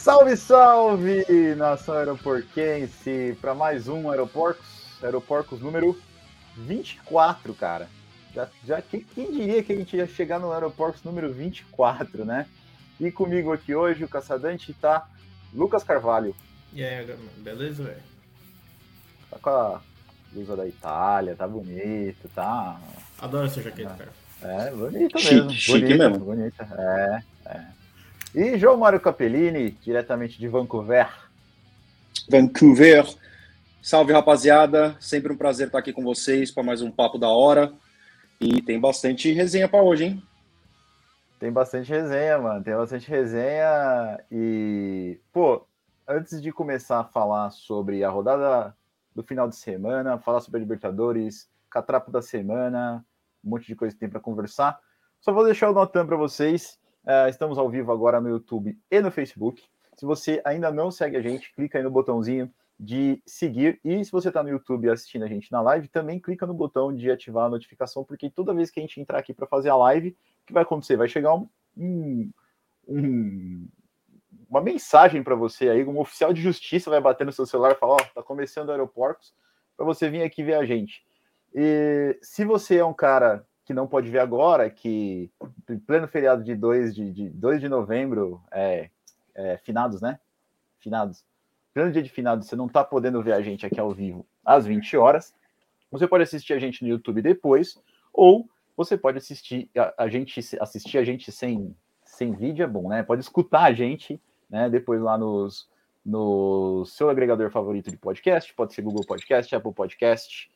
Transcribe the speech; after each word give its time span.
Salve, 0.00 0.34
salve, 0.34 1.54
nação 1.56 1.94
aeroporquense, 1.94 3.36
para 3.38 3.54
mais 3.54 3.86
um 3.86 4.10
Aeroporcos, 4.10 4.64
Aeroporcos 5.02 5.60
número 5.60 5.94
24, 6.56 7.52
cara. 7.52 7.86
Já, 8.34 8.48
já 8.64 8.80
quem, 8.80 9.00
quem, 9.02 9.30
diria 9.30 9.62
que 9.62 9.74
a 9.74 9.76
gente 9.76 9.94
ia 9.94 10.06
chegar 10.06 10.40
no 10.40 10.52
Aeroporcos 10.52 11.02
número 11.02 11.30
24, 11.30 12.24
né? 12.24 12.46
E 12.98 13.12
comigo 13.12 13.52
aqui 13.52 13.74
hoje, 13.74 14.02
o 14.02 14.08
caçadante, 14.08 14.72
tá 14.72 15.06
Lucas 15.52 15.84
Carvalho. 15.84 16.34
E 16.72 16.82
aí, 16.82 17.06
beleza, 17.36 17.84
velho? 17.84 18.02
Tá 19.30 19.38
com 19.38 19.50
a 19.50 19.82
blusa 20.32 20.56
da 20.56 20.66
Itália, 20.66 21.36
tá 21.36 21.46
bonito, 21.46 22.26
tá. 22.34 22.80
Adoro 23.18 23.44
essa 23.44 23.60
jaqueta, 23.60 23.94
cara. 23.98 24.12
É, 24.64 24.70
bonita 24.70 25.18
mesmo. 25.18 25.50
Chique, 25.50 25.80
bonita, 25.80 26.08
mesmo. 26.08 26.24
Bonita, 26.24 26.68
é, 26.78 27.22
é. 27.44 27.79
E 28.32 28.56
João 28.56 28.76
Mário 28.76 29.00
Capellini, 29.00 29.72
diretamente 29.72 30.38
de 30.38 30.46
Vancouver. 30.46 31.08
Vancouver. 32.28 33.04
Salve, 33.82 34.12
rapaziada. 34.12 34.96
Sempre 35.00 35.32
um 35.32 35.36
prazer 35.36 35.66
estar 35.66 35.80
aqui 35.80 35.92
com 35.92 36.04
vocês 36.04 36.48
para 36.52 36.62
mais 36.62 36.80
um 36.80 36.92
papo 36.92 37.18
da 37.18 37.28
hora. 37.28 37.72
E 38.40 38.62
tem 38.62 38.78
bastante 38.78 39.32
resenha 39.32 39.68
para 39.68 39.82
hoje, 39.82 40.04
hein? 40.04 40.22
Tem 41.40 41.50
bastante 41.50 41.90
resenha, 41.90 42.38
mano. 42.38 42.62
Tem 42.62 42.76
bastante 42.76 43.10
resenha. 43.10 44.22
E, 44.30 45.18
pô, 45.32 45.66
antes 46.06 46.40
de 46.40 46.52
começar 46.52 47.00
a 47.00 47.04
falar 47.04 47.50
sobre 47.50 48.04
a 48.04 48.10
rodada 48.10 48.76
do 49.12 49.24
final 49.24 49.48
de 49.48 49.56
semana, 49.56 50.18
falar 50.18 50.40
sobre 50.40 50.58
a 50.58 50.60
Libertadores, 50.60 51.50
catrapo 51.68 52.12
da 52.12 52.22
semana, 52.22 53.04
um 53.44 53.50
monte 53.50 53.66
de 53.66 53.74
coisa 53.74 53.92
que 53.92 53.98
tem 53.98 54.08
para 54.08 54.20
conversar. 54.20 54.78
Só 55.20 55.32
vou 55.32 55.44
deixar 55.44 55.68
o 55.68 55.74
notão 55.74 56.06
para 56.06 56.16
vocês. 56.16 56.79
Uh, 57.04 57.28
estamos 57.28 57.58
ao 57.58 57.68
vivo 57.68 57.92
agora 57.92 58.20
no 58.20 58.28
YouTube 58.28 58.78
e 58.90 59.00
no 59.00 59.10
Facebook. 59.10 59.62
Se 59.96 60.04
você 60.04 60.40
ainda 60.44 60.70
não 60.70 60.90
segue 60.90 61.16
a 61.16 61.22
gente, 61.22 61.52
clica 61.54 61.78
aí 61.78 61.84
no 61.84 61.90
botãozinho 61.90 62.52
de 62.78 63.22
seguir. 63.26 63.78
E 63.84 64.04
se 64.04 64.10
você 64.10 64.28
está 64.28 64.42
no 64.42 64.48
YouTube 64.48 64.88
assistindo 64.88 65.24
a 65.24 65.28
gente 65.28 65.52
na 65.52 65.60
live, 65.60 65.88
também 65.88 66.18
clica 66.18 66.46
no 66.46 66.54
botão 66.54 66.94
de 66.94 67.10
ativar 67.10 67.46
a 67.46 67.50
notificação, 67.50 68.04
porque 68.04 68.30
toda 68.30 68.54
vez 68.54 68.70
que 68.70 68.80
a 68.80 68.82
gente 68.82 69.00
entrar 69.00 69.18
aqui 69.18 69.34
para 69.34 69.46
fazer 69.46 69.68
a 69.68 69.76
live, 69.76 70.16
o 70.42 70.46
que 70.46 70.52
vai 70.52 70.62
acontecer? 70.62 70.96
Vai 70.96 71.08
chegar 71.08 71.34
um, 71.34 71.48
um, 71.76 72.30
um 72.88 73.68
uma 74.48 74.60
mensagem 74.60 75.22
para 75.22 75.36
você 75.36 75.68
aí, 75.68 75.84
um 75.84 76.00
oficial 76.00 76.32
de 76.32 76.42
justiça 76.42 76.90
vai 76.90 77.00
bater 77.00 77.24
no 77.24 77.32
seu 77.32 77.46
celular 77.46 77.72
e 77.72 77.76
falar: 77.76 77.94
Ó, 77.94 77.98
oh, 78.00 78.14
tá 78.14 78.22
começando 78.22 78.70
aeroportos, 78.70 79.32
para 79.76 79.86
você 79.86 80.10
vir 80.10 80.22
aqui 80.22 80.42
ver 80.42 80.54
a 80.54 80.64
gente. 80.64 81.04
E 81.54 82.18
se 82.20 82.44
você 82.44 82.78
é 82.78 82.84
um 82.84 82.94
cara 82.94 83.46
que 83.70 83.74
não 83.74 83.86
pode 83.86 84.10
ver 84.10 84.18
agora, 84.18 84.68
que 84.68 85.30
em 85.68 85.78
pleno 85.78 86.08
feriado 86.08 86.42
de 86.42 86.56
2 86.56 86.92
de, 86.92 87.12
de, 87.12 87.30
2 87.30 87.60
de 87.60 87.68
novembro, 87.68 88.42
é, 88.50 88.90
é, 89.32 89.58
finados, 89.58 90.00
né? 90.00 90.18
Finados. 90.80 91.24
Pleno 91.72 91.92
dia 91.92 92.02
de 92.02 92.10
finados, 92.10 92.48
você 92.48 92.56
não 92.56 92.68
tá 92.68 92.82
podendo 92.82 93.22
ver 93.22 93.32
a 93.32 93.40
gente 93.40 93.64
aqui 93.64 93.78
ao 93.78 93.92
vivo 93.92 94.26
às 94.44 94.66
20 94.66 94.96
horas. 94.96 95.32
Você 95.88 96.08
pode 96.08 96.24
assistir 96.24 96.52
a 96.52 96.58
gente 96.58 96.82
no 96.82 96.88
YouTube 96.88 97.22
depois, 97.22 97.80
ou 98.12 98.50
você 98.76 98.98
pode 98.98 99.18
assistir 99.18 99.70
a, 99.76 100.02
a 100.04 100.08
gente 100.08 100.40
assistir 100.60 100.98
a 100.98 101.04
gente 101.04 101.30
sem, 101.30 101.72
sem 102.02 102.34
vídeo, 102.34 102.64
é 102.64 102.66
bom, 102.66 102.88
né? 102.88 103.04
Pode 103.04 103.20
escutar 103.20 103.62
a 103.62 103.72
gente 103.72 104.20
né? 104.50 104.68
Depois 104.68 105.00
lá 105.00 105.16
nos, 105.16 105.68
no 106.04 106.84
seu 106.86 107.08
agregador 107.08 107.50
favorito 107.50 107.88
de 107.88 107.96
podcast, 107.96 108.52
pode 108.52 108.74
ser 108.74 108.82
Google 108.82 109.06
Podcast, 109.06 109.54
Apple 109.54 109.72
Podcast, 109.72 110.50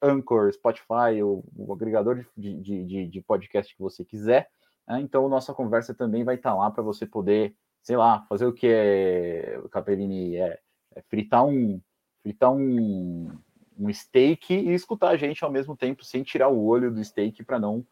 Anchor, 0.00 0.52
Spotify, 0.52 1.22
o, 1.22 1.44
o 1.56 1.72
agregador 1.72 2.24
de, 2.36 2.54
de, 2.54 2.84
de, 2.84 3.06
de, 3.08 3.20
podcast 3.20 3.74
que 3.74 3.82
você 3.82 4.04
quiser. 4.04 4.48
Né? 4.86 5.00
Então, 5.00 5.28
nossa 5.28 5.52
conversa 5.52 5.94
também 5.94 6.24
vai 6.24 6.36
estar 6.36 6.54
lá 6.54 6.70
para 6.70 6.82
você 6.82 7.06
poder, 7.06 7.54
sei 7.82 7.96
lá, 7.96 8.24
fazer 8.28 8.46
o 8.46 8.52
que 8.52 8.66
é, 8.68 9.60
o 9.64 9.68
Capellini 9.68 10.36
é, 10.36 10.58
é 10.94 11.02
fritar 11.02 11.44
um 11.44 11.80
fritar 12.22 12.52
um, 12.52 13.36
um 13.76 13.92
steak 13.92 14.54
e 14.54 14.72
escutar 14.72 15.08
a 15.08 15.16
gente 15.16 15.44
ao 15.44 15.50
mesmo 15.50 15.76
tempo, 15.76 16.04
sem 16.04 16.22
tirar 16.22 16.48
o 16.48 16.64
olho 16.64 16.92
do 16.92 17.02
steak 17.02 17.42
para 17.44 17.58
não 17.58 17.84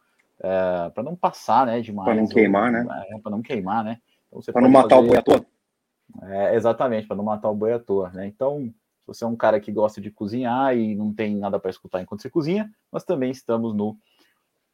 é, 0.42 0.90
para 0.90 1.02
não 1.02 1.14
passar, 1.14 1.66
né, 1.66 1.80
demais. 1.80 2.06
Para 2.06 2.14
não 2.14 2.28
queimar, 2.28 2.72
né? 2.72 2.86
É, 3.10 3.18
para 3.18 3.30
não 3.30 3.42
queimar, 3.42 3.84
né? 3.84 4.00
Então, 4.32 4.52
para 4.52 4.62
não 4.62 4.70
matar 4.70 4.96
fazer... 4.96 5.02
o 5.02 5.08
boi 5.08 5.18
à 5.18 5.22
toa? 5.22 5.46
É, 6.22 6.54
exatamente, 6.54 7.06
para 7.06 7.16
não 7.16 7.24
matar 7.24 7.50
o 7.50 7.54
boi 7.54 7.72
à 7.72 7.78
toa, 7.78 8.10
né? 8.10 8.26
Então, 8.26 8.72
você 9.14 9.24
é 9.24 9.26
um 9.26 9.34
cara 9.34 9.58
que 9.58 9.72
gosta 9.72 10.00
de 10.00 10.08
cozinhar 10.08 10.76
e 10.76 10.94
não 10.94 11.12
tem 11.12 11.36
nada 11.36 11.58
para 11.58 11.70
escutar 11.70 12.00
enquanto 12.00 12.22
você 12.22 12.30
cozinha, 12.30 12.72
nós 12.92 13.02
também 13.02 13.32
estamos 13.32 13.74
no 13.74 13.98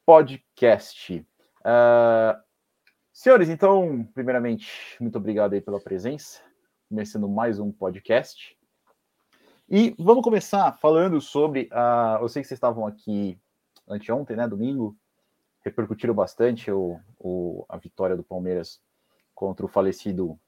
podcast. 0.05 1.27
Uh, 1.61 2.39
senhores, 3.15 3.49
então, 3.49 4.07
primeiramente, 4.13 4.97
muito 5.01 5.17
obrigado 5.17 5.55
aí 5.55 5.61
pela 5.63 5.81
presença, 5.81 6.43
começando 6.87 7.27
mais 7.27 7.59
um 7.59 7.73
podcast. 7.73 8.55
E 9.71 9.95
vamos 9.99 10.23
começar 10.23 10.71
falando 10.73 11.19
sobre. 11.19 11.71
Uh, 11.73 12.23
eu 12.23 12.29
sei 12.29 12.43
que 12.43 12.49
vocês 12.49 12.59
estavam 12.59 12.87
aqui 12.87 13.41
anteontem, 13.89 14.37
né? 14.37 14.47
Domingo, 14.47 14.95
repercutiram 15.65 16.13
bastante 16.13 16.71
o, 16.71 17.01
o, 17.19 17.65
a 17.71 17.79
vitória 17.79 18.15
do 18.15 18.23
Palmeiras 18.23 18.83
contra 19.35 19.65
o 19.65 19.69
falecido 19.69 20.39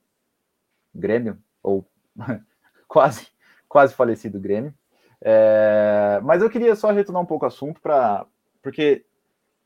Grêmio, 0.95 1.43
ou 1.63 1.89
quase, 2.87 3.29
quase 3.69 3.95
falecido 3.95 4.41
Grêmio. 4.41 4.75
É, 5.21 6.21
mas 6.23 6.43
eu 6.43 6.51
queria 6.51 6.77
só 6.77 6.91
retornar 6.91 7.23
um 7.23 7.27
pouco 7.27 7.45
o 7.45 7.49
assunto 7.49 7.81
para 7.81 8.25
porque 8.63 9.05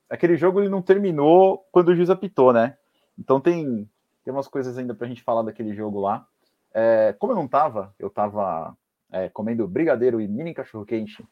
aquele 0.09 0.37
jogo 0.37 0.61
ele 0.61 0.69
não 0.69 0.83
terminou 0.83 1.67
quando 1.73 1.89
o 1.89 1.95
juiz 1.95 2.11
apitou, 2.11 2.53
né? 2.53 2.77
Então 3.19 3.41
tem, 3.41 3.89
tem 4.25 4.33
umas 4.33 4.49
coisas 4.49 4.77
ainda 4.77 4.95
para 4.95 5.07
a 5.07 5.09
gente 5.09 5.23
falar 5.23 5.43
daquele 5.43 5.75
jogo 5.75 6.01
lá. 6.01 6.27
É, 6.75 7.15
como 7.19 7.33
eu 7.33 7.37
não 7.37 7.49
tava, 7.49 7.95
eu 7.99 8.09
tava 8.09 8.77
é, 9.11 9.29
comendo 9.29 9.69
brigadeiro 9.69 10.21
e 10.21 10.29
mini 10.29 10.55
cachorro 10.55 10.87
quente 10.87 11.27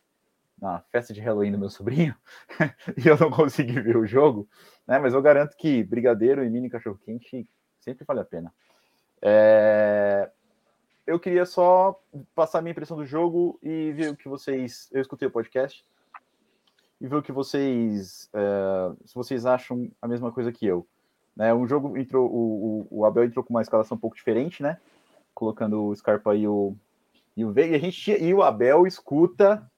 na 0.60 0.80
festa 0.90 1.14
de 1.14 1.20
Halloween 1.20 1.52
do 1.52 1.58
meu 1.58 1.70
sobrinho 1.70 2.14
e 3.02 3.08
eu 3.08 3.16
não 3.18 3.30
consegui 3.30 3.80
ver 3.80 3.96
o 3.96 4.06
jogo, 4.06 4.46
né? 4.86 4.98
Mas 4.98 5.14
eu 5.14 5.22
garanto 5.22 5.56
que 5.56 5.82
brigadeiro 5.82 6.44
e 6.44 6.50
mini 6.50 6.68
cachorro 6.68 6.98
quente 6.98 7.48
sempre 7.78 8.04
vale 8.04 8.20
a 8.20 8.24
pena. 8.24 8.52
É... 9.22 10.30
Eu 11.10 11.18
queria 11.18 11.44
só 11.44 12.00
passar 12.36 12.62
minha 12.62 12.70
impressão 12.70 12.96
do 12.96 13.04
jogo 13.04 13.58
e 13.60 13.90
ver 13.90 14.12
o 14.12 14.16
que 14.16 14.28
vocês. 14.28 14.88
Eu 14.92 15.00
escutei 15.00 15.26
o 15.26 15.30
podcast 15.30 15.84
e 17.00 17.08
ver 17.08 17.16
o 17.16 17.22
que 17.22 17.32
vocês. 17.32 18.30
É... 18.32 18.92
Se 19.04 19.16
vocês 19.16 19.44
acham 19.44 19.90
a 20.00 20.06
mesma 20.06 20.30
coisa 20.30 20.52
que 20.52 20.64
eu. 20.64 20.86
Né, 21.34 21.52
um 21.52 21.66
jogo 21.66 21.98
entrou. 21.98 22.30
O, 22.32 22.86
o, 22.88 23.04
Abel 23.04 23.24
entrou 23.24 23.44
com 23.44 23.52
uma 23.52 23.60
escalação 23.60 23.96
um 23.96 24.00
pouco 24.00 24.14
diferente, 24.14 24.62
né? 24.62 24.78
Colocando 25.34 25.82
o 25.82 25.96
Scarpa 25.96 26.36
e 26.36 26.46
o, 26.46 26.76
e 27.36 27.44
o 27.44 27.50
Veiga. 27.50 27.74
E, 27.74 27.76
a 27.76 27.80
gente, 27.80 28.12
e 28.12 28.32
o 28.32 28.40
Abel 28.40 28.86
escuta 28.86 29.68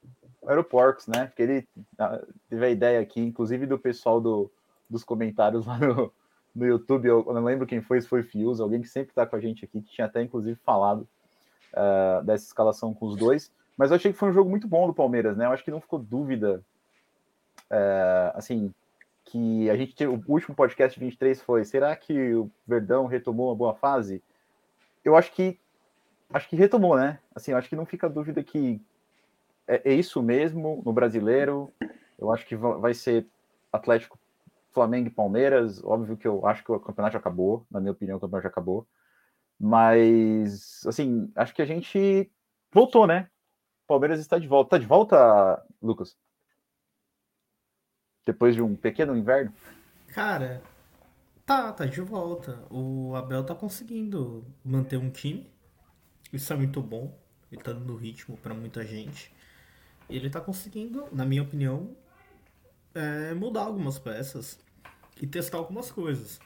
Aeroporcos, 0.46 1.06
né? 1.06 1.28
Porque 1.28 1.42
ele 1.42 1.68
ah, 1.98 2.22
teve 2.46 2.66
a 2.66 2.68
ideia 2.68 3.00
aqui, 3.00 3.22
inclusive 3.22 3.64
do 3.64 3.78
pessoal 3.78 4.20
do, 4.20 4.52
dos 4.88 5.02
comentários 5.02 5.64
lá 5.66 5.78
no, 5.78 6.12
no 6.54 6.66
YouTube, 6.66 7.08
eu, 7.08 7.24
não 7.24 7.42
lembro 7.42 7.66
quem 7.66 7.80
foi, 7.80 8.02
se 8.02 8.06
foi 8.06 8.22
Fius, 8.22 8.60
alguém 8.60 8.82
que 8.82 8.88
sempre 8.88 9.12
está 9.12 9.24
com 9.24 9.34
a 9.34 9.40
gente 9.40 9.64
aqui, 9.64 9.80
que 9.80 9.92
tinha 9.92 10.06
até 10.06 10.20
inclusive 10.20 10.60
falado 10.62 11.08
uh, 11.72 12.24
dessa 12.24 12.44
escalação 12.44 12.94
com 12.94 13.06
os 13.06 13.16
dois. 13.16 13.52
Mas 13.76 13.90
eu 13.90 13.96
achei 13.96 14.12
que 14.12 14.18
foi 14.18 14.28
um 14.28 14.32
jogo 14.32 14.50
muito 14.50 14.68
bom 14.68 14.86
do 14.86 14.94
Palmeiras, 14.94 15.36
né? 15.36 15.46
Eu 15.46 15.52
acho 15.52 15.64
que 15.64 15.70
não 15.70 15.80
ficou 15.80 15.98
dúvida, 15.98 16.62
uh, 17.70 18.32
assim, 18.34 18.72
que 19.24 19.70
a 19.70 19.76
gente 19.76 20.06
o 20.06 20.22
último 20.28 20.54
podcast 20.54 20.98
23 20.98 21.40
foi, 21.40 21.64
será 21.64 21.94
que 21.96 22.34
o 22.34 22.50
Verdão 22.66 23.06
retomou 23.06 23.48
uma 23.48 23.56
boa 23.56 23.74
fase? 23.74 24.22
Eu 25.04 25.16
acho 25.16 25.32
que 25.32 25.58
acho 26.32 26.48
que 26.48 26.56
retomou, 26.56 26.96
né? 26.96 27.18
Assim, 27.34 27.52
eu 27.52 27.58
acho 27.58 27.68
que 27.68 27.76
não 27.76 27.86
fica 27.86 28.08
dúvida 28.08 28.42
que 28.42 28.80
é, 29.66 29.90
é 29.90 29.94
isso 29.94 30.22
mesmo 30.22 30.82
no 30.84 30.92
brasileiro. 30.92 31.72
Eu 32.18 32.32
acho 32.32 32.46
que 32.46 32.54
vai 32.54 32.94
ser 32.94 33.26
Atlético 33.72 34.18
Flamengo 34.72 35.08
e 35.08 35.10
Palmeiras, 35.10 35.82
óbvio 35.84 36.16
que 36.16 36.26
eu 36.26 36.46
acho 36.46 36.64
que 36.64 36.72
o 36.72 36.80
campeonato 36.80 37.16
acabou, 37.16 37.64
na 37.70 37.78
minha 37.78 37.92
opinião, 37.92 38.16
o 38.16 38.20
campeonato 38.20 38.48
acabou. 38.48 38.86
Mas, 39.64 40.84
assim, 40.88 41.30
acho 41.36 41.54
que 41.54 41.62
a 41.62 41.64
gente 41.64 42.28
voltou, 42.72 43.06
né? 43.06 43.30
O 43.84 43.86
Palmeiras 43.86 44.18
está 44.18 44.36
de 44.36 44.48
volta. 44.48 44.70
Tá 44.70 44.78
de 44.78 44.86
volta, 44.86 45.64
Lucas? 45.80 46.16
Depois 48.26 48.56
de 48.56 48.60
um 48.60 48.74
pequeno 48.74 49.16
inverno? 49.16 49.54
Cara, 50.08 50.60
tá, 51.46 51.72
tá 51.72 51.86
de 51.86 52.00
volta. 52.00 52.64
O 52.68 53.14
Abel 53.14 53.44
tá 53.44 53.54
conseguindo 53.54 54.44
manter 54.64 54.96
um 54.96 55.10
time. 55.10 55.48
Isso 56.32 56.52
é 56.52 56.56
muito 56.56 56.82
bom. 56.82 57.16
Ele 57.52 57.62
tá 57.62 57.72
dando 57.72 57.94
ritmo 57.94 58.36
para 58.38 58.54
muita 58.54 58.84
gente. 58.84 59.32
Ele 60.10 60.28
tá 60.28 60.40
conseguindo, 60.40 61.06
na 61.12 61.24
minha 61.24 61.42
opinião, 61.42 61.96
é, 62.92 63.32
mudar 63.32 63.62
algumas 63.62 63.96
peças 63.96 64.58
e 65.20 65.26
testar 65.26 65.58
algumas 65.58 65.92
coisas. 65.92 66.40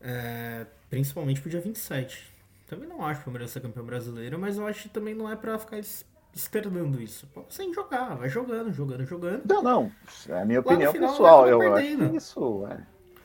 É, 0.00 0.68
principalmente 0.92 1.40
pro 1.40 1.48
dia 1.48 1.58
27. 1.60 2.30
Também 2.66 2.86
não 2.86 3.02
acho 3.02 3.20
que 3.20 3.22
o 3.22 3.24
Palmeiras 3.24 3.50
ser 3.50 3.60
campeão 3.60 3.82
brasileiro, 3.86 4.38
mas 4.38 4.58
eu 4.58 4.66
acho 4.66 4.82
que 4.82 4.88
também 4.90 5.14
não 5.14 5.30
é 5.30 5.34
para 5.34 5.58
ficar 5.58 5.78
externando 6.34 7.00
isso. 7.00 7.26
Sem 7.48 7.72
jogar, 7.72 8.14
vai 8.14 8.28
jogando, 8.28 8.70
jogando, 8.74 9.06
jogando. 9.06 9.42
Não, 9.46 9.62
não. 9.62 9.92
É 10.28 10.42
a 10.42 10.44
minha 10.44 10.60
opinião 10.60 10.92
final, 10.92 11.10
pessoal. 11.10 11.48
Eu 11.48 11.58
perdendo. 11.60 12.04
acho 12.04 12.16
isso, 12.16 12.66
é. 12.70 12.78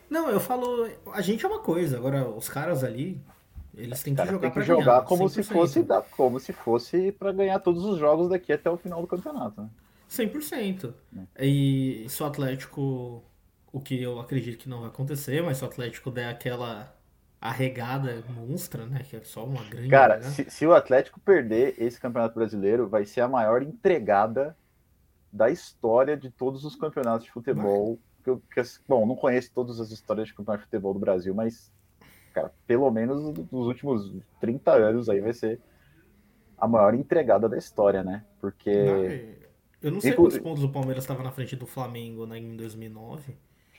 Não, 0.09 0.29
eu 0.29 0.39
falo, 0.39 0.87
a 1.11 1.21
gente 1.21 1.43
é 1.45 1.47
uma 1.49 1.59
coisa, 1.59 1.97
agora 1.97 2.25
os 2.25 2.47
caras 2.47 2.85
ali, 2.85 3.19
Eles 3.75 4.01
têm 4.01 4.15
que 4.15 4.25
jogar 4.25 4.39
tem 4.39 4.49
que 4.49 4.53
pra 4.53 4.63
jogar 4.63 4.85
ganhar, 4.85 5.01
como 5.03 5.27
se 5.27 5.41
100%. 5.41 5.53
fosse 5.53 5.83
da- 5.83 6.01
como 6.01 6.39
se 6.39 6.53
fosse 6.53 7.11
para 7.11 7.33
ganhar 7.33 7.59
todos 7.59 7.83
os 7.83 7.99
jogos 7.99 8.29
daqui 8.29 8.53
até 8.53 8.69
o 8.69 8.77
final 8.77 9.01
do 9.01 9.07
campeonato. 9.07 9.61
né? 9.61 9.69
100%. 10.09 10.93
É. 11.35 11.45
E 11.45 12.05
se 12.07 12.23
o 12.23 12.25
Atlético, 12.25 13.21
o 13.73 13.79
que 13.81 14.01
eu 14.01 14.21
acredito 14.21 14.57
que 14.57 14.69
não 14.69 14.79
vai 14.79 14.87
acontecer, 14.87 15.43
mas 15.43 15.57
se 15.57 15.63
o 15.65 15.67
Atlético 15.67 16.09
der 16.09 16.29
aquela 16.29 16.95
arregada 17.39 18.23
monstra, 18.29 18.85
né? 18.85 19.03
Que 19.07 19.17
é 19.17 19.21
só 19.21 19.45
uma 19.45 19.63
grande. 19.63 19.89
Cara, 19.89 20.21
se, 20.21 20.49
se 20.49 20.65
o 20.65 20.73
Atlético 20.73 21.19
perder 21.19 21.75
esse 21.77 21.99
campeonato 21.99 22.35
brasileiro, 22.35 22.87
vai 22.87 23.05
ser 23.05 23.21
a 23.21 23.27
maior 23.27 23.61
entregada 23.61 24.57
da 25.31 25.49
história 25.49 26.17
de 26.17 26.31
todos 26.31 26.63
os 26.65 26.75
campeonatos 26.75 27.25
de 27.25 27.31
futebol. 27.31 27.99
Que 28.23 28.29
eu, 28.29 28.41
que, 28.51 28.61
bom, 28.87 29.05
não 29.05 29.15
conheço 29.15 29.51
todas 29.53 29.79
as 29.79 29.91
histórias 29.91 30.27
de 30.27 30.33
campeonato 30.33 30.63
de 30.63 30.65
futebol 30.65 30.93
do 30.93 30.99
Brasil, 30.99 31.33
mas, 31.33 31.71
cara, 32.33 32.51
pelo 32.65 32.89
menos 32.91 33.33
dos 33.33 33.67
últimos 33.67 34.13
30 34.41 34.71
anos 34.71 35.09
aí 35.09 35.21
vai 35.21 35.33
ser 35.33 35.59
a 36.57 36.67
maior 36.67 36.93
entregada 36.95 37.47
da 37.47 37.57
história, 37.57 38.03
né? 38.03 38.25
Porque 38.41 38.71
Não, 38.71 39.47
Eu 39.81 39.91
não 39.91 40.01
sei 40.01 40.13
quantos 40.13 40.39
pontos 40.39 40.63
o 40.63 40.69
Palmeiras 40.69 41.03
estava 41.03 41.21
na 41.21 41.31
frente 41.31 41.55
do 41.55 41.67
Flamengo 41.67 42.25
né, 42.25 42.39
em 42.39 42.57
2009. 42.57 43.37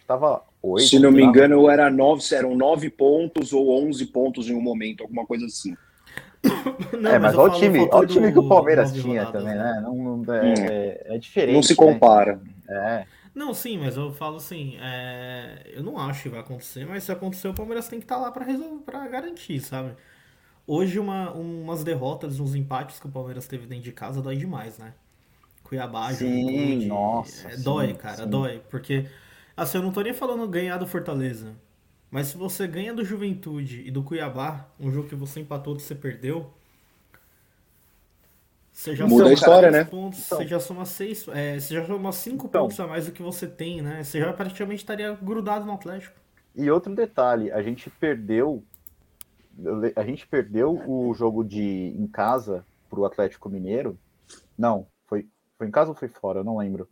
Tava 0.09 0.43
oito. 0.63 0.89
Se 0.89 0.99
não 0.99 1.13
me 1.13 1.23
engano, 1.23 1.69
era 1.69 1.91
nove, 1.91 2.23
eram 2.35 2.57
nove 2.57 2.89
pontos 2.89 3.53
ou 3.53 3.71
11 3.85 4.07
pontos 4.07 4.49
em 4.49 4.55
um 4.55 4.61
momento, 4.61 5.03
alguma 5.03 5.27
coisa 5.27 5.45
assim. 5.47 5.77
Não, 7.01 7.11
é, 7.11 7.19
mas 7.19 7.35
eu 7.35 7.41
olha 7.41 7.49
o 7.49 7.53
falo 7.53 7.61
time, 7.61 7.79
olha 7.79 7.99
o 7.99 8.07
time 8.07 8.33
que 8.33 8.39
o 8.39 8.49
Palmeiras 8.49 8.93
tinha 8.93 9.25
rodadas, 9.25 9.43
também, 9.43 9.59
né? 9.59 9.73
né? 9.75 9.81
Não, 9.83 10.17
não- 10.17 10.35
é, 10.35 10.67
é- 10.67 11.17
é 11.17 11.19
diferente. 11.19 11.55
Não 11.55 11.63
se 11.63 11.73
né? 11.73 11.77
compara. 11.77 12.41
É. 12.69 13.07
Não, 13.35 13.53
sim, 13.55 13.79
mas 13.79 13.97
eu 13.97 14.13
falo 14.13 14.37
assim, 14.37 14.77
é, 14.81 15.63
eu 15.73 15.83
não 15.83 15.99
acho 15.99 16.23
que 16.25 16.29
vai 16.29 16.41
acontecer, 16.41 16.87
mas 16.87 17.05
se 17.05 17.13
acontecer, 17.13 17.49
o 17.49 17.55
Palmeiras 17.55 17.87
tem 17.89 17.99
que 17.99 18.05
estar 18.05 18.17
lá 18.17 18.33
pra 18.33 18.45
resolver, 18.45 18.83
para 18.85 19.07
garantir, 19.07 19.61
sabe? 19.61 19.95
Hoje 20.67 20.99
uma, 20.99 21.33
umas 21.33 21.85
derrotas, 21.85 22.41
uns 22.41 22.55
empates 22.55 22.99
que 23.01 23.07
o 23.07 23.11
Palmeiras 23.11 23.47
teve 23.47 23.67
dentro 23.67 23.85
de 23.85 23.93
casa 23.93 24.21
dói 24.23 24.37
demais, 24.37 24.79
né? 24.79 24.93
Cuiabá, 25.63 26.13
Sim, 26.13 26.47
Juventude, 26.47 26.89
nossa, 26.89 27.49
é, 27.49 27.57
sim, 27.57 27.63
dói, 27.63 27.95
cara, 27.95 28.25
sim. 28.25 28.31
dói, 28.31 28.63
porque 28.71 29.07
assim, 29.59 29.79
eu 29.79 29.83
não 29.83 29.93
tô 29.93 30.01
nem 30.01 30.13
falando 30.15 30.47
ganhar 30.49 30.79
do 30.79 30.87
Fortaleza, 30.87 31.55
mas 32.11 32.29
se 32.29 32.37
você 32.37 32.67
ganha 32.67 32.95
do 32.95 33.05
Juventude 33.05 33.83
e 33.87 33.91
do 33.91 34.03
Cuiabá, 34.03 34.69
um 34.81 34.91
jogo 34.91 35.09
que 35.09 35.15
você 35.15 35.41
empatou 35.41 35.77
e 35.77 35.81
você 35.81 35.95
perdeu, 35.95 36.51
você 38.73 38.95
já 38.95 39.07
Muda 39.07 39.25
soma 39.25 39.31
a 39.31 39.33
história, 39.35 39.71
né? 39.71 39.85
Pontos, 39.85 40.25
Então. 40.25 40.39
você 40.39 40.47
já 40.47 40.61
soma 40.61 40.87
seis, 40.87 41.27
é, 41.29 41.59
você 41.59 41.75
já 41.75 41.85
soma 41.85 42.13
cinco 42.13 42.47
Então. 42.47 42.63
pontos 42.63 42.79
a 42.79 42.87
mais 42.87 43.07
do 43.07 43.13
que 43.13 43.23
você 43.23 43.47
tem, 43.47 43.83
né? 43.83 44.05
Você 44.05 44.21
já 44.21 44.33
praticamente 44.33 44.83
estaria 44.83 45.13
grudado 45.21 45.65
no 45.67 45.73
Atlético. 45.73 46.15
E 46.55 46.71
outro 46.71 46.95
detalhe, 46.95 47.51
a 47.51 47.61
gente 47.63 47.91
perdeu 47.91 48.63
a 49.97 50.05
gente 50.05 50.25
perdeu 50.25 50.81
o 50.87 51.13
jogo 51.15 51.43
de 51.43 51.61
em 51.99 52.07
casa 52.07 52.65
pro 52.89 53.05
Atlético 53.05 53.49
Mineiro. 53.51 53.99
Não, 54.57 54.87
foi 55.07 55.27
foi 55.59 55.67
em 55.67 55.71
casa 55.73 55.91
ou 55.91 55.97
foi 55.97 56.07
fora? 56.09 56.41
Eu 56.41 56.45
não 56.45 56.59
lembro. 56.59 56.89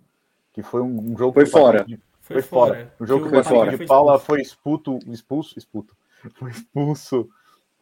Que 0.52 0.62
foi 0.62 0.82
um, 0.82 1.12
um 1.12 1.16
jogo 1.16 1.34
Foi 1.34 1.44
o 1.44 1.46
fora. 1.46 1.86
Foi, 2.26 2.42
Foi 2.42 2.42
fora. 2.42 2.92
O 2.98 3.06
jogo 3.06 3.24
que, 3.26 3.30
foi 3.30 3.44
fora. 3.44 3.78
De 3.78 3.86
Paula 3.86 4.18
foi 4.18 4.40
expulso, 4.40 4.98
expulso, 5.06 5.56
expulso, 5.56 5.96
foi 6.34 6.50
expulso, 6.50 7.28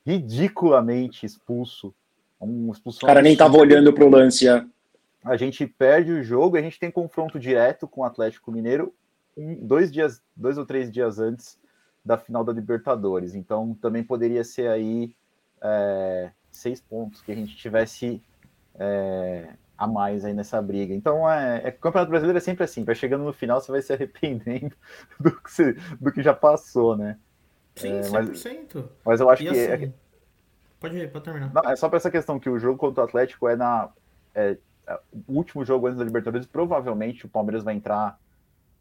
ridiculamente 0.07 1.25
expulso. 1.25 1.95
Um 2.39 2.71
expulsão 2.71 3.07
O 3.07 3.07
cara 3.07 3.23
nem 3.23 3.35
tava 3.35 3.57
olhando 3.57 3.91
pro 3.91 4.07
lance. 4.09 4.47
é. 4.47 4.63
A 5.25 5.35
gente 5.39 5.67
perde 5.67 6.13
o 6.13 6.23
jogo, 6.23 6.59
a 6.59 6.61
gente 6.61 6.79
tem 6.79 6.91
confronto 6.91 7.41
direto 7.41 7.89
com 7.89 8.03
o 8.03 8.05
Atlético 8.05 8.53
Mineiro 8.53 8.93
um- 9.35 9.55
dois 9.67 9.91
dias, 9.91 10.21
dois 10.37 10.59
ou 10.59 10.67
três 10.67 10.93
dias 10.93 11.19
antes 11.19 11.59
da 12.05 12.19
final 12.19 12.45
da 12.45 12.53
Libertadores. 12.53 13.35
Então 13.35 13.73
também 13.81 14.05
poderia 14.05 14.45
ser 14.45 14.69
aí 14.69 15.17
é, 15.63 16.31
seis 16.53 16.83
pontos 16.83 17.23
que 17.23 17.33
a 17.33 17.35
gente 17.35 17.57
tivesse 17.57 18.23
é, 18.79 19.55
a 19.77 19.87
mais 19.87 20.25
aí 20.25 20.33
nessa 20.35 20.61
briga. 20.63 20.95
Então 20.95 21.29
é, 21.31 21.63
é- 21.65 21.69
o 21.71 21.79
Campeonato 21.79 22.11
Brasileiro 22.11 22.39
é 22.39 22.41
sempre 22.41 22.65
assim, 22.65 22.85
vai 22.85 22.95
chegando 22.95 23.25
no 23.25 23.33
final 23.33 23.61
você 23.61 23.73
vai 23.73 23.83
se 23.83 23.93
arrependendo 23.93 24.75
do 25.21 25.31
que, 25.43 25.73
do 26.01 26.13
que 26.13 26.23
já 26.23 26.35
passou, 26.35 26.97
né? 26.97 27.19
Sim, 27.77 27.93
É, 27.93 28.09
mas- 28.11 28.29
100%. 28.41 28.89
Mas 29.05 29.21
eu 29.21 29.29
acho 29.31 29.43
E 29.43 29.49
que 29.49 29.59
é- 29.59 29.75
assim, 29.75 29.95
pode 30.81 30.97
ir, 30.99 31.11
pode 31.11 31.25
terminar. 31.25 31.53
Não, 31.53 31.71
é 31.71 31.77
só 31.77 31.89
para 31.89 31.97
essa 31.97 32.11
questão 32.11 32.39
que 32.39 32.49
o 32.49 32.59
jogo 32.59 32.79
contra 32.79 33.03
o 33.03 33.07
Atlético 33.07 33.49
é 33.49 33.57
na. 33.57 33.91
é, 34.35 34.57
é, 34.87 35.01
o 35.29 35.33
último 35.35 35.65
jogo 35.65 35.87
antes 35.87 35.99
da 35.99 36.05
Libertadores, 36.05 36.47
provavelmente 36.47 37.27
o 37.27 37.29
Palmeiras 37.29 37.65
vai 37.65 37.75
entrar 37.75 38.19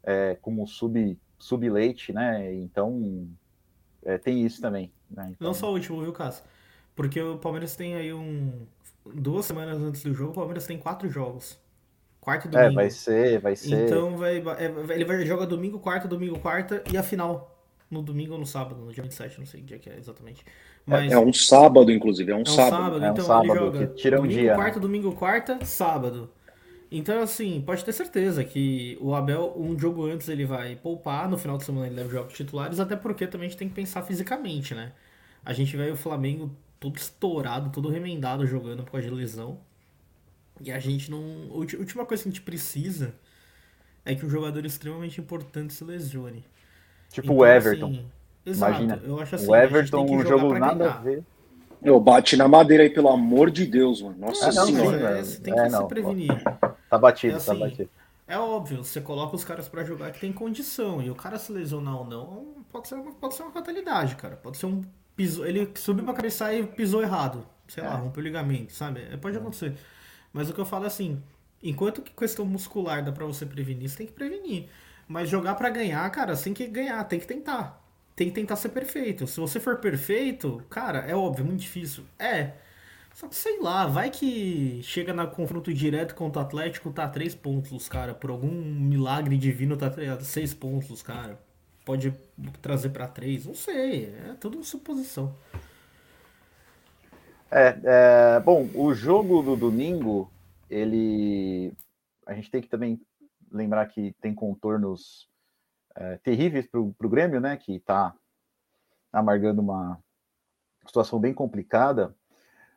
é, 0.03 0.35
como 0.41 0.67
sub, 0.67 1.17
sub-leite, 1.39 2.11
né? 2.13 2.53
Então 2.55 3.27
é, 4.03 4.17
tem 4.17 4.45
isso 4.45 4.61
também. 4.61 4.91
Né? 5.09 5.29
Então, 5.31 5.47
Não 5.47 5.53
só 5.53 5.69
o 5.69 5.73
último, 5.73 6.01
viu, 6.01 6.11
Cássio? 6.13 6.43
Porque 6.95 7.21
o 7.21 7.37
Palmeiras 7.37 7.75
tem 7.75 7.95
aí 7.95 8.13
um. 8.13 8.67
Duas 9.05 9.45
semanas 9.45 9.81
antes 9.81 10.03
do 10.03 10.13
jogo, 10.13 10.31
o 10.31 10.35
Palmeiras 10.35 10.65
tem 10.65 10.77
quatro 10.77 11.09
jogos. 11.09 11.57
Quarto 12.21 12.45
e 12.45 12.47
é, 12.55 12.69
domingo. 12.69 12.73
vai 12.73 12.89
ser, 12.89 13.39
vai 13.39 13.55
ser. 13.55 13.85
Então 13.85 14.17
vai, 14.17 14.37
é, 14.37 14.65
ele 14.93 15.05
vai 15.05 15.25
jogar 15.25 15.45
domingo, 15.45 15.79
quarta, 15.79 16.07
domingo, 16.07 16.39
quarta 16.39 16.83
e 16.91 16.97
a 16.97 17.03
final. 17.03 17.49
No 17.91 18.01
domingo 18.01 18.33
ou 18.33 18.39
no 18.39 18.45
sábado, 18.45 18.81
no 18.83 18.91
dia 18.91 19.03
27, 19.03 19.39
não 19.39 19.45
sei 19.45 19.59
que 19.61 19.67
dia 19.67 19.79
que 19.79 19.89
é 19.89 19.97
exatamente. 19.97 20.43
Mas 20.85 21.11
É 21.11 21.17
um 21.19 21.31
sábado, 21.33 21.91
inclusive. 21.91 22.31
É 22.31 22.35
um 22.35 22.39
é 22.39 22.41
um 22.41 22.45
sábado. 22.45 22.95
sábado, 22.95 23.05
É 23.05 23.11
um 23.11 23.11
então 23.11 23.25
sábado, 23.25 23.45
ele 23.45 23.53
joga 23.53 23.87
que 23.87 23.95
tira 23.95 24.19
um 24.21 24.27
domingo, 24.27 24.41
dia, 24.41 24.51
né? 24.51 24.55
quarta, 24.55 24.79
domingo, 24.79 25.11
quarta, 25.15 25.65
sábado. 25.65 26.31
Então, 26.91 27.21
assim, 27.21 27.61
pode 27.65 27.83
ter 27.83 27.91
certeza 27.91 28.43
que 28.43 28.97
o 29.01 29.15
Abel, 29.15 29.53
um 29.57 29.77
jogo 29.79 30.05
antes, 30.05 30.29
ele 30.29 30.45
vai 30.45 30.75
poupar, 30.75 31.27
no 31.29 31.37
final 31.37 31.57
de 31.57 31.65
semana 31.65 31.87
ele 31.87 31.95
leva 31.95 32.09
jogos 32.09 32.33
titulares, 32.33 32.79
até 32.79 32.95
porque 32.95 33.25
também 33.27 33.47
a 33.47 33.49
gente 33.49 33.57
tem 33.57 33.67
que 33.67 33.73
pensar 33.73 34.03
fisicamente, 34.03 34.75
né? 34.75 34.93
A 35.43 35.53
gente 35.53 35.75
vê 35.75 35.89
o 35.91 35.97
Flamengo 35.97 36.55
todo 36.83 36.97
estourado, 36.97 37.71
todo 37.71 37.89
remendado 37.89 38.45
jogando 38.47 38.83
por 38.83 38.91
causa 38.93 39.07
de 39.07 39.13
lesão. 39.13 39.59
E 40.61 40.71
a 40.71 40.79
gente 40.79 41.09
não. 41.11 41.21
A 41.51 41.55
última 41.55 42.05
coisa 42.05 42.23
que 42.23 42.29
a 42.29 42.31
gente 42.31 42.41
precisa 42.41 43.15
é 44.05 44.15
que 44.15 44.25
um 44.25 44.29
jogador 44.29 44.65
extremamente 44.65 45.21
importante 45.21 45.73
se 45.73 45.83
lesione. 45.83 46.45
tipo 47.11 47.33
Então, 47.33 47.37
o 47.37 47.45
Everton. 47.45 47.93
assim, 47.93 48.11
exato, 48.45 48.95
Imagina. 48.95 49.01
eu 49.03 49.19
acho 49.19 49.35
assim, 49.35 49.51
o 49.51 49.53
a 49.53 49.63
Everton, 49.63 50.05
um 50.09 50.25
jogo 50.25 50.53
nada 50.53 50.87
a 50.87 50.89
ganhar. 50.89 50.97
ver. 50.97 51.25
Eu 51.83 51.99
bate 51.99 52.37
na 52.37 52.47
madeira 52.47 52.83
aí, 52.83 52.89
pelo 52.89 53.09
amor 53.09 53.51
de 53.51 53.65
Deus, 53.67 54.01
mano. 54.01 54.17
Nossa 54.19 54.49
Ah, 54.49 54.53
não, 54.53 54.67
sim, 54.67 54.73
senhora. 54.73 54.97
é, 54.99 55.23
velho. 55.23 55.25
você 55.25 55.39
tem 55.41 55.53
É, 55.53 55.63
que 55.63 55.69
não, 55.69 55.79
se 55.79 55.85
prevenir. 55.85 56.49
Tá 56.89 56.97
batido, 56.97 57.37
É 57.37 57.41
tá 57.41 57.53
assim, 57.53 57.55
batido. 57.55 57.89
É 58.27 58.37
óbvio, 58.37 58.83
você 58.83 59.01
coloca 59.01 59.35
os 59.35 59.43
caras 59.43 59.67
pra 59.69 59.83
jogar 59.83 60.11
que 60.11 60.19
tem 60.19 60.33
condição. 60.33 61.01
E 61.01 61.09
o 61.09 61.15
cara 61.15 61.37
se 61.39 61.51
lesionar 61.51 61.97
ou 61.97 62.05
não, 62.05 62.65
pode 62.71 62.87
ser 62.87 62.95
uma, 62.95 63.13
pode 63.15 63.35
ser 63.35 63.43
uma 63.43 63.51
fatalidade, 63.51 64.15
cara. 64.15 64.37
Pode 64.37 64.57
ser 64.57 64.65
um 64.67 64.81
piso. 65.15 65.45
Ele 65.45 65.69
subiu 65.75 66.03
pra 66.05 66.13
cabeçar 66.13 66.53
e 66.53 66.63
pisou 66.65 67.01
errado. 67.01 67.45
Sei 67.67 67.83
lá, 67.83 67.93
É. 67.93 67.95
rompeu 67.97 68.21
o 68.21 68.23
ligamento, 68.23 68.73
sabe? 68.73 69.01
É, 69.11 69.17
pode 69.17 69.37
acontecer. 69.37 69.73
Mas 70.31 70.49
o 70.49 70.53
que 70.53 70.59
eu 70.59 70.65
falo 70.65 70.83
é 70.85 70.87
assim: 70.87 71.21
enquanto 71.61 72.01
que 72.01 72.11
questão 72.11 72.45
muscular 72.45 73.03
dá 73.03 73.11
pra 73.11 73.25
você 73.25 73.45
prevenir, 73.45 73.89
você 73.89 73.97
tem 73.97 74.07
que 74.07 74.13
prevenir. 74.13 74.67
Mas 75.07 75.29
jogar 75.29 75.55
pra 75.55 75.69
ganhar, 75.69 76.09
cara, 76.11 76.35
você 76.35 76.45
tem 76.45 76.53
que 76.53 76.67
ganhar, 76.67 77.03
tem 77.05 77.19
que 77.19 77.27
tentar. 77.27 77.81
Tem 78.15 78.27
que 78.29 78.35
tentar 78.35 78.55
ser 78.55 78.69
perfeito. 78.69 79.25
Se 79.27 79.39
você 79.39 79.59
for 79.59 79.77
perfeito, 79.77 80.61
cara, 80.69 80.99
é 80.99 81.15
óbvio, 81.15 81.45
muito 81.45 81.61
difícil. 81.61 82.03
É. 82.19 82.51
Só 83.13 83.27
que 83.27 83.35
sei 83.35 83.59
lá, 83.59 83.85
vai 83.85 84.09
que 84.09 84.81
chega 84.83 85.13
na 85.13 85.27
confronto 85.27 85.71
direto 85.73 86.15
contra 86.15 86.41
o 86.41 86.45
Atlético, 86.45 86.91
tá 86.91 87.07
três 87.07 87.35
pontos 87.35 87.71
os 87.71 87.87
cara. 87.89 88.13
Por 88.13 88.29
algum 88.31 88.49
milagre 88.51 89.37
divino 89.37 89.77
tá 89.77 89.91
seis 90.21 90.53
pontos 90.53 90.89
os 90.89 91.01
cara. 91.03 91.39
Pode 91.85 92.11
trazer 92.61 92.89
pra 92.89 93.07
três, 93.07 93.45
não 93.45 93.53
sei. 93.53 94.13
É 94.29 94.35
tudo 94.39 94.63
suposição. 94.63 95.35
É, 97.51 97.77
é, 97.83 98.39
bom, 98.39 98.67
o 98.73 98.93
jogo 98.93 99.41
do 99.41 99.55
domingo, 99.55 100.31
ele. 100.69 101.73
A 102.25 102.33
gente 102.33 102.49
tem 102.49 102.61
que 102.61 102.69
também 102.69 102.99
lembrar 103.51 103.85
que 103.87 104.15
tem 104.21 104.33
contornos 104.33 105.29
é, 105.95 106.17
terríveis 106.17 106.65
para 106.65 106.79
o 106.79 107.09
Grêmio, 107.09 107.39
né? 107.39 107.57
Que 107.57 107.75
está 107.75 108.15
amargando 109.11 109.61
uma 109.61 109.99
situação 110.87 111.19
bem 111.19 111.33
complicada, 111.33 112.15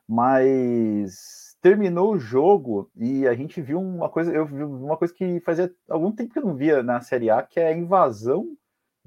mas 0.07 1.57
terminou 1.61 2.13
o 2.13 2.19
jogo 2.19 2.89
e 2.95 3.27
a 3.27 3.33
gente 3.33 3.59
viu 3.61 3.81
uma 3.81 4.09
coisa, 4.09 4.31
eu 4.31 4.45
vi 4.45 4.63
uma 4.63 4.95
coisa 4.95 5.13
que 5.13 5.39
fazia 5.41 5.73
algum 5.89 6.11
tempo 6.11 6.31
que 6.31 6.39
eu 6.39 6.45
não 6.45 6.55
via 6.55 6.83
na 6.83 7.01
Série 7.01 7.29
A, 7.29 7.41
que 7.41 7.59
é 7.59 7.67
a 7.67 7.75
invasão 7.75 8.55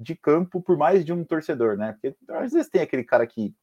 de 0.01 0.15
campo 0.15 0.61
por 0.61 0.77
mais 0.77 1.05
de 1.05 1.13
um 1.13 1.23
torcedor, 1.23 1.77
né? 1.77 1.93
Porque 1.93 2.15
às 2.29 2.51
vezes 2.51 2.69
tem 2.69 2.81
aquele 2.81 3.03
cara 3.03 3.25
que 3.27 3.53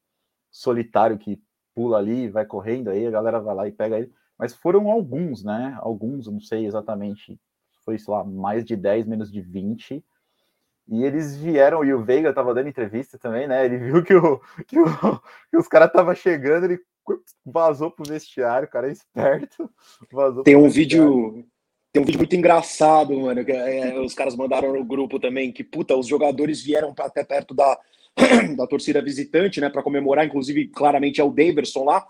solitário 0.50 1.18
que 1.18 1.42
pula 1.74 1.98
ali, 1.98 2.28
vai 2.28 2.46
correndo, 2.46 2.90
aí 2.90 3.06
a 3.06 3.10
galera 3.10 3.40
vai 3.40 3.54
lá 3.54 3.68
e 3.68 3.72
pega 3.72 3.98
ele. 3.98 4.12
Mas 4.38 4.54
foram 4.54 4.90
alguns, 4.90 5.42
né? 5.42 5.76
Alguns, 5.80 6.26
não 6.26 6.40
sei 6.40 6.66
exatamente, 6.66 7.38
foi, 7.84 7.98
sei 7.98 8.12
lá, 8.12 8.24
mais 8.24 8.64
de 8.64 8.76
10, 8.76 9.06
menos 9.06 9.30
de 9.30 9.40
20. 9.40 10.04
E 10.90 11.04
eles 11.04 11.36
vieram, 11.36 11.84
e 11.84 11.92
o 11.92 12.02
Veiga 12.02 12.32
tava 12.32 12.54
dando 12.54 12.68
entrevista 12.68 13.18
também, 13.18 13.46
né? 13.46 13.64
Ele 13.64 13.78
viu 13.78 14.02
que, 14.02 14.14
o, 14.14 14.38
que, 14.66 14.78
o, 14.78 14.86
que 15.50 15.56
os 15.56 15.68
caras 15.68 15.88
estavam 15.88 16.14
chegando, 16.14 16.64
ele 16.64 16.80
vazou 17.44 17.90
pro 17.90 18.08
vestiário, 18.08 18.68
o 18.68 18.70
cara 18.70 18.88
é 18.88 18.92
esperto. 18.92 19.70
Vazou 20.12 20.42
Tem 20.44 20.56
um 20.56 20.68
vestiário. 20.68 21.32
vídeo. 21.32 21.48
Tem 21.92 22.02
um 22.02 22.04
vídeo 22.04 22.18
muito 22.18 22.36
engraçado, 22.36 23.18
mano. 23.18 23.44
Que 23.44 23.52
é, 23.52 23.98
os 24.00 24.14
caras 24.14 24.36
mandaram 24.36 24.72
no 24.72 24.84
grupo 24.84 25.18
também. 25.18 25.52
Que 25.52 25.64
puta, 25.64 25.96
os 25.96 26.06
jogadores 26.06 26.62
vieram 26.62 26.94
pra, 26.94 27.06
até 27.06 27.24
perto 27.24 27.54
da, 27.54 27.78
da 28.56 28.66
torcida 28.66 29.02
visitante, 29.02 29.60
né, 29.60 29.68
para 29.68 29.82
comemorar, 29.82 30.24
inclusive, 30.26 30.68
claramente 30.68 31.20
é 31.20 31.24
o 31.24 31.30
Daverson 31.30 31.84
lá. 31.84 32.06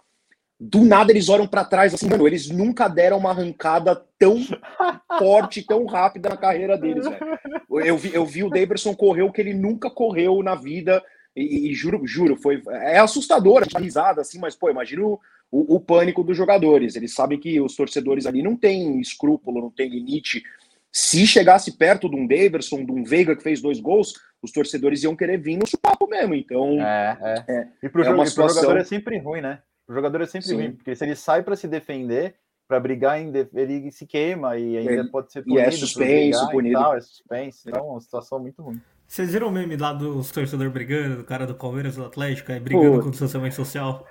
Do 0.61 0.85
nada 0.85 1.13
eles 1.13 1.29
olham 1.29 1.47
para 1.47 1.65
trás 1.65 1.95
assim, 1.95 2.09
mano, 2.09 2.27
eles 2.27 2.51
nunca 2.51 2.89
deram 2.89 3.19
uma 3.19 3.31
arrancada 3.31 3.95
tão 4.19 4.39
forte, 5.19 5.63
tão 5.63 5.87
rápida 5.87 6.31
na 6.31 6.37
carreira 6.37 6.77
deles, 6.77 7.07
velho. 7.07 7.39
Eu 7.71 7.97
vi, 7.97 8.13
eu 8.13 8.27
vi 8.27 8.43
o 8.43 8.51
Daverson 8.51 8.93
correr 8.93 9.23
o 9.23 9.31
que 9.31 9.41
ele 9.41 9.55
nunca 9.55 9.89
correu 9.89 10.43
na 10.43 10.57
vida, 10.57 11.01
e, 11.37 11.71
e 11.71 11.75
juro, 11.75 12.07
juro, 12.07 12.37
foi 12.37 12.63
é 12.69 12.99
assustador, 12.99 13.65
a 13.75 13.79
risada 13.79 14.21
assim, 14.21 14.39
mas 14.39 14.57
pô, 14.57 14.71
imagina 14.71 15.03
o, 15.03 15.21
o, 15.51 15.77
o, 15.77 15.81
pânico 15.81 16.23
dos 16.23 16.37
jogadores. 16.37 16.97
Eles 16.97 17.15
sabem 17.15 17.39
que 17.39 17.61
os 17.61 17.77
torcedores 17.77 18.27
ali 18.27 18.43
não 18.43 18.57
têm 18.57 19.01
escrúpulo, 19.01 19.61
não 19.61 19.71
tem 19.71 19.89
limite. 19.89 20.43
Se 20.91 21.27
chegasse 21.27 21.77
perto 21.77 22.09
de 22.09 22.17
um 22.17 22.27
Daverson, 22.27 22.85
de 22.85 22.91
um 22.91 23.05
Veiga 23.05 23.37
que 23.37 23.43
fez 23.43 23.61
dois 23.61 23.79
gols, 23.79 24.15
os 24.43 24.53
torcedores 24.53 25.03
iam 25.03 25.17
querer 25.17 25.39
vir 25.39 25.57
no 25.57 25.67
supapo 25.67 26.07
mesmo. 26.07 26.35
Então, 26.35 26.81
é, 26.81 27.19
é. 27.21 27.53
é 27.53 27.69
e 27.83 27.89
para 27.89 28.17
o 28.17 28.23
é 28.23 28.27
situação... 28.27 28.63
jogador 28.63 28.81
é 28.81 28.85
sempre 28.85 29.19
ruim, 29.19 29.41
né? 29.41 29.61
O 29.87 29.95
jogador 29.95 30.21
é 30.21 30.27
sempre 30.27 30.49
Sim. 30.49 30.55
ruim, 30.55 30.73
porque 30.73 30.95
se 30.95 31.05
ele 31.05 31.15
sai 31.15 31.43
para 31.43 31.57
se 31.57 31.67
defender, 31.67 32.35
para 32.69 32.79
brigar, 32.79 33.19
ele 33.19 33.91
se 33.91 34.07
queima 34.07 34.59
e 34.59 34.77
ainda 34.77 34.93
ele, 34.93 35.09
pode 35.09 35.33
ser 35.33 35.43
punido. 35.43 35.61
E 35.61 35.63
é 35.63 35.71
suspenso, 35.71 36.51
punido. 36.51 36.79
Tal, 36.79 36.97
é 36.97 37.01
suspenso. 37.01 37.69
Então, 37.69 37.81
é 37.81 37.91
uma 37.91 38.01
situação 38.01 38.39
muito 38.39 38.63
ruim. 38.63 38.81
Vocês 39.09 39.33
viram 39.33 39.49
o 39.49 39.51
meme 39.51 39.75
lá 39.75 39.91
dos 39.95 40.31
torcedores 40.31 40.71
brigando, 40.71 41.17
do 41.17 41.25
cara 41.25 41.47
do 41.47 41.55
Palmeiras 41.55 41.97
do 41.97 42.05
Atlético, 42.05 42.53
aí 42.53 42.61
brigando 42.61 42.97
Pô. 42.97 43.03
com 43.05 43.09
o 43.09 43.11
distanciamento 43.11 43.55
social? 43.55 44.07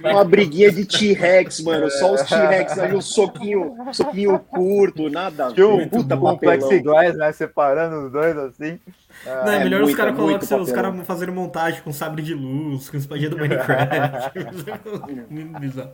Uma 0.00 0.24
briguinha 0.24 0.70
de 0.70 0.84
T-Rex, 0.84 1.60
mano. 1.62 1.90
Só 1.90 2.14
os 2.14 2.22
T-Rex 2.22 2.78
ali, 2.78 2.94
um 2.94 3.00
soquinho, 3.00 3.74
soquinho 3.92 4.38
curto, 4.38 5.10
nada. 5.10 5.52
Tinha 5.52 5.66
um 5.66 5.88
puta 5.88 6.16
plexiglass, 6.38 7.16
né? 7.16 7.32
Separando 7.32 8.06
os 8.06 8.12
dois 8.12 8.38
assim. 8.38 8.78
Não, 9.26 9.48
é, 9.48 9.56
é 9.56 9.64
melhor 9.64 9.80
muita, 9.80 9.90
os 9.90 9.96
caras 9.96 10.16
colocam 10.16 10.62
os 10.62 10.72
caras 10.72 11.06
fazendo 11.06 11.32
montagem 11.32 11.82
com 11.82 11.92
sabre 11.92 12.22
de 12.22 12.34
luz, 12.34 12.88
com 12.88 12.96
espadinha 12.96 13.30
do 13.30 13.36
Minecraft. 13.36 14.38
Muito 15.28 15.58
bizarro. 15.58 15.90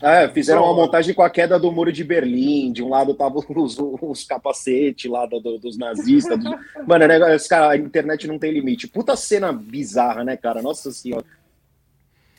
É, 0.00 0.28
fizeram 0.28 0.62
uma 0.62 0.74
montagem 0.74 1.14
com 1.14 1.22
a 1.22 1.30
queda 1.30 1.58
do 1.58 1.72
muro 1.72 1.92
de 1.92 2.04
Berlim. 2.04 2.72
De 2.72 2.82
um 2.82 2.88
lado 2.88 3.12
estavam 3.12 3.42
os, 3.56 3.76
os 3.78 4.24
capacetes 4.24 5.10
lá 5.10 5.26
do, 5.26 5.40
do, 5.40 5.58
dos 5.58 5.76
nazistas. 5.76 6.38
Do... 6.38 6.50
Mano, 6.86 7.06
né, 7.06 7.18
cara, 7.48 7.70
a 7.70 7.76
internet 7.76 8.26
não 8.26 8.38
tem 8.38 8.52
limite. 8.52 8.86
Puta 8.86 9.16
cena 9.16 9.52
bizarra, 9.52 10.24
né, 10.24 10.36
cara? 10.36 10.62
Nossa 10.62 10.90
senhora. 10.92 11.24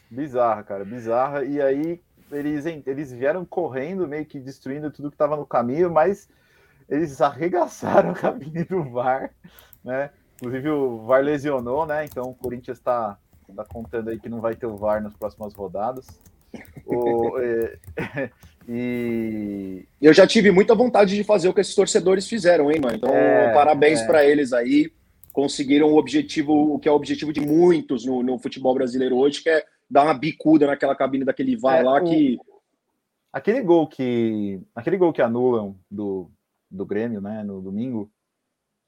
Bizarra, 0.09 0.63
cara, 0.63 0.85
bizarra. 0.85 1.43
E 1.43 1.61
aí 1.61 2.01
eles, 2.31 2.65
eles 2.65 3.11
vieram 3.11 3.45
correndo, 3.45 4.07
meio 4.07 4.25
que 4.25 4.39
destruindo 4.39 4.91
tudo 4.91 5.09
que 5.09 5.15
estava 5.15 5.35
no 5.35 5.45
caminho, 5.45 5.91
mas 5.91 6.29
eles 6.87 7.21
arregaçaram 7.21 8.11
a 8.11 8.13
cabine 8.13 8.63
do 8.63 8.83
VAR, 8.83 9.31
né? 9.83 10.11
Inclusive 10.35 10.69
o 10.69 11.05
VAR 11.05 11.21
lesionou, 11.21 11.85
né? 11.85 12.05
Então 12.05 12.29
o 12.29 12.35
Corinthians 12.35 12.77
está 12.77 13.17
tá 13.55 13.65
contando 13.65 14.09
aí 14.09 14.19
que 14.19 14.29
não 14.29 14.39
vai 14.39 14.55
ter 14.55 14.67
o 14.67 14.77
VAR 14.77 15.01
nas 15.01 15.13
próximas 15.13 15.53
rodadas. 15.53 16.07
O, 16.85 17.37
é, 17.39 17.77
e 18.67 19.85
eu 20.01 20.13
já 20.13 20.25
tive 20.25 20.51
muita 20.51 20.75
vontade 20.75 21.15
de 21.15 21.23
fazer 21.23 21.49
o 21.49 21.53
que 21.53 21.61
esses 21.61 21.75
torcedores 21.75 22.27
fizeram, 22.27 22.71
hein, 22.71 22.79
mano? 22.81 22.97
Então, 22.97 23.13
é, 23.13 23.53
parabéns 23.53 24.01
é. 24.01 24.07
para 24.07 24.25
eles 24.25 24.53
aí. 24.53 24.91
Conseguiram 25.31 25.91
o 25.91 25.97
objetivo, 25.97 26.73
o 26.73 26.79
que 26.79 26.89
é 26.89 26.91
o 26.91 26.95
objetivo 26.95 27.31
de 27.31 27.39
muitos 27.39 28.05
no, 28.05 28.23
no, 28.23 28.39
futebol 28.39 28.73
brasileiro 28.73 29.15
hoje, 29.15 29.43
que 29.43 29.49
é 29.49 29.63
dar 29.89 30.03
uma 30.03 30.13
bicuda 30.13 30.67
naquela 30.67 30.95
cabine 30.95 31.23
daquele 31.23 31.55
VAR 31.55 31.79
é, 31.79 31.83
lá 31.83 32.01
que. 32.01 32.37
Aquele 33.31 33.61
gol 33.61 33.87
que. 33.87 34.59
Aquele 34.75 34.97
gol 34.97 35.13
que 35.13 35.21
anulam 35.21 35.75
do, 35.89 36.31
do 36.69 36.85
Grêmio, 36.85 37.21
né, 37.21 37.43
no 37.43 37.61
domingo, 37.61 38.11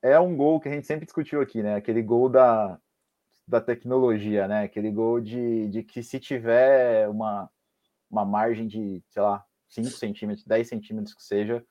é 0.02 0.20
um 0.20 0.36
gol 0.36 0.60
que 0.60 0.68
a 0.68 0.72
gente 0.72 0.88
sempre 0.88 1.06
discutiu 1.06 1.42
aqui, 1.42 1.62
né? 1.62 1.76
Aquele 1.76 2.02
gol 2.02 2.28
da, 2.28 2.80
da 3.52 3.60
tecnologia, 3.60 4.48
né? 4.48 4.64
Aquele 4.64 4.90
gol 4.90 5.20
de, 5.20 5.68
de 5.68 5.84
que 5.84 6.02
se 6.02 6.18
tiver 6.18 7.10
uma, 7.10 7.50
uma 8.10 8.24
margem 8.24 8.66
de, 8.66 9.04
sei 9.10 9.22
lá, 9.22 9.44
5 9.68 9.90
centímetros, 9.90 10.46
10 10.46 10.70
centímetros 10.70 11.14
que 11.14 11.22
seja, 11.22 11.62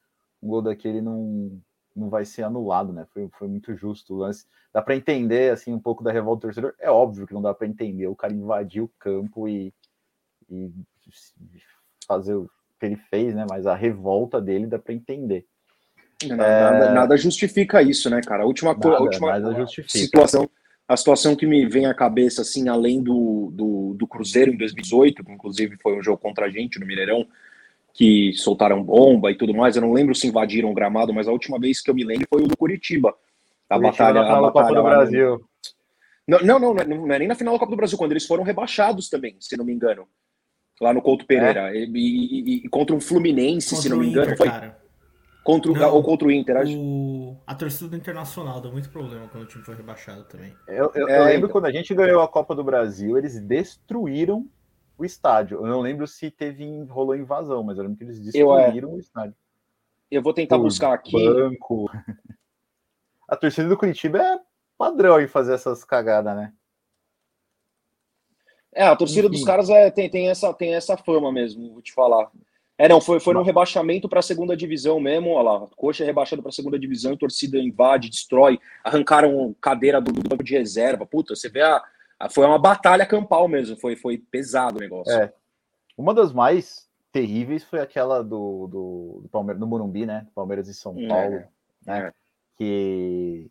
um 0.42 0.48
gol 0.48 0.60
daquele 0.60 1.00
não, 1.00 1.58
não 1.96 2.10
vai 2.10 2.26
ser 2.26 2.42
anulado, 2.42 2.92
né? 2.92 3.06
Foi, 3.14 3.30
foi 3.38 3.48
muito 3.48 3.74
justo 3.74 4.12
o 4.12 4.18
lance. 4.18 4.44
Dá 4.74 4.82
para 4.82 4.94
entender, 4.94 5.52
assim, 5.52 5.72
um 5.72 5.80
pouco 5.80 6.04
da 6.04 6.12
revolta 6.12 6.40
do 6.40 6.42
torcedor. 6.42 6.74
É 6.78 6.90
óbvio 6.90 7.26
que 7.26 7.32
não 7.32 7.40
dá 7.40 7.54
para 7.54 7.66
entender. 7.66 8.06
O 8.08 8.16
cara 8.16 8.34
invadiu 8.34 8.84
o 8.84 8.92
campo 8.98 9.48
e, 9.48 9.72
e 10.50 10.70
fazer 12.06 12.34
o 12.34 12.50
que 12.78 12.84
ele 12.84 12.96
fez, 12.96 13.34
né? 13.34 13.46
Mas 13.48 13.66
a 13.66 13.74
revolta 13.74 14.38
dele 14.38 14.66
dá 14.66 14.78
para 14.78 14.92
entender. 14.92 15.46
Nada, 16.28 16.44
é... 16.44 16.60
nada, 16.60 16.92
nada, 16.92 17.16
justifica 17.16 17.80
isso, 17.80 18.10
né, 18.10 18.20
cara? 18.20 18.42
A 18.42 18.46
última, 18.46 18.74
nada, 18.74 18.96
a 18.96 19.00
última 19.00 19.66
situação 19.88 20.46
a 20.90 20.96
situação 20.96 21.36
que 21.36 21.46
me 21.46 21.64
vem 21.66 21.86
à 21.86 21.94
cabeça, 21.94 22.42
assim, 22.42 22.68
além 22.68 23.00
do, 23.00 23.48
do, 23.52 23.94
do, 23.94 24.08
Cruzeiro 24.08 24.52
em 24.52 24.56
2018, 24.56 25.22
que 25.22 25.30
inclusive 25.30 25.76
foi 25.80 25.96
um 25.96 26.02
jogo 26.02 26.18
contra 26.18 26.46
a 26.46 26.50
gente 26.50 26.80
no 26.80 26.86
Mineirão, 26.86 27.28
que 27.94 28.32
soltaram 28.32 28.82
bomba 28.82 29.30
e 29.30 29.36
tudo 29.36 29.54
mais. 29.54 29.76
Eu 29.76 29.82
não 29.82 29.92
lembro 29.92 30.16
se 30.16 30.26
invadiram 30.26 30.68
o 30.68 30.74
gramado, 30.74 31.14
mas 31.14 31.28
a 31.28 31.32
última 31.32 31.60
vez 31.60 31.80
que 31.80 31.88
eu 31.88 31.94
me 31.94 32.02
lembro 32.02 32.26
foi 32.28 32.42
o 32.42 32.48
do 32.48 32.56
Curitiba. 32.56 33.14
A 33.68 33.76
Curitiba 33.76 34.12
batalha, 34.12 34.20
a 34.20 34.40
batalha 34.40 34.66
Copa 34.66 34.74
do 34.74 34.82
Brasil. 34.82 35.40
Não, 36.26 36.40
não, 36.40 36.58
não, 36.58 36.74
não, 36.74 37.14
é 37.14 37.18
nem 37.20 37.28
na 37.28 37.36
final 37.36 37.54
da 37.54 37.60
Copa 37.60 37.70
do 37.70 37.76
Brasil, 37.76 37.96
quando 37.96 38.10
eles 38.10 38.26
foram 38.26 38.42
rebaixados 38.42 39.08
também, 39.08 39.36
se 39.38 39.56
não 39.56 39.64
me 39.64 39.72
engano. 39.72 40.08
Lá 40.80 40.92
no 40.92 41.00
Couto 41.00 41.24
Pereira. 41.24 41.70
É? 41.70 41.84
E, 41.84 41.88
e, 41.94 42.64
e, 42.64 42.68
contra 42.68 42.96
um 42.96 43.00
Fluminense, 43.00 43.76
contra 43.76 43.82
se 43.82 43.88
não 43.88 43.98
me 43.98 44.08
engano. 44.08 44.32
Inter, 44.32 44.36
foi... 44.36 44.48
Cara. 44.48 44.79
Contra, 45.42 45.72
não, 45.72 45.94
ou 45.94 46.02
contra 46.02 46.28
o 46.28 46.30
Inter, 46.30 46.56
acho. 46.58 46.78
O... 46.78 47.36
A 47.46 47.54
torcida 47.54 47.88
do 47.88 47.96
Internacional 47.96 48.60
deu 48.60 48.70
muito 48.70 48.90
problema 48.90 49.26
quando 49.28 49.44
o 49.44 49.46
time 49.46 49.64
foi 49.64 49.74
rebaixado 49.74 50.24
também. 50.24 50.54
Eu, 50.68 50.92
eu, 50.94 51.08
é, 51.08 51.18
eu 51.18 51.24
lembro 51.24 51.38
então. 51.38 51.50
quando 51.50 51.66
a 51.66 51.72
gente 51.72 51.94
ganhou 51.94 52.20
a 52.20 52.28
Copa 52.28 52.54
do 52.54 52.62
Brasil, 52.62 53.16
eles 53.16 53.40
destruíram 53.40 54.46
o 54.98 55.04
estádio. 55.04 55.58
Eu 55.58 55.66
não 55.66 55.80
lembro 55.80 56.06
se 56.06 56.30
teve 56.30 56.84
rolou 56.84 57.16
invasão, 57.16 57.62
mas 57.62 57.78
eu 57.78 57.84
lembro 57.84 57.96
que 57.96 58.04
eles 58.04 58.20
destruíram 58.20 58.90
eu, 58.90 58.94
é... 58.94 58.96
o 58.96 59.00
estádio. 59.00 59.34
Eu 60.10 60.22
vou 60.22 60.34
tentar 60.34 60.56
Por 60.56 60.64
buscar 60.64 60.92
aqui. 60.92 61.12
Banco. 61.12 61.90
A 63.26 63.36
torcida 63.36 63.68
do 63.68 63.78
Curitiba 63.78 64.18
é 64.18 64.40
padrão 64.76 65.20
em 65.20 65.28
fazer 65.28 65.54
essas 65.54 65.84
cagadas, 65.84 66.34
né? 66.34 66.52
É, 68.72 68.84
a 68.84 68.96
torcida 68.96 69.28
Enfim. 69.28 69.36
dos 69.36 69.44
caras 69.44 69.68
é, 69.68 69.90
tem, 69.90 70.08
tem, 70.08 70.28
essa, 70.28 70.52
tem 70.54 70.74
essa 70.74 70.96
fama 70.96 71.32
mesmo, 71.32 71.72
vou 71.72 71.82
te 71.82 71.92
falar. 71.92 72.30
É, 72.80 72.88
não, 72.88 72.98
foi, 72.98 73.20
foi 73.20 73.36
um 73.36 73.42
rebaixamento 73.42 74.08
para 74.08 74.20
a 74.20 74.22
segunda 74.22 74.56
divisão 74.56 74.98
mesmo, 74.98 75.32
olha 75.32 75.50
lá, 75.50 75.66
coxa 75.76 76.02
é 76.02 76.06
rebaixado 76.06 76.40
para 76.40 76.48
a 76.48 76.52
segunda 76.52 76.78
divisão, 76.78 77.14
torcida 77.14 77.58
invade, 77.58 78.08
destrói, 78.08 78.58
arrancaram 78.82 79.54
cadeira 79.60 80.00
do, 80.00 80.10
do 80.10 80.26
banco 80.26 80.42
de 80.42 80.56
reserva, 80.56 81.04
puta, 81.04 81.36
você 81.36 81.50
vê 81.50 81.60
a, 81.60 81.84
a, 82.18 82.30
foi 82.30 82.46
uma 82.46 82.58
batalha 82.58 83.04
campal 83.04 83.46
mesmo, 83.46 83.76
foi, 83.76 83.96
foi 83.96 84.16
pesado 84.16 84.78
o 84.78 84.80
negócio. 84.80 85.12
É, 85.12 85.30
uma 85.94 86.14
das 86.14 86.32
mais 86.32 86.88
terríveis 87.12 87.62
foi 87.64 87.80
aquela 87.80 88.22
do, 88.24 88.66
do, 88.66 89.20
do 89.24 89.28
Palmeiras, 89.30 89.60
no 89.60 89.66
Morumbi, 89.66 90.06
né, 90.06 90.26
Palmeiras 90.34 90.66
e 90.66 90.72
São 90.72 90.98
é, 90.98 91.06
Paulo, 91.06 91.34
é, 91.34 91.48
né, 91.86 92.06
é. 92.06 92.12
que 92.56 93.50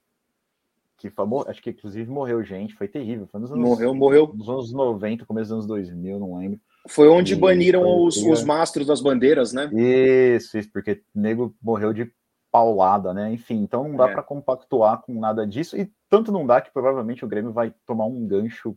que 0.97 1.07
acho 1.47 1.61
que 1.61 1.69
inclusive 1.69 2.09
morreu 2.09 2.43
gente, 2.43 2.73
foi 2.73 2.87
terrível, 2.87 3.27
foi 3.27 3.39
nos 3.39 3.51
anos, 3.51 3.63
morreu, 3.63 3.93
morreu. 3.93 4.33
nos 4.35 4.49
anos 4.49 4.73
90, 4.73 5.23
começo 5.27 5.49
dos 5.49 5.53
anos 5.53 5.67
2000, 5.67 6.19
não 6.19 6.35
lembro. 6.35 6.59
Foi 6.87 7.07
onde 7.07 7.35
baniram 7.35 8.03
os, 8.03 8.17
os 8.17 8.43
mastros 8.43 8.87
das 8.87 9.01
bandeiras, 9.01 9.53
né? 9.53 9.69
Isso, 9.73 10.57
isso, 10.57 10.69
porque 10.71 11.01
o 11.13 11.19
nego 11.19 11.55
morreu 11.61 11.93
de 11.93 12.11
paulada, 12.51 13.13
né? 13.13 13.31
Enfim, 13.31 13.61
então 13.61 13.87
não 13.87 13.95
dá 13.95 14.09
é. 14.09 14.13
para 14.13 14.23
compactuar 14.23 15.01
com 15.01 15.19
nada 15.19 15.45
disso, 15.45 15.77
e 15.77 15.91
tanto 16.09 16.31
não 16.31 16.45
dá 16.45 16.61
que 16.61 16.71
provavelmente 16.71 17.23
o 17.23 17.27
Grêmio 17.27 17.51
vai 17.51 17.73
tomar 17.85 18.05
um 18.05 18.25
gancho 18.25 18.75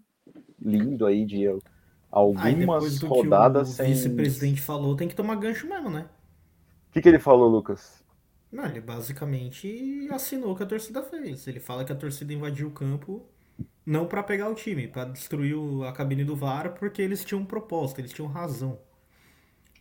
lindo 0.60 1.06
aí 1.06 1.24
de 1.24 1.46
algumas 2.10 3.02
aí 3.02 3.08
rodadas 3.08 3.70
sem. 3.70 3.86
O 3.86 3.94
vice-presidente 3.94 4.60
falou, 4.60 4.94
tem 4.94 5.08
que 5.08 5.14
tomar 5.14 5.36
gancho 5.36 5.66
mesmo, 5.66 5.88
né? 5.88 6.06
O 6.88 6.92
que, 6.92 7.00
que 7.00 7.08
ele 7.08 7.18
falou, 7.18 7.48
Lucas? 7.48 8.02
Não, 8.50 8.66
ele 8.66 8.82
basicamente 8.82 10.06
assinou 10.10 10.52
o 10.52 10.56
que 10.56 10.62
a 10.62 10.66
torcida 10.66 11.02
fez. 11.02 11.46
Ele 11.46 11.58
fala 11.58 11.84
que 11.84 11.92
a 11.92 11.96
torcida 11.96 12.34
invadiu 12.34 12.68
o 12.68 12.70
campo 12.70 13.26
não 13.84 14.06
para 14.06 14.22
pegar 14.22 14.48
o 14.48 14.54
time, 14.54 14.86
para 14.86 15.04
destruir 15.04 15.56
a 15.86 15.92
cabine 15.92 16.24
do 16.24 16.36
VAR, 16.36 16.74
porque 16.74 17.02
eles 17.02 17.24
tinham 17.24 17.44
proposta, 17.44 18.00
eles 18.00 18.12
tinham 18.12 18.28
razão. 18.28 18.78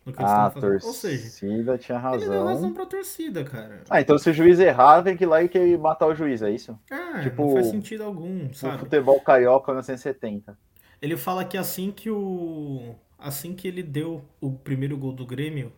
No 0.04 0.12
que 0.12 0.20
ah, 0.20 0.46
a 0.46 0.50
torcida 0.50 0.86
Ou 0.86 0.92
seja, 0.92 1.78
tinha 1.78 1.98
razão. 1.98 2.20
Ele 2.20 2.30
deu 2.30 2.44
razão 2.44 2.72
pra 2.72 2.84
torcida, 2.86 3.44
cara. 3.44 3.84
Ah, 3.88 4.00
então 4.00 4.18
se 4.18 4.30
o 4.30 4.32
juiz 4.32 4.58
errar, 4.58 5.02
tem 5.02 5.16
que 5.16 5.22
ir 5.22 5.26
lá 5.28 5.40
e 5.42 5.76
matar 5.78 6.08
o 6.08 6.14
juiz, 6.14 6.42
é 6.42 6.50
isso? 6.50 6.76
É, 6.90 7.22
tipo, 7.22 7.42
não 7.42 7.52
faz 7.54 7.66
sentido 7.68 8.02
algum, 8.02 8.52
sabe? 8.52 8.78
Futebol 8.78 9.20
carioca 9.20 9.70
1970. 9.70 10.58
Ele 11.00 11.16
fala 11.16 11.44
que 11.44 11.56
assim 11.56 11.92
que 11.92 12.10
o. 12.10 12.94
Assim 13.16 13.54
que 13.54 13.68
ele 13.68 13.84
deu 13.84 14.24
o 14.40 14.50
primeiro 14.52 14.96
gol 14.96 15.12
do 15.12 15.24
Grêmio, 15.24 15.72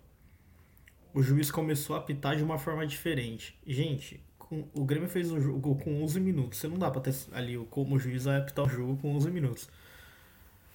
o 1.13 1.23
juiz 1.23 1.51
começou 1.51 1.95
a 1.95 1.99
apitar 1.99 2.35
de 2.37 2.43
uma 2.43 2.57
forma 2.57 2.87
diferente. 2.87 3.59
Gente, 3.67 4.25
com, 4.49 4.65
o 4.75 4.85
Grêmio 4.85 5.09
fez 5.09 5.31
o 5.31 5.41
jogo 5.41 5.77
com 5.77 6.03
11 6.03 6.21
minutos. 6.21 6.59
Você 6.59 6.69
não 6.69 6.79
dá 6.79 6.91
pra 6.91 7.01
ter 7.01 7.15
ali 7.33 7.57
como 7.71 7.99
juiz 7.99 8.25
vai 8.25 8.39
apitar 8.39 8.65
o 8.65 8.69
jogo 8.69 8.97
com 8.97 9.15
11 9.17 9.31
minutos. 9.31 9.69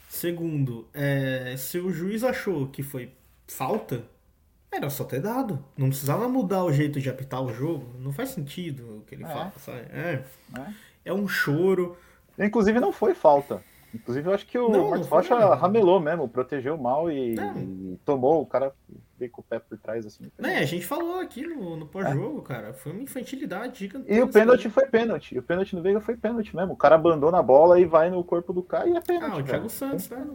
Segundo, 0.10 0.88
é, 0.94 1.56
se 1.58 1.78
o 1.80 1.92
juiz 1.92 2.24
achou 2.24 2.68
que 2.68 2.82
foi 2.82 3.12
falta, 3.48 4.04
era 4.72 4.90
só 4.90 5.04
ter 5.04 5.22
dado. 5.22 5.64
Não 5.78 5.90
precisava 5.90 6.28
mudar 6.28 6.64
o 6.64 6.74
jeito 6.74 7.00
de 7.00 7.10
apitar 7.10 7.42
o 7.44 7.54
jogo. 7.54 7.96
Não 8.00 8.12
faz 8.12 8.30
sentido 8.30 8.98
o 8.98 9.02
que 9.02 9.16
ele 9.16 9.24
é. 9.24 9.28
fala. 9.28 9.54
Sabe? 9.58 9.82
É. 9.92 10.24
é. 10.58 10.74
é 11.06 11.14
um 11.14 11.28
choro. 11.28 11.98
Inclusive 12.38 12.80
não 12.80 12.92
foi 12.92 13.14
falta. 13.14 13.64
Inclusive 13.94 14.30
eu 14.30 14.34
acho 14.34 14.46
que 14.46 14.58
o 14.58 14.70
Não, 14.70 14.90
Marcos 14.92 15.08
Rocha 15.08 15.40
não. 15.40 15.56
ramelou 15.56 16.00
mesmo, 16.00 16.28
protegeu 16.28 16.78
mal 16.78 17.12
e, 17.12 17.34
e 17.34 18.00
tomou, 18.06 18.42
o 18.42 18.46
cara 18.46 18.72
veio 19.18 19.32
com 19.32 19.42
o 19.42 19.44
pé 19.44 19.60
por 19.60 19.78
trás 19.78 20.06
assim. 20.06 20.32
Né, 20.38 20.60
a 20.60 20.66
gente 20.66 20.86
falou 20.86 21.20
aqui 21.20 21.46
no, 21.46 21.76
no 21.76 21.88
pós-jogo, 21.88 22.42
cara. 22.42 22.72
Foi 22.74 22.92
uma 22.92 23.02
infantilidade 23.02 23.80
gigantesca. 23.80 24.14
E 24.14 24.22
o 24.22 24.28
pênalti 24.28 24.70
foi 24.70 24.86
pênalti. 24.86 25.36
E 25.36 25.40
o 25.40 25.44
pênalti 25.44 25.76
no 25.76 25.82
Veiga 25.82 26.00
foi 26.00 26.16
pênalti 26.16 26.56
mesmo. 26.56 26.74
O 26.74 26.78
cara 26.78 26.96
abandona 26.96 27.40
a 27.40 27.44
bola 27.44 27.80
e 27.80 27.86
vai 27.86 28.10
no 28.10 28.24
corpo 28.24 28.54
do 28.54 28.62
cara 28.62 28.88
e 28.88 28.96
é 28.96 29.02
pênalti. 29.02 29.34
Ah, 29.34 29.38
o. 29.38 29.44
Thiago 29.44 29.70
Santos, 29.70 30.10
né? 30.10 30.26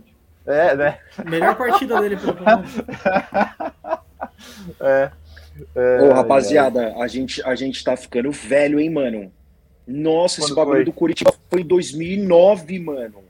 É, 0.47 0.77
né? 0.77 0.99
Melhor 1.25 1.57
partida 1.57 2.01
dele 2.01 2.17
pelo 2.17 2.35
Palmeiras. 2.35 2.75
É. 4.81 5.11
É, 5.75 6.03
Ô, 6.03 6.13
rapaziada, 6.13 6.95
a 6.97 7.07
gente, 7.07 7.41
a 7.45 7.55
gente 7.55 7.83
tá 7.85 7.97
ficando 7.97 8.31
velho, 8.33 8.81
hein, 8.81 8.91
mano? 8.91 9.33
Nossa, 9.87 10.41
esse 10.41 10.49
Quando 10.49 10.57
bagulho 10.57 10.77
foi? 10.79 10.85
do 10.85 10.93
Curitiba 10.93 11.33
foi 11.49 11.61
em 11.61 11.67
2009, 11.67 12.79
mano. 12.81 13.24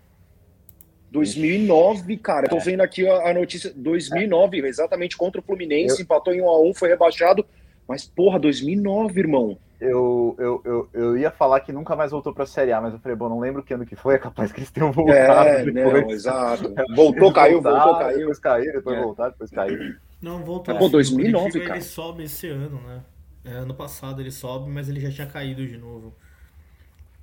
2009, 1.14 2.16
cara. 2.16 2.47
É. 2.47 2.49
Tô 2.49 2.59
vendo 2.59 2.80
aqui 2.80 3.09
a, 3.09 3.30
a 3.30 3.35
notícia. 3.35 3.73
2009, 3.75 4.59
exatamente 4.66 5.16
contra 5.16 5.40
o 5.40 5.44
Fluminense, 5.44 6.02
empatou 6.02 6.35
em 6.35 6.40
1x1, 6.40 6.75
foi 6.75 6.88
rebaixado. 6.88 7.47
Mas, 7.87 8.04
porra, 8.04 8.38
2009, 8.38 9.21
irmão. 9.21 9.59
Eu, 9.80 10.35
eu, 10.38 10.62
eu, 10.64 10.88
eu 10.94 11.18
ia 11.18 11.30
falar 11.30 11.61
que 11.61 11.73
nunca 11.73 11.94
mais 11.94 12.11
voltou 12.11 12.33
pra 12.33 12.47
Série 12.47 12.73
A, 12.73 12.80
mas 12.80 12.94
eu 12.94 12.99
falei, 12.99 13.16
bom, 13.16 13.28
não 13.28 13.38
lembro 13.38 13.62
que 13.62 13.75
ano 13.75 13.85
que 13.85 13.94
foi, 13.94 14.14
é 14.14 14.18
capaz 14.18 14.50
que 14.50 14.59
eles 14.61 14.71
tenham 14.71 14.90
voltado. 14.90 15.49
É, 15.49 15.64
não, 15.64 16.11
exato. 16.11 16.75
Voltou, 16.97 17.25
Eles 17.25 17.35
caiu, 17.35 17.61
voltaram, 17.61 17.85
voltou, 17.85 17.99
caiu. 18.00 18.18
Depois 18.18 18.38
caiu, 18.38 18.73
depois 18.73 18.97
É. 18.97 19.02
voltaram, 19.02 19.30
depois 19.33 19.50
caiu. 19.50 19.94
Não, 20.23 20.42
voltou. 20.42 20.75
Pô, 20.76 20.85
assim, 20.85 20.92
2009, 20.92 21.37
o 21.37 21.40
Curitiba, 21.42 21.64
cara. 21.66 21.76
Ele 21.78 21.85
sobe 21.85 22.23
esse 22.25 22.49
ano, 22.49 22.80
né? 22.80 23.02
É, 23.44 23.50
ano 23.50 23.75
passado 23.75 24.23
ele 24.23 24.30
sobe, 24.30 24.71
mas 24.71 24.88
ele 24.88 25.00
já 25.00 25.11
tinha 25.11 25.26
caído 25.26 25.66
de 25.66 25.76
novo. 25.76 26.14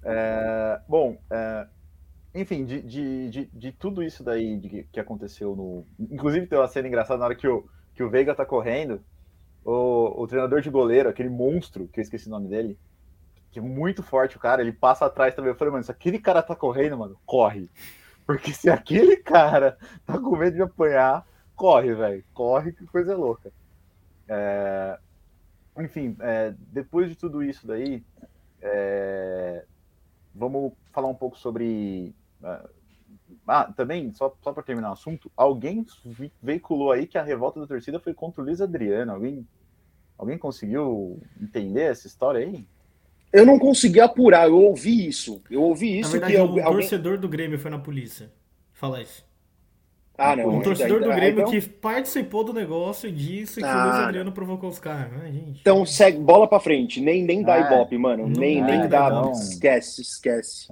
É, 0.04 0.80
bom, 0.88 1.18
é, 1.32 1.66
enfim, 2.34 2.66
de, 2.66 2.82
de, 2.82 3.30
de, 3.30 3.46
de 3.48 3.72
tudo 3.72 4.02
isso 4.02 4.24
daí 4.24 4.58
de 4.58 4.84
que, 4.84 5.00
aconteceu 5.00 5.56
no. 5.56 5.86
Inclusive 6.00 6.48
tem 6.48 6.58
uma 6.58 6.68
cena 6.68 6.88
engraçada 6.88 7.20
na 7.20 7.26
hora 7.26 7.36
que 7.36 7.48
o, 7.48 7.68
que 7.94 8.04
o 8.04 8.10
Veiga 8.10 8.34
tá 8.34 8.46
correndo, 8.46 9.02
o, 9.66 10.22
o 10.24 10.28
treinador 10.28 10.62
de 10.62 10.70
goleiro, 10.70 11.10
aquele 11.10 11.30
monstro, 11.30 11.88
que 11.88 12.00
eu 12.00 12.02
esqueci 12.02 12.28
o 12.28 12.32
nome 12.32 12.48
dele, 12.48 12.78
que 13.52 13.60
é 13.60 13.62
muito 13.62 14.02
forte 14.02 14.38
o 14.38 14.40
cara, 14.40 14.62
ele 14.62 14.72
passa 14.72 15.06
atrás 15.06 15.36
também. 15.36 15.52
Eu 15.52 15.58
falei, 15.58 15.74
mano, 15.74 15.84
se 15.84 15.92
aquele 15.92 16.20
cara 16.20 16.42
tá 16.42 16.56
correndo, 16.56 16.98
mano, 16.98 17.20
corre. 17.26 17.70
Porque 18.26 18.54
se 18.54 18.70
aquele 18.70 19.18
cara 19.18 19.78
tá 20.06 20.18
com 20.18 20.38
medo 20.38 20.56
de 20.56 20.62
apanhar, 20.62 21.28
corre, 21.54 21.94
velho. 21.94 22.24
Corre, 22.34 22.72
que 22.72 22.86
coisa 22.86 23.16
louca. 23.16 23.52
É, 24.30 24.98
enfim, 25.80 26.16
é, 26.22 26.54
depois 26.72 27.10
de 27.10 27.16
tudo 27.16 27.44
isso 27.44 27.68
daí, 27.68 28.02
é, 28.62 29.66
vamos 30.34 30.74
falar 30.92 31.08
um 31.08 31.16
pouco 31.16 31.38
sobre. 31.38 32.14
ah, 32.44 32.68
Ah, 33.48 33.74
também, 33.76 34.12
só, 34.14 34.36
só 34.42 34.52
para 34.54 34.64
terminar 34.64 34.90
o 34.90 34.94
assunto, 34.94 35.32
alguém 35.36 35.86
veiculou 36.42 36.92
aí 36.92 37.08
que 37.08 37.18
a 37.18 37.24
revolta 37.24 37.60
da 37.60 37.68
torcida 37.68 38.00
foi 38.00 38.14
contra 38.14 38.42
o 38.42 38.46
Luiz 38.46 38.62
Adriano. 38.62 39.12
Alguém, 39.14 39.48
alguém 40.18 40.38
conseguiu 40.38 41.20
entender 41.42 41.84
essa 41.84 42.08
história 42.08 42.42
aí? 42.46 42.66
Eu 43.34 43.46
não 43.46 43.58
consegui 43.58 44.00
apurar, 44.02 44.48
eu 44.48 44.58
ouvi 44.58 45.08
isso. 45.08 45.42
Eu 45.50 45.64
ouvi 45.64 45.94
Na 45.94 46.00
isso 46.02 46.12
verdade, 46.12 46.34
que 46.34 46.40
o 46.40 46.42
alguém. 46.44 46.64
alguém- 46.64 46.80
torcedor 46.82 47.18
do 47.18 47.28
Grêmio 47.30 47.58
foi 47.58 47.72
na 47.72 47.80
polícia. 47.80 48.32
Fala 48.74 49.02
isso. 49.02 49.26
Ah, 50.18 50.36
não. 50.36 50.46
Um 50.46 50.52
então- 50.52 50.62
torcedor 50.64 51.00
do 51.02 51.10
Grêmio 51.10 51.42
então- 51.42 51.52
que 51.52 51.62
participou 51.62 52.44
do 52.44 52.54
negócio 52.54 53.10
e 53.10 53.12
disse 53.12 53.60
que 53.60 53.66
o 53.66 53.70
Ah, 53.70 53.86
Luiz 53.86 53.98
não. 53.98 54.04
Adriano 54.06 54.32
provocou 54.32 54.70
os 54.70 54.78
caras, 54.80 55.12
né, 55.14 55.32
gente? 55.32 55.62
Então 55.62 55.86
segue 55.86 56.20
bola 56.20 56.48
pra 56.48 56.60
frente, 56.60 57.02
nem, 57.02 57.24
nem 57.24 57.42
dá 57.42 57.56
Ah, 57.56 57.60
ibope, 57.74 57.98
mano. 57.98 58.28
Nem, 58.28 58.60
dá, 58.62 58.68
nem 58.68 58.88
dá. 58.88 59.10
não. 59.10 59.32
Esquece, 59.32 60.02
esquece. 60.02 60.72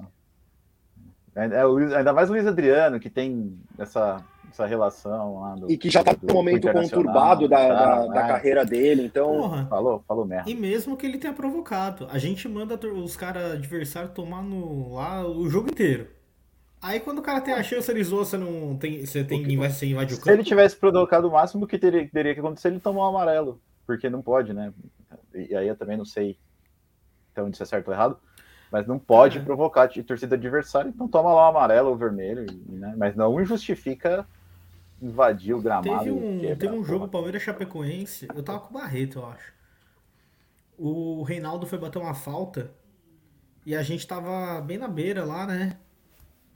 É, 1.36 1.46
é 1.62 1.66
o 1.66 1.70
Luiz- 1.70 1.94
ainda 1.94 2.12
mais 2.14 2.30
o 2.30 2.34
Luiz 2.34 2.46
Adriano, 2.46 3.00
que 3.00 3.10
tem 3.10 3.58
essa, 3.78 4.24
essa 4.52 4.66
relação 4.68 5.40
lá 5.40 5.56
do. 5.56 5.72
E 5.72 5.78
que 5.78 5.90
já 5.90 6.04
tá 6.04 6.16
num 6.22 6.34
momento 6.34 6.72
conturbado 6.72 7.48
da, 7.48 7.68
da, 7.70 8.08
da 8.08 8.28
carreira 8.28 8.66
dele, 8.66 9.04
então. 9.06 9.28
Porra. 9.38 9.66
Falou, 9.68 10.04
falou 10.08 10.26
merda. 10.26 10.50
E 10.50 10.54
mesmo 10.56 10.98
que 10.98 11.06
ele 11.06 11.18
tenha 11.18 11.34
provocado, 11.34 12.08
a 12.12 12.18
gente 12.20 12.48
manda 12.48 12.76
os 12.94 13.16
caras 13.16 13.54
adversários 13.54 14.12
tomar 14.14 14.44
no, 14.44 14.94
lá 14.94 15.26
o 15.26 15.48
jogo 15.50 15.70
inteiro. 15.70 16.08
Aí 16.82 17.00
quando 17.00 17.20
o 17.20 17.22
cara 17.22 17.42
tem 17.42 17.54
a 17.54 17.62
chance, 17.62 17.90
ele 17.92 18.04
zoa, 18.04 18.24
você 18.24 18.38
não 18.38 18.78
tem. 18.78 19.06
Você 19.06 19.24
tem 19.24 19.44
O 19.44 19.48
que- 19.48 19.58
você 19.58 19.86
invade 19.88 20.14
o 20.14 20.18
Se 20.18 20.30
ele 20.30 20.38
campo. 20.38 20.48
tivesse 20.50 20.76
provocado 20.78 21.28
o 21.28 21.32
máximo 21.32 21.68
que 21.68 21.78
teria, 21.78 22.08
teria 22.08 22.34
que 22.34 22.40
acontecer, 22.40 22.70
ele 22.70 22.80
tomou 22.80 23.04
um 23.04 23.08
amarelo. 23.08 23.62
Porque 23.86 24.10
não 24.10 24.22
pode, 24.22 24.54
né? 24.54 24.74
E 25.34 25.56
aí 25.56 25.68
eu 25.68 25.76
também 25.76 25.98
não 25.98 26.06
sei 26.06 26.38
então 27.32 27.52
se 27.54 27.62
é 27.62 27.66
certo 27.66 27.88
ou 27.90 27.94
errado. 27.94 28.18
Mas 28.72 28.86
não 28.88 29.00
pode 29.00 29.40
É. 29.40 29.42
provocar 29.42 29.88
de 29.88 30.04
torcida 30.04 30.36
adversária, 30.36 30.90
então 30.90 31.08
toma 31.08 31.34
lá 31.34 31.48
o 31.48 31.50
amarelo 31.50 31.90
ou 31.90 31.96
o 31.96 31.98
vermelho, 31.98 32.46
né? 32.68 32.94
mas 32.96 33.16
não 33.16 33.44
justifica 33.44 34.28
invadir 35.02 35.56
o 35.56 35.62
gramado. 35.62 36.04
Teve 36.04 36.12
um, 36.12 36.40
quebrar, 36.40 36.56
teve 36.58 36.74
um 36.76 36.84
jogo. 36.84 37.08
Palmeiras 37.08 37.42
Chapecoense, 37.42 38.28
eu 38.34 38.44
tava 38.44 38.60
com 38.60 38.70
o 38.70 38.80
Barreto, 38.80 39.20
eu 39.20 39.26
acho. 39.26 39.54
O 40.78 41.24
Reinaldo 41.24 41.66
foi 41.66 41.80
bater 41.80 41.98
uma 42.00 42.14
falta 42.14 42.72
e 43.66 43.76
a 43.76 43.82
gente 43.82 44.06
tava 44.08 44.62
bem 44.62 44.78
na 44.78 44.88
beira 44.88 45.26
lá, 45.26 45.48
né? 45.48 45.78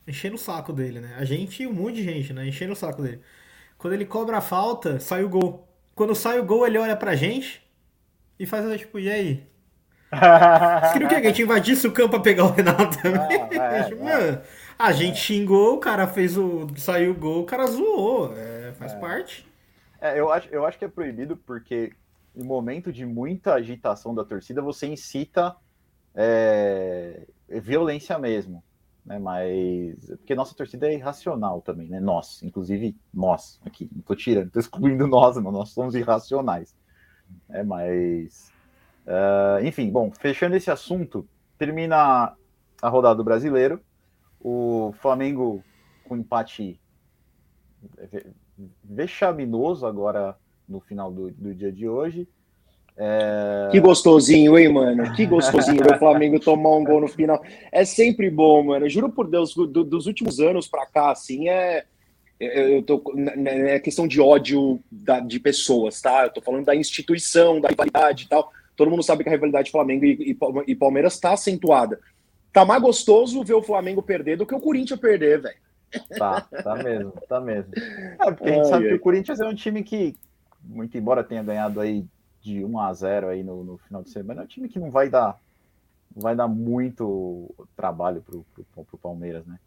Enchendo 0.08 0.36
o 0.36 0.39
saco 0.39 0.74
dele, 0.74 1.00
né? 1.00 1.16
A 1.18 1.24
gente 1.26 1.63
e 1.63 1.68
um 1.68 1.74
monte 1.74 1.96
de 1.96 2.04
gente, 2.04 2.34
né? 2.34 2.48
Enchendo 2.48 2.74
o 2.74 2.76
saco 2.76 3.02
dele. 3.02 3.22
Quando 3.78 3.94
ele 3.94 4.06
cobra 4.06 4.38
a 4.38 4.42
falta, 4.42 5.00
sai 5.00 5.24
o 5.24 5.30
gol. 5.30 5.68
Quando 5.96 6.16
sai 6.16 6.39
o 6.39 6.46
gol, 6.46 6.66
ele 6.66 6.78
olha 6.78 6.96
pra 6.96 7.16
gente 7.16 7.62
e 8.39 8.46
faz 8.46 8.80
tipo, 8.80 9.00
e 9.00 9.10
aí? 9.10 9.48
Você 10.13 10.94
queria 10.94 11.08
o 11.08 11.10
quê? 11.10 11.22
Que 11.22 11.28
a 11.28 11.30
gente 11.30 11.42
invadisse 11.42 11.88
o 11.88 11.92
campo 11.92 12.12
pra 12.12 12.20
pegar 12.20 12.46
o 12.46 12.52
Renato 12.52 13.02
também? 13.02 13.42
Ah, 13.60 13.78
é, 13.78 13.84
Tipo, 13.84 14.08
é. 14.08 14.44
a 14.78 14.92
gente 14.92 15.18
xingou, 15.20 15.76
o 15.76 15.80
cara 15.80 16.08
fez 16.08 16.38
o. 16.38 16.68
Saiu 16.76 17.12
o 17.12 17.16
gol, 17.16 17.42
o 17.42 17.46
cara 17.46 17.66
zoou. 17.68 18.34
É, 18.38 18.74
faz 18.74 18.94
parte. 18.94 19.48
É, 20.00 20.20
eu, 20.20 20.32
acho, 20.32 20.50
eu 20.50 20.66
acho 20.66 20.78
que 20.78 20.86
é 20.86 20.89
proibido 20.89 21.38
porque 21.38 21.94
em 22.36 22.44
momento 22.44 22.92
de 22.92 23.06
muita 23.06 23.54
agitação 23.54 24.13
da 24.13 24.24
torcida, 24.24 24.62
você 24.62 24.88
incita 24.88 25.56
é, 26.16 27.26
violência 27.48 28.18
mesmo. 28.18 28.63
Né? 29.06 29.20
Mas. 29.20 30.06
Porque 30.18 30.36
nossa 30.36 30.56
torcida 30.56 30.88
é 30.88 30.94
irracional 30.94 31.62
também, 31.62 31.88
né? 31.89 32.00
Nós, 32.00 32.42
inclusive 32.44 32.96
nós, 33.13 33.60
aqui. 33.66 33.89
Não 33.94 34.02
tô 34.02 34.16
tirando, 34.16 34.52
tô 34.52 34.60
excluindo 34.60 35.08
nós, 35.08 35.36
não, 35.38 35.52
nós 35.52 35.70
somos 35.70 35.96
irracionais. 35.96 36.76
É, 37.50 37.63
mas. 37.63 38.52
ah, 39.08 39.60
enfim, 39.63 39.89
bom, 39.92 40.12
fechando 40.12 40.56
esse 40.56 40.72
assunto, 40.72 41.28
termina 41.58 42.36
a 42.82 42.89
rodada 42.89 43.16
do 43.16 43.24
brasileiro. 43.24 43.82
O 44.39 44.94
Flamengo 45.00 45.63
com 46.04 46.18
empate 46.18 46.80
ve- 48.12 48.28
vexaminoso 48.84 49.86
agora 49.86 50.38
no 50.68 50.80
final 50.80 51.12
do, 51.12 51.32
do 51.32 51.54
dia 51.54 51.72
de 51.72 51.88
hoje. 51.88 52.28
É, 52.96 53.70
Que 53.72 53.80
gostosinho, 53.80 54.58
hein, 54.58 54.70
mano? 54.72 55.12
Que 55.14 55.26
gostosinho 55.26 55.84
ver 55.84 55.96
o 55.96 56.00
Flamengo 56.00 56.40
tomar 56.40 56.76
um 56.76 56.84
gol 56.84 57.02
no 57.02 57.08
final. 57.08 57.42
É 57.72 57.84
sempre 57.86 58.30
bom, 58.30 58.64
mano. 58.64 58.88
Juro 58.88 59.10
por 59.10 59.28
Deus, 59.28 59.54
do- 59.56 59.84
dos 59.84 60.06
últimos 60.06 60.40
anos 60.40 60.68
pra 60.68 60.86
cá, 60.86 61.12
assim, 61.12 61.50
é. 61.50 61.86
Eu 62.40 62.50
eu 62.76 62.84
tô. 62.84 63.02
n- 63.16 63.50
É 63.50 63.80
questão 63.80 64.08
de 64.08 64.20
ódio 64.22 64.80
da- 64.92 65.20
de 65.20 65.40
pessoas, 65.40 66.02
tá? 66.02 66.24
Eu 66.26 66.30
tô 66.34 66.42
falando 66.42 66.66
da 66.66 66.76
instituição, 66.76 67.60
da 67.60 67.70
rivalidade 67.70 68.26
e 68.26 68.28
tal. 68.28 68.52
Todo 68.76 68.90
mundo 68.92 69.04
sabe 69.04 69.24
que 69.24 69.30
a 69.30 69.32
rivalidade 69.32 69.72
Flamengo 69.72 70.04
e, 70.06 70.32
e 70.32 70.38
e 70.72 70.76
Palmeiras 70.76 71.20
tá 71.20 71.34
acentuada. 71.34 72.00
Tá 72.52 72.64
mais 72.66 72.82
gostoso 72.82 73.44
ver 73.44 73.54
o 73.54 73.62
Flamengo 73.64 74.02
perder 74.04 74.38
do 74.38 74.46
que 74.46 74.54
o 74.54 74.60
Corinthians 74.60 75.00
perder, 75.00 75.42
velho. 75.42 75.56
Tá, 76.18 76.42
tá 76.42 76.76
mesmo, 76.76 77.14
tá 77.30 77.40
mesmo. 77.40 77.72
É, 78.20 78.32
porque 78.32 78.50
a 78.50 78.54
gente 78.54 78.64
Ai, 78.66 78.70
sabe 78.70 78.84
que 78.86 78.92
ai. 78.92 78.96
o 78.98 79.00
Corinthians 79.00 79.40
é 79.40 79.46
um 79.48 79.54
time 79.56 79.84
que, 79.84 80.16
muito 80.64 80.96
embora 80.98 81.24
tenha 81.24 81.42
ganhado 81.44 81.80
aí 81.80 82.04
de 82.44 82.64
1 82.64 82.80
a 82.80 82.94
0 82.94 83.30
aí 83.30 83.44
no, 83.44 83.64
no 83.64 83.78
final 83.78 84.04
de 84.04 84.10
semana, 84.12 84.42
é 84.42 84.44
um 84.44 84.48
time 84.48 84.70
que 84.70 84.80
não 84.80 84.92
vai 84.92 85.10
dar, 85.10 85.40
não 86.16 86.22
vai 86.22 86.36
dar 86.36 86.48
muito 86.48 87.50
trabalho 87.76 88.22
pro, 88.22 88.46
pro 88.86 88.98
Palmeiras, 88.98 89.46
né? 89.48 89.58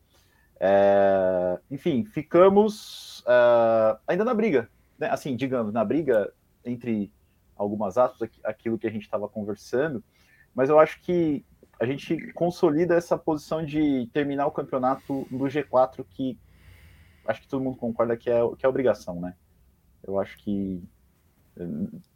É, 0.61 1.59
enfim, 1.71 2.05
ficamos 2.05 3.25
ah, 3.27 3.99
ainda 4.07 4.25
na 4.25 4.35
briga, 4.35 4.69
né? 4.99 5.09
Assim, 5.11 5.35
digamos, 5.35 5.73
na 5.73 5.85
briga 5.85 6.33
entre 6.65 7.11
algumas 7.57 7.97
aspas, 7.97 8.23
aqui- 8.23 8.41
aquilo 8.45 8.79
que 8.79 8.87
a 8.87 8.91
gente 8.91 9.03
estava 9.05 9.29
conversando, 9.29 10.03
mas 10.55 10.69
eu 10.69 10.79
acho 10.79 11.01
que 11.01 11.45
a 11.81 11.87
gente 11.87 12.33
consolida 12.33 12.95
essa 12.95 13.17
posição 13.17 13.65
de 13.65 14.09
terminar 14.13 14.47
o 14.47 14.51
campeonato 14.51 15.27
no 15.31 15.45
G4, 15.49 16.05
que 16.11 16.39
acho 17.27 17.43
que 17.43 17.49
todo 17.49 17.63
mundo 17.63 17.77
concorda 17.77 18.17
que 18.17 18.31
é, 18.31 18.41
que 18.59 18.65
é 18.65 18.69
obrigação, 18.69 19.21
né? 19.21 19.35
Eu 20.03 20.19
acho 20.19 20.37
que. 20.39 20.83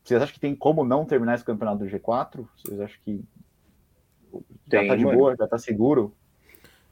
Vocês 0.04 0.20
acham 0.22 0.34
que 0.34 0.40
tem 0.40 0.54
como 0.54 0.84
não 0.84 1.04
terminar 1.06 1.34
esse 1.34 1.44
campeonato 1.44 1.78
do 1.84 1.90
G4? 1.90 2.46
Vocês 2.56 2.80
acham 2.80 2.98
que 3.04 3.24
já 4.72 4.82
Tem, 4.82 4.86
tá 4.86 4.96
de 4.96 5.04
mano. 5.04 5.18
boa, 5.18 5.34
já 5.36 5.46
tá 5.46 5.58
seguro? 5.58 6.16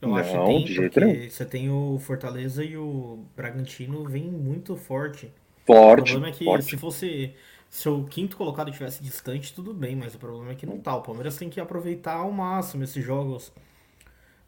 Eu 0.00 0.14
acho 0.14 0.32
que 0.32 0.36
Não, 0.36 0.44
tem, 0.44 0.64
porque 0.64 1.00
nenhum. 1.00 1.30
você 1.30 1.44
tem 1.44 1.70
o 1.70 1.98
Fortaleza 1.98 2.64
e 2.64 2.76
o 2.76 3.24
Bragantino 3.36 4.04
vem 4.06 4.30
muito 4.30 4.76
forte. 4.76 5.26
O 5.26 5.32
Forte, 5.66 6.04
problema 6.04 6.28
é 6.28 6.32
que 6.32 6.44
forte. 6.44 6.64
se 6.64 6.76
fosse. 6.76 7.34
Se 7.70 7.88
o 7.88 8.04
quinto 8.06 8.36
colocado 8.36 8.70
tivesse 8.72 9.02
distante, 9.02 9.54
tudo 9.54 9.74
bem, 9.74 9.96
mas 9.96 10.14
o 10.14 10.18
problema 10.18 10.52
é 10.52 10.54
que 10.54 10.66
não 10.66 10.80
tá. 10.80 10.96
O 10.96 11.02
Palmeiras 11.02 11.36
tem 11.38 11.50
que 11.50 11.60
aproveitar 11.60 12.14
ao 12.16 12.32
máximo 12.32 12.84
esses 12.84 13.04
jogos 13.04 13.52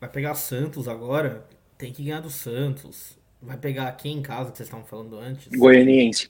vai 0.01 0.09
pegar 0.11 0.35
Santos 0.35 0.89
agora, 0.89 1.47
tem 1.79 1.93
que 1.93 2.05
ganhar 2.05 2.21
do 2.21 2.31
Santos. 2.31 3.19
Vai 3.43 3.57
pegar 3.57 3.91
quem 3.93 4.19
em 4.19 4.23
casa 4.23 4.51
que 4.51 4.59
vocês 4.59 4.69
estavam 4.69 4.87
falando 4.87 5.19
antes? 5.19 5.49
Goianiense. 5.57 6.29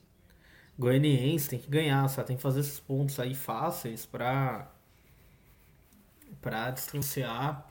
Goianiense 0.81 1.51
tem 1.51 1.59
que 1.59 1.69
ganhar, 1.69 2.09
só 2.09 2.23
tem 2.23 2.37
que 2.37 2.43
fazer 2.43 2.61
esses 2.61 2.81
pontos 2.81 3.21
aí 3.21 3.35
fáceis 3.35 4.07
pra 4.07 4.67
para 6.41 6.71
distanciar. 6.71 7.71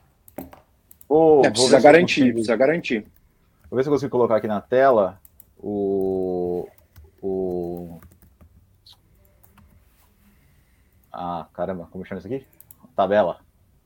Oh, 1.08 1.42
é, 1.44 1.50
precisa 1.50 1.80
garantir, 1.80 2.20
consigo, 2.20 2.32
precisa 2.34 2.56
garantir. 2.56 3.06
Vou 3.68 3.76
ver 3.76 3.82
se 3.82 3.88
eu 3.88 3.92
consigo 3.92 4.10
colocar 4.12 4.36
aqui 4.36 4.46
na 4.46 4.60
tela 4.60 5.20
o 5.58 6.68
o 7.20 8.00
ah, 11.12 11.48
caramba, 11.52 11.88
como 11.90 12.04
chama 12.04 12.20
isso 12.20 12.28
aqui? 12.28 12.46
Tabela. 12.94 13.40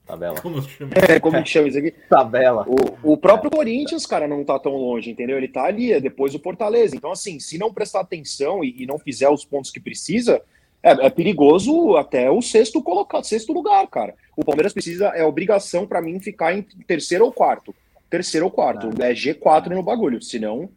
Tabela. 0.07 0.41
Como 0.41 0.63
chama? 0.63 0.93
É, 1.09 1.19
como 1.19 1.43
que 1.43 1.49
chama 1.49 1.69
isso 1.69 1.79
aqui? 1.79 1.91
Tabela. 2.09 2.67
O, 2.69 3.13
o 3.13 3.17
próprio 3.17 3.49
é. 3.53 3.57
Corinthians, 3.57 4.05
cara, 4.05 4.29
não 4.29 4.45
tá 4.45 4.59
tão 4.59 4.77
longe, 4.77 5.11
entendeu? 5.11 5.37
Ele 5.37 5.49
tá 5.49 5.65
ali, 5.65 5.93
é 5.93 6.01
depois 6.01 6.33
do 6.33 6.39
Fortaleza. 6.39 6.95
Então, 6.95 7.11
assim, 7.11 7.41
se 7.41 7.57
não 7.57 7.73
prestar 7.73 8.01
atenção 8.01 8.63
e, 8.63 8.83
e 8.83 8.87
não 8.87 8.99
fizer 8.99 9.29
os 9.29 9.45
pontos 9.45 9.71
que 9.71 9.81
precisa, 9.81 10.43
é, 10.83 11.07
é, 11.07 11.11
perigoso 11.11 11.97
até 11.97 12.31
o 12.31 12.43
sexto 12.43 12.83
colocado, 12.83 13.25
sexto 13.25 13.53
lugar, 13.55 13.87
cara. 13.87 14.15
O 14.37 14.45
Palmeiras 14.45 14.75
precisa, 14.75 15.07
é 15.09 15.25
obrigação 15.25 15.87
para 15.87 16.03
mim 16.03 16.21
ficar 16.21 16.53
em 16.53 16.61
terceiro 16.63 17.25
ou 17.25 17.33
quarto. 17.33 17.75
Terceiro 18.11 18.45
ou 18.45 18.53
quarto. 18.53 18.91
É, 19.03 19.11
é 19.11 19.15
G4 19.15 19.71
no 19.71 19.83
bagulho, 19.83 20.21
senão. 20.21 20.69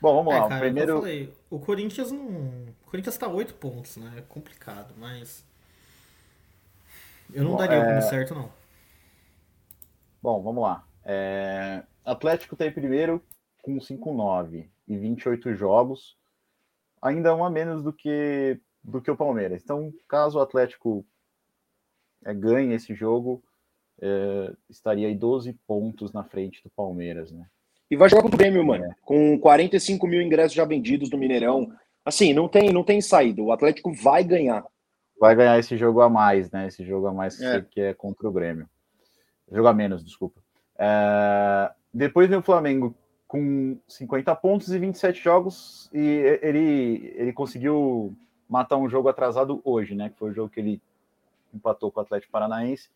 Bom, 0.00 0.14
vamos 0.16 0.32
é, 0.32 0.38
lá. 0.38 0.48
Cara, 0.48 0.60
primeiro. 0.60 1.00
Falei, 1.00 1.32
o 1.50 1.58
Corinthians 1.58 2.12
não. 2.12 2.26
O 2.26 2.90
Corinthians 2.90 3.16
tá 3.16 3.26
oito 3.26 3.54
pontos, 3.54 3.96
né? 3.96 4.12
É 4.18 4.20
complicado, 4.20 4.94
mas. 4.96 5.44
Eu 7.34 7.42
não 7.42 7.50
Bom, 7.52 7.56
daria 7.58 7.78
é... 7.78 7.86
como 7.86 8.02
certo, 8.02 8.34
não. 8.34 8.48
Bom, 10.22 10.40
vamos 10.40 10.62
lá. 10.62 10.86
É... 11.04 11.82
Atlético 12.04 12.54
tá 12.54 12.64
em 12.64 12.72
primeiro 12.72 13.20
com 13.60 13.76
5-9 13.76 14.68
e 14.86 14.96
28 14.96 15.54
jogos, 15.54 16.16
ainda 17.02 17.34
um 17.34 17.44
a 17.44 17.50
menos 17.50 17.82
do 17.82 17.92
que, 17.92 18.60
do 18.82 19.02
que 19.02 19.10
o 19.10 19.16
Palmeiras. 19.16 19.62
Então, 19.64 19.92
caso 20.06 20.38
o 20.38 20.42
Atlético 20.42 21.04
é, 22.24 22.32
ganhe 22.32 22.74
esse 22.74 22.94
jogo, 22.94 23.42
é, 24.00 24.52
estaria 24.70 25.08
aí 25.08 25.14
12 25.14 25.54
pontos 25.66 26.12
na 26.12 26.22
frente 26.22 26.62
do 26.62 26.70
Palmeiras, 26.70 27.32
né? 27.32 27.46
E 27.90 27.96
vai 27.96 28.08
jogar 28.08 28.22
contra 28.22 28.36
o 28.36 28.38
Grêmio, 28.38 28.64
mano, 28.64 28.84
é. 28.84 28.94
com 29.02 29.38
45 29.38 30.06
mil 30.06 30.22
ingressos 30.22 30.54
já 30.54 30.64
vendidos 30.64 31.10
no 31.10 31.18
Mineirão. 31.18 31.72
Assim, 32.04 32.32
não 32.32 32.48
tem, 32.48 32.70
não 32.70 32.84
tem 32.84 33.00
saída. 33.00 33.42
O 33.42 33.52
Atlético 33.52 33.92
vai 33.92 34.22
ganhar 34.22 34.64
vai 35.24 35.34
ganhar 35.34 35.58
esse 35.58 35.74
jogo 35.78 36.02
a 36.02 36.10
mais, 36.10 36.50
né? 36.50 36.66
Esse 36.66 36.84
jogo 36.84 37.06
a 37.06 37.12
mais 37.12 37.40
é. 37.40 37.62
que 37.62 37.80
é 37.80 37.94
contra 37.94 38.28
o 38.28 38.32
Grêmio. 38.32 38.68
Jogo 39.50 39.68
a 39.68 39.72
menos, 39.72 40.04
desculpa. 40.04 40.38
É... 40.78 41.72
Depois 41.92 42.28
vem 42.28 42.38
o 42.38 42.42
Flamengo 42.42 42.94
com 43.26 43.80
50 43.88 44.36
pontos 44.36 44.68
e 44.68 44.78
27 44.78 45.22
jogos, 45.22 45.88
e 45.94 46.38
ele, 46.42 47.14
ele 47.16 47.32
conseguiu 47.32 48.14
matar 48.46 48.76
um 48.76 48.86
jogo 48.86 49.08
atrasado 49.08 49.62
hoje, 49.64 49.94
né? 49.94 50.10
Que 50.10 50.18
foi 50.18 50.30
o 50.30 50.34
jogo 50.34 50.50
que 50.50 50.60
ele 50.60 50.82
empatou 51.54 51.90
com 51.90 52.00
o 52.00 52.02
Atlético 52.02 52.30
Paranaense 52.30 52.90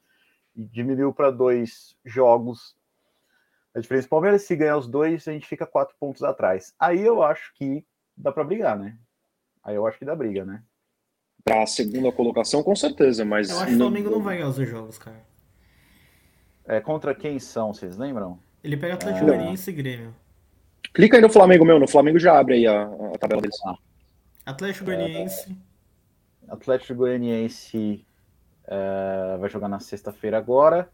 e 0.54 0.62
diminuiu 0.62 1.14
para 1.14 1.30
dois 1.30 1.96
jogos. 2.04 2.76
A 3.74 3.80
diferença 3.80 4.06
do 4.06 4.10
Palmeiras, 4.10 4.42
se 4.42 4.54
ganhar 4.54 4.76
os 4.76 4.86
dois, 4.86 5.26
a 5.26 5.32
gente 5.32 5.46
fica 5.46 5.66
quatro 5.66 5.96
pontos 5.98 6.22
atrás. 6.22 6.74
Aí 6.78 7.00
eu 7.00 7.22
acho 7.22 7.54
que 7.54 7.86
dá 8.14 8.30
para 8.30 8.44
brigar, 8.44 8.78
né? 8.78 8.98
Aí 9.64 9.76
eu 9.76 9.86
acho 9.86 9.98
que 9.98 10.04
dá 10.04 10.14
briga, 10.14 10.44
né? 10.44 10.62
Para 11.44 11.62
a 11.62 11.66
segunda 11.66 12.12
colocação, 12.12 12.62
com 12.62 12.74
certeza, 12.76 13.24
mas. 13.24 13.50
Eu 13.50 13.56
acho 13.56 13.66
que 13.66 13.74
o 13.74 13.78
Flamengo 13.78 14.10
não 14.10 14.22
vai 14.22 14.36
ganhar 14.36 14.48
os 14.48 14.56
dois 14.56 14.68
jogos, 14.68 14.98
cara. 14.98 15.26
É, 16.66 16.80
contra 16.80 17.14
quem 17.14 17.38
são, 17.38 17.72
vocês 17.72 17.96
lembram? 17.96 18.38
Ele 18.62 18.76
pega 18.76 18.94
Atlético 18.94 19.24
é... 19.24 19.28
Goianiense 19.28 19.70
e 19.70 19.72
Grêmio. 19.72 20.14
Clica 20.92 21.16
aí 21.16 21.22
no 21.22 21.30
Flamengo, 21.30 21.64
meu. 21.64 21.80
No 21.80 21.88
Flamengo 21.88 22.18
já 22.18 22.38
abre 22.38 22.54
aí 22.54 22.66
a, 22.66 22.82
a 22.82 23.18
tabela 23.18 23.40
deles. 23.40 23.56
Ah. 23.64 23.76
Atlético 24.44 24.84
Goianiense. 24.84 25.56
É... 26.46 26.52
Atlético 26.52 26.94
Goianiense 26.94 28.04
é... 28.66 29.36
vai 29.38 29.48
jogar 29.48 29.68
na 29.68 29.80
sexta-feira 29.80 30.36
agora. 30.36 30.90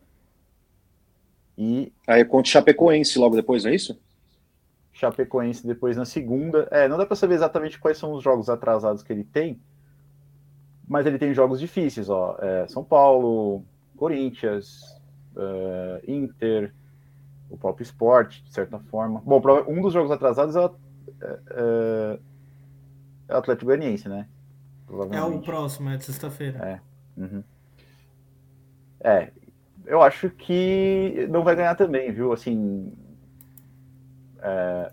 E. 1.58 1.92
Aí 2.06 2.24
contra 2.24 2.52
Chapecoense 2.52 3.18
logo 3.18 3.34
depois, 3.34 3.64
não 3.64 3.72
é 3.72 3.74
isso? 3.74 4.00
Chapecoense 4.92 5.66
depois 5.66 5.96
na 5.96 6.04
segunda. 6.04 6.68
É, 6.70 6.86
não 6.86 6.96
dá 6.96 7.04
para 7.04 7.16
saber 7.16 7.34
exatamente 7.34 7.80
quais 7.80 7.98
são 7.98 8.12
os 8.12 8.22
jogos 8.22 8.48
atrasados 8.48 9.02
que 9.02 9.12
ele 9.12 9.24
tem 9.24 9.60
mas 10.88 11.06
ele 11.06 11.18
tem 11.18 11.34
jogos 11.34 11.60
difíceis, 11.60 12.08
ó. 12.08 12.36
É, 12.40 12.66
São 12.68 12.84
Paulo, 12.84 13.64
Corinthians, 13.96 14.80
é, 15.36 16.02
Inter, 16.06 16.72
o 17.50 17.56
próprio 17.56 17.84
Sport, 17.84 18.42
de 18.42 18.52
certa 18.52 18.78
forma. 18.78 19.22
Bom, 19.24 19.42
um 19.68 19.80
dos 19.80 19.92
jogos 19.92 20.10
atrasados 20.10 20.56
é, 20.56 20.60
o, 20.60 20.76
é, 21.20 21.38
é, 21.50 22.18
é 23.28 23.34
Atlético 23.34 23.66
Goianiense, 23.66 24.08
né? 24.08 24.26
É 25.10 25.22
o 25.22 25.40
próximo, 25.40 25.90
é 25.90 25.96
de 25.96 26.04
sexta-feira. 26.04 26.58
É. 27.16 27.20
Uhum. 27.20 27.42
É, 29.00 29.30
eu 29.86 30.02
acho 30.02 30.30
que 30.30 31.26
não 31.30 31.42
vai 31.42 31.56
ganhar 31.56 31.74
também, 31.74 32.12
viu? 32.12 32.32
Assim. 32.32 32.92
É... 34.40 34.90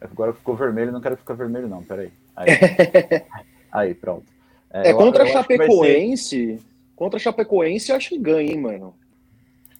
Agora 0.00 0.32
ficou 0.32 0.54
vermelho, 0.54 0.92
não 0.92 1.00
quero 1.00 1.16
ficar 1.16 1.34
vermelho, 1.34 1.68
não, 1.68 1.82
peraí. 1.82 2.12
Aí, 2.36 2.48
aí 3.72 3.94
pronto. 3.94 4.37
É, 4.70 4.90
é 4.90 4.94
contra 4.94 5.24
a 5.24 5.26
Chapecoense. 5.26 6.58
Ser... 6.58 6.60
Contra 6.94 7.16
a 7.16 7.20
Chapecoense, 7.20 7.90
eu 7.90 7.96
acho 7.96 8.08
que 8.10 8.18
ganha, 8.18 8.52
hein, 8.52 8.60
mano. 8.60 8.98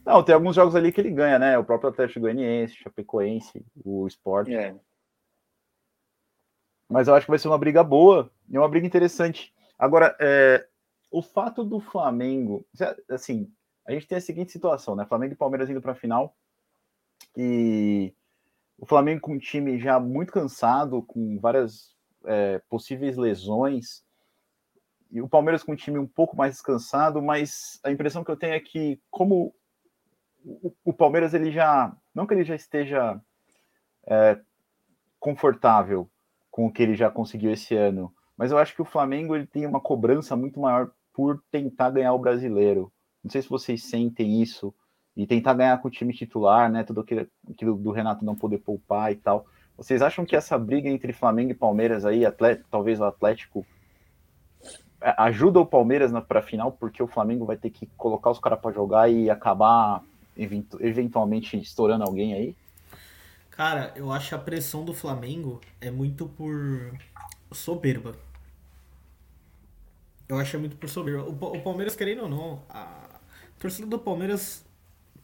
Não, 0.05 0.23
tem 0.23 0.35
alguns 0.35 0.55
jogos 0.55 0.75
ali 0.75 0.91
que 0.91 1.01
ele 1.01 1.11
ganha, 1.11 1.39
né? 1.39 1.59
O 1.59 1.65
próprio 1.65 1.91
Atlético 1.91 2.21
Goianiense, 2.21 2.77
Chapecoense, 2.77 3.65
o 3.85 4.07
Sport. 4.07 4.49
É. 4.49 4.75
Mas 6.89 7.09
eu 7.09 7.15
acho 7.15 7.27
que 7.27 7.31
vai 7.31 7.39
ser 7.39 7.49
uma 7.49 7.59
briga 7.59 7.85
boa 7.85 8.31
e 8.49 8.57
uma 8.57 8.69
briga 8.69 8.87
interessante. 8.87 9.53
Agora, 9.79 10.17
é, 10.19 10.67
o 11.11 11.21
fato 11.21 11.63
do 11.63 11.79
Flamengo, 11.79 12.67
assim, 13.11 13.51
a 13.87 13.93
gente 13.93 14.07
tem 14.07 14.17
a 14.17 14.21
seguinte 14.21 14.53
situação, 14.53 14.97
né? 14.97 15.05
Flamengo 15.05 15.35
e 15.35 15.37
Palmeiras 15.37 15.69
indo 15.69 15.83
para 15.83 15.93
a 15.93 15.97
final 15.97 16.35
e 17.37 18.15
o 18.79 18.87
Flamengo 18.87 19.21
com 19.21 19.33
um 19.33 19.39
time 19.39 19.79
já 19.79 20.01
muito 20.01 20.33
cansado, 20.33 21.03
com 21.03 21.39
várias 21.39 21.95
é, 22.25 22.61
possíveis 22.69 23.17
lesões 23.17 24.03
e 25.11 25.21
o 25.21 25.29
Palmeiras 25.29 25.63
com 25.63 25.73
um 25.73 25.77
time 25.77 25.99
um 25.99 26.07
pouco 26.07 26.37
mais 26.37 26.53
descansado, 26.53 27.23
mas 27.23 27.81
a 27.83 27.91
impressão 27.91 28.23
que 28.23 28.31
eu 28.31 28.37
tenho 28.37 28.55
é 28.55 28.61
que, 28.61 29.01
como 29.11 29.55
o, 30.45 30.73
o 30.85 30.93
Palmeiras 30.93 31.35
ele 31.35 31.51
já, 31.51 31.95
não 32.15 32.27
que 32.27 32.35
ele 32.35 32.45
já 32.45 32.55
esteja 32.55 33.21
é, 34.07 34.39
confortável 35.19 36.09
com 36.51 36.67
o 36.67 36.73
que 36.73 36.83
ele 36.83 36.95
já 36.95 37.11
conseguiu 37.11 37.53
esse 37.53 37.75
ano, 37.75 38.13
mas 38.37 38.51
eu 38.51 38.59
acho 38.59 38.75
que 38.75 38.83
o 38.83 38.87
Flamengo 38.87 39.35
ele 39.35 39.47
tem 39.47 39.67
uma 39.67 39.81
cobrança 39.81 40.37
muito 40.37 40.61
maior 40.61 40.91
por 41.13 41.43
tentar 41.51 41.91
ganhar 41.91 42.13
o 42.13 42.19
brasileiro. 42.19 42.93
Não 43.23 43.31
sei 43.31 43.43
se 43.43 43.49
vocês 43.49 43.83
sentem 43.85 44.41
isso 44.41 44.73
e 45.17 45.27
tentar 45.27 45.55
ganhar 45.55 45.77
com 45.83 45.89
o 45.89 45.91
time 45.91 46.15
titular, 46.15 46.71
né? 46.71 46.85
Tudo 46.85 47.01
aquilo, 47.01 47.27
aquilo 47.51 47.75
do 47.77 47.91
Renato 47.91 48.25
não 48.25 48.37
poder 48.37 48.59
poupar 48.59 49.11
e 49.11 49.17
tal. 49.17 49.47
Vocês 49.77 50.01
acham 50.01 50.25
que 50.25 50.37
essa 50.37 50.57
briga 50.57 50.89
entre 50.89 51.13
Flamengo 51.13 51.51
e 51.51 51.55
Palmeiras 51.55 52.05
aí, 52.05 52.25
Atlético, 52.25 52.69
talvez 52.71 53.01
o 53.01 53.05
Atlético 53.05 53.67
ajuda 55.01 55.61
o 55.61 55.67
Palmeiras 55.67 56.13
para 56.27 56.41
a 56.41 56.43
final, 56.43 56.73
porque 56.73 57.03
o 57.03 57.07
Flamengo 57.07 57.45
vai 57.45 57.57
ter 57.57 57.71
que 57.71 57.87
colocar 57.97 58.31
os 58.31 58.39
caras 58.39 58.61
para 58.61 58.73
jogar 58.73 59.11
e 59.11 59.31
acabar 59.31 60.03
eventualmente 60.37 61.57
estourando 61.57 62.05
alguém 62.05 62.35
aí? 62.35 62.57
Cara, 63.51 63.93
eu 63.97 64.13
acho 64.13 64.35
a 64.35 64.39
pressão 64.39 64.85
do 64.85 64.95
Flamengo 64.95 65.61
é 65.81 65.91
muito 65.91 66.29
por 66.29 66.97
soberba. 67.53 68.15
Eu 70.29 70.39
acho 70.39 70.57
é 70.57 70.59
muito 70.59 70.77
por 70.77 70.89
soberba. 70.89 71.25
O, 71.25 71.33
o 71.33 71.63
Palmeiras, 71.63 71.97
querendo 71.97 72.23
ou 72.23 72.29
não, 72.29 72.63
a 72.69 73.21
torcida 73.59 73.89
do 73.89 73.99
Palmeiras, 73.99 74.65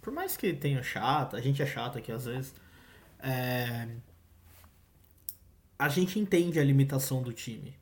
por 0.00 0.12
mais 0.12 0.36
que 0.36 0.52
tenha 0.52 0.82
chata, 0.82 1.36
a 1.36 1.40
gente 1.40 1.62
é 1.62 1.66
chato 1.66 1.98
aqui 1.98 2.10
às 2.10 2.24
vezes, 2.24 2.54
é... 3.20 3.88
a 5.78 5.88
gente 5.88 6.18
entende 6.18 6.58
a 6.58 6.64
limitação 6.64 7.22
do 7.22 7.32
time. 7.32 7.74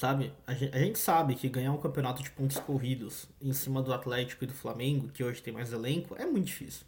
Sabe? 0.00 0.32
A 0.46 0.54
gente, 0.54 0.74
a 0.74 0.78
gente, 0.78 0.98
sabe 0.98 1.34
que 1.34 1.46
ganhar 1.46 1.72
um 1.72 1.76
campeonato 1.76 2.22
de 2.22 2.30
pontos 2.30 2.58
corridos 2.58 3.26
em 3.38 3.52
cima 3.52 3.82
do 3.82 3.92
Atlético 3.92 4.44
e 4.44 4.46
do 4.46 4.54
Flamengo, 4.54 5.08
que 5.08 5.22
hoje 5.22 5.42
tem 5.42 5.52
mais 5.52 5.74
elenco, 5.74 6.16
é 6.16 6.24
muito 6.24 6.46
difícil. 6.46 6.86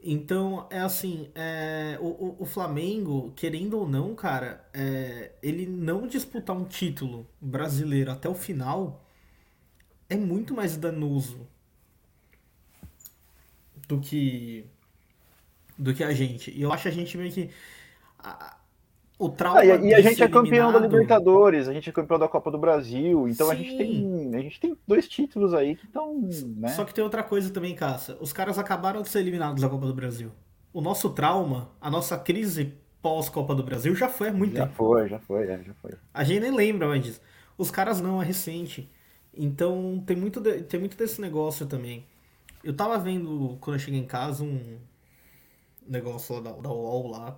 Então, 0.00 0.68
é 0.70 0.78
assim, 0.78 1.28
é, 1.34 1.98
o, 2.00 2.36
o, 2.38 2.46
Flamengo, 2.46 3.32
querendo 3.34 3.80
ou 3.80 3.88
não, 3.88 4.14
cara, 4.14 4.64
é, 4.72 5.32
ele 5.42 5.66
não 5.66 6.06
disputar 6.06 6.56
um 6.56 6.64
título 6.64 7.28
brasileiro 7.40 8.12
até 8.12 8.28
o 8.28 8.34
final 8.36 9.04
é 10.08 10.14
muito 10.14 10.54
mais 10.54 10.76
danoso 10.76 11.48
do 13.88 14.00
que 14.00 14.64
do 15.76 15.92
que 15.92 16.04
a 16.04 16.12
gente. 16.12 16.52
E 16.52 16.62
eu 16.62 16.72
acho 16.72 16.86
a 16.86 16.92
gente 16.92 17.18
meio 17.18 17.32
que. 17.32 17.50
A, 18.20 18.61
o 19.24 19.28
trauma 19.30 19.60
Ah, 19.60 19.64
e, 19.64 19.68
e 19.88 19.94
a 19.94 20.00
gente 20.00 20.22
é 20.22 20.28
campeão 20.28 20.70
da 20.72 20.78
eliminado- 20.78 20.90
Libertadores, 20.92 21.68
a 21.68 21.72
gente 21.72 21.88
é 21.88 21.92
campeão 21.92 22.18
da 22.18 22.28
Copa 22.28 22.50
do 22.50 22.58
Brasil, 22.58 23.28
então 23.28 23.50
a 23.50 23.54
gente 23.54 23.76
tem 23.76 24.34
a 24.34 24.38
gente 24.40 24.60
tem 24.60 24.76
dois 24.86 25.08
títulos 25.08 25.52
aí 25.54 25.76
que 25.76 25.84
estão, 25.86 26.20
né? 26.56 26.68
Só 26.68 26.84
que 26.84 26.92
tem 26.94 27.02
outra 27.02 27.22
coisa 27.22 27.50
também, 27.50 27.74
Caça. 27.74 28.16
Os 28.20 28.32
caras 28.32 28.58
acabaram 28.58 29.02
de 29.02 29.08
ser 29.08 29.20
eliminados 29.20 29.62
da 29.62 29.68
Copa 29.68 29.86
do 29.86 29.94
Brasil. 29.94 30.30
O 30.72 30.80
nosso 30.80 31.10
trauma, 31.10 31.70
a 31.80 31.90
nossa 31.90 32.18
crise 32.18 32.74
pós-Copa 33.02 33.54
do 33.54 33.62
Brasil 33.62 33.94
já 33.94 34.08
foi 34.08 34.28
há 34.28 34.32
muito 34.32 34.54
Já 34.56 34.64
tempo. 34.66 34.76
foi, 34.76 35.08
já 35.08 35.18
foi, 35.18 35.42
é, 35.48 35.58
já 35.62 35.74
foi. 35.74 35.92
A 36.14 36.24
gente 36.24 36.40
nem 36.40 36.50
lembra 36.50 36.88
mais 36.88 37.02
disso. 37.02 37.20
Os 37.58 37.70
caras 37.70 38.00
não, 38.00 38.22
é 38.22 38.24
recente. 38.24 38.88
Então 39.36 40.02
tem 40.06 40.16
muito, 40.16 40.40
de- 40.40 40.62
tem 40.62 40.78
muito 40.80 40.96
desse 40.96 41.20
negócio 41.20 41.66
também. 41.66 42.04
Eu 42.62 42.74
tava 42.74 42.96
vendo, 42.98 43.56
quando 43.60 43.74
eu 43.76 43.80
cheguei 43.80 43.98
em 44.00 44.06
casa, 44.06 44.44
um 44.44 44.78
negócio 45.86 46.34
lá 46.36 46.40
da, 46.40 46.52
da 46.52 46.70
UOL 46.70 47.08
lá, 47.08 47.36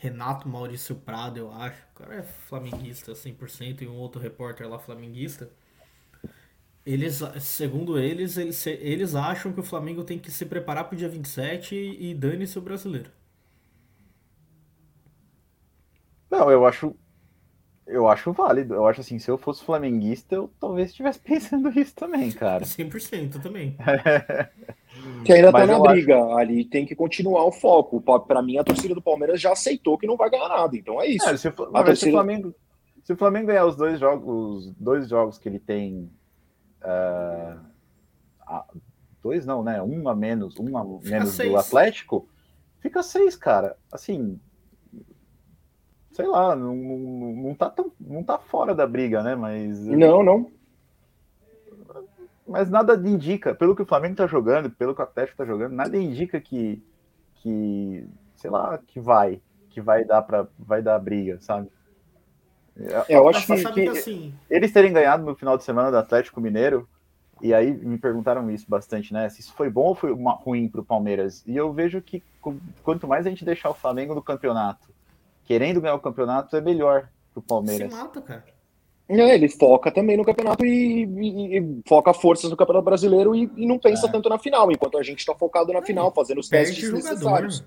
Renato 0.00 0.48
Maurício 0.48 0.96
Prado, 0.96 1.38
eu 1.38 1.52
acho. 1.52 1.82
O 1.94 1.98
cara 1.98 2.14
é 2.16 2.22
flamenguista 2.22 3.14
100% 3.14 3.82
e 3.82 3.86
um 3.86 3.96
outro 3.96 4.18
repórter 4.20 4.66
lá 4.66 4.78
flamenguista. 4.78 5.50
Eles, 6.84 7.20
segundo 7.40 7.98
eles, 7.98 8.36
eles, 8.38 8.66
eles 8.66 9.14
acham 9.14 9.52
que 9.52 9.60
o 9.60 9.62
Flamengo 9.62 10.02
tem 10.02 10.18
que 10.18 10.30
se 10.30 10.46
preparar 10.46 10.84
pro 10.84 10.96
dia 10.96 11.08
27 11.08 11.74
e, 11.74 12.10
e 12.10 12.14
dane-se 12.14 12.58
o 12.58 12.62
brasileiro. 12.62 13.10
Não, 16.30 16.50
eu 16.50 16.64
acho 16.66 16.96
eu 17.90 18.08
acho 18.08 18.32
válido. 18.32 18.74
Eu 18.74 18.86
acho 18.86 19.00
assim, 19.00 19.18
se 19.18 19.30
eu 19.30 19.36
fosse 19.38 19.64
flamenguista, 19.64 20.34
eu 20.34 20.50
talvez 20.60 20.90
estivesse 20.90 21.18
pensando 21.24 21.68
isso 21.78 21.94
também, 21.94 22.30
cara. 22.32 22.64
100% 22.64 23.40
também. 23.42 23.76
Que 25.24 25.32
ainda 25.32 25.52
Mas 25.52 25.62
tá 25.62 25.66
na 25.68 25.72
eu 25.78 25.84
acho- 25.86 25.92
briga. 25.94 26.24
Ali 26.34 26.64
tem 26.64 26.84
que 26.84 26.94
continuar 26.96 27.44
o 27.44 27.52
foco. 27.52 28.00
Pa- 28.00 28.18
Pra 28.20 28.42
mim, 28.42 28.58
a 28.58 28.64
torcida 28.64 28.94
do 28.94 29.00
Palmeiras 29.00 29.40
já 29.40 29.52
aceitou 29.52 29.96
que 29.96 30.06
não 30.06 30.16
vai 30.16 30.28
ganhar 30.28 30.48
nada. 30.48 30.76
Então 30.76 31.00
é 31.00 31.06
isso. 31.06 31.28
É, 31.28 31.36
se, 31.36 31.48
o 31.48 31.50
A 31.50 31.52
mas 31.52 31.62
se 31.62 31.66
o 31.70 31.84
torcida- 31.84 32.10
Flamengo, 32.10 32.54
se 33.04 33.12
o 33.12 33.16
Flamengo 33.16 33.46
ganhar 33.46 33.66
os 33.66 33.76
dois 33.76 34.00
jogos, 34.00 34.66
os 34.66 34.74
dois 34.74 35.08
jogos 35.08 35.38
que 35.38 35.48
ele 35.48 35.60
tem, 35.60 36.10
ah, 36.82 37.56
a- 38.46 38.64
dois 39.22 39.46
não, 39.46 39.62
né? 39.62 39.80
Um 39.80 40.08
a 40.08 40.14
menos, 40.14 40.58
um 40.58 40.76
a 40.76 40.84
menos 40.84 41.36
do 41.36 41.56
Atlético, 41.56 42.28
fica 42.80 43.02
seis, 43.02 43.36
cara. 43.36 43.76
Assim, 43.92 44.38
sei 46.20 46.28
lá, 46.28 46.54
não, 46.56 46.74
não, 46.76 47.32
não 47.34 47.54
tá 47.54 47.70
tão, 47.70 47.90
não 48.00 48.22
tá 48.22 48.38
fora 48.38 48.74
da 48.74 48.86
briga, 48.86 49.22
né? 49.22 49.34
Mas, 49.34 49.80
Não, 49.86 50.22
não. 50.22 50.50
mas 52.46 52.68
nada 52.70 52.94
indica, 53.08 53.54
pelo 53.54 53.76
que 53.76 53.82
o 53.82 53.86
Flamengo 53.86 54.16
tá 54.16 54.26
jogando, 54.26 54.70
pelo 54.70 54.94
que 54.94 55.00
o 55.00 55.04
Atlético 55.04 55.38
tá 55.38 55.44
jogando, 55.44 55.72
nada 55.74 55.96
indica 55.96 56.40
que, 56.40 56.82
que 57.42 58.04
sei 58.36 58.50
lá, 58.50 58.78
que 58.78 58.98
vai, 59.00 59.40
que 59.70 59.80
vai 59.80 60.04
dar 60.04 60.22
para, 60.22 60.48
vai 60.58 60.82
dar 60.82 60.98
briga, 60.98 61.38
sabe? 61.40 61.68
É, 63.08 63.16
eu 63.16 63.28
acho 63.28 63.46
que, 63.46 63.62
que 63.64 63.72
que- 63.82 63.88
assim, 63.88 64.34
eles 64.48 64.72
terem 64.72 64.92
ganhado 64.92 65.24
no 65.24 65.36
final 65.36 65.56
de 65.56 65.64
semana 65.64 65.90
do 65.90 65.96
Atlético 65.98 66.40
Mineiro, 66.40 66.88
e 67.42 67.54
aí 67.54 67.72
me 67.72 67.98
perguntaram 67.98 68.50
isso 68.50 68.66
bastante, 68.68 69.12
né? 69.12 69.28
Se 69.28 69.40
isso 69.40 69.52
foi 69.54 69.70
bom 69.70 69.84
ou 69.88 69.94
foi 69.94 70.12
uma- 70.12 70.34
ruim 70.34 70.68
para 70.68 70.80
o 70.80 70.84
Palmeiras. 70.84 71.42
E 71.46 71.56
eu 71.56 71.72
vejo 71.72 72.02
que 72.02 72.22
quanto 72.82 73.06
mais 73.08 73.26
a 73.26 73.30
gente 73.30 73.44
deixar 73.44 73.70
o 73.70 73.74
Flamengo 73.74 74.14
no 74.14 74.22
campeonato, 74.22 74.86
querendo 75.50 75.80
ganhar 75.80 75.96
o 75.96 76.00
campeonato, 76.00 76.56
é 76.56 76.60
melhor 76.60 77.08
para 77.34 77.40
o 77.40 77.42
se 77.42 77.48
Palmeiras. 77.48 77.92
mata, 77.92 78.20
cara. 78.20 78.44
É, 79.08 79.34
ele 79.34 79.48
foca 79.48 79.90
também 79.90 80.16
no 80.16 80.24
campeonato 80.24 80.64
e, 80.64 81.02
e- 81.02 81.58
e 81.58 81.80
foca 81.88 82.14
forças 82.14 82.48
no 82.48 82.56
campeonato 82.56 82.84
brasileiro 82.84 83.34
e, 83.34 83.50
e 83.56 83.66
não 83.66 83.76
pensa 83.76 84.06
É. 84.06 84.12
tanto 84.12 84.28
na 84.28 84.38
final, 84.38 84.70
enquanto 84.70 84.96
a 84.96 85.02
gente 85.02 85.26
tá 85.26 85.34
focado 85.34 85.72
na 85.72 85.82
final, 85.82 86.12
fazendo 86.14 86.38
os 86.38 86.48
Perde 86.48 86.68
testes 86.70 86.84
jogador. 86.88 87.08
necessários. 87.10 87.64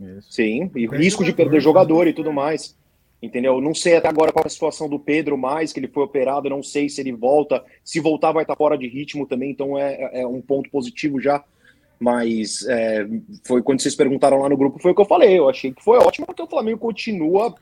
Isso. 0.00 0.32
Sim, 0.32 0.70
e 0.74 0.88
Perde 0.88 1.04
risco 1.04 1.22
de 1.22 1.30
jogador, 1.30 1.36
perder 1.50 1.60
jogador 1.60 2.04
né? 2.06 2.10
e 2.12 2.14
tudo 2.14 2.32
mais. 2.32 2.74
Entendeu? 3.20 3.60
Não 3.60 3.74
sei 3.74 3.96
até 3.96 4.08
agora 4.08 4.32
qual 4.32 4.44
é 4.44 4.46
a 4.46 4.50
situação 4.50 4.88
do 4.88 4.98
Pedro 4.98 5.36
mais, 5.36 5.70
que 5.72 5.80
ele 5.80 5.88
foi 5.88 6.04
operado, 6.04 6.48
não 6.48 6.62
sei 6.62 6.88
se 6.88 7.02
ele 7.02 7.12
volta. 7.12 7.62
Se 7.84 8.00
voltar, 8.00 8.32
vai 8.32 8.44
estar 8.44 8.56
fora 8.56 8.78
de 8.78 8.88
ritmo 8.88 9.26
também, 9.26 9.50
então 9.50 9.76
é, 9.76 10.22
é 10.22 10.26
um 10.26 10.40
ponto 10.40 10.70
positivo 10.70 11.20
já. 11.20 11.44
Mas 11.98 12.64
é, 12.68 13.06
foi 13.44 13.62
quando 13.62 13.80
vocês 13.80 13.94
perguntaram 13.94 14.40
lá 14.40 14.48
no 14.48 14.56
grupo, 14.56 14.78
foi 14.78 14.92
o 14.92 14.94
que 14.94 15.00
eu 15.00 15.06
falei. 15.06 15.38
Eu 15.38 15.48
achei 15.48 15.72
que 15.72 15.82
foi 15.82 15.98
ótimo, 15.98 16.26
porque 16.26 16.42
o 16.42 16.46
Flamengo 16.46 16.78
continua 16.78 17.54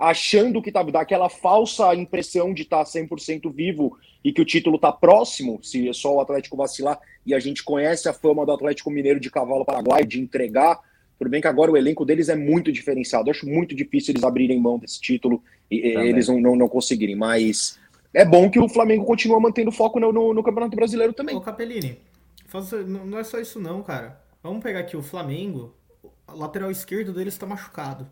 achando 0.00 0.62
que 0.62 0.72
tá, 0.72 0.82
dá 0.82 1.02
aquela 1.02 1.28
falsa 1.28 1.94
impressão 1.94 2.54
de 2.54 2.62
estar 2.62 2.82
100% 2.82 3.52
vivo 3.52 3.98
e 4.24 4.32
que 4.32 4.40
o 4.40 4.46
título 4.46 4.78
tá 4.78 4.90
próximo, 4.90 5.60
se 5.62 5.88
é 5.88 5.92
só 5.92 6.14
o 6.14 6.20
Atlético 6.20 6.56
vacilar, 6.56 6.98
e 7.26 7.34
a 7.34 7.38
gente 7.38 7.62
conhece 7.62 8.08
a 8.08 8.12
fama 8.14 8.46
do 8.46 8.52
Atlético 8.52 8.90
Mineiro 8.90 9.20
de 9.20 9.30
cavalo 9.30 9.64
paraguai, 9.64 10.04
de 10.04 10.18
entregar. 10.18 10.80
Tudo 11.18 11.30
bem 11.30 11.42
que 11.42 11.46
agora 11.46 11.70
o 11.70 11.76
elenco 11.76 12.04
deles 12.04 12.30
é 12.30 12.36
muito 12.36 12.72
diferenciado. 12.72 13.28
Eu 13.28 13.32
acho 13.32 13.46
muito 13.46 13.74
difícil 13.74 14.12
eles 14.12 14.24
abrirem 14.24 14.58
mão 14.58 14.78
desse 14.78 14.98
título 14.98 15.42
e 15.70 15.92
Também. 15.92 16.08
eles 16.08 16.28
não, 16.28 16.40
não, 16.40 16.56
não 16.56 16.68
conseguirem. 16.68 17.14
Mas 17.14 17.78
é 18.14 18.24
bom 18.24 18.50
que 18.50 18.58
o 18.58 18.68
Flamengo 18.70 19.04
continua 19.04 19.38
mantendo 19.38 19.70
foco 19.70 20.00
no, 20.00 20.10
no, 20.12 20.32
no 20.32 20.42
Campeonato 20.42 20.74
Brasileiro 20.74 21.12
também. 21.12 21.36
Ô, 21.36 21.42
Capellini, 21.42 21.98
não 22.86 23.18
é 23.18 23.24
só 23.24 23.38
isso 23.40 23.60
não, 23.60 23.82
cara. 23.82 24.20
Vamos 24.42 24.62
pegar 24.62 24.80
aqui 24.80 24.96
o 24.96 25.02
Flamengo, 25.02 25.76
o 26.02 26.34
lateral 26.36 26.70
esquerdo 26.70 27.12
deles 27.12 27.36
tá 27.38 27.46
machucado. 27.46 28.08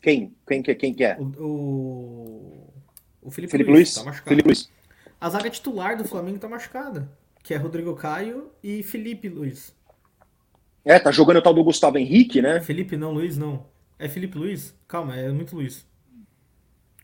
Quem? 0.00 0.34
Quem, 0.46 0.62
que- 0.62 0.74
quem 0.74 0.94
que 0.94 1.04
é? 1.04 1.16
O, 1.18 1.24
o, 1.38 2.74
o 3.22 3.30
Felipe, 3.30 3.50
Felipe 3.52 3.70
Luiz, 3.70 3.88
Luiz? 3.88 3.94
tá 3.94 4.04
machucado. 4.04 4.28
Felipe 4.28 4.48
Luiz. 4.48 4.70
A 5.20 5.30
zaga 5.30 5.48
titular 5.50 5.96
do 5.96 6.04
Flamengo 6.04 6.38
tá 6.38 6.48
machucada, 6.48 7.10
que 7.42 7.54
é 7.54 7.56
Rodrigo 7.56 7.94
Caio 7.94 8.50
e 8.62 8.82
Felipe 8.82 9.28
Luiz. 9.28 9.74
É, 10.84 10.98
tá 10.98 11.10
jogando 11.10 11.38
o 11.38 11.42
tal 11.42 11.54
do 11.54 11.64
Gustavo 11.64 11.96
Henrique, 11.98 12.42
né? 12.42 12.60
Felipe 12.60 12.96
não, 12.96 13.12
Luiz 13.12 13.36
não. 13.38 13.66
É 13.98 14.08
Felipe 14.08 14.36
Luiz? 14.36 14.74
Calma, 14.86 15.16
é 15.16 15.30
muito 15.30 15.54
Luiz. 15.56 15.86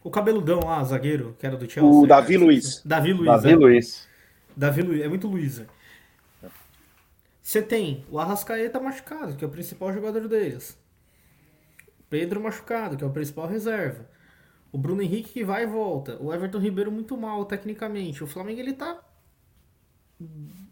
O 0.03 0.11
cabeludão 0.11 0.61
lá, 0.61 0.83
zagueiro, 0.85 1.37
que 1.39 1.47
era 1.47 1.57
do 1.57 1.69
Chelsea. 1.71 2.03
O 2.03 2.07
Davi 2.07 2.35
é, 2.35 2.39
Luiz. 2.39 2.83
Davi 2.85 3.13
Luiz, 3.13 3.27
Davi 3.27 3.53
é. 3.53 3.57
Luiz. 3.57 4.09
Davi 4.57 4.83
Luiz, 4.83 5.01
é 5.03 5.09
muito 5.09 5.29
Luiz. 5.29 5.63
Você 7.43 7.63
tem 7.63 8.07
o 8.11 8.19
Arrascaeta 8.19 8.81
machucado, 8.81 9.37
que 9.37 9.45
é 9.45 9.49
o 9.49 9.51
principal 9.51 9.93
jogador 9.93 10.27
deles. 10.29 10.79
Pedro 12.11 12.41
machucado, 12.43 12.97
que 12.97 13.05
é 13.05 13.07
o 13.07 13.13
principal 13.13 13.47
reserva. 13.47 14.07
O 14.73 14.79
Bruno 14.79 15.03
Henrique 15.03 15.33
que 15.33 15.45
vai 15.45 15.65
e 15.65 15.67
volta. 15.67 16.19
O 16.23 16.33
Everton 16.35 16.59
Ribeiro 16.59 16.93
muito 16.93 17.17
mal 17.17 17.45
tecnicamente. 17.47 18.25
O 18.25 18.27
Flamengo 18.27 18.61
ele 18.61 18.75
tá 18.75 19.03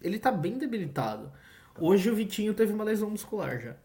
ele 0.01 0.19
tá 0.19 0.31
bem 0.31 0.59
debilitado. 0.59 1.31
Hoje 1.79 2.11
o 2.11 2.15
Vitinho 2.15 2.55
teve 2.55 2.73
uma 2.73 2.85
lesão 2.85 3.11
muscular 3.11 3.61
já. 3.61 3.77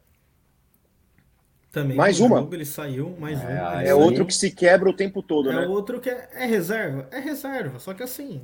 Também 1.72 2.02
Mais 2.02 2.20
uma? 2.20 2.40
jogo 2.40 2.54
ele 2.56 2.66
saiu, 2.66 3.10
mais 3.20 3.44
É, 3.44 3.46
um. 3.46 3.68
é 3.82 3.90
É 3.90 3.96
saiu. 3.96 3.96
outro 3.96 4.26
que 4.28 4.34
se 4.34 4.52
quebra 4.52 4.90
o 4.90 4.96
tempo 4.96 5.24
todo, 5.24 5.52
É 5.52 5.54
né? 5.54 5.72
outro 5.76 6.00
que 6.02 6.10
é, 6.10 6.30
é 6.34 6.46
reserva. 6.46 7.08
É 7.12 7.20
reserva, 7.20 7.80
só 7.80 7.94
que 7.94 8.04
assim, 8.04 8.42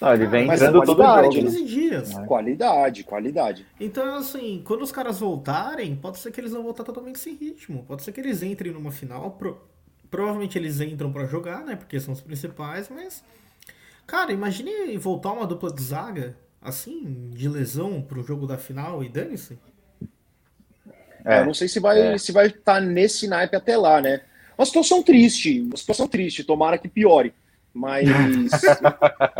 Não, 0.00 0.12
ele 0.12 0.26
vem 0.26 0.46
Mas 0.46 0.60
entrando 0.60 0.84
todo 0.84 0.96
qualidade, 0.96 1.36
jogo. 1.36 1.48
né? 1.50 1.56
15 1.56 1.64
dias. 1.64 2.12
Qualidade, 2.26 3.04
qualidade. 3.04 3.66
Então, 3.80 4.16
assim, 4.16 4.62
quando 4.64 4.82
os 4.82 4.92
caras 4.92 5.20
voltarem, 5.20 5.96
pode 5.96 6.18
ser 6.18 6.30
que 6.30 6.40
eles 6.40 6.52
vão 6.52 6.62
voltar 6.62 6.84
totalmente 6.84 7.18
sem 7.18 7.34
ritmo. 7.34 7.82
Pode 7.88 8.02
ser 8.02 8.12
que 8.12 8.20
eles 8.20 8.42
entrem 8.42 8.72
numa 8.72 8.92
final. 8.92 9.30
pro- 9.32 9.60
Provavelmente 10.10 10.56
eles 10.58 10.80
entram 10.80 11.10
pra 11.12 11.24
jogar, 11.26 11.64
né? 11.64 11.76
Porque 11.76 11.98
são 11.98 12.12
os 12.14 12.20
principais, 12.20 12.88
mas. 12.90 13.24
Cara, 14.06 14.32
imagine 14.32 14.96
voltar 14.98 15.32
uma 15.32 15.46
dupla 15.46 15.72
de 15.72 15.82
zaga, 15.82 16.36
assim, 16.62 17.30
de 17.34 17.48
lesão 17.48 18.00
pro 18.02 18.22
jogo 18.22 18.46
da 18.46 18.56
final 18.58 19.02
e 19.02 19.08
dane-se. 19.08 19.58
É, 21.24 21.40
Eu 21.40 21.46
não 21.46 21.54
sei 21.54 21.66
se 21.68 21.80
vai 21.80 21.98
é. 22.14 22.18
se 22.18 22.30
vai 22.32 22.46
estar 22.48 22.80
nesse 22.80 23.26
naipe 23.26 23.56
até 23.56 23.76
lá, 23.76 24.00
né? 24.00 24.20
Uma 24.56 24.64
situação 24.64 25.02
triste, 25.02 25.60
uma 25.62 25.76
situação 25.76 26.06
triste, 26.06 26.44
tomara 26.44 26.78
que 26.78 26.86
piore. 26.88 27.34
Mas. 27.76 28.08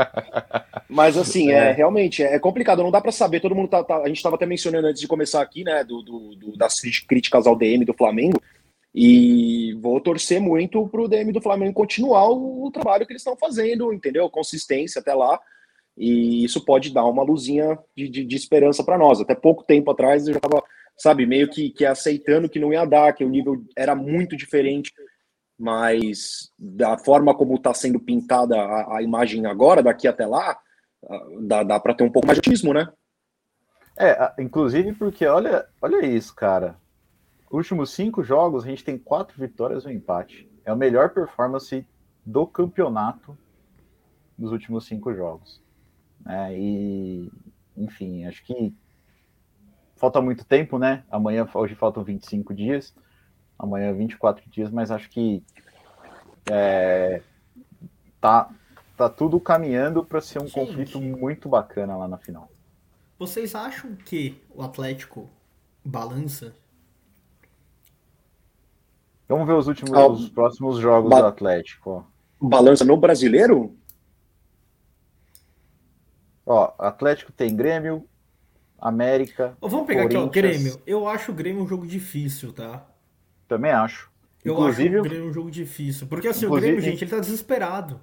Mas 0.88 1.16
assim, 1.16 1.50
é, 1.50 1.70
É. 1.70 1.72
realmente 1.72 2.22
é 2.22 2.38
complicado, 2.38 2.82
não 2.82 2.90
dá 2.90 3.00
pra 3.00 3.12
saber. 3.12 3.40
Todo 3.40 3.54
mundo 3.54 3.68
tá, 3.68 3.82
tá- 3.82 4.02
A 4.02 4.08
gente 4.08 4.22
tava 4.22 4.36
até 4.36 4.46
mencionando 4.46 4.86
antes 4.86 5.00
de 5.00 5.08
começar 5.08 5.42
aqui, 5.42 5.64
né? 5.64 5.82
Do, 5.82 6.02
do- 6.02 6.34
do- 6.36 6.56
das 6.56 6.80
críticas 6.80 7.46
ao 7.46 7.56
DM 7.56 7.84
do 7.84 7.94
Flamengo. 7.94 8.40
E 8.94 9.74
vou 9.82 10.00
torcer 10.00 10.40
muito 10.40 10.86
pro 10.88 11.08
DM 11.08 11.32
do 11.32 11.40
Flamengo 11.40 11.72
continuar 11.74 12.28
o, 12.30 12.66
o 12.66 12.70
trabalho 12.70 13.04
que 13.06 13.12
eles 13.12 13.20
estão 13.20 13.36
fazendo, 13.36 13.92
entendeu? 13.92 14.30
Consistência 14.30 15.00
até 15.00 15.12
lá. 15.12 15.38
E 15.98 16.44
isso 16.44 16.64
pode 16.64 16.92
dar 16.92 17.04
uma 17.04 17.22
luzinha 17.22 17.78
de, 17.96 18.08
de, 18.08 18.24
de 18.24 18.36
esperança 18.36 18.82
para 18.84 18.96
nós. 18.98 19.20
Até 19.20 19.34
pouco 19.34 19.64
tempo 19.64 19.90
atrás 19.90 20.26
eu 20.28 20.34
já 20.34 20.40
tava, 20.40 20.62
sabe, 20.96 21.26
meio 21.26 21.48
que, 21.48 21.70
que 21.70 21.84
aceitando 21.84 22.48
que 22.48 22.58
não 22.58 22.72
ia 22.72 22.84
dar, 22.86 23.12
que 23.12 23.24
o 23.24 23.28
nível 23.28 23.62
era 23.76 23.94
muito 23.94 24.36
diferente. 24.36 24.92
Mas 25.58 26.52
da 26.58 26.98
forma 26.98 27.34
como 27.34 27.54
está 27.54 27.72
sendo 27.72 27.98
pintada 27.98 28.60
a, 28.60 28.98
a 28.98 29.02
imagem 29.02 29.46
agora, 29.46 29.82
daqui 29.82 30.06
até 30.06 30.26
lá, 30.26 30.58
ah, 31.08 31.26
dá, 31.40 31.62
dá 31.62 31.80
para 31.80 31.94
ter 31.94 32.04
um 32.04 32.10
pouco 32.10 32.26
mais 32.26 32.36
de 32.36 32.40
otimismo, 32.40 32.74
né? 32.74 32.92
É, 33.98 34.42
inclusive 34.42 34.92
porque 34.92 35.26
olha, 35.26 35.66
olha 35.80 36.04
isso, 36.04 36.34
cara. 36.34 36.76
Últimos 37.50 37.90
cinco 37.90 38.22
jogos, 38.22 38.64
a 38.64 38.68
gente 38.68 38.84
tem 38.84 38.98
quatro 38.98 39.40
vitórias 39.40 39.84
e 39.84 39.88
um 39.88 39.90
empate. 39.90 40.50
É 40.64 40.70
a 40.70 40.76
melhor 40.76 41.10
performance 41.10 41.86
do 42.24 42.46
campeonato 42.46 43.38
dos 44.36 44.52
últimos 44.52 44.84
cinco 44.84 45.14
jogos. 45.14 45.62
É, 46.28 46.58
e, 46.58 47.30
enfim, 47.76 48.24
acho 48.24 48.44
que 48.44 48.74
falta 49.94 50.20
muito 50.20 50.44
tempo, 50.44 50.78
né? 50.78 51.04
Amanhã, 51.10 51.48
hoje 51.54 51.74
faltam 51.74 52.04
25 52.04 52.52
dias. 52.52 52.94
Amanhã 53.58 53.92
24 53.92 54.48
dias, 54.50 54.70
mas 54.70 54.90
acho 54.90 55.08
que 55.08 55.42
é, 56.50 57.22
tá, 58.20 58.50
tá 58.96 59.08
tudo 59.08 59.40
caminhando 59.40 60.04
para 60.04 60.20
ser 60.20 60.38
um 60.38 60.46
Gente. 60.46 60.52
conflito 60.54 61.00
muito 61.00 61.48
bacana 61.48 61.96
lá 61.96 62.06
na 62.06 62.18
final. 62.18 62.48
Vocês 63.18 63.54
acham 63.54 63.94
que 63.96 64.40
o 64.50 64.62
Atlético 64.62 65.28
balança? 65.84 66.54
Vamos 69.28 69.46
ver 69.46 69.54
os 69.54 69.66
últimos, 69.66 69.92
Ah, 69.94 70.06
os 70.06 70.28
próximos 70.28 70.78
jogos 70.78 71.10
ba- 71.10 71.20
do 71.20 71.26
Atlético. 71.26 72.06
Balança 72.40 72.84
no 72.84 72.96
brasileiro? 72.96 73.74
Ó, 76.44 76.72
Atlético 76.78 77.32
tem 77.32 77.56
Grêmio, 77.56 78.06
América, 78.78 79.56
Ó, 79.60 79.66
Vamos 79.68 79.86
pegar 79.86 80.04
aqui, 80.04 80.16
ó. 80.16 80.26
Grêmio. 80.28 80.80
Eu 80.86 81.08
acho 81.08 81.32
o 81.32 81.34
Grêmio 81.34 81.62
um 81.64 81.66
jogo 81.66 81.86
difícil, 81.86 82.52
tá? 82.52 82.86
Também 83.48 83.70
acho. 83.70 84.10
Eu 84.44 84.54
Inclusive, 84.54 84.96
acho 84.96 84.98
o 84.98 85.02
Grêmio 85.02 85.28
um 85.28 85.32
jogo 85.32 85.50
difícil. 85.50 86.06
Porque 86.06 86.28
assim, 86.28 86.46
o 86.46 86.50
Grêmio, 86.50 86.80
gente, 86.80 87.02
ele 87.02 87.10
tá 87.10 87.18
desesperado. 87.18 88.00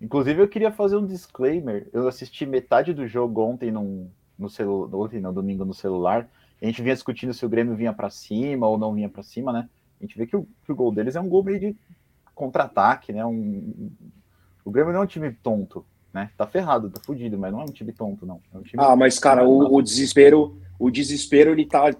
inclusive 0.00 0.40
eu 0.40 0.48
queria 0.48 0.70
fazer 0.70 0.96
um 0.96 1.06
disclaimer. 1.06 1.88
Eu 1.92 2.06
assisti 2.08 2.46
metade 2.46 2.92
do 2.94 3.06
jogo 3.06 3.42
ontem 3.42 3.70
num, 3.70 4.08
no 4.38 4.48
celular, 4.48 4.96
ontem 4.96 5.20
no 5.20 5.32
domingo 5.32 5.64
no 5.64 5.74
celular. 5.74 6.28
A 6.60 6.66
gente 6.66 6.82
vinha 6.82 6.94
discutindo 6.94 7.34
se 7.34 7.44
o 7.44 7.48
Grêmio 7.48 7.74
vinha 7.74 7.92
para 7.92 8.08
cima 8.10 8.68
ou 8.68 8.78
não 8.78 8.94
vinha 8.94 9.08
para 9.08 9.22
cima, 9.22 9.52
né? 9.52 9.68
A 10.00 10.04
gente 10.04 10.16
vê 10.16 10.26
que 10.26 10.36
o, 10.36 10.46
que 10.64 10.70
o 10.70 10.76
gol 10.76 10.92
deles 10.92 11.16
é 11.16 11.20
um 11.20 11.28
gol 11.28 11.42
meio 11.42 11.58
de 11.58 11.76
contra-ataque, 12.34 13.12
né? 13.12 13.24
Um, 13.24 13.90
o 14.64 14.70
Grêmio 14.70 14.92
não 14.92 15.00
é 15.00 15.04
um 15.04 15.06
time 15.06 15.32
tonto, 15.32 15.84
né? 16.12 16.30
Tá 16.36 16.46
ferrado, 16.46 16.90
tá 16.90 17.00
fudido, 17.04 17.36
mas 17.36 17.52
não 17.52 17.60
é 17.60 17.64
um 17.64 17.72
time 17.72 17.92
tonto, 17.92 18.24
não. 18.24 18.40
É 18.54 18.58
um 18.58 18.62
time 18.62 18.82
Ah, 18.82 18.94
mas, 18.94 19.18
cara, 19.18 19.44
o, 19.44 19.74
o 19.74 19.82
desespero, 19.82 20.56
o 20.78 20.90
desespero, 20.90 21.50
ele 21.50 21.66
tá 21.66 21.92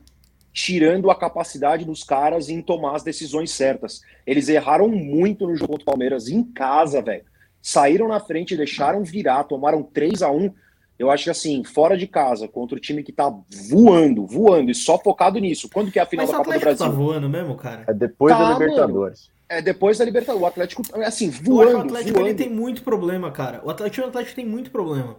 tirando 0.53 1.11
a 1.11 1.15
capacidade 1.15 1.85
dos 1.85 2.05
caras 2.05 2.49
em 2.49 2.61
tomar 2.61 2.95
as 2.97 3.03
decisões 3.03 3.51
certas. 3.53 4.03
Eles 4.27 4.49
erraram 4.49 4.89
muito 4.89 5.47
no 5.47 5.57
jogo 5.57 5.73
contra 5.73 5.83
o 5.83 5.87
Palmeiras 5.87 6.29
em 6.29 6.43
casa, 6.45 7.01
velho. 7.01 7.25
Saíram 7.61 8.09
na 8.09 8.21
frente, 8.21 8.57
deixaram 8.57 9.03
virar, 9.05 9.45
tomaram 9.45 9.83
3 9.83 10.21
a 10.23 10.31
1 10.31 10.53
Eu 10.99 11.11
acho 11.11 11.25
que 11.25 11.31
assim, 11.31 11.65
fora 11.65 11.97
de 11.97 12.07
casa, 12.07 12.47
contra 12.47 12.77
o 12.77 12.81
time 12.81 13.03
que 13.03 13.13
tá 13.13 13.33
voando, 13.71 14.27
voando 14.27 14.71
e 14.71 14.75
só 14.75 14.99
focado 14.99 15.39
nisso. 15.39 15.69
Quando 15.73 15.91
que 15.91 15.99
é 15.99 16.03
a 16.03 16.07
final 16.07 16.27
Mas 16.27 16.35
o 16.35 16.39
da 16.39 16.45
Copa 16.45 16.53
do 16.59 16.61
tá 16.61 16.67
Brasil? 16.75 16.93
voando 16.93 17.29
mesmo, 17.29 17.57
cara? 17.57 17.85
É 17.89 17.95
depois 17.95 18.33
Tá, 18.35 18.45
da 18.45 18.53
Libertadores. 18.53 19.31
É 19.49 19.61
depois 19.63 19.99
da 19.99 20.05
Libertadores. 20.05 20.43
O 20.43 20.47
Atlético, 20.47 20.83
assim, 21.05 21.29
voando, 21.31 21.77
o 21.77 21.81
Atlético 21.81 22.19
ele 22.19 22.25
voando. 22.25 22.37
tem 22.39 22.51
muito 22.51 22.83
problema, 22.83 23.31
cara. 23.33 23.61
O 23.65 23.71
Atlético, 23.71 24.07
o 24.07 24.09
Atlético 24.11 24.37
tem 24.37 24.47
muito 24.47 24.71
problema. 24.71 25.17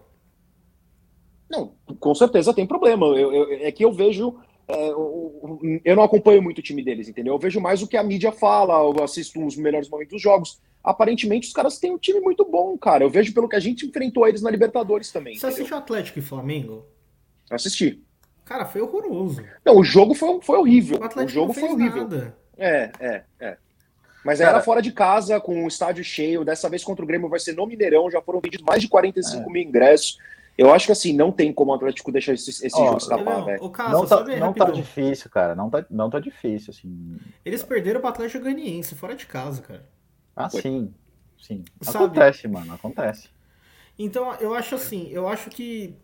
Não, 1.50 1.74
com 2.00 2.15
certeza 2.15 2.54
tem 2.54 2.65
problema. 2.65 3.06
Eu, 3.08 3.32
eu- 3.34 3.52
é 3.62 3.72
que 3.72 3.84
eu 3.84 3.91
vejo. 3.91 4.36
É, 4.67 4.93
o- 4.95 4.99
o- 5.62 5.82
eu 5.84 5.95
não 5.95 6.04
acompanho 6.04 6.41
muito 6.41 6.60
o 6.60 6.62
time 6.62 6.84
deles, 6.84 7.08
entendeu? 7.10 7.34
Eu 7.34 7.39
vejo 7.39 7.60
mais 7.60 7.82
o 7.82 7.88
que 7.88 7.97
a 7.97 8.04
mídia 8.04 8.32
fala, 8.32 8.73
eu 8.84 9.04
assisto 9.04 9.43
os 9.45 9.56
melhores 9.58 9.89
momentos 9.89 10.13
dos 10.13 10.21
jogos. 10.21 10.62
Aparentemente, 10.84 11.47
os 11.47 11.54
caras 11.54 11.78
têm 11.80 11.91
um 11.91 11.97
time 11.97 12.19
muito 12.19 12.43
bom, 12.45 12.78
cara. 12.78 13.04
Eu 13.04 13.10
vejo 13.10 13.34
pelo 13.34 13.47
que 13.47 13.56
a 13.56 13.60
gente 13.60 13.86
enfrentou 13.86 14.28
eles 14.28 14.41
na 14.41 14.49
Libertadores 14.52 15.12
também. 15.12 15.34
Você 15.36 15.39
entendeu? 15.47 15.56
assistiu 15.56 15.78
Atlético 15.78 16.19
e 16.19 16.21
Flamengo? 16.21 16.86
Assisti. 17.49 18.04
Cara, 18.45 18.65
foi 18.65 18.82
horroroso. 18.82 19.41
Não, 19.65 19.78
o 19.78 19.84
jogo 19.84 20.13
foi, 20.13 20.39
foi 20.41 20.58
horrível. 20.58 20.97
O 20.97 21.02
O, 21.02 21.06
Atlético 21.06 21.32
jogo 21.34 21.47
não 21.47 21.54
foi 21.54 21.69
horrível. 21.69 22.04
nada. 22.04 22.38
É, 22.58 22.91
é, 22.99 23.23
é. 23.39 23.58
Mas 24.26 24.39
Cara- 24.39 24.52
era 24.52 24.62
fora 24.62 24.82
de 24.82 24.91
casa, 24.91 25.39
com 25.39 25.63
o 25.63 25.67
estádio 25.67 26.04
cheio. 26.04 26.43
Dessa 26.45 26.69
vez 26.69 26.84
contra 26.84 27.04
o 27.04 27.08
Grêmio 27.08 27.30
vai 27.30 27.39
ser 27.39 27.54
no 27.54 27.65
Mineirão. 27.65 28.10
Já 28.12 28.21
foram 28.21 28.39
vendidos 28.41 28.65
mais 28.65 28.82
de 28.82 28.88
45 28.88 29.49
É. 29.49 29.54
mil 29.54 29.62
ingressos. 29.62 30.17
Eu 30.57 30.71
acho 30.71 30.85
que 30.85 30.91
assim, 30.91 31.13
não 31.13 31.31
tem 31.31 31.51
como 31.51 31.71
o 31.71 31.75
Atlético 31.75 32.11
deixar 32.11 32.33
esse, 32.33 32.49
esse 32.51 32.75
Ó, 32.75 32.85
jogo 32.85 32.97
escapar, 32.97 33.37
Não, 33.39 33.45
velho. 33.45 33.61
Não 33.61 33.71
tá, 33.71 34.07
sabe, 34.07 34.35
não 34.39 34.53
tá 34.53 34.69
difícil, 34.69 35.29
cara. 35.31 35.55
Não 35.55 35.69
tá, 35.69 35.85
não 35.89 36.09
tá 36.09 36.19
difícil, 36.19 36.71
assim. 36.71 37.17
Eles 37.43 37.63
perderam 37.63 37.99
pro 37.99 38.09
Atlético 38.09 38.43
Goianiense, 38.43 38.93
fora 38.95 39.15
de 39.15 39.25
casa, 39.25 39.61
cara. 39.63 39.89
Ah, 40.35 40.49
Foi. 40.49 40.61
sim. 40.61 40.93
Sim. 41.41 41.65
Sabe- 41.81 42.05
Acontece, 42.05 42.47
mano. 42.47 42.73
Acontece. 42.73 43.29
Então, 43.97 44.33
eu 44.35 44.53
acho 44.53 44.75
assim, 44.75 45.07
eu 45.09 45.27
acho 45.27 45.49
que 45.49 45.95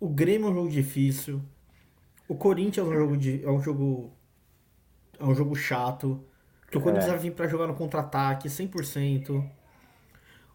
o 0.00 0.08
Grêmio 0.08 0.48
é 0.48 0.50
um 0.50 0.54
jogo 0.54 0.68
difícil. 0.68 1.40
O 2.28 2.34
Corinthians 2.34 2.86
é 2.86 2.90
um 2.90 2.92
jogo 2.92 3.16
de, 3.16 3.44
é 3.44 3.50
um 3.50 3.60
jogo 3.62 4.12
é 5.18 5.24
um 5.24 5.34
jogo 5.34 5.54
chato, 5.54 6.22
que 6.70 6.76
o 6.76 6.80
Corinthians 6.80 7.06
É. 7.08 7.10
vai 7.12 7.18
vir 7.18 7.32
pra 7.32 7.46
jogar 7.48 7.66
no 7.66 7.74
contra-ataque 7.74 8.48
100%. 8.50 9.48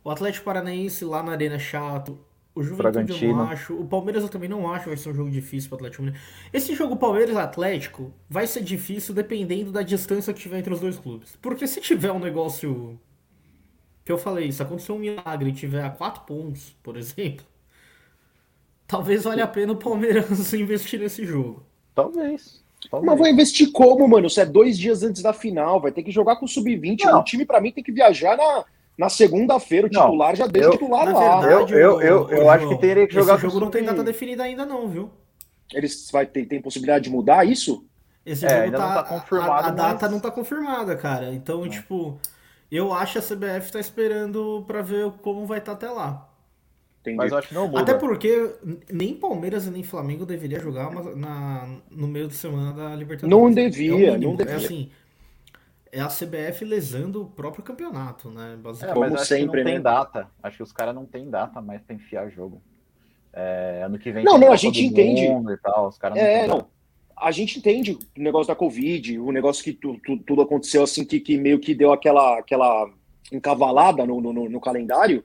O 0.04 0.10
Atlético 0.12 0.46
Paranaense 0.46 1.04
lá 1.06 1.24
na 1.24 1.32
arena 1.32 1.56
é 1.56 1.60
chato. 1.60 2.20
O 2.54 2.62
Juventude 2.62 2.88
eu 2.88 2.92
Bragantino. 2.92 3.36
não 3.38 3.44
acho. 3.50 3.74
O 3.74 3.88
Palmeiras 3.88 4.24
eu 4.24 4.30
também 4.30 4.50
não 4.50 4.72
acho 4.72 4.90
vai 4.90 4.98
ser 4.98 5.10
um 5.10 5.14
jogo 5.14 5.30
difícil 5.30 5.70
pro 5.70 5.78
Atlético 5.78 6.04
Mineiro. 6.04 6.26
Esse 6.52 6.76
jogo 6.76 6.98
Palmeiras-Atlético 6.98 8.14
vai 8.30 8.46
ser 8.46 8.62
difícil 8.62 9.14
dependendo 9.14 9.72
da 9.72 9.82
distância 9.82 10.34
que 10.34 10.42
tiver 10.42 10.60
entre 10.60 10.74
os 10.74 10.80
dois 10.80 10.98
clubes. 10.98 11.38
Porque 11.42 11.66
se 11.66 11.80
tiver 11.80 12.12
um 12.12 12.20
negócio 12.20 13.00
que 14.04 14.12
eu 14.12 14.18
falei, 14.18 14.52
se 14.52 14.62
acontecer 14.62 14.92
um 14.92 15.00
milagre 15.00 15.50
e 15.50 15.54
tiver 15.54 15.84
a 15.84 15.90
quatro 15.90 16.24
pontos, 16.24 16.76
por 16.84 16.98
exemplo, 16.98 17.46
talvez 18.86 19.24
valha 19.24 19.46
a 19.46 19.48
pena 19.48 19.72
o 19.72 19.78
Palmeiras 19.78 20.52
investir 20.54 21.00
nesse 21.00 21.26
jogo. 21.26 21.66
Talvez. 21.96 22.62
Talvez. 22.90 23.12
Mas 23.12 23.20
vai 23.20 23.32
investir 23.32 23.72
como, 23.72 24.08
mano? 24.08 24.28
Isso 24.28 24.42
é 24.42 24.46
dois 24.46 24.78
dias 24.78 25.04
antes 25.04 25.22
da 25.22 25.32
final. 25.32 25.80
Vai 25.80 25.92
ter 25.92 26.04
que 26.04 26.12
jogar 26.12 26.36
com 26.36 26.46
o 26.46 26.50
Sub-20. 26.50 27.06
Não. 27.06 27.20
O 27.20 27.24
time, 27.24 27.46
pra 27.46 27.62
mim, 27.62 27.72
tem 27.72 27.84
que 27.84 27.92
viajar 27.92 28.36
na, 28.36 28.66
na 28.98 29.10
segunda-feira. 29.10 29.88
O 29.88 29.92
Não, 29.92 30.02
titular 30.06 30.36
já 30.36 30.48
deixa 30.48 30.68
eu- 30.68 30.72
o 30.74 30.78
titular 30.78 31.06
Na 31.06 31.14
lá. 31.20 31.40
verdade, 31.42 31.74
Eu- 31.74 32.02
eu- 32.02 32.30
eu- 32.30 32.50
acho 32.50 32.68
que 32.70 32.78
teria 32.78 33.08
que 33.08 33.14
jogar 33.14 33.36
Esse 33.36 33.44
jogo 33.44 33.60
não 33.60 33.70
tem 33.70 33.84
data 33.84 34.04
definida 34.04 34.44
ainda 34.44 34.66
não, 34.66 34.88
viu? 34.88 35.10
Eles 35.74 36.10
vai 36.12 36.26
ter, 36.26 36.46
tem 36.46 36.62
possibilidade 36.62 37.06
de 37.06 37.10
mudar 37.10 37.46
isso? 37.48 37.86
Esse 38.26 38.46
É, 38.46 38.50
jogo 38.50 38.62
ainda 38.64 38.78
não 38.78 38.88
tá, 38.88 39.04
tá 39.04 39.10
confirmado, 39.20 39.52
a, 39.52 39.68
a 39.68 39.72
data 39.72 40.00
mas- 40.06 40.12
não 40.12 40.20
tá 40.20 40.30
confirmada, 40.32 40.96
cara. 40.96 41.34
Então, 41.34 41.68
tipo, 41.68 42.20
eu 42.72 42.94
acho 42.94 43.14
que 43.14 43.20
a 43.20 43.22
CBF 43.22 43.72
tá 43.72 43.80
esperando 43.80 44.64
pra 44.68 44.82
ver 44.82 45.10
como 45.24 45.46
vai 45.46 45.58
estar 45.60 45.72
até 45.72 45.90
lá. 45.90 46.28
Entendi. 47.00 47.18
Mas 47.18 47.32
eu 47.32 47.38
acho 47.40 47.48
que 47.48 47.54
não 47.56 47.68
muda. 47.68 47.82
Até 47.82 47.96
porque 47.96 48.52
nem 48.92 49.16
Palmeiras 49.16 49.66
e 49.66 49.72
nem 49.72 49.82
Flamengo 49.82 50.24
deveria 50.24 50.60
jogar 50.60 50.92
na, 51.16 51.68
no 51.90 52.08
meio 52.08 52.28
de 52.28 52.36
semana 52.36 52.74
da 52.74 52.96
Libertadores. 52.96 53.30
Não 53.36 53.52
devia, 53.52 54.10
É 54.10 54.12
mínimo. 54.12 54.32
não 54.32 54.36
devia. 54.36 54.54
É 54.54 54.58
assim, 54.58 54.92
é 55.92 56.00
a 56.00 56.08
CBF 56.08 56.64
lesando 56.66 57.22
o 57.24 57.26
próprio 57.26 57.64
campeonato, 57.64 58.30
né? 58.30 58.54
É, 58.54 58.56
Basicamente. 58.58 59.00
mas 59.00 59.10
Como 59.10 59.16
acho 59.16 59.24
que 59.24 59.28
sempre, 59.28 59.58
não 59.60 59.66
tem 59.66 59.74
né? 59.76 59.80
data. 59.82 60.32
Acho 60.42 60.58
que 60.58 60.64
os 60.64 60.72
caras 60.72 60.96
não 60.96 61.06
tem 61.06 61.30
data 61.30 61.62
mais 61.62 61.82
pra 61.82 61.96
enfiar 61.96 62.30
jogo. 62.30 62.62
É, 63.34 63.84
ano 63.86 63.98
que 64.00 64.12
vem. 64.12 64.24
Não, 64.24 64.34
tem 64.40 64.48
não, 64.48 64.54
a 64.54 64.58
gente 64.58 64.84
entende. 64.86 65.24
E 65.26 65.58
tal, 65.58 65.88
os 65.88 65.98
caras 65.98 66.18
não 66.18 66.24
É, 66.24 66.48
não. 66.48 66.68
A 67.18 67.32
gente 67.32 67.60
entende 67.60 67.92
o 68.18 68.22
negócio 68.22 68.48
da 68.48 68.56
Covid, 68.56 69.20
o 69.20 69.32
negócio 69.32 69.64
que 69.64 69.74
tu- 69.74 70.00
tu- 70.04 70.18
tudo 70.18 70.42
aconteceu 70.42 70.82
assim, 70.84 71.06
que, 71.06 71.20
que 71.20 71.38
meio 71.38 71.60
que 71.60 71.76
deu 71.76 71.92
aquela, 71.94 72.40
aquela 72.40 72.90
encavalada 73.32 74.06
no, 74.06 74.20
no, 74.20 74.34
no- 74.34 74.50
no 74.50 74.60
calendário, 74.60 75.24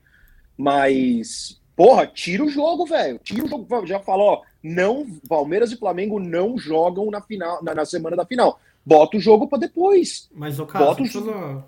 mas, 0.57 1.61
porra, 1.77 2.07
tira 2.07 2.45
o 2.45 2.49
jogo, 2.49 2.85
velho. 2.87 3.19
Tira 3.23 3.45
o 3.45 3.49
jogo. 3.49 3.87
Já 3.87 4.01
falou, 4.01 4.27
ó, 4.29 4.43
não, 4.63 5.07
Palmeiras 5.29 5.71
e 5.73 5.77
Flamengo 5.77 6.19
não 6.19 6.59
jogam 6.59 7.11
na 7.11 7.21
final, 7.21 7.63
na, 7.63 7.75
na 7.75 7.85
semana 7.85 8.17
da 8.17 8.27
final. 8.27 8.59
Bota 8.87 9.17
o 9.17 9.21
jogo 9.21 9.49
pra 9.49 9.59
depois. 9.59 10.31
Mas, 10.33 10.61
o 10.61 10.65
caso, 10.67 10.85
Bota 10.85 11.03
o 11.03 11.07
fazer- 11.09 11.65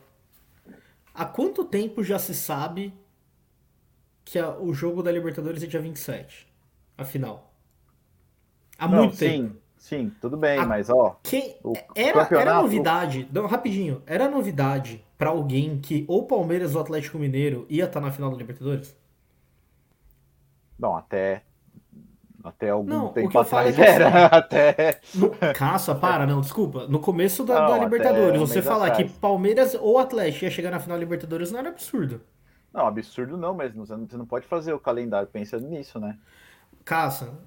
há 1.12 1.24
quanto 1.24 1.64
tempo 1.64 2.04
já 2.04 2.16
se 2.18 2.33
sabe 2.33 2.94
que 4.24 4.38
a- 4.38 4.57
o 4.57 4.72
jogo 4.72 5.02
da 5.02 5.11
Libertadores 5.11 5.61
é 5.62 5.66
dia 5.66 5.81
27? 5.81 6.46
A 6.96 7.04
final. 7.04 7.52
Há 8.78 8.87
Não, 8.87 8.98
muito 8.98 9.16
tempo. 9.18 9.54
sim, 9.76 10.07
sim, 10.07 10.12
tudo 10.20 10.37
bem, 10.37 10.61
A- 10.61 10.66
mas 10.66 10.88
ó, 10.88 11.18
Quem, 11.24 11.57
o 11.64 11.72
era, 11.72 11.87
era 11.96 12.20
campeonato- 12.26 12.62
novidade, 12.62 13.28
não, 13.33 13.46
rapidinho, 13.46 14.00
era 14.07 14.28
novidade 14.28 15.05
pra 15.16 15.30
alguém 15.30 15.80
que 15.80 16.05
ou 16.07 16.24
Palmeiras 16.26 16.76
ou 16.76 16.80
Atlético 16.82 17.18
Mineiro 17.18 17.66
ia 17.68 17.86
estar 17.86 18.01
na 18.01 18.12
final 18.12 18.30
da 18.30 18.36
Libertadores? 18.36 18.97
Não, 20.78 20.97
até. 20.97 21.42
Até 22.49 22.70
algum 22.70 22.88
Não, 22.88 23.09
tempo 23.12 23.38
é 23.38 23.42
atrás 23.42 23.78
assim, 23.78 23.82
era. 23.82 24.26
Até. 24.26 25.01
No, 25.14 25.30
caça, 25.55 25.94
para, 25.94 26.26
não, 26.26 26.40
desculpa. 26.40 26.86
No 26.86 27.01
começo 27.01 27.44
da, 27.44 27.61
Não, 27.61 27.68
da 27.68 27.78
Libertadores, 27.78 28.38
você 28.40 28.62
falar 28.62 28.88
atrás. 28.88 29.11
que 29.12 29.18
Palmeiras 29.18 29.74
ou 29.74 29.99
Atlético 29.99 30.44
ia 30.44 30.51
chegar 30.51 30.70
na 30.70 30.80
final 30.80 30.96
da 30.96 31.05
Libertadores 31.05 31.53
não 31.53 31.59
era 31.59 31.68
absurdo. 31.68 32.20
Não, 32.72 32.86
absurdo 32.86 33.36
não, 33.36 33.55
mas 33.55 33.74
você 33.74 34.16
não, 34.16 34.26
pode 34.26 34.46
fazer 34.46 34.72
o 34.72 34.78
calendário 34.78 35.28
pensando 35.28 35.66
nisso, 35.68 35.99
né? 35.99 36.18
Caça, 36.84 37.38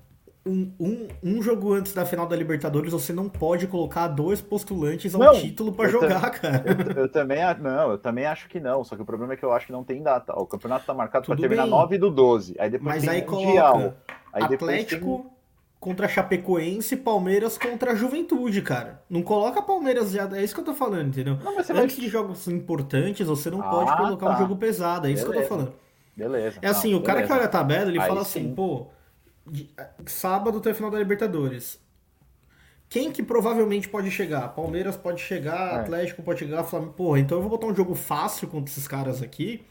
um, 0.46 0.72
um, 0.80 1.08
um 1.24 1.42
jogo 1.42 1.74
antes 1.74 1.94
da 1.94 2.06
final 2.06 2.28
da 2.28 2.36
Libertadores, 2.36 2.92
você 2.92 3.14
não 3.14 3.30
pode 3.30 3.68
colocar 3.68 4.08
dois 4.08 4.42
postulantes 4.42 5.14
ao 5.14 5.22
Não, 5.22 5.34
título 5.34 5.72
pra 5.74 5.86
eu 5.86 5.92
jogar, 5.92 6.32
cara. 6.32 6.64
Eu, 6.66 7.04
eu 7.04 7.10
também, 7.12 7.40
não, 7.60 7.92
eu 7.92 7.98
também 7.98 8.26
acho 8.26 8.50
que 8.50 8.60
não. 8.60 8.84
Só 8.84 8.96
que 8.96 9.02
o 9.04 9.06
problema 9.06 9.34
é 9.34 9.38
que 9.38 9.46
eu 9.46 9.52
acho 9.52 9.68
que 9.68 9.72
não 9.72 9.84
tem 9.84 10.02
data. 10.02 10.34
O 10.40 10.46
campeonato 10.48 10.86
tá 10.86 10.94
marcado 10.94 11.26
para 11.28 11.36
terminar 11.38 11.64
bem. 11.64 11.72
9 11.72 11.98
do 11.98 12.10
12. 12.10 12.56
Aí 12.60 12.70
depois 12.70 12.96
Mas 12.96 13.04
tem 13.04 13.10
aí 13.10 13.26
Mundial. 13.28 13.74
coloca 13.74 13.98
Aí 14.32 14.44
Atlético 14.44 15.32
contra 15.80 16.08
Chapecoense, 16.08 16.96
Palmeiras 16.98 17.58
contra 17.58 17.96
Juventude, 17.96 18.62
cara. 18.62 19.04
Não 19.10 19.24
coloca 19.24 19.62
Palmeiras 19.62 20.12
já, 20.12 20.30
é 20.38 20.44
isso 20.44 20.54
que 20.54 20.62
eu 20.62 20.66
tô 20.66 20.74
falando, 20.76 21.08
entendeu? 21.10 21.38
Tem... 21.38 21.46
Não, 21.46 21.56
você 21.56 21.74
vai... 21.74 21.84
Antes 21.84 21.98
de 21.98 22.08
jogos 22.08 22.48
importantes, 22.48 23.26
você 23.28 23.50
não 23.50 23.62
Ah, 23.62 23.70
pode 23.70 23.98
colocar 23.98 24.28
tá. 24.28 24.36
um 24.36 24.38
jogo 24.38 24.56
pesado, 24.58 25.08
é 25.08 25.12
isso 25.12 25.24
que 25.24 25.30
eu 25.30 25.34
Beleza. 25.34 25.50
tô 25.50 25.56
falando. 25.56 25.74
Beleza. 26.16 26.60
É 26.62 26.68
assim, 26.68 26.92
não, 26.92 27.00
o 27.00 27.04
cara 27.04 27.22
que 27.22 27.28
beleza. 27.28 27.34
olha 27.34 27.46
a 27.46 27.48
tabela, 27.50 27.90
ele 27.90 28.00
Aí 28.00 28.08
fala 28.08 28.22
assim, 28.22 28.44
sim. 28.46 28.56
pô, 28.56 28.88
sábado 30.06 30.60
tem 30.62 30.72
a 30.72 30.76
final 30.76 30.92
da 30.92 31.00
Libertadores. 31.00 31.80
quem 32.90 33.12
que 33.12 33.24
provavelmente 33.24 33.88
pode 33.90 34.12
chegar? 34.12 34.50
Palmeiras 34.50 34.98
pode 34.98 35.22
chegar, 35.22 35.74
É. 35.74 35.76
Atlético 35.82 36.22
pode 36.24 36.40
chegar, 36.40 36.64
Flamengo. 36.64 36.94
Porra, 36.94 37.20
então 37.20 37.38
eu 37.38 37.42
vou 37.42 37.50
botar 37.50 37.68
um 37.68 37.76
jogo 37.76 37.96
fácil 37.96 38.48
contra 38.48 38.70
esses 38.72 38.88
caras 38.88 39.22
aqui. 39.22 39.66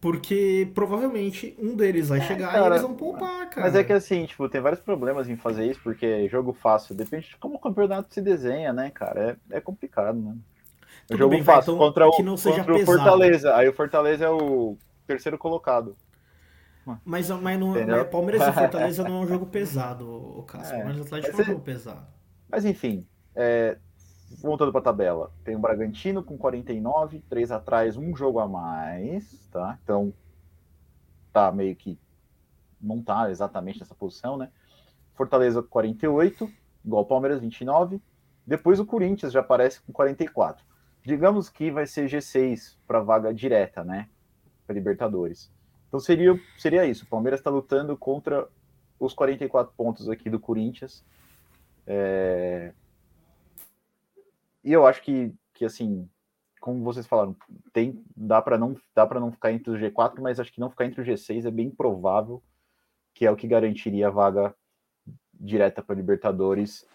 Porque 0.00 0.70
provavelmente 0.74 1.56
um 1.58 1.74
deles 1.74 2.08
vai 2.08 2.20
chegar 2.20 2.52
e 2.52 2.56
É, 2.56 2.60
cara, 2.60 2.66
eles 2.68 2.82
vão 2.82 2.94
poupar, 2.94 3.50
cara. 3.50 3.66
Mas 3.66 3.74
é 3.74 3.82
que 3.82 3.92
assim, 3.92 4.26
tipo, 4.26 4.48
tem 4.48 4.60
vários 4.60 4.80
problemas 4.80 5.28
em 5.28 5.36
fazer 5.36 5.66
isso, 5.66 5.80
porque 5.82 6.28
jogo 6.28 6.52
fácil, 6.52 6.94
depende 6.94 7.28
de 7.28 7.36
como 7.36 7.56
o 7.56 7.58
campeonato 7.58 8.14
se 8.14 8.20
desenha, 8.20 8.72
né, 8.72 8.90
cara? 8.90 9.36
É, 9.50 9.56
é 9.56 9.60
complicado, 9.60 10.16
né? 10.16 10.32
O 10.32 11.08
Tudo 11.08 11.18
jogo 11.18 11.30
bem, 11.30 11.42
fácil 11.42 11.72
então, 11.72 11.86
contra, 11.86 12.06
o, 12.06 12.12
que 12.12 12.22
não 12.22 12.36
seja 12.36 12.58
contra 12.58 12.76
o. 12.76 12.86
Fortaleza. 12.86 13.56
Aí 13.56 13.68
o 13.68 13.72
Fortaleza 13.72 14.24
é 14.24 14.30
o 14.30 14.76
terceiro 15.06 15.36
colocado. 15.36 15.96
Mas, 17.04 17.28
mas, 17.28 17.58
não, 17.58 17.70
Entendeu? 17.70 17.96
mas 17.98 18.08
Palmeiras 18.08 18.46
e 18.46 18.52
Fortaleza 18.52 19.04
não 19.04 19.22
é 19.22 19.24
um 19.24 19.26
jogo 19.26 19.46
pesado, 19.46 20.08
o 20.08 20.42
Cássio. 20.44 20.74
É. 20.74 20.78
Palmeiras 20.78 20.98
e 20.98 21.02
Atlético 21.02 21.36
Mas 21.36 21.40
é 21.40 21.42
um 21.42 21.52
jogo 21.52 21.64
pesado. 21.64 22.06
Mas 22.48 22.64
enfim, 22.64 23.06
é, 23.34 23.76
voltando 24.36 24.70
para 24.70 24.80
a 24.80 24.84
tabela, 24.84 25.32
tem 25.44 25.56
o 25.56 25.58
Bragantino 25.58 26.22
com 26.22 26.36
49, 26.36 27.20
três 27.28 27.50
atrás, 27.50 27.96
um 27.96 28.14
jogo 28.14 28.38
a 28.38 28.46
mais, 28.46 29.48
tá? 29.50 29.78
Então 29.82 30.12
tá 31.32 31.50
meio 31.52 31.74
que 31.74 31.98
não 32.80 33.02
tá 33.02 33.30
exatamente 33.30 33.80
nessa 33.80 33.94
posição, 33.94 34.36
né? 34.36 34.50
Fortaleza 35.14 35.62
com 35.62 35.68
48, 35.68 36.50
igual 36.84 37.04
Palmeiras 37.04 37.40
29. 37.40 38.00
Depois 38.46 38.78
o 38.78 38.86
Corinthians 38.86 39.32
já 39.32 39.40
aparece 39.40 39.80
com 39.82 39.92
44. 39.92 40.64
Digamos 41.02 41.48
que 41.48 41.70
vai 41.70 41.86
ser 41.86 42.08
G6 42.08 42.76
para 42.86 43.00
vaga 43.00 43.34
direta, 43.34 43.82
né? 43.82 44.08
Para 44.66 44.74
Libertadores. 44.74 45.50
Então 45.88 45.98
seria, 45.98 46.38
seria 46.58 46.86
isso. 46.86 47.04
O 47.04 47.08
Palmeiras 47.08 47.40
está 47.40 47.50
lutando 47.50 47.96
contra 47.96 48.46
os 48.98 49.14
44 49.14 49.72
pontos 49.76 50.08
aqui 50.08 50.28
do 50.28 50.38
Corinthians. 50.38 51.04
É, 51.86 52.72
E 54.68 54.72
eu 54.74 54.86
acho 54.86 55.00
que, 55.00 55.32
que 55.54 55.64
assim, 55.64 56.06
como 56.60 56.84
vocês 56.84 57.06
falaram, 57.06 57.34
tem, 57.72 58.04
dá 58.14 58.42
para 58.42 58.58
não, 58.58 58.76
dá 58.94 59.06
para 59.06 59.18
não 59.18 59.32
ficar 59.32 59.50
entre 59.50 59.70
o 59.70 59.78
G4, 59.78 60.20
mas 60.20 60.38
acho 60.38 60.52
que 60.52 60.60
não 60.60 60.68
ficar 60.68 60.84
entre 60.84 61.00
o 61.00 61.04
G6 61.04 61.46
é 61.46 61.50
bem 61.50 61.70
provável 61.70 62.42
que 63.14 63.24
é 63.24 63.30
o 63.30 63.36
que 63.36 63.48
garantiria 63.48 64.08
a 64.08 64.10
vaga 64.10 64.54
direta 65.32 65.82
para 65.82 65.96
Libertadores. 65.96 66.86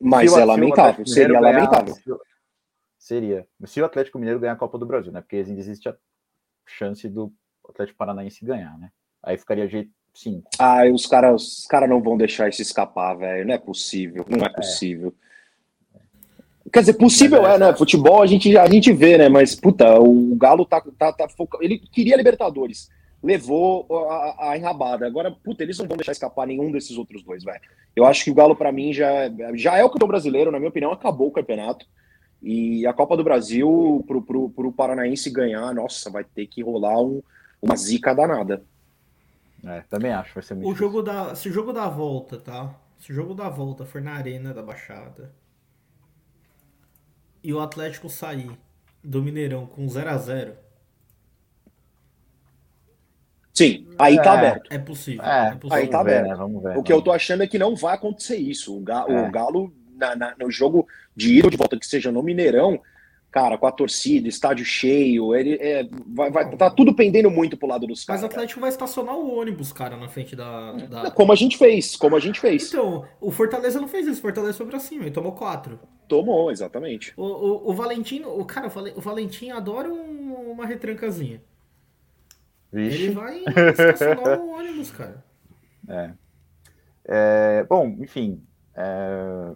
Mas 0.00 0.32
é 0.32 0.44
lamentável, 0.44 1.04
seria 1.04 1.40
ganhar- 1.40 1.56
lamentável. 1.56 1.94
se 1.94 2.04
Seria. 2.96 3.48
Se 3.64 3.82
o 3.82 3.84
Atlético 3.84 4.18
Mineiro 4.18 4.38
ganhar 4.38 4.52
a 4.52 4.56
Copa 4.56 4.78
do 4.78 4.86
Brasil, 4.86 5.10
né? 5.10 5.20
Porque 5.20 5.36
existe 5.36 5.88
a 5.88 5.96
chance 6.64 7.08
do 7.08 7.32
Atlético 7.68 7.98
Paranaense 7.98 8.44
ganhar, 8.44 8.78
né? 8.78 8.92
Aí 9.22 9.36
ficaria 9.36 9.66
G5. 9.68 10.44
Ah, 10.58 10.84
os 10.86 11.04
caras 11.06 11.42
os 11.42 11.66
cara 11.66 11.88
não 11.88 12.00
vão 12.00 12.16
deixar 12.16 12.48
isso 12.48 12.62
escapar, 12.62 13.14
velho. 13.16 13.44
Não 13.46 13.54
é 13.54 13.58
possível. 13.58 14.24
Não 14.28 14.46
é 14.46 14.48
possível. 14.48 15.12
Quer 16.72 16.80
dizer, 16.80 16.94
possível 16.94 17.42
Mas 17.42 17.54
é, 17.54 17.58
né? 17.58 17.74
Futebol 17.76 18.22
a 18.22 18.26
gente, 18.26 18.56
a 18.56 18.68
gente 18.68 18.92
vê, 18.92 19.18
né? 19.18 19.28
Mas, 19.28 19.54
puta, 19.54 19.98
o 19.98 20.34
Galo 20.36 20.64
tá, 20.64 20.82
tá, 20.98 21.12
tá 21.12 21.28
foca... 21.28 21.58
Ele 21.60 21.78
queria 21.78 22.16
Libertadores. 22.16 22.88
Levou 23.22 23.86
a, 24.08 24.50
a 24.50 24.56
enrabada. 24.56 25.06
Agora, 25.06 25.30
puta, 25.30 25.62
eles 25.62 25.78
não 25.78 25.86
vão 25.86 25.96
deixar 25.96 26.12
escapar 26.12 26.46
nenhum 26.46 26.70
desses 26.70 26.96
outros 26.96 27.22
dois, 27.22 27.44
velho. 27.44 27.60
Eu 27.94 28.04
acho 28.04 28.24
que 28.24 28.30
o 28.30 28.34
Galo, 28.34 28.54
pra 28.54 28.72
mim, 28.72 28.92
já, 28.92 29.08
já 29.54 29.76
é 29.76 29.84
o 29.84 29.90
campeão 29.90 30.08
brasileiro, 30.08 30.50
na 30.50 30.58
minha 30.58 30.70
opinião, 30.70 30.92
acabou 30.92 31.28
o 31.28 31.32
campeonato. 31.32 31.84
E 32.42 32.86
a 32.86 32.92
Copa 32.92 33.16
do 33.16 33.24
Brasil, 33.24 34.02
pro, 34.06 34.22
pro, 34.22 34.48
pro 34.48 34.72
Paranaense 34.72 35.28
ganhar, 35.30 35.74
nossa, 35.74 36.08
vai 36.08 36.24
ter 36.24 36.46
que 36.46 36.62
rolar 36.62 37.00
um, 37.02 37.22
uma 37.60 37.76
zica 37.76 38.14
danada. 38.14 38.62
É, 39.62 39.82
também 39.90 40.12
acho, 40.12 40.32
vai 40.32 40.42
ser 40.42 40.54
muito 40.54 40.66
O 40.66 40.72
difícil. 40.72 40.90
jogo 40.90 41.02
da, 41.02 41.34
se 41.34 41.48
o 41.50 41.52
jogo 41.52 41.72
da 41.72 41.86
volta, 41.88 42.38
tá? 42.38 42.74
Se 42.98 43.12
o 43.12 43.14
jogo 43.14 43.34
da 43.34 43.48
volta 43.50 43.84
for 43.84 44.00
na 44.00 44.12
arena 44.12 44.54
da 44.54 44.62
Baixada 44.62 45.30
e 47.42 47.52
o 47.52 47.60
Atlético 47.60 48.08
sair 48.08 48.50
do 49.02 49.22
Mineirão 49.22 49.66
com 49.66 49.88
0 49.88 50.10
a 50.10 50.16
0 50.18 50.52
Sim, 53.52 53.86
aí 53.98 54.16
tá 54.16 54.34
É. 54.34 54.38
aberto. 54.38 54.72
é 54.72 54.78
possível. 54.78 55.22
É, 55.24 55.48
é 55.48 55.54
possível. 55.54 55.76
aí 55.76 55.88
tá 55.88 55.98
vamos 55.98 56.12
ver, 56.12 56.18
aberto. 56.18 56.30
né? 56.30 56.36
Vamos 56.36 56.62
ver. 56.62 56.78
O 56.78 56.82
que 56.82 56.92
eu 56.92 57.02
tô 57.02 57.12
achando 57.12 57.42
é 57.42 57.46
que 57.46 57.58
não 57.58 57.74
vai 57.76 57.94
acontecer 57.94 58.36
isso. 58.36 58.76
O, 58.76 58.80
Ga- 58.80 59.04
É. 59.08 59.28
o 59.28 59.30
Galo, 59.30 59.72
na- 59.96 60.16
na- 60.16 60.34
no 60.38 60.50
jogo 60.50 60.86
de 61.14 61.34
ida 61.36 61.46
ou 61.46 61.50
de 61.50 61.56
volta, 61.56 61.78
que 61.78 61.86
seja 61.86 62.10
no 62.10 62.22
Mineirão, 62.22 62.80
cara, 63.30 63.56
com 63.56 63.66
a 63.66 63.72
torcida, 63.72 64.26
estádio 64.28 64.64
cheio, 64.64 65.34
ele 65.34 65.54
é, 65.60 65.88
vai, 66.06 66.30
vai- 66.30 66.56
tá 66.56 66.68
tudo 66.70 66.94
pendendo 66.94 67.30
muito 67.30 67.56
pro 67.56 67.68
lado 67.68 67.86
dos 67.86 68.00
Mas 68.00 68.04
caras. 68.06 68.22
o 68.22 68.26
Atlético 68.26 68.60
vai 68.60 68.68
estacionar 68.70 69.14
o 69.16 69.38
ônibus, 69.38 69.72
cara, 69.72 69.96
na 69.96 70.08
frente 70.08 70.34
da. 70.34 70.72
da- 70.72 71.10
Como 71.10 71.32
a 71.32 71.36
gente 71.36 71.56
fez, 71.56 71.94
como 71.96 72.16
a 72.16 72.20
gente 72.20 72.40
fez. 72.40 72.68
Então, 72.68 73.04
o 73.20 73.30
Fortaleza 73.30 73.80
não 73.80 73.88
fez 73.88 74.06
isso, 74.06 74.18
o 74.18 74.22
Fortaleza 74.22 74.56
foi 74.58 74.66
pra 74.66 74.78
cima, 74.80 75.04
ele 75.04 75.10
tomou 75.12 75.32
4. 75.32 75.78
Tomou, 76.08 76.50
exatamente. 76.50 77.12
O, 77.16 77.22
o, 77.24 77.70
o 77.70 77.72
Valentino, 77.72 78.28
o 78.36 78.44
cara, 78.44 78.66
o 78.66 78.70
Valen- 78.70 78.94
o 78.96 79.00
Valentim 79.00 79.50
adora 79.50 79.88
um- 79.88 80.50
uma 80.50 80.66
retrancazinha. 80.66 81.40
Vixe. 82.72 83.02
Ele 83.04 83.14
vai 83.14 83.38
estacionar 83.70 84.40
o 84.40 84.50
ônibus, 84.50 84.90
cara. 84.90 85.24
É, 87.04 87.64
bom, 87.68 87.96
enfim. 88.00 88.40
É... 88.74 89.52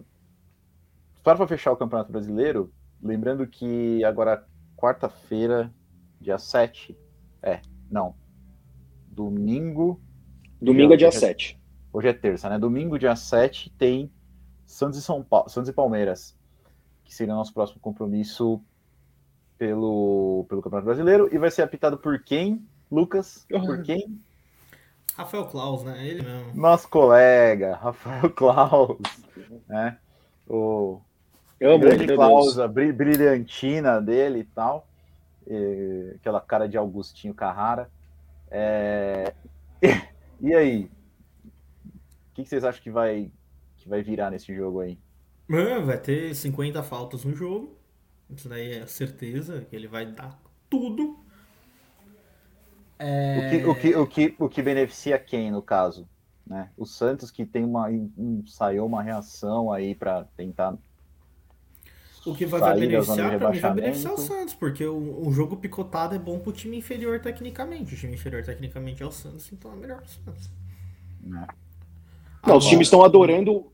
Só 1.23 1.35
para 1.35 1.47
fechar 1.47 1.71
o 1.71 1.77
Campeonato 1.77 2.11
Brasileiro, 2.11 2.71
lembrando 3.05 3.45
que 3.45 4.03
agora, 4.03 4.45
quarta-feira, 4.75 5.71
dia 6.19 6.39
7. 6.39 6.97
É, 7.41 7.61
não. 7.89 8.15
Domingo. 9.07 10.01
Domingo 10.59 10.93
é 10.93 10.97
dia 10.97 11.09
Hoje 11.09 11.19
7. 11.19 11.61
Hoje 11.93 12.07
é 12.07 12.13
terça, 12.13 12.49
né? 12.49 12.57
Domingo, 12.57 12.97
dia 12.97 13.15
7, 13.15 13.69
tem 13.77 14.11
Santos 14.65 14.99
e 14.99 15.01
São 15.01 15.23
Paulo, 15.23 15.47
Santos 15.47 15.69
e 15.69 15.73
Palmeiras, 15.73 16.35
que 17.03 17.13
seria 17.13 17.33
o 17.33 17.37
nosso 17.37 17.53
próximo 17.53 17.79
compromisso 17.79 18.59
pelo, 19.57 20.45
pelo 20.49 20.61
Campeonato 20.61 20.85
Brasileiro. 20.85 21.29
E 21.31 21.37
vai 21.37 21.51
ser 21.51 21.61
apitado 21.61 21.97
por 21.97 22.21
quem, 22.23 22.67
Lucas? 22.91 23.45
Por 23.47 23.81
quem? 23.83 24.19
Rafael 25.15 25.45
Klaus, 25.45 25.83
né? 25.83 26.05
Ele 26.05 26.23
mesmo. 26.23 26.53
Nosso 26.55 26.89
colega, 26.89 27.75
Rafael 27.75 28.29
Klaus, 28.33 28.97
né? 29.67 29.97
O 30.47 30.99
Amo 31.61 31.79
grande 31.79 32.03
ele, 32.03 32.07
meu 32.07 32.17
Klaus, 32.17 32.55
Deus. 32.55 32.59
a 32.59 32.67
bri- 32.67 32.91
brilhantina 32.93 34.01
dele 34.01 34.39
e 34.39 34.43
tal. 34.45 34.87
E 35.47 36.13
aquela 36.15 36.41
cara 36.41 36.67
de 36.67 36.77
Augustinho 36.77 37.33
Carrara. 37.33 37.89
É, 38.49 39.33
E 40.41 40.53
aí? 40.53 40.85
O 40.85 40.89
que 42.35 42.43
que 42.43 42.49
vocês 42.49 42.63
acham 42.63 42.81
que 42.83 42.91
vai, 42.91 43.31
que 43.77 43.87
vai 43.89 44.01
virar 44.03 44.29
nesse 44.31 44.53
jogo 44.55 44.81
aí? 44.81 44.97
Mano, 45.47 45.85
vai 45.85 45.99
ter 45.99 46.33
50 46.35 46.81
faltas 46.83 47.23
no 47.25 47.35
jogo. 47.35 47.77
Isso 48.29 48.49
daí 48.49 48.73
é 48.73 48.87
certeza 48.87 49.61
que 49.65 49.75
ele 49.75 49.87
vai 49.87 50.05
dar 50.05 50.39
tudo. 50.69 51.19
É... 52.97 53.37
O, 53.37 53.49
que, 53.49 53.65
o, 53.65 53.75
que, 53.75 53.95
o, 53.95 54.07
que, 54.07 54.35
o 54.39 54.49
que 54.49 54.61
beneficia 54.61 55.19
quem, 55.19 55.51
no 55.51 55.61
caso? 55.61 56.07
Né? 56.45 56.69
O 56.77 56.85
Santos 56.85 57.31
que 57.31 57.45
tem 57.45 57.63
uma, 57.63 57.91
ensaiou 57.91 58.87
uma 58.87 59.01
reação 59.03 59.71
aí 59.71 59.95
para 59.95 60.25
tentar 60.37 60.75
O 62.25 62.33
que 62.33 62.45
vai, 62.45 62.59
beneficiar, 62.79 63.37
pra 63.37 63.51
mim, 63.51 63.59
vai 63.59 63.73
beneficiar 63.73 64.13
o. 64.13 64.17
Santos, 64.17 64.53
porque 64.53 64.83
o, 64.85 65.27
o 65.27 65.31
jogo 65.31 65.55
picotado 65.57 66.15
é 66.15 66.19
bom 66.19 66.39
pro 66.39 66.51
time 66.51 66.77
inferior 66.77 67.19
tecnicamente. 67.19 67.93
O 67.93 67.97
time 67.97 68.13
inferior 68.15 68.43
tecnicamente 68.43 69.03
é 69.03 69.05
o 69.05 69.11
Santos, 69.11 69.47
então 69.53 69.71
é 69.71 69.75
melhor 69.75 69.97
pro 70.01 70.09
Santos. 70.09 70.49
né? 71.21 71.47
Não, 72.45 72.57
os 72.57 72.63
Agora- 72.63 72.69
times 72.69 72.87
estão 72.87 73.03
adorando. 73.03 73.67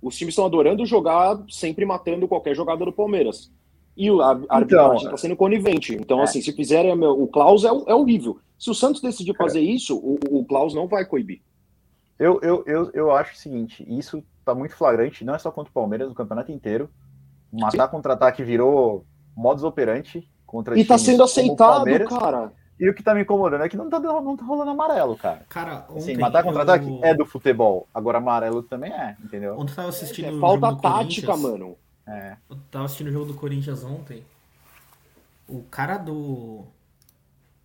Os 0.00 0.16
times 0.16 0.32
estão 0.32 0.44
adorando 0.46 0.84
jogar 0.84 1.40
sempre 1.48 1.84
matando 1.86 2.26
qualquer 2.26 2.56
jogada 2.56 2.84
do 2.84 2.92
Palmeiras. 2.92 3.52
E 3.96 4.10
o- 4.10 4.20
a, 4.20 4.32
a 4.48 4.56
arbitragem 4.56 5.04
está 5.04 5.16
sendo 5.16 5.36
conivente. 5.36 5.94
Então, 5.94 6.20
é. 6.20 6.24
assim, 6.24 6.42
se 6.42 6.52
fizerem. 6.52 6.96
meu, 6.96 7.10
O 7.22 7.28
Klaus 7.28 7.62
é, 7.64 7.68
é 7.68 7.94
horrível. 7.94 8.40
Se 8.58 8.68
o 8.70 8.74
Santos 8.74 9.00
decidir 9.00 9.34
fazer 9.36 9.60
isso, 9.60 9.96
o, 9.96 10.18
o 10.30 10.44
Klaus 10.44 10.74
não 10.74 10.88
vai 10.88 11.04
coibir. 11.04 11.40
Eu, 12.18 12.40
eu, 12.42 12.62
eu, 12.66 12.90
eu 12.94 13.10
acho 13.12 13.34
o 13.34 13.36
seguinte, 13.36 13.84
isso 13.88 14.22
tá 14.44 14.54
muito 14.54 14.76
flagrante, 14.76 15.24
não 15.24 15.34
é 15.34 15.38
só 15.38 15.50
contra 15.50 15.70
o 15.70 15.74
Palmeiras, 15.74 16.08
no 16.08 16.14
campeonato 16.14 16.52
inteiro. 16.52 16.88
Matar 17.52 17.88
contra-ataque 17.88 18.42
virou 18.42 19.04
modus 19.36 19.64
operandi 19.64 20.28
contra 20.46 20.78
E 20.78 20.84
tá 20.84 20.96
sendo 20.96 21.22
aceitado, 21.22 21.84
cara. 22.08 22.52
E 22.80 22.88
o 22.88 22.94
que 22.94 23.02
tá 23.02 23.14
me 23.14 23.22
incomodando 23.22 23.62
é 23.62 23.68
que 23.68 23.76
não 23.76 23.88
tá, 23.88 24.00
não 24.00 24.36
tá 24.36 24.44
rolando 24.44 24.70
amarelo, 24.70 25.16
cara. 25.16 25.44
Cara, 25.48 25.86
ontem. 25.88 25.98
Assim, 25.98 26.16
matar 26.16 26.42
contra-ataque 26.42 26.88
eu... 26.88 27.04
é 27.04 27.14
do 27.14 27.24
futebol, 27.24 27.86
agora 27.94 28.18
amarelo 28.18 28.62
também 28.62 28.92
é, 28.92 29.16
entendeu? 29.22 29.56
Ontem 29.56 29.70
eu 29.70 29.76
tava 29.76 29.88
assistindo 29.88 30.26
É 30.26 30.32
o 30.32 30.40
falta 30.40 30.66
jogo 30.66 30.76
do 30.76 30.82
tática, 30.82 31.36
mano. 31.36 31.76
É. 32.06 32.36
Eu 32.50 32.56
tava 32.70 32.86
assistindo 32.86 33.06
o 33.08 33.12
jogo 33.12 33.26
do 33.26 33.34
Corinthians 33.34 33.84
ontem. 33.84 34.24
O 35.48 35.62
cara 35.62 35.96
do. 35.96 36.64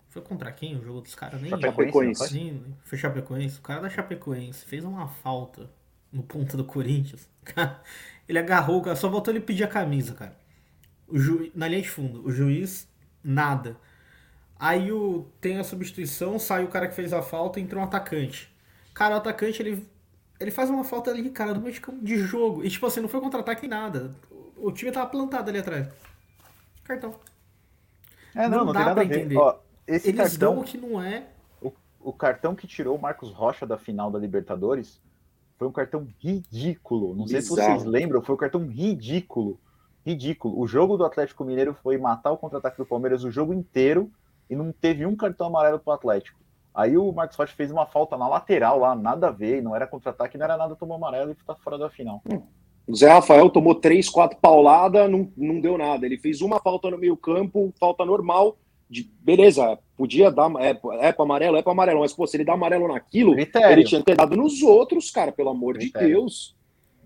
Foi 0.09 0.21
contra 0.21 0.51
quem 0.51 0.77
o 0.77 0.83
jogo 0.83 1.01
dos 1.01 1.15
caras? 1.15 1.41
Nem 1.41 1.49
Chapecoense, 1.49 2.07
não 2.09 2.15
foi? 2.15 2.27
Sim, 2.27 2.63
foi 2.83 2.97
Chapecoense. 2.97 3.59
O 3.59 3.61
cara 3.61 3.81
da 3.81 3.89
Chapecoense 3.89 4.65
fez 4.65 4.83
uma 4.83 5.07
falta 5.07 5.69
no 6.11 6.21
ponto 6.21 6.55
do 6.55 6.63
Corinthians. 6.63 7.27
Ele 8.27 8.39
agarrou, 8.39 8.81
cara, 8.81 8.95
só 8.95 9.09
voltou 9.09 9.33
ele 9.33 9.39
pedir 9.39 9.63
a 9.63 9.67
camisa, 9.67 10.13
cara. 10.13 10.35
O 11.07 11.17
ju... 11.17 11.49
Na 11.55 11.67
linha 11.67 11.81
de 11.81 11.89
fundo, 11.89 12.25
o 12.25 12.31
juiz, 12.31 12.87
nada. 13.23 13.77
Aí 14.59 14.91
o... 14.91 15.25
tem 15.39 15.57
a 15.57 15.63
substituição, 15.63 16.37
sai 16.37 16.63
o 16.63 16.67
cara 16.67 16.87
que 16.87 16.95
fez 16.95 17.13
a 17.13 17.21
falta 17.21 17.59
e 17.59 17.63
entrou 17.63 17.81
um 17.81 17.85
atacante. 17.85 18.53
Cara, 18.93 19.15
o 19.15 19.17
atacante, 19.19 19.61
ele, 19.61 19.87
Ele 20.39 20.51
faz 20.51 20.69
uma 20.69 20.83
falta 20.83 21.11
ali, 21.11 21.29
cara, 21.29 21.53
do 21.53 21.61
mexicano 21.61 22.01
de 22.01 22.17
jogo. 22.17 22.63
E 22.65 22.69
tipo 22.69 22.85
assim, 22.85 22.99
não 22.99 23.09
foi 23.09 23.21
contra-ataque 23.21 23.65
em 23.65 23.69
nada. 23.69 24.11
O 24.57 24.71
time 24.71 24.91
tava 24.91 25.07
plantado 25.09 25.49
ali 25.49 25.59
atrás. 25.59 25.87
Cartão. 26.83 27.15
É, 28.35 28.47
não, 28.47 28.59
não, 28.59 28.65
Não 28.65 28.73
dá 28.73 28.93
pra 28.93 29.05
entender. 29.05 29.37
Ó, 29.37 29.57
esse 29.85 30.09
Eles 30.09 30.19
cartão, 30.19 30.55
dão 30.55 30.61
o 30.61 30.63
que 30.63 30.77
não 30.77 31.01
é. 31.01 31.27
o, 31.61 31.71
o 31.99 32.11
cartão 32.11 32.55
que 32.55 32.67
tirou 32.67 32.97
o 32.97 33.01
Marcos 33.01 33.31
Rocha 33.31 33.65
da 33.65 33.77
final 33.77 34.11
da 34.11 34.19
Libertadores 34.19 34.99
foi 35.57 35.67
um 35.67 35.71
cartão 35.71 36.07
ridículo. 36.19 37.15
Não 37.15 37.27
sei 37.27 37.41
se 37.41 37.49
Bizarro. 37.49 37.79
vocês 37.79 37.85
lembram, 37.85 38.21
foi 38.21 38.35
um 38.35 38.37
cartão 38.37 38.65
ridículo. 38.65 39.59
Ridículo. 40.05 40.59
O 40.59 40.67
jogo 40.67 40.95
do 40.95 41.05
Atlético 41.05 41.43
Mineiro 41.43 41.75
foi 41.81 41.97
matar 41.97 42.31
o 42.31 42.37
contra-ataque 42.37 42.77
do 42.77 42.85
Palmeiras 42.85 43.23
o 43.23 43.31
jogo 43.31 43.53
inteiro 43.53 44.09
e 44.49 44.55
não 44.55 44.71
teve 44.71 45.05
um 45.05 45.15
cartão 45.15 45.47
amarelo 45.47 45.79
pro 45.79 45.91
Atlético. 45.93 46.39
Aí 46.73 46.95
o 46.95 47.11
Marcos 47.11 47.35
Rocha 47.35 47.55
fez 47.55 47.71
uma 47.71 47.87
falta 47.87 48.15
na 48.15 48.27
lateral 48.27 48.79
lá, 48.79 48.95
nada 48.95 49.29
a 49.29 49.31
ver, 49.31 49.63
não 49.63 49.75
era 49.75 49.87
contra-ataque, 49.87 50.37
não 50.37 50.45
era 50.45 50.55
nada, 50.55 50.75
tomou 50.75 50.95
amarelo 50.95 51.31
e 51.31 51.35
tá 51.35 51.55
fora 51.55 51.75
da 51.75 51.89
final. 51.89 52.21
O 52.87 52.95
Zé 52.95 53.09
Rafael 53.09 53.49
tomou 53.49 53.73
três, 53.73 54.07
quatro 54.07 54.37
pauladas, 54.39 55.09
não, 55.09 55.29
não 55.35 55.59
deu 55.59 55.75
nada. 55.75 56.05
Ele 56.05 56.19
fez 56.19 56.39
uma 56.39 56.59
falta 56.59 56.91
no 56.91 56.97
meio 56.97 57.17
campo, 57.17 57.73
falta 57.79 58.05
normal. 58.05 58.55
De, 58.89 59.03
beleza, 59.21 59.77
podia 59.97 60.31
dar. 60.31 60.49
É, 60.59 60.69
é 61.01 61.11
para 61.11 61.23
amarelo, 61.25 61.57
é 61.57 61.61
para 61.61 61.71
amarelo. 61.73 61.99
Mas, 62.01 62.13
pô, 62.13 62.25
se 62.25 62.37
ele 62.37 62.45
dá 62.45 62.53
amarelo 62.53 62.87
naquilo, 62.87 63.33
Critério. 63.33 63.69
ele 63.71 63.83
tinha 63.83 63.99
que 63.99 64.05
ter 64.05 64.15
dado 64.15 64.35
nos 64.37 64.61
outros, 64.61 65.11
cara, 65.11 65.31
pelo 65.31 65.49
amor 65.49 65.77
de 65.77 65.89
Critério. 65.89 66.07
Deus. 66.21 66.55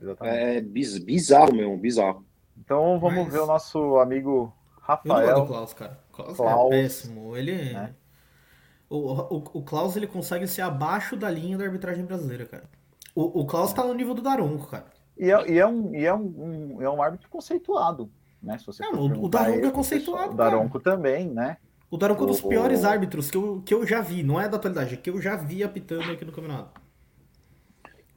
Exatamente. 0.02 0.38
É 0.38 0.62
biz- 0.62 0.98
bizarro 1.00 1.54
mesmo, 1.56 1.78
bizarro. 1.78 2.26
Então 2.58 3.00
vamos 3.00 3.24
Mas- 3.26 3.34
ver 3.34 3.40
o 3.42 3.46
nosso 3.48 3.98
amigo 3.98 4.30
Eu 4.30 4.36
não 4.36 4.46
gosto 4.46 4.54
do 4.78 4.82
Rafael. 4.82 5.46
Klaus, 5.48 5.74
cara. 5.74 6.00
O 6.10 6.14
Klaus, 6.16 6.38
Klaus, 6.38 6.66
é 6.74 6.82
péssimo. 6.82 7.36
Ele. 7.38 7.74
né? 7.74 7.94
O, 8.90 8.98
o, 8.98 9.38
o 9.54 9.62
Klaus 9.64 9.96
ele 9.96 10.06
consegue 10.08 10.48
ser 10.48 10.62
abaixo 10.62 11.16
da 11.16 11.30
linha 11.30 11.58
da 11.58 11.64
arbitragem 11.64 12.04
brasileira, 12.06 12.46
cara. 12.46 12.64
O, 13.16 13.42
o 13.42 13.46
Klaus 13.46 13.74
tá 13.74 13.84
no 13.84 13.94
nível 13.94 14.14
do 14.14 14.22
Daronco, 14.22 14.68
cara. 14.68 14.86
E 15.18 15.32
é, 15.32 15.52
e 15.52 15.58
é 15.60 15.66
um, 15.66 15.96
e 15.96 16.06
é 16.06 16.14
um, 16.14 16.20
um- 16.78 16.82
é 16.82 16.90
um 16.90 17.02
árbitro 17.02 17.30
conceituado, 17.30 18.10
né? 18.42 18.58
Se 18.58 18.66
você 18.66 18.84
Não, 18.84 19.06
o- 19.24 19.30
Daronco 19.30 19.58
ele, 19.60 19.68
é 19.68 19.72
conceituado, 19.72 20.34
O 20.34 20.36
Daronco 20.36 20.80
também, 20.80 21.30
né? 21.30 21.58
O 21.92 21.98
Daronco 21.98 22.22
é 22.22 22.26
um 22.26 22.30
dos 22.30 22.40
piores 22.42 22.86
árbitros 22.86 23.30
que 23.30 23.36
eu, 23.38 23.62
que 23.66 23.74
eu 23.74 23.86
já 23.86 24.00
vi. 24.02 24.24
Não 24.24 24.40
é 24.40 24.48
da 24.48 24.56
atualidade, 24.56 24.94
é 24.94 24.98
que 24.98 25.10
eu 25.10 25.22
já 25.22 25.36
vi 25.36 25.62
apitando 25.64 26.10
aqui 26.10 26.24
no 26.24 26.32
campeonato. 26.32 26.80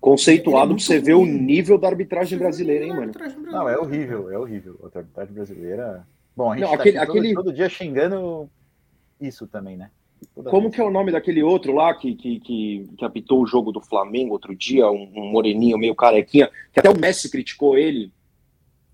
Conceituado 0.00 0.72
é 0.72 0.76
pra 0.76 0.84
você 0.84 0.98
ver 1.00 1.14
o 1.14 1.24
nível 1.24 1.78
da 1.78 1.88
arbitragem 1.88 2.38
brasileira, 2.38 2.84
hein, 2.84 2.92
mano? 2.94 3.12
Não, 3.50 3.68
é 3.68 3.76
horrível, 3.76 4.30
é 4.30 4.38
horrível. 4.38 4.78
A 4.94 4.98
arbitragem 4.98 5.34
brasileira. 5.34 6.06
Bom, 6.36 6.52
a 6.52 6.56
gente 6.56 6.64
Não, 6.64 6.70
tá 6.76 6.80
aquele- 6.82 6.98
aqui 6.98 7.06
todo, 7.06 7.18
aquele- 7.18 7.34
todo 7.34 7.52
dia 7.52 7.68
xingando 7.68 8.48
isso 9.20 9.46
também, 9.46 9.76
né? 9.76 9.90
Toda 10.34 10.50
Como 10.50 10.62
vez. 10.64 10.74
que 10.74 10.80
é 10.80 10.84
o 10.84 10.90
nome 10.90 11.10
daquele 11.10 11.42
outro 11.42 11.72
lá 11.72 11.94
que, 11.94 12.14
que, 12.14 12.40
que, 12.40 12.88
que 12.96 13.04
apitou 13.04 13.42
o 13.42 13.46
jogo 13.46 13.72
do 13.72 13.80
Flamengo 13.80 14.32
outro 14.32 14.54
dia, 14.54 14.88
um, 14.90 15.10
um 15.16 15.30
moreninho 15.30 15.78
meio 15.78 15.94
carequinha, 15.94 16.50
que 16.72 16.80
até 16.80 16.90
o 16.90 16.98
Messi 16.98 17.30
criticou 17.30 17.76
ele 17.76 18.12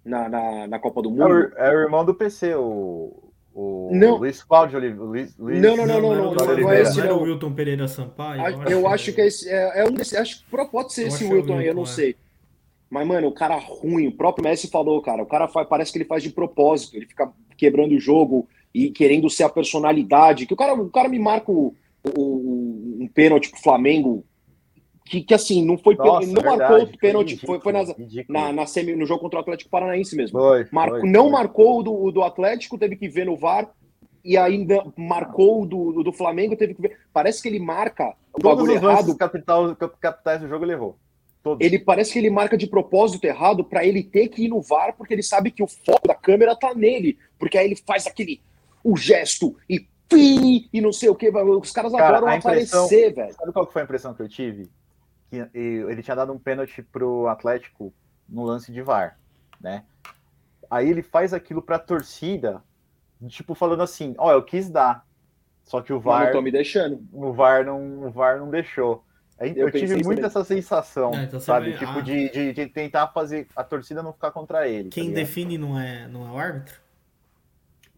na, 0.04 0.28
na, 0.28 0.66
na 0.66 0.78
Copa 0.78 1.02
do 1.02 1.08
É 1.08 1.12
Mundo? 1.12 1.52
o, 1.54 1.58
é 1.58 1.70
o 1.76 1.80
irmão 1.80 2.04
do 2.04 2.14
PC, 2.14 2.54
o, 2.54 3.29
o 3.54 3.90
Não. 3.92 4.16
Luiz 4.18 4.42
Cláudio 4.42 4.78
Oliveira. 4.78 5.02
Luiz, 5.04 5.36
Luiz, 5.36 5.60
Não, 5.62 5.76
não, 5.76 5.86
não, 5.86 6.00
não, 6.00 6.08
o- 6.10 6.14
não, 6.14 6.34
Cláudio 6.34 6.60
não 6.64 6.72
é 6.72 6.82
esse, 6.82 6.96
não 6.98 7.04
era 7.04 7.14
o 7.14 7.16
não. 7.18 7.24
Wilton 7.24 7.52
Pereira 7.52 7.88
Sampaio? 7.88 8.42
Ah, 8.42 8.70
Eu 8.70 8.86
acho 8.86 9.12
que 9.12 9.20
é 9.20 9.26
esse, 9.26 9.48
é, 9.48 9.80
é 9.80 9.84
um 9.84 9.92
desse, 9.92 10.16
acho 10.16 10.44
que 10.44 10.66
pode 10.70 10.92
ser 10.92 11.02
Eu 11.02 11.06
esse 11.08 11.16
acho 11.16 11.24
que 11.26 11.30
é 11.30 11.34
Wilton 11.36 11.58
aí, 11.58 11.66
eu 11.66 11.74
não 11.74 11.82
Wilton, 11.82 11.92
é. 11.92 11.94
sei. 11.94 12.16
Mas, 12.88 13.06
mano, 13.06 13.28
o 13.28 13.32
cara 13.32 13.56
ruim, 13.56 14.08
o 14.08 14.12
próprio 14.16 14.42
Messi 14.44 14.68
falou, 14.68 15.00
cara, 15.00 15.22
o 15.22 15.26
cara 15.26 15.46
faz, 15.46 15.68
parece 15.68 15.92
que 15.92 15.98
ele 15.98 16.04
faz 16.04 16.22
de 16.22 16.30
propósito, 16.30 16.96
ele 16.96 17.06
fica 17.06 17.30
quebrando 17.56 17.94
o 17.94 18.00
jogo 18.00 18.48
e 18.74 18.90
querendo 18.90 19.28
ser 19.30 19.44
a 19.44 19.48
personalidade, 19.48 20.46
que 20.46 20.54
o 20.54 20.56
cara, 20.56 20.74
o 20.74 20.90
cara 20.90 21.08
me 21.08 21.18
marca 21.18 21.50
o, 21.52 21.74
o- 22.16 22.96
um 23.00 23.08
pênalti 23.12 23.48
pro 23.50 23.60
Flamengo, 23.60 24.24
que, 25.10 25.22
que 25.22 25.34
assim, 25.34 25.64
não 25.64 25.76
foi, 25.76 25.96
Nossa, 25.96 26.24
não 26.28 26.34
verdade, 26.34 26.58
marcou 26.58 26.82
o 26.84 26.98
pênalti, 26.98 27.36
foi, 27.44 27.58
foi 27.60 27.72
nas- 27.72 27.92
na, 28.28 28.52
na 28.52 28.64
semi, 28.64 28.94
no 28.94 29.04
jogo 29.04 29.22
contra 29.22 29.40
o 29.40 29.42
Atlético 29.42 29.68
Paranaense 29.68 30.14
mesmo. 30.14 30.38
Foi, 30.38 30.64
não 31.10 31.30
marcou 31.30 31.80
o 31.80 31.82
do, 31.82 32.10
do 32.12 32.22
Atlético, 32.22 32.78
teve 32.78 32.94
que 32.94 33.08
ver 33.08 33.26
no 33.26 33.36
VAR, 33.36 33.68
e 34.24 34.36
ainda 34.36 34.84
marcou 34.96 35.62
o 35.62 35.66
do, 35.66 36.02
do 36.04 36.12
Flamengo, 36.12 36.54
teve 36.54 36.74
que 36.74 36.82
ver. 36.82 36.96
Parece 37.12 37.42
que 37.42 37.48
ele 37.48 37.58
marca 37.58 38.14
o 38.32 38.40
Todos 38.40 38.58
bagulho 38.58 38.76
os 38.76 38.82
errado 38.82 39.16
capital, 39.16 39.74
cap- 39.74 39.96
capitais 39.98 40.40
do 40.42 40.48
jogo 40.48 40.64
ele 40.64 40.72
errou. 40.74 40.96
Todos. 41.42 41.66
ele 41.66 41.78
parece 41.78 42.12
que 42.12 42.18
ele 42.18 42.28
marca 42.30 42.56
de 42.56 42.66
propósito 42.66 43.24
errado 43.24 43.64
pra 43.64 43.84
ele 43.84 44.02
ter 44.04 44.28
que 44.28 44.44
ir 44.44 44.48
no 44.48 44.60
VAR, 44.60 44.94
porque 44.96 45.14
ele 45.14 45.22
sabe 45.22 45.50
que 45.50 45.62
o 45.62 45.66
foco 45.66 46.06
da 46.06 46.14
câmera 46.14 46.54
tá 46.54 46.72
nele. 46.74 47.18
Porque 47.38 47.56
aí 47.58 47.64
ele 47.66 47.76
faz 47.76 48.06
aquele 48.06 48.40
o 48.84 48.96
gesto 48.96 49.56
e 49.68 49.84
e 50.72 50.80
não 50.80 50.92
sei 50.92 51.08
o 51.08 51.14
que. 51.14 51.30
Os 51.30 51.70
caras 51.72 51.92
Cara, 51.92 52.18
adoram 52.18 52.34
impressão- 52.36 52.84
aparecer, 52.84 53.14
velho. 53.14 53.32
Sabe 53.34 53.52
qual 53.52 53.66
foi 53.70 53.82
a 53.82 53.84
impressão 53.84 54.12
que 54.12 54.20
eu 54.22 54.28
tive? 54.28 54.68
Que 55.30 55.48
e- 55.54 55.84
ele 55.88 56.02
tinha 56.02 56.16
dado 56.16 56.32
um 56.32 56.38
pênalti 56.38 56.82
pro 56.82 57.28
Atlético 57.28 57.92
no 58.28 58.44
lance 58.44 58.72
de 58.72 58.82
VAR, 58.82 59.18
né? 59.60 59.84
Aí 60.70 60.88
ele 60.88 61.02
faz 61.02 61.32
aquilo 61.32 61.62
pra 61.62 61.78
torcida, 61.78 62.62
tipo 63.28 63.54
falando 63.54 63.82
assim, 63.82 64.14
ó, 64.18 64.32
eu 64.32 64.42
quis 64.42 64.68
dar. 64.68 65.06
Só 65.64 65.80
que 65.80 65.92
o 65.92 66.00
VAR, 66.00 66.26
não 66.26 66.32
tô 66.32 66.42
me 66.42 66.50
deixando. 66.50 67.00
o 67.12 67.32
VAR 67.32 67.64
não, 67.64 68.06
o 68.06 68.10
VAR 68.10 68.38
não 68.38 68.50
deixou. 68.50 69.04
Aí 69.38 69.52
Eu 69.56 69.68
eu, 69.68 69.72
tive 69.72 70.02
muito 70.04 70.24
essa 70.24 70.44
sensação, 70.44 71.12
É, 71.14 71.24
então 71.24 71.40
sabe? 71.40 71.70
vai- 71.70 71.78
Tipo, 71.78 71.98
ah. 71.98 72.02
de, 72.02 72.28
de, 72.30 72.52
de 72.52 72.66
tentar 72.66 73.08
fazer 73.08 73.46
a 73.56 73.64
torcida 73.64 74.02
não 74.02 74.12
ficar 74.12 74.30
contra 74.32 74.68
ele. 74.68 74.90
tá 74.90 74.94
Quem 74.94 75.04
ligado? 75.08 75.16
define 75.24 75.56
não 75.56 75.78
é, 75.78 76.06
não 76.08 76.26
é 76.28 76.30
o 76.30 76.36
árbitro? 76.38 76.78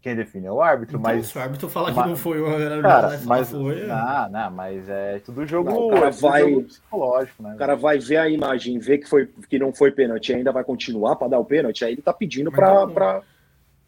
Quem 0.02 0.16
define 0.16 0.46
é 0.48 0.52
o 0.52 0.60
árbitro, 0.60 0.98
Então, 0.98 1.12
mas. 1.14 1.28
se 1.28 1.38
o 1.38 1.40
árbitro 1.40 1.68
falar 1.68 1.92
que 1.92 1.96
mas- 1.96 2.08
não 2.08 2.16
foi 2.16 2.40
o 2.42 2.44
Cara, 2.82 3.10
falar 3.10 3.20
mas. 3.24 3.50
foi. 3.50 3.80
é. 3.82 3.86
Não, 3.86 4.28
não, 4.30 4.50
mas 4.50 4.88
é 4.88 5.18
tudo 5.20 5.46
jogo, 5.46 5.70
Não, 5.70 5.86
o 5.86 5.90
cara 5.92 6.08
é 6.08 6.10
tudo 6.10 6.20
vai- 6.20 6.40
jogo 6.50 6.62
psicológico, 6.64 7.42
né? 7.44 7.54
O 7.54 7.56
cara 7.56 7.76
vai 7.76 7.98
ver 8.00 8.16
a 8.16 8.28
imagem, 8.28 8.78
ver 8.80 8.98
que, 8.98 9.08
foi, 9.08 9.26
que 9.48 9.58
não 9.60 9.72
foi 9.72 9.92
pênalti 9.92 10.30
e 10.30 10.34
ainda 10.34 10.50
vai 10.50 10.64
continuar 10.64 11.14
pra 11.14 11.28
dar 11.28 11.38
o 11.38 11.44
pênalti, 11.44 11.84
aí 11.84 11.92
ele 11.92 12.02
tá 12.02 12.12
pedindo 12.12 12.50
Mas 12.50 12.56
pra. 12.58 13.22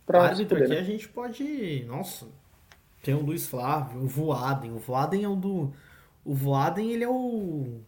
pra, 0.06 0.22
árbitro 0.22 0.56
aqui 0.58 0.68
né? 0.68 0.78
a 0.78 0.82
gente 0.84 1.08
pode. 1.08 1.84
Nossa, 1.88 2.26
tem 3.02 3.12
o 3.14 3.20
Luiz 3.20 3.48
Flávio, 3.48 4.00
o 4.00 4.06
Voaden. 4.06 4.70
O 4.72 4.78
Voaden 4.78 5.24
é 5.24 5.28
o 5.28 5.34
do. 5.34 5.72
O 6.24 6.32
Voaden, 6.32 6.92
ele 6.92 7.02
é 7.02 7.08
o. 7.08 7.80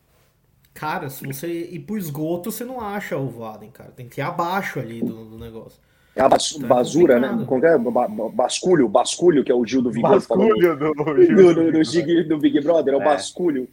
Cara, 0.75 1.09
se 1.09 1.25
você 1.25 1.47
ir 1.47 1.79
pro 1.79 1.97
esgoto, 1.97 2.51
você 2.51 2.65
não 2.65 2.81
acha 2.81 3.17
o 3.17 3.29
Voaden, 3.29 3.71
cara. 3.71 3.91
Tem 3.93 4.09
que 4.09 4.21
ir 4.21 4.25
abaixo 4.25 4.81
ali 4.81 5.01
do, 5.01 5.25
do 5.27 5.39
negócio. 5.39 5.81
É 6.17 6.23
a 6.23 6.29
bas- 6.31 6.55
Tá 6.55 6.67
basura, 6.67 7.21
né? 7.21 7.45
Como 7.47 7.65
é? 7.65 7.77
Ba- 7.79 8.09
ba- 8.09 8.29
Basculho, 8.31 8.89
basculho, 8.89 9.45
que 9.45 9.53
é 9.53 9.55
o 9.55 9.65
Gil 9.67 9.83
do 9.83 9.91
Vigor. 9.93 10.13
Basculho 10.13 10.77
do, 10.77 10.95
Do, 10.95 11.55
do, 11.55 11.73
do, 11.73 11.85
Gig- 11.85 12.25
do 12.25 12.39
Big 12.39 12.59
Brother, 12.63 12.95
é 12.95 12.97
o 12.97 13.03
É. 13.03 13.05
basculho. 13.05 13.69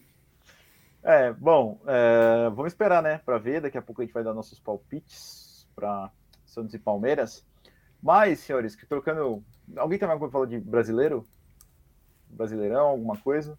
É, 1.01 1.31
bom, 1.33 1.79
é, 1.87 2.49
vamos 2.49 2.73
esperar, 2.73 3.01
né, 3.01 3.19
para 3.25 3.37
ver. 3.37 3.61
Daqui 3.61 3.77
a 3.77 3.81
pouco 3.81 4.01
a 4.01 4.05
gente 4.05 4.13
vai 4.13 4.23
dar 4.23 4.33
nossos 4.33 4.59
palpites 4.59 5.65
para 5.75 6.09
Santos 6.45 6.73
e 6.73 6.79
Palmeiras. 6.79 7.43
Mas, 8.01 8.39
senhores, 8.39 8.75
que 8.75 8.85
trocando. 8.85 9.41
Alguém 9.77 9.97
tem 9.97 10.05
alguma 10.07 10.19
coisa 10.19 10.31
pra 10.31 10.39
falar 10.39 10.45
de 10.49 10.59
brasileiro? 10.69 11.25
Brasileirão, 12.29 12.87
alguma 12.87 13.15
coisa? 13.17 13.57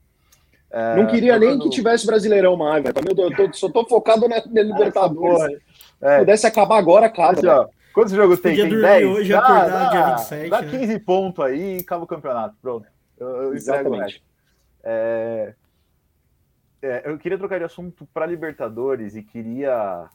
É, 0.70 0.96
Não 0.96 1.06
queria 1.06 1.38
nem 1.38 1.50
trocando- 1.50 1.70
que 1.70 1.76
tivesse 1.76 2.04
Brasileirão 2.06 2.56
mais, 2.56 2.82
velho. 2.82 2.94
Meu 3.04 3.14
Deus, 3.14 3.38
eu 3.38 3.46
tô- 3.50 3.56
só 3.56 3.68
tô 3.70 3.86
focado 3.86 4.28
na, 4.28 4.42
na 4.46 4.62
Libertadores. 4.62 5.36
porra. 5.38 5.48
Se 5.48 5.62
É, 6.02 6.18
pudesse 6.18 6.46
acabar 6.46 6.76
agora, 6.78 7.08
cara. 7.08 7.32
assim, 7.38 7.70
quantos 7.94 8.12
jogos 8.12 8.40
tem? 8.40 8.52
Podia 8.52 8.64
Tem 8.64 8.72
dormir 8.72 9.00
10? 9.00 9.16
hoje 9.16 9.30
e 9.30 9.32
Dá, 9.32 9.38
acordar 9.38 9.68
dá, 9.68 9.90
dia 9.90 10.16
27, 10.16 10.50
Dá 10.50 10.62
né? 10.62 10.70
15 10.70 10.98
pontos 10.98 11.44
aí 11.44 11.78
e 11.78 11.80
acaba 11.80 12.04
o 12.04 12.06
campeonato. 12.06 12.56
Pronto. 12.60 12.86
Eu, 13.16 13.28
eu. 13.28 13.54
Exatamente. 13.54 14.22
É, 14.82 15.54
é, 16.82 17.02
eu 17.06 17.16
queria 17.16 17.38
trocar 17.38 17.58
de 17.58 17.64
assunto 17.64 18.06
para 18.12 18.26
Libertadores 18.26 19.16
e 19.16 19.22
queria, 19.22 20.06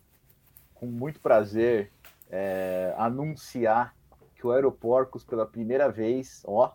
com 0.76 0.86
muito 0.86 1.20
prazer, 1.20 1.92
é, 2.30 2.94
anunciar 2.98 3.96
que 4.36 4.46
o 4.46 4.52
Aeroporcos, 4.52 5.24
pela 5.24 5.48
primeira 5.48 5.90
vez, 5.90 6.44
ó, 6.46 6.72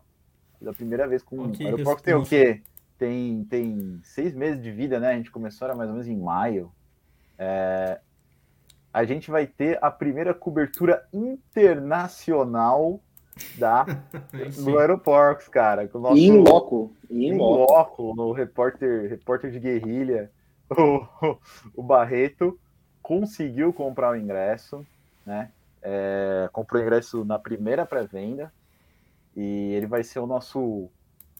pela 0.58 0.72
primeira 0.74 1.06
vez 1.06 1.22
com. 1.22 1.44
Ok, 1.44 1.64
o 1.64 1.68
Aeroporcos 1.68 2.02
tem 2.02 2.14
o 2.14 2.24
quê? 2.24 2.60
Tem, 2.98 3.44
tem 3.44 4.00
seis 4.02 4.34
meses 4.34 4.60
de 4.62 4.72
vida, 4.72 4.98
né? 4.98 5.10
A 5.10 5.16
gente 5.16 5.30
começou 5.30 5.66
era 5.66 5.76
mais 5.76 5.88
ou 5.88 5.94
menos 5.94 6.08
em 6.08 6.16
maio. 6.16 6.72
É, 7.38 8.00
a 8.94 9.04
gente 9.04 9.28
vai 9.28 9.44
ter 9.44 9.76
a 9.82 9.90
primeira 9.90 10.32
cobertura 10.32 11.04
internacional 11.12 13.00
da 13.58 13.84
no 14.62 14.78
Aeroportos, 14.78 15.48
cara. 15.48 15.88
Com 15.88 15.98
o 15.98 16.00
nosso, 16.00 16.16
em 16.16 16.30
loco. 16.30 16.92
Em 17.10 17.30
em 17.30 17.36
loco. 17.36 17.72
loco, 17.72 18.14
no 18.14 18.30
repórter, 18.30 19.10
repórter 19.10 19.50
de 19.50 19.58
guerrilha, 19.58 20.30
o, 20.70 21.04
o 21.74 21.82
Barreto 21.82 22.56
conseguiu 23.02 23.72
comprar 23.72 24.12
o 24.12 24.16
ingresso, 24.16 24.86
né? 25.26 25.50
É, 25.82 26.48
comprou 26.52 26.80
o 26.80 26.84
ingresso 26.84 27.24
na 27.24 27.38
primeira 27.38 27.84
pré-venda 27.84 28.52
e 29.36 29.72
ele 29.74 29.86
vai 29.86 30.04
ser 30.04 30.20
o 30.20 30.26
nosso 30.26 30.88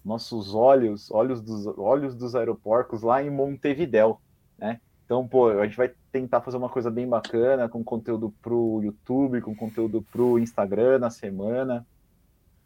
nossos 0.05 0.55
olhos, 0.55 1.09
olhos 1.11 1.41
dos 1.41 1.67
olhos 1.79 2.17
dos 2.17 2.35
aeroportos 2.35 3.01
lá 3.01 3.23
em 3.23 3.31
Montevidéu, 3.31 4.21
né? 4.59 4.81
Então, 5.05 5.27
pô, 5.29 5.49
a 5.49 5.65
gente 5.67 5.77
vai 5.77 5.93
tentar 6.11 6.41
fazer 6.41 6.57
uma 6.57 6.69
coisa 6.69 6.91
bem 6.91 7.07
bacana 7.07 7.69
com 7.69 7.85
conteúdo 7.85 8.33
pro 8.41 8.81
YouTube, 8.83 9.43
com 9.43 9.55
conteúdo 9.55 10.03
pro 10.11 10.39
Instagram 10.39 10.99
na 10.99 11.11
semana. 11.11 11.87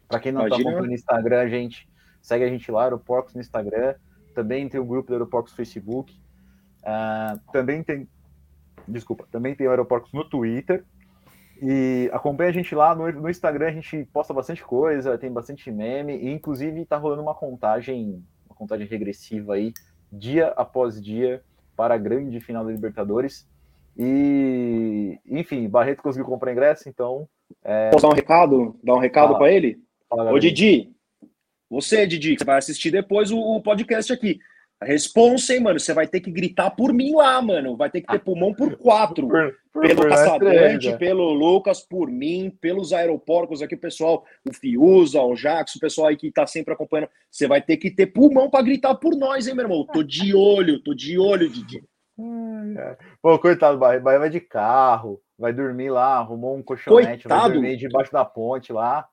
Para 0.07 0.21
quem 0.21 0.31
não 0.31 0.43
está 0.43 0.57
Imagina- 0.57 0.71
acompanhando 0.71 0.91
o 0.91 0.95
Instagram, 0.95 1.41
a 1.41 1.49
gente 1.49 1.89
segue 2.23 2.45
a 2.45 2.49
gente 2.49 2.71
lá, 2.71 2.85
Aeroportos 2.85 3.35
no 3.35 3.41
Instagram. 3.41 3.95
Também 4.35 4.69
tem 4.69 4.81
o 4.81 4.85
grupo 4.85 5.09
do 5.09 5.15
Aeroportos 5.15 5.53
no 5.53 5.57
Facebook. 5.57 6.15
Uh, 6.83 7.41
também 7.53 7.83
tem. 7.83 8.09
Desculpa, 8.87 9.27
também 9.31 9.55
tem 9.55 9.67
o 9.67 9.71
Aeroportos 9.71 10.13
no 10.13 10.25
Twitter. 10.25 10.85
E 11.61 12.09
acompanha 12.13 12.51
a 12.51 12.53
gente 12.53 12.73
lá 12.73 12.95
no, 12.95 13.11
no, 13.11 13.29
Instagram, 13.29 13.67
a 13.67 13.73
gente 13.73 14.05
posta 14.13 14.33
bastante 14.33 14.63
coisa, 14.63 15.19
tem 15.19 15.33
bastante 15.33 15.73
meme, 15.73 16.17
e 16.17 16.31
inclusive 16.31 16.85
tá 16.85 16.97
rolando 16.97 17.21
uma 17.21 17.35
contagem, 17.35 18.25
uma 18.47 18.55
contagem 18.55 18.87
regressiva 18.87 19.55
aí, 19.55 19.73
dia 20.13 20.49
após 20.57 21.03
dia, 21.03 21.43
para 21.79 21.95
a 21.95 21.99
grande 21.99 22.41
final 22.41 22.65
da 22.65 22.73
Libertadores. 22.73 23.47
E, 23.97 25.17
enfim, 25.25 25.69
Barreto 25.69 26.03
conseguiu 26.03 26.27
comprar 26.27 26.51
ingresso, 26.51 26.89
então. 26.89 27.29
É... 27.63 27.91
Posso 27.91 28.03
dar 28.03 28.13
um 28.13 28.17
recado? 28.17 28.77
Dar 28.83 28.95
um 28.97 28.99
recado 28.99 29.39
para 29.39 29.53
ele? 29.53 29.79
Fala, 30.11 30.33
Ô, 30.33 30.39
Didi, 30.41 30.91
você, 31.71 32.05
Didi, 32.05 32.35
que 32.35 32.45
vai 32.45 32.59
assistir 32.59 32.91
depois 32.91 33.31
o, 33.31 33.39
o 33.39 33.63
podcast 33.63 34.13
aqui. 34.13 34.41
Responsa, 34.81 35.55
hein, 35.55 35.61
mano? 35.61 35.81
Você 35.81 35.93
vai 35.93 36.07
ter 36.07 36.21
que 36.21 36.31
gritar 36.31 36.71
por 36.71 36.93
mim 36.93 37.13
lá, 37.15 37.43
mano. 37.43 37.77
Vai 37.77 37.91
ter 37.91 38.01
que 38.01 38.07
ter 38.07 38.21
pulmão 38.21 38.55
por 38.55 38.77
quatro. 38.77 39.27
Por, 39.27 39.55
por, 39.73 39.83
pelo 39.83 40.03
por 40.03 40.09
Caçadante, 40.09 40.97
pelo 40.97 41.33
Lucas, 41.33 41.81
por 41.81 42.09
mim, 42.09 42.57
pelos 42.61 42.93
aeroportos 42.93 43.61
aqui, 43.61 43.75
o 43.75 43.81
pessoal, 43.81 44.25
o 44.49 44.53
Fiuza, 44.53 45.21
o 45.21 45.35
Jax, 45.35 45.75
o 45.75 45.81
pessoal 45.81 46.09
aí 46.09 46.17
que 46.17 46.31
tá 46.31 46.47
sempre 46.47 46.73
acompanhando. 46.73 47.11
Você 47.29 47.49
vai 47.49 47.61
ter 47.61 47.77
que 47.77 47.91
ter 47.91 48.07
pulmão 48.07 48.49
para 48.49 48.65
gritar 48.65 48.95
por 48.95 49.17
nós, 49.17 49.49
hein, 49.49 49.55
meu 49.55 49.65
irmão? 49.65 49.85
Tô 49.85 50.03
de 50.03 50.33
olho, 50.33 50.81
tô 50.81 50.95
de 50.95 51.19
olho, 51.19 51.51
Didi. 51.51 51.83
Pô, 53.21 53.37
coitado, 53.39 53.79
Bahia, 53.79 54.01
Bahia 54.01 54.19
vai 54.19 54.31
de 54.31 54.41
carro, 54.41 55.21
vai 55.37 55.53
dormir 55.53 55.91
lá, 55.91 56.19
arrumou 56.19 56.57
um 56.57 56.63
colchonete, 56.63 57.23
coitado. 57.25 57.41
vai 57.41 57.53
dormir 57.53 57.77
debaixo 57.77 58.13
da 58.13 58.25
ponte 58.25 58.73
lá. 58.73 59.09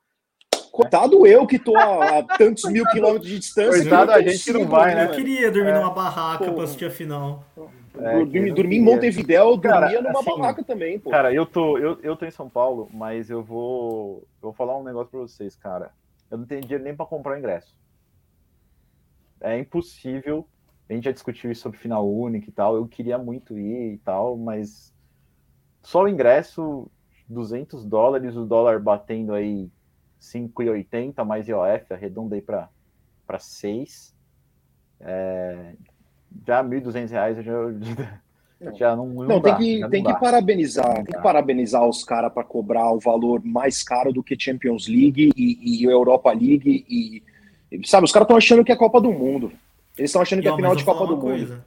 Coitado 0.75 1.25
eu 1.25 1.47
que 1.47 1.57
tô 1.57 1.77
a, 1.77 2.19
a 2.19 2.23
tantos 2.37 2.69
mil 2.69 2.85
quilômetros 2.87 3.31
de 3.31 3.39
distância. 3.39 3.81
Coitado 3.81 4.11
a 4.11 4.21
gente 4.21 4.43
que 4.43 4.51
não 4.51 4.67
vai, 4.67 4.93
né? 4.93 5.05
Eu 5.05 5.11
queria 5.11 5.49
dormir 5.49 5.69
é. 5.69 5.79
numa 5.79 5.89
barraca 5.89 6.51
para 6.51 6.63
assistir 6.63 6.83
a 6.83 6.89
final. 6.89 7.45
É, 7.97 8.25
dormir, 8.25 8.53
dormir 8.53 8.75
em 8.75 8.81
Montevidéu, 8.81 9.51
eu 9.51 9.57
dormia 9.57 9.89
cara, 9.89 10.01
numa 10.01 10.19
assim, 10.19 10.29
barraca 10.37 10.63
também, 10.65 10.99
pô. 10.99 11.09
Cara, 11.09 11.33
eu 11.33 11.45
tô, 11.45 11.77
eu, 11.77 11.97
eu 12.03 12.17
tô 12.17 12.25
em 12.25 12.31
São 12.31 12.49
Paulo, 12.49 12.89
mas 12.93 13.29
eu 13.29 13.41
vou, 13.41 14.27
eu 14.41 14.49
vou 14.49 14.53
falar 14.53 14.77
um 14.77 14.83
negócio 14.83 15.09
para 15.09 15.21
vocês, 15.21 15.55
cara. 15.55 15.91
Eu 16.29 16.37
não 16.37 16.45
tenho 16.45 16.59
dinheiro 16.59 16.83
nem 16.83 16.93
para 16.93 17.05
comprar 17.05 17.35
o 17.35 17.39
ingresso. 17.39 17.73
É 19.39 19.57
impossível. 19.57 20.45
A 20.89 20.93
gente 20.93 21.05
já 21.05 21.11
discutiu 21.13 21.49
isso 21.49 21.61
sobre 21.61 21.77
final 21.77 22.05
único 22.05 22.49
e 22.49 22.51
tal. 22.51 22.75
Eu 22.75 22.85
queria 22.85 23.17
muito 23.17 23.57
ir 23.57 23.93
e 23.93 23.97
tal, 23.99 24.35
mas 24.35 24.93
só 25.81 26.03
o 26.03 26.09
ingresso, 26.09 26.91
200 27.29 27.85
dólares, 27.85 28.35
o 28.35 28.45
dólar 28.45 28.81
batendo 28.81 29.33
aí 29.33 29.69
5,80 30.33 31.23
mais 31.23 31.47
IOF, 31.47 31.93
arredondei 31.93 32.41
para 32.41 32.69
6. 33.39 34.13
É, 35.01 35.73
já 36.45 36.61
R$ 36.61 36.67
1.200 36.81 37.37
eu 37.37 37.43
já, 37.43 38.71
já 38.73 38.95
não, 38.95 39.07
não, 39.07 39.25
não 39.25 39.41
tem 39.41 39.51
dá, 39.51 39.57
que 39.57 39.89
tem 39.89 40.03
que 40.03 40.19
parabenizar, 40.19 40.95
tem 40.95 41.05
que 41.05 41.21
parabenizar 41.21 41.87
os 41.87 42.03
caras 42.03 42.33
para 42.33 42.43
cobrar 42.43 42.91
o 42.91 42.99
valor 42.99 43.43
mais 43.43 43.83
caro 43.83 44.11
do 44.11 44.23
que 44.23 44.39
Champions 44.39 44.87
League 44.87 45.31
e, 45.35 45.81
e 45.81 45.83
Europa 45.83 46.31
League 46.31 46.85
e 46.89 47.23
sabe, 47.83 48.05
os 48.05 48.11
caras 48.11 48.25
estão 48.25 48.37
achando 48.37 48.63
que 48.63 48.71
é 48.71 48.75
Copa 48.75 49.01
do 49.01 49.11
Mundo. 49.11 49.51
Eles 49.97 50.09
estão 50.09 50.21
achando 50.21 50.41
que 50.41 50.47
é 50.47 50.55
final 50.55 50.75
de 50.75 50.83
Copa 50.83 51.05
do 51.07 51.17
Mundo. 51.17 51.63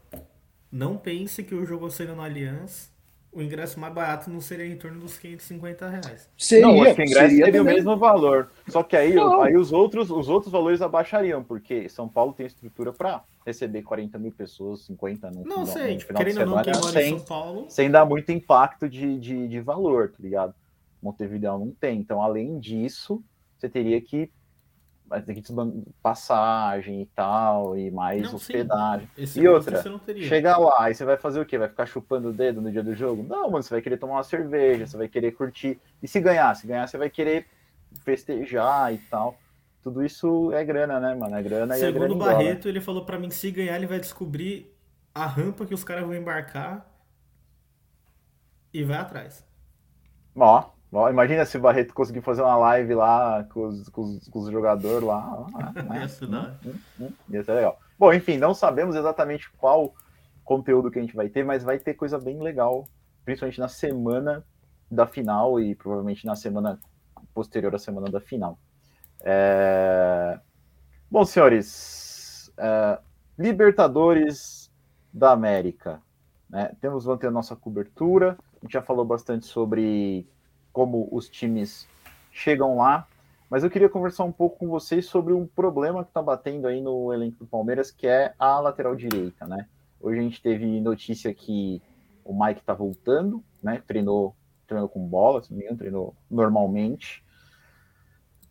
Não 0.70 0.96
pense 0.96 1.42
que 1.42 1.54
o 1.54 1.64
jogo 1.64 1.90
sendo 1.90 2.14
no 2.14 2.22
Allianz 2.22 2.90
o 3.32 3.42
ingresso 3.42 3.78
mais 3.78 3.92
barato 3.92 4.30
não 4.30 4.40
seria 4.40 4.66
em 4.66 4.76
torno 4.76 5.00
dos 5.00 5.18
550 5.18 5.88
reais. 5.88 6.30
Seria, 6.36 6.66
não, 6.66 6.82
acho 6.82 6.94
que 6.94 7.02
o 7.02 7.04
ingresso 7.04 7.28
seria, 7.28 7.44
seria 7.44 7.62
o 7.62 7.64
mesmo 7.64 7.96
valor. 7.96 8.50
Só 8.68 8.82
que 8.82 8.96
aí, 8.96 9.14
aí 9.42 9.56
os, 9.56 9.72
outros, 9.72 10.10
os 10.10 10.28
outros 10.28 10.50
valores 10.50 10.80
abaixariam, 10.80 11.44
porque 11.44 11.88
São 11.88 12.08
Paulo 12.08 12.32
tem 12.32 12.46
estrutura 12.46 12.92
para 12.92 13.22
receber 13.46 13.82
40 13.82 14.18
mil 14.18 14.32
pessoas, 14.32 14.82
50 14.86 15.30
no, 15.30 15.44
não, 15.44 15.66
sei, 15.66 15.94
no 15.94 16.00
final 16.00 16.16
querendo 16.16 16.34
de 16.34 16.40
semana, 16.40 16.72
não, 16.72 16.82
sem, 16.82 17.18
São 17.18 17.26
Paulo... 17.26 17.66
sem 17.68 17.90
dar 17.90 18.04
muito 18.04 18.32
impacto 18.32 18.88
de, 18.88 19.18
de, 19.18 19.48
de 19.48 19.60
valor, 19.60 20.10
tá 20.10 20.18
ligado? 20.20 20.54
Montevideo 21.02 21.58
não 21.58 21.70
tem. 21.70 22.00
Então, 22.00 22.20
além 22.22 22.58
disso, 22.58 23.22
você 23.56 23.68
teria 23.68 24.00
que 24.00 24.30
vai 25.08 25.22
ter 25.22 25.34
que 25.34 25.42
passagem 26.02 27.02
e 27.02 27.06
tal, 27.06 27.76
e 27.76 27.90
mais 27.90 28.22
não, 28.22 28.34
hospedagem. 28.34 29.08
E 29.16 29.48
outra, 29.48 29.82
chegar 30.22 30.58
lá, 30.58 30.84
aí 30.84 30.94
você 30.94 31.04
vai 31.04 31.16
fazer 31.16 31.40
o 31.40 31.46
quê? 31.46 31.56
Vai 31.56 31.68
ficar 31.68 31.86
chupando 31.86 32.28
o 32.28 32.32
dedo 32.32 32.60
no 32.60 32.70
dia 32.70 32.82
do 32.82 32.94
jogo? 32.94 33.22
Não, 33.22 33.50
mano, 33.50 33.62
você 33.62 33.70
vai 33.70 33.80
querer 33.80 33.96
tomar 33.96 34.14
uma 34.14 34.22
cerveja, 34.22 34.86
você 34.86 34.96
vai 34.96 35.08
querer 35.08 35.32
curtir. 35.32 35.80
E 36.02 36.06
se 36.06 36.20
ganhar? 36.20 36.54
Se 36.54 36.66
ganhar, 36.66 36.86
você 36.86 36.98
vai 36.98 37.08
querer 37.08 37.46
festejar 38.04 38.92
e 38.92 38.98
tal. 38.98 39.38
Tudo 39.82 40.04
isso 40.04 40.52
é 40.52 40.64
grana, 40.64 41.00
né, 41.00 41.14
mano? 41.14 41.34
É 41.34 41.42
grana 41.42 41.74
Segundo 41.74 41.86
e 41.86 41.96
é 41.96 41.98
grana 41.98 42.14
o 42.14 42.18
Barreto, 42.18 42.68
ele 42.68 42.80
falou 42.80 43.04
para 43.04 43.18
mim 43.18 43.28
que 43.28 43.34
se 43.34 43.50
ganhar, 43.50 43.76
ele 43.76 43.86
vai 43.86 43.98
descobrir 43.98 44.74
a 45.14 45.24
rampa 45.24 45.64
que 45.64 45.74
os 45.74 45.82
caras 45.82 46.04
vão 46.04 46.14
embarcar 46.14 46.86
e 48.72 48.84
vai 48.84 48.98
atrás. 48.98 49.44
Ó, 50.36 50.70
Imagina 51.10 51.44
se 51.44 51.58
o 51.58 51.60
Barreto 51.60 51.92
conseguir 51.92 52.22
fazer 52.22 52.40
uma 52.40 52.56
live 52.56 52.94
lá 52.94 53.44
com 53.44 53.66
os, 53.66 53.88
com 53.90 54.02
os, 54.02 54.28
com 54.28 54.38
os 54.38 54.50
jogadores 54.50 55.06
lá. 55.06 55.46
Né? 55.88 56.00
Ia 56.00 56.08
ser 56.08 56.24
hum, 56.26 56.50
hum, 56.64 56.74
hum, 57.00 57.12
Ia 57.28 57.44
ser 57.44 57.52
legal. 57.52 57.78
Bom, 57.98 58.12
enfim, 58.12 58.38
não 58.38 58.54
sabemos 58.54 58.96
exatamente 58.96 59.50
qual 59.52 59.92
conteúdo 60.44 60.90
que 60.90 60.98
a 60.98 61.02
gente 61.02 61.14
vai 61.14 61.28
ter, 61.28 61.44
mas 61.44 61.62
vai 61.62 61.78
ter 61.78 61.94
coisa 61.94 62.18
bem 62.18 62.40
legal, 62.40 62.84
principalmente 63.24 63.60
na 63.60 63.68
semana 63.68 64.44
da 64.90 65.06
final 65.06 65.60
e 65.60 65.74
provavelmente 65.74 66.24
na 66.24 66.34
semana 66.34 66.80
posterior 67.34 67.74
à 67.74 67.78
semana 67.78 68.10
da 68.10 68.20
final. 68.20 68.58
É... 69.20 70.40
Bom, 71.10 71.24
senhores, 71.24 72.50
é... 72.56 72.98
Libertadores 73.38 74.70
da 75.12 75.32
América. 75.32 76.00
Né? 76.48 76.72
Temos 76.80 77.04
manter 77.04 77.26
a 77.26 77.30
nossa 77.30 77.54
cobertura. 77.54 78.38
A 78.56 78.64
gente 78.64 78.72
já 78.72 78.82
falou 78.82 79.04
bastante 79.04 79.46
sobre 79.46 80.26
como 80.78 81.08
os 81.10 81.28
times 81.28 81.88
chegam 82.30 82.76
lá. 82.76 83.08
Mas 83.50 83.64
eu 83.64 83.70
queria 83.70 83.88
conversar 83.88 84.22
um 84.22 84.30
pouco 84.30 84.58
com 84.58 84.68
vocês 84.68 85.06
sobre 85.06 85.32
um 85.32 85.44
problema 85.44 86.04
que 86.04 86.10
está 86.10 86.22
batendo 86.22 86.68
aí 86.68 86.80
no 86.80 87.12
elenco 87.12 87.40
do 87.40 87.46
Palmeiras, 87.46 87.90
que 87.90 88.06
é 88.06 88.32
a 88.38 88.60
lateral 88.60 88.94
direita, 88.94 89.44
né? 89.44 89.66
Hoje 90.00 90.20
a 90.20 90.22
gente 90.22 90.40
teve 90.40 90.80
notícia 90.80 91.34
que 91.34 91.82
o 92.24 92.32
Mike 92.32 92.60
está 92.60 92.74
voltando, 92.74 93.42
né? 93.60 93.82
Treinou, 93.88 94.36
treinou 94.68 94.88
com 94.88 95.04
bola, 95.04 95.42
se 95.42 95.52
não 95.52 95.58
me 95.58 95.76
treinou 95.76 96.14
normalmente. 96.30 97.24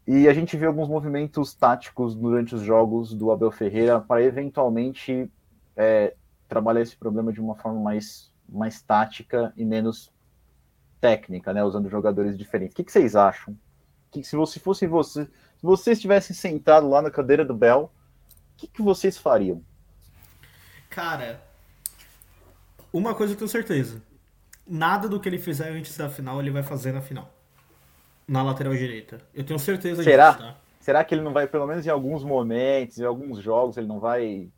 E 0.06 0.28
a 0.28 0.34
gente 0.34 0.58
vê 0.58 0.66
alguns 0.66 0.90
movimentos 0.90 1.54
táticos 1.54 2.14
durante 2.14 2.56
os 2.56 2.62
jogos 2.62 3.14
do 3.14 3.32
Abel 3.32 3.52
Ferreira 3.52 4.02
para 4.02 4.22
eventualmente 4.22 5.32
é, 5.78 6.14
trabalhar 6.50 6.82
esse 6.82 6.98
problema 6.98 7.32
de 7.32 7.40
uma 7.40 7.56
forma 7.56 7.80
mais, 7.80 8.34
mais 8.50 8.82
tática 8.82 9.54
e 9.56 9.64
menos 9.64 10.12
técnica, 11.00 11.54
né, 11.54 11.64
usando 11.64 11.89
jogadores 11.89 12.38
diferentes. 12.38 12.74
O 12.74 12.76
que, 12.76 12.84
que 12.84 12.91
vocês 12.91 13.16
acham? 13.16 13.58
Que, 14.12 14.24
se 14.24 14.36
você 14.36 14.60
fosse 14.60 14.88
você, 14.88 15.26
se 15.26 15.64
vocês 15.64 15.98
estivessem 15.98 16.36
sentado 16.36 16.89
lá 16.89 17.02
na 17.02 17.12
cadeira 17.12 17.45
do 17.45 17.54
Bel, 17.54 17.91
o 18.54 18.58
que, 18.58 18.68
que 18.68 18.82
vocês 18.82 19.18
fariam? 19.18 19.62
Cara, 20.89 21.41
uma 22.91 23.14
coisa 23.14 23.34
eu 23.34 23.38
tenho 23.38 23.50
certeza. 23.50 24.02
Nada 24.66 25.08
do 25.08 25.20
que 25.20 25.30
ele 25.30 25.38
fizer 25.38 25.70
antes 25.70 25.95
da 25.95 26.10
final 26.10 26.41
ele 26.41 26.52
vai 26.52 26.64
fazer 26.64 26.91
na 26.91 27.02
final. 27.02 27.34
Na 28.28 28.43
lateral 28.43 28.74
direita. 28.74 29.22
Eu 29.34 29.45
tenho 29.45 29.60
certeza 29.60 30.04
Será? 30.04 30.32
disso, 30.32 30.43
tá? 30.43 30.58
Será 30.80 31.04
que 31.04 31.14
ele 31.14 31.22
não 31.22 31.34
vai, 31.34 31.48
pelo 31.48 31.68
menos 31.68 31.86
em 31.86 31.89
alguns 31.89 32.24
momentos, 32.24 32.98
em 32.98 33.06
alguns 33.06 33.39
jogos, 33.39 33.78
ele 33.78 33.88
não 33.88 34.00
vai. 34.00 34.50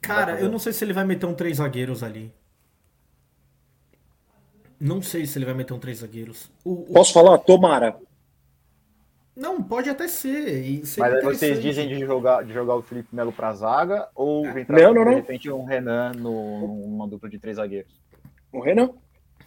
Cara, 0.00 0.34
vai 0.34 0.42
eu 0.42 0.50
não 0.50 0.58
sei 0.58 0.72
se 0.72 0.84
ele 0.84 0.92
vai 0.92 1.04
meter 1.04 1.26
um 1.26 1.34
três 1.34 1.56
zagueiros 1.56 2.02
ali. 2.02 2.32
Não 4.84 5.00
sei 5.00 5.24
se 5.26 5.38
ele 5.38 5.44
vai 5.44 5.54
meter 5.54 5.72
um 5.72 5.78
três 5.78 5.98
zagueiros. 5.98 6.50
O, 6.64 6.72
o... 6.72 6.92
Posso 6.92 7.12
falar? 7.12 7.38
Tomara. 7.38 7.96
Não, 9.36 9.62
pode 9.62 9.88
até 9.88 10.08
ser. 10.08 10.82
Mas 10.98 11.14
aí 11.14 11.22
vocês 11.22 11.62
dizem 11.62 11.86
de 11.86 12.00
jogar, 12.00 12.44
de 12.44 12.52
jogar 12.52 12.74
o 12.74 12.82
Felipe 12.82 13.14
Melo 13.14 13.32
para 13.32 13.54
zaga 13.54 14.08
ou 14.12 14.44
é. 14.44 14.60
entrar 14.60 14.80
não, 14.80 14.92
não, 14.92 15.04
de 15.04 15.14
repente 15.14 15.48
um 15.52 15.64
Renan 15.64 16.10
no, 16.14 16.66
numa 16.66 17.06
dupla 17.06 17.28
de 17.28 17.38
três 17.38 17.58
zagueiros? 17.58 17.92
O 18.52 18.58
Renan? 18.58 18.90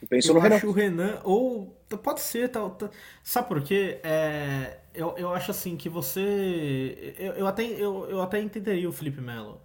Eu 0.01 0.07
penso 0.07 0.29
eu 0.29 0.35
no 0.35 0.39
Renan. 0.39 0.55
acho 0.55 0.69
o 0.69 0.71
Renan, 0.71 1.19
ou 1.25 1.77
pode 2.01 2.21
ser, 2.21 2.47
tal. 2.47 2.69
Tá, 2.69 2.87
tá, 2.87 2.93
sabe 3.21 3.49
por 3.49 3.61
quê? 3.61 3.99
É, 4.03 4.77
eu, 4.93 5.17
eu 5.17 5.33
acho 5.33 5.51
assim 5.51 5.75
que 5.75 5.89
você. 5.89 7.13
Eu, 7.19 7.33
eu, 7.33 7.47
até, 7.47 7.63
eu, 7.63 8.09
eu 8.09 8.21
até 8.21 8.39
entenderia 8.39 8.87
o 8.87 8.93
Felipe 8.93 9.19
Melo 9.19 9.59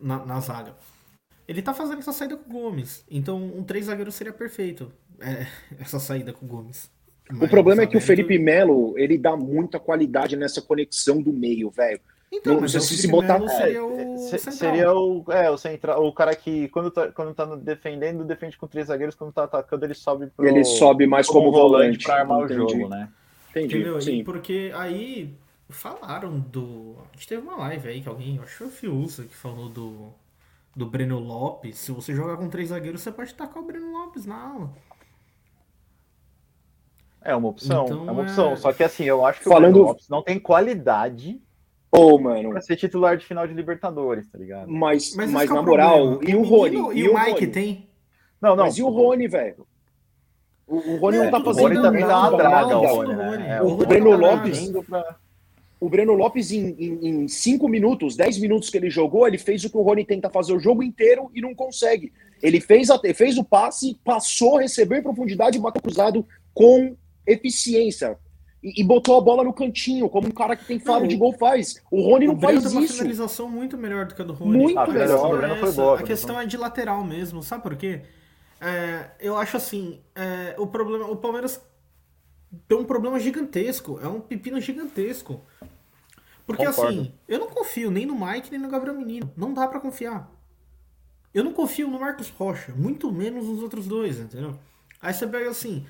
na, 0.00 0.24
na 0.24 0.38
zaga. 0.38 0.76
Ele 1.48 1.60
tá 1.60 1.74
fazendo 1.74 1.98
essa 1.98 2.12
saída 2.12 2.36
com 2.36 2.48
o 2.48 2.52
Gomes. 2.52 3.04
Então 3.10 3.36
um 3.36 3.64
três 3.64 3.86
zagueiro 3.86 4.12
seria 4.12 4.32
perfeito 4.32 4.92
é, 5.20 5.46
essa 5.80 5.98
saída 5.98 6.32
com 6.32 6.46
o 6.46 6.48
Gomes. 6.48 6.90
Mas, 7.30 7.42
o 7.42 7.48
problema 7.48 7.82
é 7.82 7.86
que 7.86 7.96
o 7.96 8.00
Felipe 8.00 8.38
Melo, 8.38 8.94
ele 8.96 9.18
dá 9.18 9.36
muita 9.36 9.78
qualidade 9.78 10.36
nessa 10.36 10.62
conexão 10.62 11.20
do 11.20 11.32
meio, 11.32 11.70
velho. 11.70 12.00
Então, 12.30 12.54
não, 12.54 12.60
mas 12.60 12.72
se, 12.72 12.80
se 12.80 13.08
botar 13.08 13.40
seria 13.48 13.84
o, 13.84 14.18
é, 14.18 14.38
seria 14.38 14.92
o, 14.92 15.24
é, 15.28 15.50
o 15.50 15.56
central, 15.56 16.06
o 16.06 16.12
cara 16.12 16.34
que 16.36 16.68
quando 16.68 16.90
tá, 16.90 17.10
quando 17.10 17.34
tá 17.34 17.44
defendendo, 17.56 18.22
defende 18.22 18.56
com 18.58 18.66
três 18.66 18.88
zagueiros, 18.88 19.14
quando 19.14 19.32
tá 19.32 19.44
atacando, 19.44 19.84
ele 19.86 19.94
sobe 19.94 20.26
pro, 20.26 20.46
Ele 20.46 20.62
sobe 20.62 21.06
mais 21.06 21.26
como, 21.26 21.50
como 21.50 21.52
volante 21.52 22.04
para 22.04 22.20
armar 22.20 22.44
Entendi. 22.44 22.60
o 22.60 22.68
jogo, 22.68 22.88
né? 22.88 23.08
Entendi. 23.50 23.76
Entendeu? 23.76 24.00
Sim. 24.00 24.24
porque 24.24 24.70
aí 24.74 25.34
falaram 25.70 26.38
do, 26.38 26.96
a 27.12 27.16
gente 27.16 27.28
teve 27.28 27.40
uma 27.40 27.56
live 27.56 27.88
aí 27.88 28.00
que 28.02 28.08
alguém, 28.08 28.38
acho 28.42 28.50
que 28.50 28.58
foi 28.58 28.66
o 28.66 28.70
Fiusa 28.70 29.24
que 29.24 29.34
falou 29.34 29.70
do 29.70 30.12
do 30.78 30.86
Breno 30.86 31.18
Lopes, 31.18 31.76
se 31.76 31.90
você 31.90 32.14
jogar 32.14 32.36
com 32.36 32.48
três 32.48 32.68
zagueiros, 32.68 33.00
você 33.00 33.10
pode 33.10 33.34
tacar 33.34 33.60
o 33.60 33.66
Breno 33.66 33.90
Lopes 33.90 34.24
na 34.24 34.36
ala. 34.36 34.72
É 37.24 37.34
uma 37.34 37.48
opção, 37.48 37.84
Então, 37.86 38.08
é 38.08 38.10
uma 38.10 38.20
é- 38.22 38.24
opção. 38.24 38.56
Só 38.56 38.72
que 38.72 38.82
assim, 38.82 39.04
eu 39.04 39.24
acho 39.26 39.40
que 39.40 39.44
Falando- 39.48 39.70
o 39.70 39.72
Breno 39.72 39.86
Lopes 39.88 40.08
não 40.08 40.22
tem 40.22 40.38
qualidade 40.38 41.40
Ô, 41.90 42.18
mano. 42.18 42.50
pra 42.50 42.60
ser 42.60 42.76
titular 42.76 43.16
de 43.16 43.24
final 43.26 43.46
de 43.46 43.54
Libertadores, 43.54 44.28
tá 44.30 44.38
ligado? 44.38 44.70
Mas, 44.70 45.14
Mas, 45.14 45.30
mas, 45.30 45.50
é 45.50 45.54
na 45.54 45.60
o 45.60 45.64
moral, 45.64 45.98
problema. 46.18 46.30
e 46.30 46.36
o 46.36 46.42
Rony? 46.42 46.76
E 46.98 47.08
o 47.08 47.14
Mike 47.14 47.30
Rony? 47.32 47.46
tem. 47.48 47.88
Não, 48.40 48.54
não. 48.56 48.64
Mas 48.64 48.78
e 48.78 48.82
o 48.82 48.88
Rony, 48.88 49.26
velho? 49.26 49.66
O, 50.66 50.76
o 50.76 50.96
Rony 50.98 51.16
Não, 51.16 51.24
não, 51.24 51.30
tá 51.30 51.38
tudo 51.38 51.50
o 51.50 51.54
bem, 51.54 51.62
fazendo 51.64 51.76
Rony 51.76 51.82
também 51.82 52.00
não, 52.02 52.08
dá 52.08 52.18
uma 52.20 52.30
não, 52.30 52.36
draga, 52.36 52.66
não, 52.68 52.80
o 52.80 52.82
não, 52.82 52.94
Rony, 52.96 53.14
não, 53.14 53.30
né? 53.32 53.56
É, 53.56 53.62
O 53.62 53.76
Breno 53.76 54.10
tá 54.10 54.16
Lopes- 54.16 54.72
O 55.80 55.88
Breno 55.88 56.12
Lopes, 56.12 56.50
em, 56.52 56.70
em, 56.78 57.08
em 57.08 57.28
cinco 57.28 57.68
minutos, 57.68 58.16
10 58.16 58.38
minutos 58.38 58.68
que 58.68 58.76
ele 58.76 58.90
jogou, 58.90 59.26
ele 59.26 59.38
fez 59.38 59.64
o 59.64 59.70
que 59.70 59.76
o 59.76 59.82
Rony 59.82 60.04
tenta 60.04 60.28
fazer 60.28 60.52
o 60.52 60.58
jogo 60.60 60.82
inteiro 60.82 61.30
e 61.34 61.40
não 61.40 61.54
consegue. 61.54 62.12
Ele 62.42 62.60
fez, 62.60 62.90
a, 62.90 62.98
fez 63.14 63.38
o 63.38 63.44
passe, 63.44 63.98
passou, 64.04 64.58
recebeu 64.58 64.98
em 64.98 65.02
profundidade 65.02 65.56
e 65.56 65.60
bateu 65.60 65.80
cruzado 65.80 66.26
com 66.52 66.96
eficiência. 67.32 68.18
E, 68.62 68.80
e 68.80 68.84
botou 68.84 69.16
a 69.16 69.20
bola 69.20 69.44
no 69.44 69.52
cantinho, 69.52 70.08
como 70.08 70.28
um 70.28 70.32
cara 70.32 70.56
que 70.56 70.64
tem 70.64 70.80
faro 70.80 71.00
Não, 71.02 71.06
de 71.06 71.16
gol 71.16 71.32
faz. 71.32 71.80
O 71.90 72.02
Rony 72.02 72.26
O 72.26 72.32
não 72.32 72.34
Breno 72.34 72.60
faz 72.60 72.64
tem 72.64 72.72
uma 72.72 72.84
isso. 72.84 72.94
finalização 72.94 73.48
muito 73.48 73.76
melhor 73.78 74.06
do 74.06 74.14
que 74.14 74.22
a 74.22 74.24
do 74.24 74.32
Rony. 74.32 74.58
Muito 74.58 74.78
Ah, 74.78 74.82
a 74.82 74.86
finalização 74.86 75.32
melhor. 75.32 75.58
foi 75.58 75.68
Essa, 75.68 75.82
boa. 75.82 76.00
A 76.00 76.02
questão 76.02 76.40
é 76.40 76.46
de 76.46 76.56
lateral 76.56 77.04
mesmo, 77.04 77.42
sabe 77.42 77.62
por 77.62 77.76
quê? 77.76 78.02
É, 78.60 79.10
eu 79.20 79.36
acho 79.36 79.56
assim, 79.56 80.00
é, 80.14 80.54
o 80.58 80.66
problema, 80.66 81.06
o 81.06 81.16
Palmeiras 81.16 81.60
tem 82.66 82.78
um 82.78 82.84
problema 82.84 83.20
gigantesco, 83.20 84.00
é 84.02 84.08
um 84.08 84.20
pepino 84.20 84.60
gigantesco. 84.60 85.44
Porque 86.46 86.64
Concordo. 86.64 87.00
assim, 87.00 87.14
eu 87.28 87.38
não 87.38 87.48
confio 87.48 87.90
nem 87.90 88.06
no 88.06 88.14
Mike 88.18 88.50
nem 88.50 88.58
no 88.60 88.68
Gabriel 88.68 88.96
Menino, 88.96 89.30
não 89.36 89.52
dá 89.52 89.68
pra 89.68 89.80
confiar. 89.80 90.30
Eu 91.32 91.44
não 91.44 91.52
confio 91.52 91.88
no 91.88 92.00
Marcos 92.00 92.30
Rocha, 92.30 92.72
muito 92.74 93.12
menos 93.12 93.46
nos 93.46 93.62
outros 93.62 93.86
dois, 93.86 94.18
entendeu? 94.18 94.58
Aí 95.00 95.12
você 95.12 95.26
pega 95.26 95.50
assim, 95.50 95.86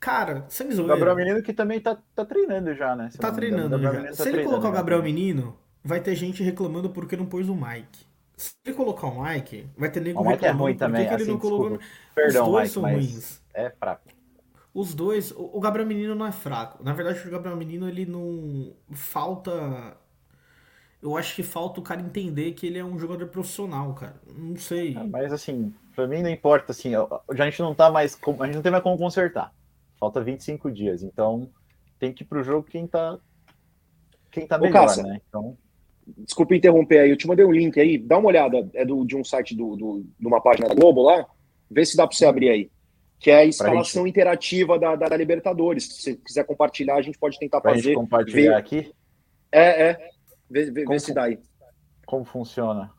cara, 0.00 0.46
sem 0.48 0.72
O 0.72 0.72
zoeira. 0.72 0.86
Gabriel 0.86 1.16
Menino 1.16 1.42
que 1.42 1.52
também 1.52 1.80
tá, 1.80 1.96
tá 2.14 2.24
treinando 2.24 2.74
já, 2.74 2.96
né? 2.96 3.14
Tá 3.18 3.30
treinando 3.32 3.78
já. 3.78 3.92
Menino 3.92 4.14
Se 4.14 4.24
tá 4.24 4.28
ele 4.28 4.32
treinando 4.32 4.40
colocar 4.40 4.68
o. 4.68 4.72
Gabriel 4.72 5.02
Menino, 5.02 5.58
vai 5.84 6.00
ter 6.00 6.14
gente 6.16 6.42
reclamando 6.42 6.90
porque 6.90 7.16
não 7.16 7.26
pôs 7.26 7.48
o 7.48 7.54
Mike. 7.54 8.06
Se 8.36 8.54
ele 8.64 8.74
colocar 8.76 9.06
o 9.08 9.22
Mike, 9.22 9.68
vai 9.76 9.90
ter 9.90 10.00
nego 10.00 10.20
O 10.20 10.24
Mike 10.24 10.44
é 10.46 10.50
reclamando 10.50 10.58
ruim 10.62 10.76
por 10.76 10.76
também, 10.76 11.06
que 11.06 11.14
ele 11.14 11.24
assim, 11.24 11.26
não 11.26 11.38
colocou. 11.38 11.78
Perdão, 12.14 12.44
Os 12.46 12.50
dois 12.50 12.70
Mike, 12.70 12.74
são 12.74 12.86
ruins. 12.86 13.42
é 13.54 13.70
fraco. 13.70 14.08
Os 14.72 14.94
dois, 14.94 15.32
o 15.36 15.58
Gabriel 15.60 15.86
Menino 15.88 16.14
não 16.14 16.26
é 16.26 16.32
fraco. 16.32 16.82
Na 16.82 16.92
verdade, 16.92 17.26
o 17.26 17.30
Gabriel 17.30 17.56
Menino, 17.56 17.88
ele 17.88 18.06
não. 18.06 18.72
Falta. 18.92 19.96
Eu 21.02 21.16
acho 21.16 21.34
que 21.34 21.42
falta 21.42 21.80
o 21.80 21.82
cara 21.82 22.00
entender 22.00 22.52
que 22.52 22.66
ele 22.66 22.78
é 22.78 22.84
um 22.84 22.98
jogador 22.98 23.26
profissional, 23.28 23.94
cara. 23.94 24.20
Não 24.26 24.56
sei. 24.56 24.94
Ah, 24.94 25.04
Mas 25.04 25.32
assim, 25.32 25.74
pra 25.94 26.06
mim 26.06 26.22
não 26.22 26.30
importa, 26.30 26.72
assim, 26.72 26.92
já 26.92 27.44
a 27.44 27.50
gente 27.50 27.60
não 27.62 27.74
tá 27.74 27.90
mais, 27.90 28.18
a 28.40 28.46
gente 28.46 28.56
não 28.56 28.62
tem 28.62 28.70
mais 28.72 28.82
como 28.84 28.98
consertar. 28.98 29.52
Falta 30.00 30.20
25 30.22 30.70
dias, 30.72 31.02
então 31.02 31.50
tem 31.98 32.12
que 32.12 32.22
ir 32.24 32.26
pro 32.26 32.42
jogo 32.42 32.66
quem 32.66 32.86
tá 32.86 33.18
quem 34.32 34.46
tá 34.46 34.56
Ô, 34.56 34.60
melhor, 34.60 34.96
né? 35.02 35.20
Então, 35.28 35.56
Desculpa 36.18 36.56
interromper 36.56 36.98
aí, 37.00 37.10
eu 37.10 37.16
te 37.16 37.26
mandei 37.28 37.44
um 37.44 37.52
link 37.52 37.78
aí, 37.78 37.96
dá 37.98 38.18
uma 38.18 38.28
olhada, 38.28 38.68
é 38.74 38.84
do, 38.84 39.04
de 39.04 39.14
um 39.16 39.22
site 39.22 39.54
do, 39.54 39.76
do- 39.76 40.04
de 40.18 40.26
uma 40.26 40.40
página 40.40 40.66
da 40.68 40.74
Globo 40.74 41.02
lá, 41.02 41.24
vê 41.70 41.84
se 41.84 41.96
dá 41.96 42.06
pra 42.06 42.16
você 42.16 42.24
abrir 42.26 42.48
aí. 42.48 42.70
Que 43.20 43.30
é 43.30 43.36
a 43.36 43.44
escalação 43.44 44.06
interativa 44.06 44.78
da, 44.78 44.96
da, 44.96 45.08
da 45.08 45.16
Libertadores. 45.16 45.84
Se 45.84 46.02
você 46.02 46.16
quiser 46.16 46.44
compartilhar, 46.44 46.94
a 46.96 47.02
gente 47.02 47.18
pode 47.18 47.38
tentar 47.38 47.60
pra 47.60 47.74
gente 47.74 47.82
fazer. 47.82 47.94
compartilhar 47.94 48.52
ver- 48.52 48.56
aqui, 48.56 48.92
É, 49.52 49.90
é. 49.90 50.10
Vê, 50.48 50.70
vê- 50.70 50.84
vê 50.86 50.98
se 50.98 51.12
dá 51.14 51.24
aí. 51.24 51.38
como 52.06 52.24
funciona. 52.24 52.90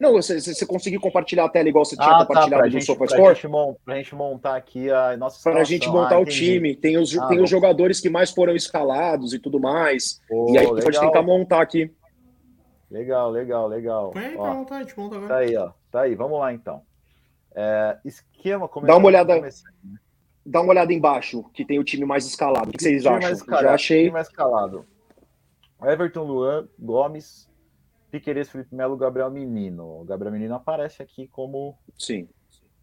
Não, 0.00 0.12
você, 0.12 0.40
você 0.40 0.64
conseguir 0.64 0.98
compartilhar 1.00 1.44
a 1.44 1.48
tela 1.48 1.68
igual 1.68 1.84
você 1.84 1.96
tinha 1.96 2.06
Ah, 2.08 2.18
tá, 2.20 2.26
compartilhado 2.26 2.60
pra 2.62 2.66
no 2.66 2.70
gente, 2.72 2.84
SofaScore? 2.84 3.22
pra, 3.24 3.34
gente, 3.34 3.48
mon- 3.48 3.74
pra 3.84 3.96
gente 3.96 4.14
montar 4.14 4.54
aqui 4.56 4.88
a 4.90 5.16
nossa 5.16 5.42
Para 5.50 5.60
a 5.60 5.64
gente 5.64 5.88
montar 5.88 6.14
Ah, 6.14 6.18
o 6.18 6.22
entendi. 6.22 6.36
time, 6.54 6.76
tem 6.76 6.96
os, 6.96 7.18
Ah, 7.18 7.26
tem 7.26 7.38
bom. 7.38 7.44
os 7.44 7.50
jogadores 7.50 8.00
que 8.00 8.08
mais 8.08 8.30
foram 8.30 8.54
escalados 8.54 9.32
e 9.34 9.40
tudo 9.40 9.58
mais. 9.58 10.20
Pô, 10.28 10.46
e 10.50 10.58
aí 10.58 10.58
a 10.58 10.68
gente 10.68 10.70
pode 10.84 10.86
legal, 10.98 11.06
tentar 11.06 11.22
montar 11.22 11.60
aqui. 11.60 11.90
Legal, 12.90 13.30
legal, 13.30 13.66
legal. 13.66 14.10
Põe 14.12 14.24
aí 14.24 14.36
Ó, 14.36 14.42
pra 14.42 14.54
montar, 14.54 14.76
a 14.76 14.82
gente 14.82 14.96
monta 14.98 15.16
Tá 15.16 15.24
agora. 15.24 15.36
aí, 15.38 15.56
ó. 15.56 15.70
Tá 15.90 16.00
aí, 16.02 16.14
vamos 16.14 16.38
lá 16.38 16.52
então. 16.52 16.82
É, 17.54 17.98
esquema 18.04 18.70
Dá 18.84 18.96
uma 18.96 19.06
olhada- 19.06 19.34
começar- 19.36 19.68
Dá 20.46 20.60
uma 20.62 20.70
olhada 20.70 20.92
embaixo, 20.94 21.44
que 21.52 21.64
tem 21.64 21.78
o 21.78 21.84
time 21.84 22.06
mais 22.06 22.24
escalado. 22.24 22.70
O 22.70 22.72
que 22.72 22.82
vocês 22.82 23.02
Time 23.02 23.16
acham? 23.16 23.28
mais 23.28 23.38
escalado, 23.38 23.66
Já 23.66 23.74
achei. 23.74 23.98
time 24.04 24.10
mais 24.12 24.28
escalado. 24.28 24.86
Everton 25.82 26.22
Luan, 26.22 26.68
Gomes, 26.78 27.47
Piqueires, 28.10 28.48
Felipe 28.48 28.74
Melo, 28.74 28.96
Gabriel 28.96 29.30
Menino. 29.30 30.00
O 30.00 30.04
Gabriel 30.04 30.32
Menino 30.32 30.54
aparece 30.54 31.02
aqui 31.02 31.28
como, 31.28 31.78
Sim. 31.98 32.28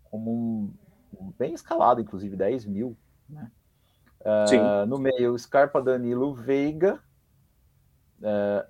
como 0.04 0.32
um, 0.32 0.74
um 1.20 1.34
bem 1.38 1.54
escalado, 1.54 2.02
inclusive 2.02 2.36
10 2.36 2.66
mil. 2.66 2.98
Né? 3.30 3.52
Sim. 4.48 4.58
Ah, 4.60 4.86
no 4.86 4.98
meio, 4.98 5.38
Scarpa, 5.38 5.82
Danilo, 5.82 6.34
Veiga, 6.34 7.00
ah, 8.24 8.66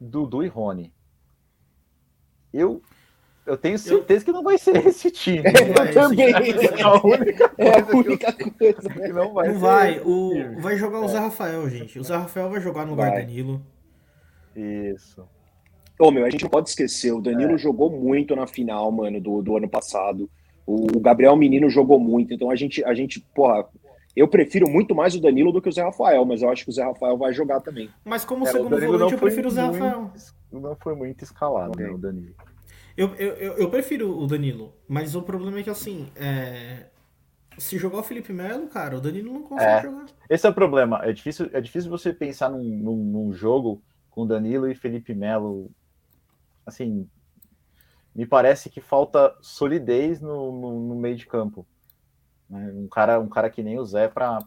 Dudu 0.00 0.42
e 0.42 0.48
Rony. 0.48 0.92
Eu, 2.52 2.82
eu 3.44 3.56
tenho 3.56 3.78
certeza 3.78 4.24
que 4.24 4.32
não 4.32 4.42
vai 4.42 4.56
ser 4.58 4.76
esse 4.86 5.10
time. 5.10 5.42
Eu 5.44 5.92
também. 5.92 6.32
É 6.78 6.82
a 6.82 6.94
única 7.04 7.54
É 7.58 7.78
a 7.78 7.82
coisa 7.82 7.86
que 7.86 7.92
eu 7.92 7.98
única 7.98 8.32
coisa. 8.32 8.88
que 8.90 9.12
não 9.12 9.32
vai 9.32 9.48
Não 9.48 9.54
ser 9.54 9.60
vai, 9.60 10.00
o, 10.00 10.60
vai 10.60 10.76
jogar 10.76 11.00
o 11.00 11.08
Zé 11.08 11.18
Rafael, 11.18 11.68
gente. 11.68 11.98
O 11.98 12.04
Zé 12.04 12.16
Rafael 12.16 12.48
vai 12.50 12.60
jogar 12.60 12.84
no 12.84 12.92
lugar. 12.92 13.12
Danilo. 13.12 13.60
Isso. 14.54 15.28
Ô, 15.98 16.10
meu, 16.10 16.24
a 16.24 16.30
gente 16.30 16.42
não 16.42 16.50
pode 16.50 16.68
esquecer, 16.68 17.12
o 17.12 17.20
Danilo 17.20 17.54
É. 17.54 17.58
jogou 17.58 17.90
muito 17.90 18.34
na 18.34 18.46
final, 18.46 18.90
mano, 18.90 19.20
do, 19.20 19.40
do 19.42 19.56
ano 19.56 19.68
passado. 19.68 20.28
O, 20.66 20.96
o 20.96 21.00
Gabriel 21.00 21.36
Menino 21.36 21.68
jogou 21.68 22.00
muito, 22.00 22.32
então 22.34 22.50
a 22.50 22.56
gente, 22.56 22.82
a 22.84 22.94
gente, 22.94 23.20
porra, 23.34 23.66
eu 24.16 24.26
prefiro 24.26 24.68
muito 24.68 24.94
mais 24.94 25.14
o 25.14 25.20
Danilo 25.20 25.52
do 25.52 25.60
que 25.62 25.68
o 25.68 25.72
Zé 25.72 25.82
Rafael, 25.82 26.24
mas 26.24 26.42
eu 26.42 26.50
acho 26.50 26.64
que 26.64 26.70
o 26.70 26.72
Zé 26.72 26.82
Rafael 26.84 27.16
vai 27.16 27.32
jogar 27.32 27.60
também. 27.60 27.88
Mas 28.04 28.24
como 28.24 28.44
É, 28.46 28.48
o 28.48 28.52
segundo 28.52 28.70
Danilo 28.70 28.92
volante, 28.92 29.12
eu 29.12 29.18
prefiro 29.18 29.48
o 29.48 29.50
Zé 29.50 29.62
muito- 29.62 29.82
Rafael. 29.84 30.10
Não 30.52 30.76
foi 30.76 30.94
muito 30.94 31.22
escalado, 31.22 31.78
né, 31.78 31.90
o 31.90 31.98
Danilo. 31.98 32.34
Eu, 32.96 33.08
eu, 33.16 33.32
eu, 33.34 33.52
eu 33.54 33.70
prefiro 33.70 34.16
o 34.18 34.26
Danilo, 34.26 34.72
mas 34.88 35.14
o 35.16 35.22
problema 35.22 35.58
é 35.58 35.62
que 35.64 35.70
assim, 35.70 36.06
é... 36.16 36.86
se 37.58 37.76
jogar 37.76 37.98
o 37.98 38.02
Felipe 38.04 38.32
Melo, 38.32 38.68
cara, 38.68 38.96
o 38.96 39.00
Danilo 39.00 39.32
não 39.32 39.42
consegue 39.42 39.70
É. 39.70 39.82
jogar. 39.82 40.06
Esse 40.30 40.46
é 40.46 40.50
o 40.50 40.54
problema. 40.54 41.00
É 41.04 41.12
difícil, 41.12 41.50
é 41.52 41.60
difícil 41.60 41.90
você 41.90 42.12
pensar 42.12 42.48
num, 42.50 42.62
num, 42.62 42.96
num 42.96 43.32
jogo 43.32 43.82
com 44.10 44.24
Danilo 44.26 44.68
e 44.70 44.74
Felipe 44.76 45.12
Melo. 45.12 45.70
Assim, 46.66 47.08
me 48.14 48.26
parece 48.26 48.70
que 48.70 48.80
falta 48.80 49.34
solidez 49.40 50.20
no, 50.20 50.52
no, 50.52 50.80
no 50.88 50.94
meio 50.94 51.16
de 51.16 51.26
campo. 51.26 51.66
né? 52.48 52.72
Um 52.74 52.88
cara, 52.88 53.18
um 53.18 53.28
cara 53.28 53.50
que 53.50 53.62
nem 53.62 53.78
o 53.78 53.84
Zé 53.84 54.08
para 54.08 54.38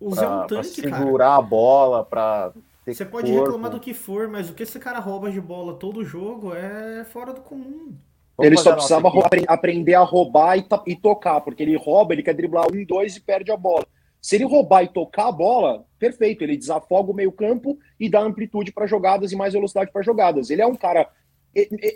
O 0.00 0.14
Zé 0.14 0.24
é 0.24 0.28
um 0.28 0.46
tanque, 0.46 0.82
cara. 0.82 1.04
segurar 1.04 1.36
a 1.36 1.42
bola, 1.42 2.04
para 2.04 2.52
ter 2.84 2.94
Você 2.94 3.04
pode 3.04 3.30
corpo. 3.30 3.44
reclamar 3.44 3.70
do 3.70 3.80
que 3.80 3.92
for, 3.92 4.28
mas 4.28 4.48
o 4.48 4.54
que 4.54 4.62
esse 4.62 4.78
cara 4.78 4.98
rouba 4.98 5.30
de 5.30 5.40
bola 5.40 5.74
todo 5.74 6.04
jogo 6.04 6.54
é 6.54 7.04
fora 7.04 7.32
do 7.32 7.40
comum. 7.42 7.96
Vamos 8.36 8.46
ele 8.46 8.56
só 8.56 8.72
precisava 8.72 9.08
equipe. 9.08 9.44
aprender 9.46 9.94
a 9.94 10.02
roubar 10.02 10.58
e, 10.58 10.66
e 10.86 10.96
tocar, 10.96 11.40
porque 11.40 11.62
ele 11.62 11.76
rouba, 11.76 12.14
ele 12.14 12.22
quer 12.22 12.34
driblar 12.34 12.66
um, 12.72 12.84
dois 12.84 13.16
e 13.16 13.20
perde 13.20 13.52
a 13.52 13.56
bola. 13.56 13.86
Se 14.20 14.36
ele 14.36 14.44
roubar 14.44 14.82
e 14.82 14.88
tocar 14.88 15.28
a 15.28 15.32
bola, 15.32 15.84
perfeito, 15.98 16.42
ele 16.42 16.56
desafoga 16.56 17.12
o 17.12 17.14
meio-campo 17.14 17.78
e 18.00 18.08
dá 18.08 18.20
amplitude 18.22 18.72
para 18.72 18.86
jogadas 18.86 19.30
e 19.30 19.36
mais 19.36 19.52
velocidade 19.52 19.92
para 19.92 20.02
jogadas. 20.02 20.48
Ele 20.48 20.62
é 20.62 20.66
um 20.66 20.74
cara. 20.74 21.08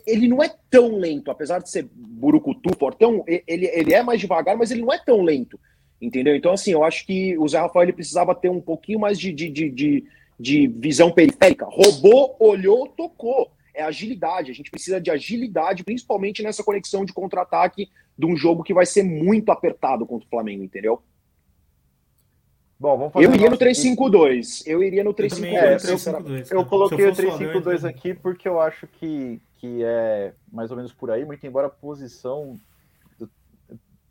Ele 0.06 0.28
não 0.28 0.42
é 0.42 0.54
tão 0.70 0.96
lento, 0.96 1.30
apesar 1.30 1.58
de 1.60 1.68
ser 1.70 1.88
burucutu, 1.92 2.70
portão, 2.76 3.24
ele, 3.26 3.66
ele 3.66 3.92
é 3.92 4.02
mais 4.02 4.20
devagar, 4.20 4.56
mas 4.56 4.70
ele 4.70 4.82
não 4.82 4.92
é 4.92 4.98
tão 4.98 5.22
lento. 5.22 5.58
Entendeu? 6.00 6.36
Então, 6.36 6.52
assim, 6.52 6.70
eu 6.72 6.84
acho 6.84 7.04
que 7.04 7.36
o 7.38 7.48
Zé 7.48 7.58
Rafael 7.58 7.84
ele 7.84 7.92
precisava 7.92 8.34
ter 8.34 8.48
um 8.48 8.60
pouquinho 8.60 9.00
mais 9.00 9.18
de, 9.18 9.32
de, 9.32 9.48
de, 9.50 9.68
de, 9.68 10.04
de 10.38 10.66
visão 10.68 11.10
periférica. 11.10 11.66
Roubou, 11.68 12.36
olhou, 12.38 12.86
tocou. 12.88 13.50
É 13.74 13.82
agilidade. 13.82 14.50
A 14.50 14.54
gente 14.54 14.70
precisa 14.70 15.00
de 15.00 15.10
agilidade, 15.10 15.82
principalmente 15.82 16.42
nessa 16.42 16.62
conexão 16.62 17.04
de 17.04 17.12
contra-ataque 17.12 17.88
de 18.16 18.26
um 18.26 18.36
jogo 18.36 18.62
que 18.62 18.74
vai 18.74 18.86
ser 18.86 19.02
muito 19.02 19.50
apertado 19.50 20.06
contra 20.06 20.26
o 20.26 20.30
Flamengo, 20.30 20.62
entendeu? 20.62 21.00
Bom, 22.80 22.96
vamos 22.96 23.12
fazer 23.12 23.26
Eu 23.26 23.30
a 23.30 23.34
iria 23.34 23.46
no 23.50 23.56
nossa 23.56 23.64
equipe. 23.68 23.96
3-5-2. 23.96 24.62
Eu 24.66 24.82
iria 24.84 25.02
no 25.02 25.10
Eu 25.10 25.14
também 25.14 25.30
3-5-2. 25.30 25.46
iria 25.46 25.58
É, 25.58 25.64
no 25.64 25.72
eu- 25.72 25.78
3-5-2, 25.80 26.50
Eu 26.52 26.64
coloquei 26.64 27.04
o 27.04 27.08
eu 27.08 27.14
fosse 27.14 27.26
o 27.26 27.30
Abel, 27.34 27.38
352 27.38 27.82
eu- 27.82 27.88
aqui 27.90 28.14
porque 28.14 28.48
eu 28.48 28.60
acho 28.60 28.86
que, 28.86 29.40
que 29.58 29.82
é 29.84 30.34
mais 30.50 30.70
ou 30.70 30.76
menos 30.76 30.92
por 30.92 31.10
aí, 31.10 31.24
muito 31.24 31.44
embora 31.46 31.66
a 31.66 31.70
posição 31.70 32.56
do 33.18 33.28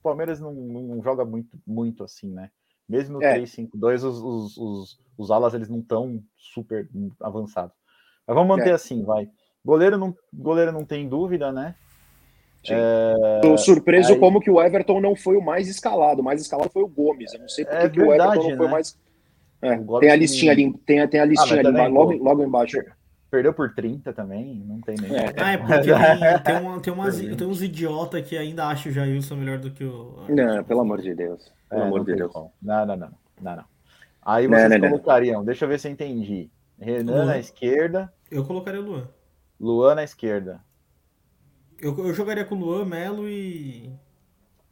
Palmeiras 0.03 0.39
não, 0.39 0.53
não 0.53 1.01
joga 1.01 1.25
muito, 1.25 1.57
muito 1.65 2.03
assim, 2.03 2.29
né? 2.31 2.51
Mesmo 2.87 3.15
no 3.15 3.23
É. 3.23 3.33
352, 3.33 4.03
os, 4.03 4.17
os, 4.21 4.57
os, 4.57 4.99
os 5.17 5.31
alas 5.31 5.53
eles 5.53 5.69
não 5.69 5.79
estão 5.79 6.21
super 6.37 6.87
avançados. 7.21 7.75
Mas 8.25 8.35
vamos 8.35 8.49
manter 8.55 8.69
É. 8.69 8.73
assim, 8.73 9.03
vai. 9.03 9.29
Goleiro 9.63 9.97
não, 9.97 10.15
goleiro 10.33 10.71
não 10.71 10.85
tem 10.85 11.07
dúvida, 11.07 11.51
né? 11.51 11.75
Sim. 12.65 12.73
Tô 13.41 13.57
surpreso 13.57 14.13
aí- 14.13 14.19
como 14.19 14.41
que 14.41 14.49
o 14.49 14.61
Everton 14.61 14.99
não 14.99 15.15
foi 15.15 15.37
o 15.37 15.41
mais 15.41 15.67
escalado. 15.69 16.21
O 16.21 16.23
mais 16.23 16.41
escalado 16.41 16.69
foi 16.69 16.83
o 16.83 16.87
Gomes. 16.87 17.33
Eu 17.33 17.39
não 17.41 17.49
sei 17.49 17.63
por 17.65 17.73
É 17.73 17.89
que 17.89 18.01
o 18.01 18.07
verdade, 18.07 18.31
Everton 18.31 18.49
não 18.49 18.57
foi 18.57 18.65
né? 18.65 18.71
mais. 18.71 18.99
É, 19.61 19.77
tem 19.99 20.11
a 20.11 20.15
listinha 20.15 20.51
ali, 20.51 20.73
tem, 20.85 21.07
tem 21.07 21.19
a 21.19 21.25
listinha 21.25 21.63
mas 21.63 21.75
ali 21.75 21.93
logo, 21.93 22.13
logo 22.13 22.43
embaixo. 22.43 22.77
Perdeu 23.29 23.53
por 23.53 23.73
30 23.73 24.13
também, 24.13 24.55
não 24.55 24.79
tem 24.81 24.95
nem. 25.01 25.13
É, 25.15 25.33
ah, 25.37 25.51
é 25.51 25.57
porque 25.57 25.79
tem, 25.79 25.93
tem, 26.43 26.55
uma, 26.61 26.79
tem, 26.81 26.93
umas, 26.93 27.17
tem 27.17 27.47
uns 27.47 27.61
idiotas 27.61 28.25
que 28.27 28.37
ainda 28.37 28.65
acham 28.67 28.89
o 28.91 28.95
Jailson 28.95 29.35
melhor 29.35 29.57
do 29.59 29.69
que 29.71 29.83
o. 29.83 30.25
Não, 30.29 30.63
pelo 30.63 30.81
amor 30.81 31.01
de 31.01 31.13
Deus. 31.13 31.51
Pelo 31.69 31.81
É, 31.81 31.85
amor 31.85 31.99
não 31.99 32.05
de 32.05 32.15
Deus. 32.15 32.31
como. 32.31 32.53
Não, 32.61 32.85
não, 32.85 32.95
não, 32.95 33.11
não, 33.41 33.55
não. 33.57 33.65
Aí 34.21 34.47
vocês 34.47 34.69
não, 34.69 34.77
não. 34.77 34.89
colocariam, 34.89 35.43
deixa 35.43 35.65
eu 35.65 35.69
ver 35.69 35.79
se 35.79 35.87
eu 35.87 35.91
entendi. 35.91 36.49
Renan 36.79 37.23
Luan. 37.23 37.25
na 37.25 37.37
esquerda, 37.39 38.13
Eu 38.31 38.45
colocaria 38.45 38.79
o 38.81 38.83
Luan. 38.83 39.09
Luan 39.59 39.95
na 39.95 40.03
esquerda. 40.03 40.63
Eu, 41.79 41.95
eu 41.97 42.13
jogaria 42.13 42.45
com 42.45 42.55
o 42.55 42.59
Luan, 42.59 42.85
Melo 42.85 43.27
e. 43.29 43.91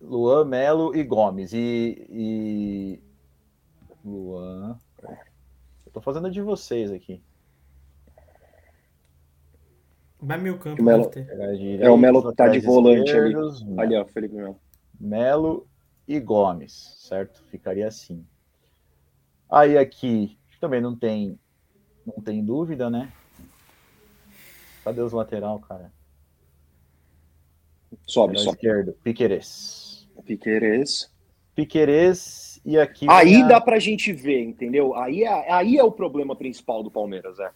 Luan, 0.01 0.45
Melo 0.45 0.95
e 0.95 1.03
Gomes. 1.03 1.51
E. 1.53 2.05
e... 2.09 2.99
Luan. 4.03 4.79
Eu 5.85 5.91
tô 5.91 6.01
fazendo 6.01 6.27
a 6.27 6.29
de 6.29 6.41
vocês 6.41 6.91
aqui. 6.91 7.23
Vai 10.25 10.39
meio 10.39 10.57
campo, 10.57 10.81
O 10.81 10.85
Melo- 10.85 11.11
É, 11.79 11.89
o 11.89 11.97
Melo 11.97 12.33
tá 12.33 12.47
de 12.47 12.59
volante 12.59 13.11
ali. 13.11 13.33
Melo. 13.35 13.79
Ali, 13.79 13.95
ó, 13.95 14.05
Felipe 14.05 14.33
Melo. 14.33 14.59
Melo 14.99 15.67
e 16.07 16.19
Gomes, 16.19 16.95
certo? 16.97 17.43
Ficaria 17.51 17.87
assim. 17.87 18.25
Aí 19.49 19.77
aqui 19.77 20.37
também 20.59 20.81
não 20.81 20.95
tem 20.95 21.39
não 22.05 22.23
tem 22.23 22.43
dúvida, 22.43 22.89
né? 22.89 23.11
Cadê 24.83 25.01
os 25.01 25.13
lateral, 25.13 25.59
cara? 25.59 25.91
Sobe, 28.05 28.37
sobe. 28.39 28.55
esquerdo, 28.57 28.93
Piquerez. 29.03 30.07
Piqueires. 30.25 31.11
Piquerez 31.55 32.59
e 32.65 32.77
aqui 32.79 33.05
Aí 33.09 33.29
vem 33.33 33.43
a- 33.43 33.47
dá 33.47 33.61
pra 33.61 33.79
gente 33.79 34.11
ver, 34.11 34.41
entendeu? 34.43 34.95
Aí 34.95 35.23
é, 35.23 35.51
aí 35.51 35.77
é 35.77 35.83
o 35.83 35.91
problema 35.91 36.35
principal 36.35 36.81
do 36.83 36.89
Palmeiras, 36.91 37.39
é. 37.39 37.51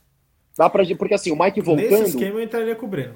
Dá 0.60 0.70
pra, 0.70 0.84
gente- 0.84 0.98
porque 0.98 1.14
assim, 1.14 1.32
o 1.32 1.40
Mike 1.42 1.62
Nesse 1.62 1.66
voltando, 1.66 2.06
esquema 2.06 2.38
eu 2.40 2.44
entraria 2.44 2.76
com 2.76 2.86
o 2.86 2.90
Breno. 2.90 3.14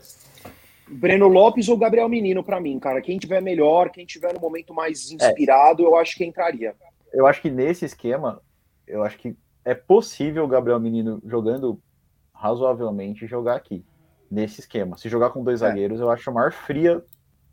Breno 0.87 1.27
Lopes 1.27 1.67
ou 1.67 1.77
Gabriel 1.77 2.07
Menino 2.07 2.41
pra 2.41 2.61
mim, 2.61 2.79
cara. 2.79 3.01
Quem 3.01 3.17
tiver 3.17 3.41
melhor, 3.41 3.89
quem 3.89 4.05
tiver 4.05 4.33
no 4.33 4.39
momento 4.39 4.73
mais 4.73 5.11
inspirado, 5.11 5.83
eu 5.83 5.97
acho 5.97 6.15
que 6.15 6.23
entraria. 6.23 6.73
eu 7.11 7.27
acho 7.27 7.41
que 7.41 7.49
nesse 7.51 7.83
esquema, 7.83 8.41
eu 8.87 9.03
acho 9.03 9.17
que 9.17 9.35
é 9.65 9.73
possível 9.75 10.45
o 10.45 10.47
Gabriel 10.47 10.79
Menino 10.79 11.21
jogando 11.25 11.81
razoavelmente 12.33 13.27
jogar 13.27 13.55
aqui. 13.57 13.83
Nesse 14.31 14.61
esquema. 14.61 14.97
Se 14.97 15.09
jogar 15.09 15.29
com 15.31 15.43
dois 15.43 15.61
É. 15.61 15.67
zagueiros, 15.67 15.99
eu 15.99 16.09
acho 16.09 16.29
a 16.29 16.33
maior 16.33 16.53
fria 16.53 17.03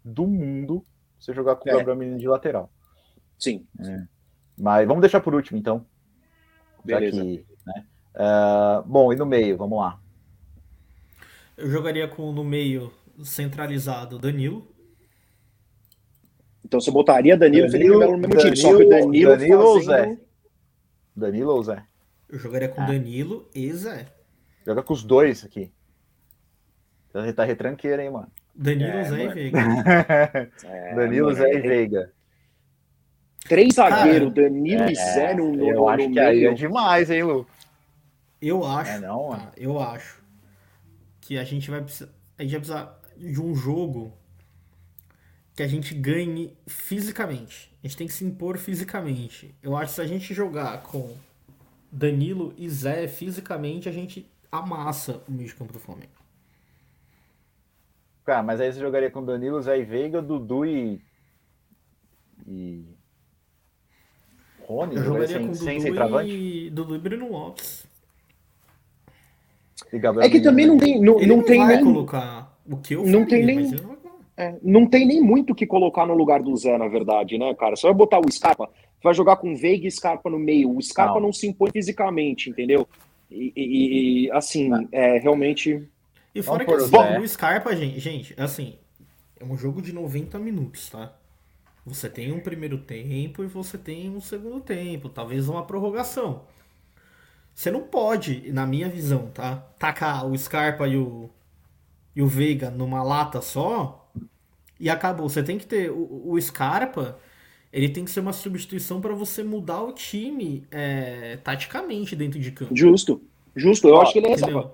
do 0.05 0.25
mundo 0.25 0.85
você 1.19 1.35
jogar 1.35 1.57
com 1.57 1.69
o 1.69 1.73
É. 1.73 1.77
Gabriel 1.77 1.97
Menino 1.97 2.17
de 2.19 2.29
lateral. 2.29 2.71
Sim. 3.37 3.67
Mas 4.57 4.87
vamos 4.87 5.01
deixar 5.01 5.21
por 5.21 5.35
último, 5.35 5.59
então. 5.59 5.85
Já 6.87 6.99
Beleza. 7.01 7.21
que, 7.23 7.45
Ah, 8.15 8.83
bom, 8.87 9.13
e 9.13 9.17
no 9.17 9.27
meio, 9.27 9.57
vamos 9.57 9.79
lá. 9.79 9.99
Eu 11.57 11.71
jogaria 11.71 12.09
com 12.09 12.33
no 12.33 12.43
meio 12.45 12.93
centralizado 13.23 14.19
Danilo. 14.19 14.67
Então 16.65 16.81
você 16.81 16.91
botaria 16.91 17.37
Danilo, 17.37 17.67
e 17.67 17.71
Felipe 17.71 17.91
Melo 17.91 18.13
no 18.13 18.19
mesmo 18.19 18.37
time. 18.39 18.57
Só 18.57 18.77
que 18.77 18.85
o 18.85 18.89
Danilo, 18.89 19.31
Danilo 19.37 19.61
ou 19.63 19.83
fazendo... 19.83 20.09
Zé? 20.15 20.19
Danilo 21.17 21.51
ou 21.53 21.63
Zé? 21.63 21.85
Eu 22.29 22.39
jogaria 22.39 22.69
com 22.69 22.81
Ah. 22.81 22.87
Danilo 22.87 23.49
e 23.55 23.73
Zé. 23.73 24.07
Joga 24.65 24.83
com 24.83 24.93
os 24.93 25.03
dois 25.03 25.45
aqui. 25.45 25.73
Tá 27.13 27.33
tá 27.33 27.45
retranqueiro, 27.45 28.01
hein, 28.01 28.11
mano? 28.11 28.31
Danilo, 28.55 28.91
É, 28.91 29.05
Zé 29.05 29.17
e 29.17 29.25
mano. 29.25 29.35
Veiga. 29.35 29.61
É, 30.65 30.95
Danilo, 30.95 31.27
mano, 31.27 31.39
Zé 31.39 31.49
e 31.49 31.53
tem 31.53 31.63
Veiga. 31.63 32.13
Três 33.49 33.75
zagueiros, 33.75 34.33
Danilo 34.33 34.91
e 34.91 34.95
Zé 34.95 35.35
no, 35.35 35.53
no, 35.53 35.69
eu 35.69 35.77
no 35.77 35.89
acho 35.89 36.11
que 36.11 36.21
aí 36.21 36.45
é 36.45 36.53
demais, 36.53 37.11
hein, 37.11 37.25
Lu? 37.25 37.47
Eu 38.41 38.65
acho. 38.65 38.91
É 38.93 38.99
não, 38.99 39.31
tá, 39.31 39.53
eu 39.57 39.79
acho 39.79 40.23
que 41.21 41.39
a 41.39 41.45
gente 41.45 41.71
vai 41.71 41.83
precisar. 41.83 42.11
A 42.39 42.43
gente 42.43 42.53
vai 42.53 42.61
precisar 42.61 43.01
de 43.17 43.41
um 43.41 43.55
jogo 43.55 44.17
que 45.55 45.63
a 45.63 45.69
gente 45.69 45.95
ganhe 45.95 46.57
fisicamente. 46.67 47.71
A 47.83 47.87
gente 47.87 47.97
tem 47.97 48.07
que 48.07 48.13
se 48.13 48.25
impor 48.25 48.57
fisicamente. 48.57 49.55
Eu 49.63 49.77
acho 49.77 49.91
que 49.91 49.95
se 49.97 50.01
a 50.01 50.07
gente 50.07 50.33
jogar 50.33 50.83
com 50.83 51.15
Danilo 51.93 52.55
e 52.57 52.69
Zé 52.69 53.07
fisicamente, 53.09 53.89
a 53.89 53.93
gente 53.93 54.27
amassa 54.51 55.23
o 55.29 55.33
meio 55.33 55.49
de 55.49 55.55
campo 55.55 55.73
do 55.73 55.79
Flamengo. 55.79 56.21
Cara, 58.25 58.43
mas 58.43 58.61
aí 58.61 58.73
você 58.73 58.81
jogaria 58.81 59.11
com 59.11 59.25
Danilo, 59.25 59.61
Zé 59.61 59.79
e 59.79 59.85
Veiga, 59.85 60.23
Dudu 60.23 60.65
e. 60.65 61.01
E. 62.47 62.85
Rony? 64.61 64.97
Eu 64.97 65.05
Jogaria 65.05 65.27
jogaria 65.27 65.49
com 65.49 65.55
sem, 65.55 65.81
sem 65.81 65.93
Dudu 65.93 66.23
e, 66.23 66.71
Dudu 66.71 66.95
e 66.95 66.99
Breno 66.99 67.31
Lopes. 67.31 67.80
E 69.93 69.99
Gabriel 69.99 70.27
É 70.27 70.31
que 70.31 70.41
também 70.41 70.67
não 70.67 70.77
Menino 70.77 70.95
tem, 70.95 71.03
não, 71.03 71.19
Ele 71.19 71.27
não 71.27 71.37
não, 71.39 71.45
tem 71.45 71.59
vai 71.59 71.77
nem, 71.77 71.85
colocar 71.85 72.59
o 72.69 72.77
que 72.77 72.95
eu 72.95 73.05
não 73.05 73.21
faria, 73.21 73.27
tem 73.27 73.45
nem- 73.47 73.57
não 73.71 73.89
vai 73.89 73.97
colocar. 73.97 74.19
é, 74.37 74.55
não 74.63 74.87
tem 74.87 75.07
nem 75.07 75.21
muito 75.21 75.53
o 75.53 75.55
que 75.55 75.67
colocar 75.67 76.07
no 76.07 76.15
lugar 76.15 76.43
do 76.43 76.57
Zé, 76.57 76.77
na 76.79 76.89
verdade, 76.89 77.37
né, 77.39 77.55
cara? 77.55 77.77
Você 77.77 77.87
vai 77.87 77.95
botar 77.95 78.19
o 78.21 78.31
Scarpa, 78.31 78.69
vai 79.03 79.13
jogar 79.15 79.37
com 79.37 79.55
Veiga 79.57 79.87
e 79.87 79.91
Scarpa 79.91 80.31
no 80.31 80.39
meio. 80.39 80.75
O 80.77 80.81
Scarpa 80.83 81.15
Não. 81.15 81.23
não, 81.27 81.33
se 81.33 81.47
impõe 81.47 81.71
fisicamente, 81.73 82.51
entendeu? 82.51 82.87
E, 83.31 83.53
e- 83.57 84.25
e, 84.27 84.31
assim, 84.33 84.71
é 84.93 85.19
realmente. 85.19 85.83
E 86.35 86.43
fora 86.43 86.65
que 86.65 86.73
assim, 86.73 87.19
o 87.19 87.29
Scarpa, 87.29 87.75
gente, 87.75 87.99
gente, 88.01 88.35
assim, 88.41 88.75
é 89.39 89.45
um 89.45 89.57
jogo 89.57 89.83
de 89.83 89.93
90 89.93 90.39
minutos, 90.39 90.89
tá? 90.91 91.13
Você 91.85 92.09
tem 92.09 92.31
um 92.31 92.41
primeiro 92.41 92.79
tempo 92.79 93.43
e 93.43 93.47
você 93.47 93.77
tem 93.79 94.11
um 94.11 94.21
segundo 94.21 94.61
tempo, 94.61 95.09
talvez 95.09 95.49
uma 95.49 95.65
prorrogação. 95.65 96.43
Você 97.61 97.71
não 97.71 97.83
pode, 97.83 98.51
na 98.53 98.65
minha 98.67 98.89
visão, 98.89 99.27
tá? 99.35 99.57
Tacar 99.79 100.27
o 100.27 100.35
Scarpa 100.39 100.89
e 100.89 100.97
o, 100.97 101.29
e 102.17 102.23
o 102.23 102.27
Veiga 102.27 102.71
numa 102.71 103.03
lata 103.03 103.43
só 103.43 104.11
e 104.81 104.89
acabou. 104.89 105.29
Você 105.29 105.43
tem 105.43 105.59
que 105.59 105.67
ter 105.67 105.91
o, 105.91 106.31
o 106.33 106.41
Scarpa, 106.41 107.19
ele 107.71 107.91
tem 107.91 108.03
que 108.03 108.11
ser 108.11 108.21
uma 108.21 108.33
substituição 108.33 108.99
para 108.99 109.13
você 109.15 109.43
mudar 109.45 109.83
o 109.83 109.93
time 109.93 110.67
é, 110.71 111.37
taticamente 111.45 112.17
dentro 112.17 112.41
de 112.41 112.51
campo. 112.51 112.75
Justo. 112.75 113.21
Justo. 113.55 113.89
Eu 113.89 113.97
Ó, 113.97 114.03
acho 114.05 114.15
que 114.15 114.21
ele 114.21 114.29
é 114.29 114.31
reserva. 114.31 114.73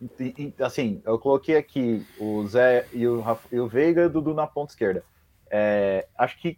Entendeu? 0.00 0.32
E- 0.38 0.54
e, 0.56 0.62
Assim, 0.62 1.02
eu 1.04 1.18
coloquei 1.18 1.56
aqui 1.56 2.06
o 2.20 2.46
Zé 2.46 2.86
e 2.92 3.04
o, 3.04 3.20
e 3.50 3.58
o 3.58 3.66
Veiga 3.66 4.02
e 4.02 4.06
o 4.06 4.10
Dudu 4.10 4.32
na 4.32 4.46
ponta 4.46 4.74
esquerda. 4.74 5.02
É, 5.50 6.06
acho 6.16 6.40
que 6.40 6.56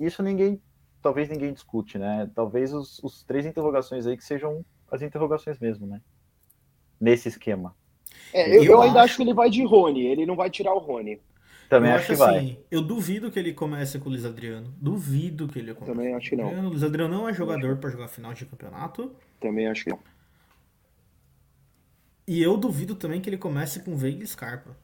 isso 0.00 0.22
ninguém, 0.22 0.58
talvez 1.04 1.28
ninguém 1.28 1.52
discute, 1.52 1.98
né? 1.98 2.28
Talvez 2.34 2.72
os, 2.74 2.98
os 3.04 3.22
três 3.24 3.46
interrogações 3.46 4.06
aí 4.06 4.16
que 4.16 4.24
sejam 4.24 4.64
as 4.90 5.02
interrogações 5.02 5.58
mesmo, 5.60 5.86
né? 5.86 6.00
Nesse 7.00 7.28
esquema. 7.28 7.76
É, 8.32 8.56
eu, 8.56 8.64
Eu 8.64 8.72
eu 8.72 8.82
ainda 8.82 9.00
acho- 9.00 9.04
acho 9.10 9.16
que 9.18 9.22
ele 9.22 9.34
vai 9.34 9.50
de 9.50 9.62
Rony, 9.64 10.06
ele 10.06 10.26
não 10.26 10.34
vai 10.36 10.50
tirar 10.50 10.74
o 10.74 10.78
Rony. 10.78 11.20
Também 11.68 11.90
eu 11.90 11.96
acho 11.96 12.06
que 12.06 12.14
vai. 12.14 12.38
assim, 12.38 12.58
Eu 12.70 12.82
duvido 12.82 13.30
que 13.30 13.38
ele 13.38 13.52
comece 13.52 13.98
com 13.98 14.06
o 14.08 14.12
Luiz 14.12 14.24
Adriano. 14.24 14.72
Duvido 14.80 15.48
que 15.48 15.58
ele 15.58 15.74
comece. 15.74 15.92
Também 15.96 16.14
acho 16.14 16.30
que 16.30 16.36
não. 16.36 16.46
Adriano. 16.46 16.68
O 16.68 16.70
Luiz 16.70 16.82
Adriano 16.82 17.14
não 17.14 17.28
é 17.28 17.34
jogador 17.34 17.76
pra 17.76 17.90
jogar 17.90 18.08
final 18.08 18.32
de 18.32 18.46
campeonato. 18.46 19.12
Também 19.40 19.66
acho 19.68 19.84
que 19.84 19.90
não. 19.90 19.98
E 22.26 22.42
eu 22.42 22.56
duvido 22.56 22.94
também 22.94 23.20
que 23.20 23.28
ele 23.28 23.36
comece 23.38 23.80
com 23.80 23.96
Veiga 23.96 24.22
e 24.22 24.26
Scarpa. 24.26 24.76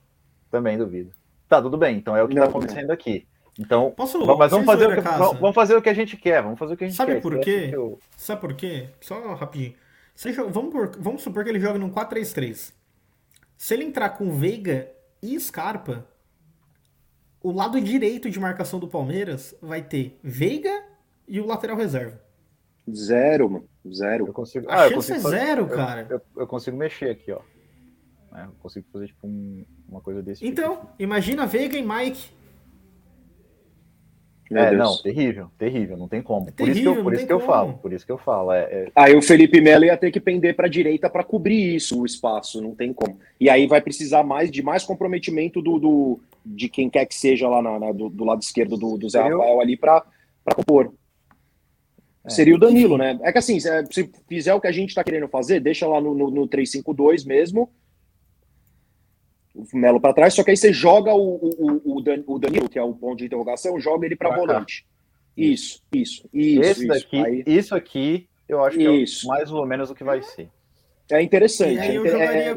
Também 0.50 0.76
duvido. 0.76 1.12
Tá, 1.48 1.60
tudo 1.62 1.76
bem. 1.78 1.96
Então 1.96 2.16
é 2.16 2.22
o 2.22 2.28
que 2.28 2.34
Não, 2.34 2.42
tá 2.42 2.48
acontecendo 2.48 2.90
aqui. 2.90 3.26
Então, 3.60 3.90
Posso 3.94 4.18
mas 4.38 4.50
vamos 4.50 4.64
vocês 4.64 4.80
fazer, 4.80 4.94
que, 5.02 5.08
vamos 5.18 5.38
vamos 5.38 5.54
fazer 5.54 5.76
o 5.76 5.82
que 5.82 5.88
a 5.90 5.94
gente 5.94 6.16
quer. 6.16 6.42
Vamos 6.42 6.58
fazer 6.58 6.72
o 6.74 6.76
que 6.78 6.84
a 6.84 6.86
gente 6.86 6.96
Sabe 6.96 7.12
quer. 7.16 7.20
por 7.20 7.38
quê? 7.40 7.68
eu- 7.70 7.98
Sabe 8.16 8.40
por 8.40 8.54
quê? 8.54 8.88
Só 9.02 9.34
rapidinho. 9.34 9.74
Joga- 10.16 10.50
vamos, 10.50 10.72
por- 10.72 10.96
vamos 10.98 11.22
supor 11.22 11.44
que 11.44 11.50
ele 11.50 11.60
joga 11.60 11.78
num 11.78 11.90
4-3-3. 11.90 12.72
Se 13.58 13.74
ele 13.74 13.84
entrar 13.84 14.10
com 14.10 14.30
Veiga 14.32 14.90
e 15.22 15.38
Scarpa, 15.38 16.06
o 17.42 17.52
lado 17.52 17.78
direito 17.80 18.30
de 18.30 18.40
marcação 18.40 18.78
do 18.80 18.88
Palmeiras 18.88 19.54
vai 19.60 19.82
ter 19.82 20.18
Veiga 20.22 20.82
e 21.28 21.38
o 21.38 21.46
lateral 21.46 21.76
reserva. 21.76 22.18
Zero, 22.90 23.50
mano. 23.50 23.68
Eu 23.84 23.92
Zero. 23.92 24.32
consigo. 24.32 24.70
A 24.70 24.74
ah, 24.74 24.76
eu 24.86 24.90
chance 24.92 24.94
consigo 24.94 25.18
é 25.18 25.20
fazer- 25.22 25.38
zero, 25.38 25.62
eu- 25.62 25.68
cara. 25.68 26.06
Eu, 26.08 26.20
eu 26.38 26.46
consigo 26.46 26.76
mexer 26.78 27.10
aqui, 27.10 27.30
ó. 27.30 27.40
É, 28.34 28.44
eu 28.44 28.52
consigo 28.60 28.86
fazer 28.92 29.08
tipo 29.08 29.26
um- 29.26 29.64
uma 29.88 30.00
coisa 30.00 30.22
desse 30.22 30.40
tipo. 30.40 30.50
Então, 30.50 30.88
imagina 30.98 31.46
Veiga 31.46 31.76
e 31.76 31.82
Mike. 31.86 32.30
Meu 34.50 34.62
é, 34.64 34.70
Deus. 34.70 34.82
não, 34.82 35.02
terrível, 35.02 35.46
terrível, 35.56 35.96
não 35.96 36.08
tem 36.08 36.20
como. 36.20 36.48
É 36.48 36.50
por 36.50 36.68
isso 36.68 36.80
que 36.80 36.84
terrível, 36.84 36.94
eu, 36.96 37.02
por 37.04 37.14
isso 37.14 37.26
que 37.26 37.32
eu 37.32 37.40
falo, 37.40 37.72
por 37.74 37.92
isso 37.92 38.04
que 38.04 38.10
eu 38.12 38.18
falo. 38.18 38.50
É, 38.50 38.62
é- 38.62 38.92
Aí 38.96 39.14
o 39.14 39.22
Felipe 39.22 39.60
Melo 39.60 39.84
ia 39.84 39.96
ter 39.96 40.10
que 40.10 40.18
pender 40.18 40.56
para 40.56 40.66
a 40.66 40.70
direita 40.70 41.08
para 41.08 41.22
cobrir 41.22 41.76
isso, 41.76 42.00
o 42.00 42.04
espaço, 42.04 42.60
não 42.60 42.74
tem 42.74 42.92
como. 42.92 43.16
E 43.38 43.48
aí 43.48 43.68
vai 43.68 43.80
precisar 43.80 44.24
mais 44.24 44.50
de 44.50 44.60
mais 44.60 44.82
comprometimento 44.82 45.62
do, 45.62 45.78
do- 45.78 46.20
de 46.44 46.68
quem 46.68 46.90
quer 46.90 47.06
que 47.06 47.14
seja 47.14 47.48
lá 47.48 47.62
na- 47.62 47.78
na- 47.78 47.92
do, 47.92 48.08
do 48.08 48.24
lado 48.24 48.42
esquerdo 48.42 48.76
do, 48.76 48.98
do 48.98 49.08
Zé 49.08 49.20
Rafael 49.20 49.60
ali 49.60 49.76
para 49.76 50.04
compor. 50.56 50.92
É. 52.24 52.30
Seria 52.30 52.54
o 52.56 52.58
Danilo, 52.58 52.98
né? 52.98 53.18
É 53.22 53.30
que 53.30 53.38
assim, 53.38 53.60
se 53.60 53.68
se 53.90 54.10
fizer 54.28 54.52
o 54.52 54.60
que 54.60 54.66
a 54.66 54.72
gente 54.72 54.94
tá 54.94 55.04
querendo 55.04 55.28
fazer, 55.28 55.60
deixa 55.60 55.86
lá 55.86 56.00
no, 56.00 56.12
no, 56.12 56.30
no 56.30 56.48
3-5-2 56.48 57.24
mesmo. 57.24 57.70
O 59.72 59.76
Melo 59.76 60.00
para 60.00 60.14
trás, 60.14 60.34
só 60.34 60.42
que 60.44 60.50
aí 60.50 60.56
você 60.56 60.72
joga 60.72 61.12
o, 61.14 61.36
o, 61.36 61.50
o- 61.84 61.96
o 61.96 62.00
Dan- 62.00 62.22
o 62.26 62.38
Danilo, 62.38 62.68
que 62.68 62.78
é 62.78 62.82
o 62.82 62.94
ponto 62.94 63.18
de 63.18 63.26
interrogação, 63.26 63.78
joga 63.80 64.06
ele 64.06 64.16
para 64.16 64.34
volante. 64.36 64.86
Isso, 65.36 65.82
isso, 65.92 66.28
isso. 66.32 66.60
esse 66.62 66.80
isso. 66.80 66.88
daqui, 66.88 67.24
Aí- 67.24 67.44
isso 67.46 67.74
aqui, 67.74 68.28
eu 68.48 68.64
acho 68.64 68.76
que 68.76 68.88
Isso. 68.88 69.26
é 69.26 69.28
o- 69.28 69.32
mais 69.36 69.50
ou 69.52 69.64
menos 69.66 69.90
o 69.90 69.94
que 69.94 70.04
vai 70.04 70.22
ser. 70.22 70.48
É 71.10 71.22
interessante. 71.22 71.74
E 71.74 71.78
aí 71.80 71.94
eu 71.96 72.04
É- 72.06 72.10
jogaria- 72.10 72.42
é- 72.52 72.56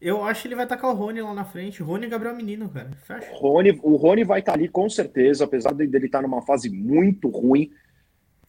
Eu- 0.00 0.24
acho 0.24 0.42
que 0.42 0.48
ele 0.48 0.56
vai 0.56 0.66
tacar 0.66 0.90
o 0.90 0.94
Rony 0.94 1.22
lá 1.22 1.32
na 1.32 1.44
frente. 1.44 1.80
Rony 1.80 2.06
e 2.06 2.08
Gabriel 2.08 2.34
Menino, 2.34 2.68
cara. 2.68 2.90
Fecha. 3.06 3.30
Rony, 3.34 3.78
o 3.84 3.94
Rony 3.94 4.24
vai 4.24 4.40
estar 4.40 4.54
ali 4.54 4.66
com 4.68 4.88
certeza, 4.90 5.44
apesar 5.44 5.72
de- 5.72 5.86
dele 5.86 6.06
estar 6.06 6.20
numa 6.22 6.42
fase 6.42 6.68
muito 6.68 7.28
ruim. 7.28 7.70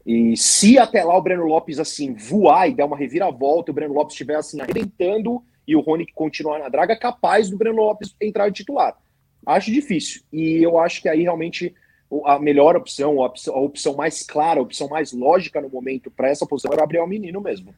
E 0.06 0.36
se 0.36 0.80
até 0.80 1.04
lá 1.04 1.16
o 1.16 1.22
Breno 1.22 1.46
Lopes 1.46 1.78
assim 1.80 2.14
voar 2.16 2.68
e 2.68 2.74
der 2.74 2.84
uma 2.86 2.98
reviravolta, 2.98 3.70
o 3.72 3.74
Breno 3.74 3.94
Lopes 3.94 4.14
estiver 4.16 4.36
assim 4.36 4.60
arrebentando 4.62 5.44
e 5.68 5.76
o 5.76 5.82
Rony 5.82 6.06
continuar 6.14 6.60
na 6.60 6.70
draga, 6.70 6.96
capaz 6.98 7.50
do 7.50 7.58
Breno 7.58 7.78
Lopes 7.78 8.16
entrar 8.22 8.50
de 8.50 8.56
titular. 8.56 8.98
Acho 9.46 9.72
difícil. 9.72 10.22
E 10.32 10.64
eu 10.64 10.78
acho 10.78 11.02
que 11.02 11.10
aí 11.10 11.22
realmente 11.24 11.74
o- 12.10 12.26
a 12.28 12.40
melhor 12.40 12.76
opção, 12.76 13.22
a 13.22 13.26
opção, 13.28 13.56
a 13.56 13.60
opção 13.62 13.96
mais 13.96 14.24
clara, 14.24 14.60
a 14.60 14.64
opção 14.64 14.88
mais 14.88 15.12
lógica 15.14 15.60
no 15.62 15.70
momento 15.70 16.10
para 16.12 16.30
essa 16.30 16.46
posição 16.46 16.72
é 16.72 16.76
o 16.76 16.80
Gabriel 16.80 17.08
Menino 17.08 17.42
mesmo. 17.42 17.74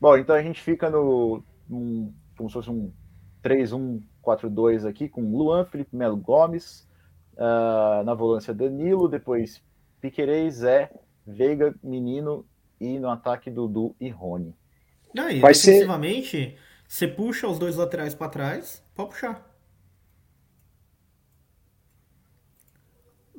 Bom, 0.00 0.16
então 0.16 0.34
a 0.36 0.42
gente 0.42 0.60
fica 0.60 0.88
no. 0.90 1.42
Um, 1.70 2.12
como 2.36 2.48
se 2.48 2.54
fosse 2.54 2.70
um 2.70 2.92
3-1-4-2 3.42 4.84
aqui, 4.84 5.08
com 5.08 5.22
Luan, 5.36 5.64
Felipe 5.64 5.94
Melo 5.96 6.16
Gomes, 6.16 6.86
ah, 7.36 8.02
na 8.04 8.14
volância 8.14 8.54
Danilo, 8.54 9.08
depois 9.08 9.62
Piquerez, 10.00 10.54
Zé, 10.56 10.90
Veiga, 11.26 11.74
Menino 11.82 12.44
e 12.80 12.98
no 12.98 13.10
ataque 13.10 13.50
Dudu 13.50 13.94
e 14.00 14.08
Rony. 14.08 14.54
Não, 15.14 15.28
e 15.30 15.40
Vai 15.40 15.54
ser- 15.54 15.86
você 16.88 17.06
puxa 17.06 17.46
os 17.46 17.58
dois 17.58 17.76
laterais 17.76 18.14
pra 18.14 18.30
trás, 18.30 18.82
pode 18.94 19.10
puxar. 19.10 19.46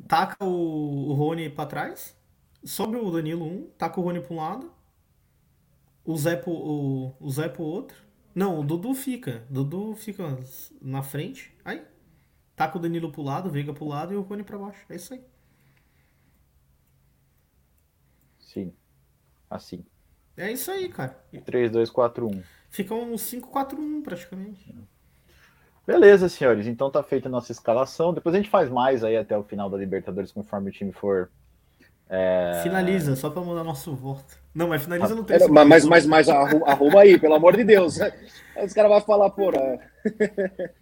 Taca 0.08 0.46
o, 0.46 1.10
o 1.10 1.14
Rony 1.14 1.50
pra 1.50 1.66
trás, 1.66 2.16
sobe 2.64 2.96
o 2.98 3.12
Danilo 3.12 3.46
um, 3.46 3.68
taca 3.72 4.00
o 4.00 4.04
Rony 4.04 4.22
pra 4.22 4.34
um 4.34 4.38
lado, 4.38 4.72
o 6.06 6.16
Zé 6.16 6.36
pro, 6.36 6.52
o, 6.52 7.16
o 7.20 7.30
Zé 7.30 7.50
pro 7.50 7.64
outro. 7.64 7.98
Não, 8.34 8.60
o 8.60 8.64
Dudu 8.64 8.94
fica. 8.94 9.46
Dudu 9.50 9.96
fica 9.96 10.24
na 10.82 11.04
frente. 11.04 11.54
Aí. 11.66 11.84
Taca 12.56 12.78
o 12.78 12.82
Danilo 12.82 13.12
pro 13.12 13.22
lado, 13.22 13.50
o 13.50 13.52
Veiga 13.52 13.74
pro 13.74 13.88
lado 13.88 14.14
e 14.14 14.16
o 14.16 14.22
Rony 14.22 14.44
pra 14.44 14.58
baixo. 14.58 14.86
É 14.90 14.96
isso 14.96 15.14
aí. 15.14 15.24
Sim. 18.40 18.74
Assim. 19.50 19.86
É 20.38 20.52
isso 20.52 20.72
aí, 20.72 20.90
cara. 20.90 21.20
3-2-4-1. 21.34 22.44
Fica 22.70 22.94
um 22.94 23.18
5-4-1 23.18 24.02
praticamente. 24.02 24.76
Beleza, 25.86 26.30
senhores. 26.30 26.68
Então 26.68 26.92
tá 26.92 27.02
feita 27.02 27.28
a 27.28 27.32
nossa 27.32 27.52
escalação. 27.52 28.14
Depois 28.14 28.36
a 28.36 28.38
gente 28.38 28.50
faz 28.50 28.70
mais 28.70 29.04
aí 29.04 29.18
até 29.18 29.38
o 29.38 29.44
final 29.44 29.70
da 29.70 29.78
Libertadores, 29.78 30.32
conforme 30.32 30.70
o 30.70 30.74
time 30.74 30.92
for. 30.92 31.30
É... 32.10 32.62
Finaliza, 32.64 33.16
só 33.16 33.30
pra 33.30 33.42
mudar 33.42 33.64
nosso 33.64 33.96
voto. 33.96 34.38
Não, 34.54 34.68
mas 34.68 34.84
finaliza 34.84 35.16
no 35.16 35.22
É, 35.22 35.26
terceiro. 35.26 35.54
mas, 35.54 35.68
mas, 35.68 35.86
mas, 35.86 36.06
mas 36.06 36.30
arru- 36.30 36.66
arruma 36.66 37.02
aí, 37.02 37.20
pelo 37.20 37.36
amor 37.36 37.56
de 37.56 37.64
Deus. 37.64 38.00
Aí 38.02 38.66
Os 38.66 38.74
caras 38.74 38.92
vão 38.92 39.02
falar, 39.02 39.30
porra. 39.32 39.80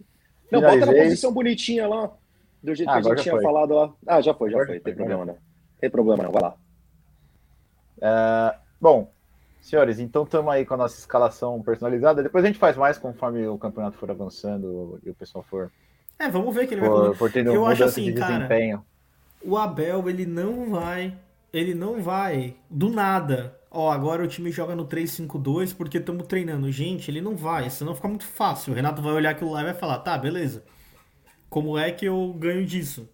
Não, 0.50 0.60
bota 0.60 0.86
na 0.86 0.92
posição 0.94 1.32
bonitinha 1.32 1.86
lá. 1.86 2.10
Do 2.62 2.74
jeito 2.74 2.88
Ah, 2.90 3.00
que 3.00 3.08
a 3.08 3.14
gente 3.14 3.22
tinha 3.22 3.34
foi. 3.34 3.42
falado 3.42 3.74
lá. 3.74 3.92
Ah, 4.06 4.20
já 4.20 4.34
foi, 4.34 4.50
já 4.50 4.56
Agora 4.56 4.66
foi. 4.66 4.78
já 4.78 4.82
Tem 4.84 4.94
foi, 4.94 4.94
problema 4.94 5.22
agora 5.22 5.36
não. 5.38 5.42
Tem 5.80 5.90
problema 5.90 6.22
não, 6.24 6.32
vai 6.32 6.42
lá. 6.42 6.56
É, 8.00 8.54
Bom, 8.80 9.12
senhores, 9.68 9.98
então 9.98 10.24
estamos 10.24 10.52
aí 10.52 10.64
com 10.66 10.74
a 10.74 10.76
nossa 10.78 10.98
escalação 10.98 11.62
personalizada. 11.62 12.22
Depois 12.22 12.44
a 12.44 12.48
gente 12.48 12.58
faz 12.58 12.76
mais 12.76 12.98
conforme 12.98 13.46
o 13.46 13.58
campeonato 13.58 13.96
for 13.98 14.10
avançando 14.10 15.00
e 15.04 15.10
o 15.10 15.14
pessoal 15.14 15.44
for, 15.44 15.72
É, 16.18 16.28
vamos 16.28 16.54
ver 16.54 16.66
que 16.66 16.74
ele 16.74 16.80
vai 16.80 16.90
for, 16.90 16.92
fazer. 16.92 17.14
for 17.14 17.30
tendo 17.32 17.50
Eu 17.50 17.66
acho 17.66 17.84
assim, 17.84 18.04
de 18.04 18.12
cara, 18.12 18.48
desempenho. 18.48 18.84
O 19.42 19.56
Abel, 19.56 20.08
ele 20.08 20.26
não 20.26 20.70
vai. 20.70 21.18
Ele 21.52 21.74
não 21.74 22.02
vai 22.02 22.56
do 22.70 22.90
nada. 22.90 23.58
Ó, 23.70 23.90
agora 23.90 24.22
o 24.22 24.28
time 24.28 24.50
joga 24.50 24.74
no 24.76 24.86
3-5-2 24.86 25.74
porque 25.76 25.98
estamos 25.98 26.26
treinando. 26.26 26.70
Gente, 26.70 27.10
ele 27.10 27.20
não 27.20 27.36
vai, 27.36 27.70
senão 27.70 27.94
fica 27.94 28.08
muito 28.08 28.26
fácil. 28.26 28.72
O 28.72 28.76
Renato 28.76 29.02
vai 29.02 29.12
olhar 29.12 29.30
aquilo 29.30 29.52
lá 29.52 29.62
e 29.62 29.64
vai 29.64 29.74
falar: 29.74 29.98
tá, 30.00 30.16
beleza. 30.18 30.64
Como 31.50 31.78
é 31.78 31.92
que 31.92 32.06
eu 32.06 32.32
ganho 32.34 32.64
disso? 32.66 33.08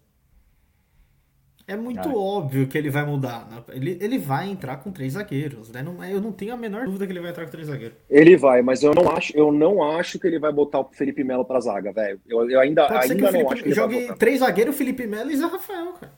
É 1.67 1.75
muito 1.75 2.07
Ah. 2.07 2.15
óbvio 2.15 2.67
que 2.67 2.77
ele 2.77 2.89
vai 2.91 3.03
mudar. 3.05 3.47
né? 3.49 3.57
Ele, 3.73 3.97
ele 3.99 4.17
vai 4.19 4.47
entrar 4.49 4.77
com 4.77 4.91
três 4.91 5.13
zagueiros, 5.13 5.71
né? 5.71 5.81
Não, 5.81 6.03
eu 6.05 6.21
não 6.21 6.31
tenho 6.31 6.53
a 6.53 6.57
menor 6.57 6.85
dúvida 6.85 7.07
que 7.07 7.11
ele 7.11 7.19
vai 7.19 7.31
entrar 7.31 7.45
com 7.45 7.51
três 7.51 7.67
zagueiros. 7.67 7.97
Ele 8.09 8.37
vai, 8.37 8.61
mas 8.61 8.83
eu 8.83 8.93
não 8.93 9.09
acho, 9.09 9.35
eu 9.35 9.51
não 9.51 9.81
acho 9.83 10.19
que 10.19 10.27
ele 10.27 10.37
vai 10.37 10.51
botar 10.53 10.79
o 10.81 10.89
Felipe 10.91 11.23
Melo 11.23 11.43
pra 11.43 11.59
zaga, 11.59 11.91
velho. 11.91 12.19
Eu, 12.27 12.47
eu 12.49 12.59
ainda, 12.59 12.87
Pode 12.87 13.11
ainda 13.11 13.31
não 13.31 13.39
acho 13.51 13.63
que 13.63 13.63
Felipe 13.63 13.69
ele 13.69 13.75
vai 13.87 14.05
jogue 14.05 14.19
três 14.19 14.39
zagueiros, 14.41 14.75
Felipe 14.77 15.07
Melo 15.07 15.31
e 15.31 15.37
Zé 15.37 15.45
Rafael, 15.45 15.93
cara. 15.93 16.13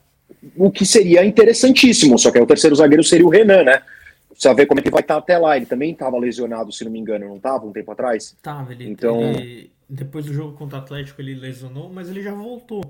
O 0.54 0.70
que 0.70 0.84
seria 0.84 1.24
interessantíssimo, 1.24 2.18
só 2.18 2.30
que 2.30 2.38
aí 2.38 2.44
o 2.44 2.46
terceiro 2.46 2.76
zagueiro 2.76 3.02
seria 3.02 3.26
o 3.26 3.30
Renan, 3.30 3.64
né? 3.64 3.82
Precisa 4.30 4.54
ver 4.54 4.66
como 4.66 4.80
é 4.80 4.82
que 4.82 4.90
vai 4.90 5.00
estar 5.00 5.16
até 5.16 5.36
lá. 5.38 5.56
Ele 5.56 5.66
também 5.66 5.90
estava 5.92 6.16
lesionado, 6.18 6.70
se 6.70 6.84
não 6.84 6.92
me 6.92 6.98
engano, 6.98 7.26
não 7.26 7.36
estava 7.38 7.66
um 7.66 7.72
tempo 7.72 7.90
atrás? 7.90 8.36
Tava, 8.42 8.70
ele, 8.72 8.88
Então- 8.88 9.20
ele- 9.20 9.72
depois 9.88 10.26
do 10.26 10.32
jogo 10.34 10.52
contra 10.56 10.78
o 10.78 10.82
Atlético 10.82 11.20
ele 11.22 11.34
lesionou, 11.34 11.90
mas 11.90 12.08
ele 12.10 12.22
já 12.22 12.32
voltou. 12.34 12.84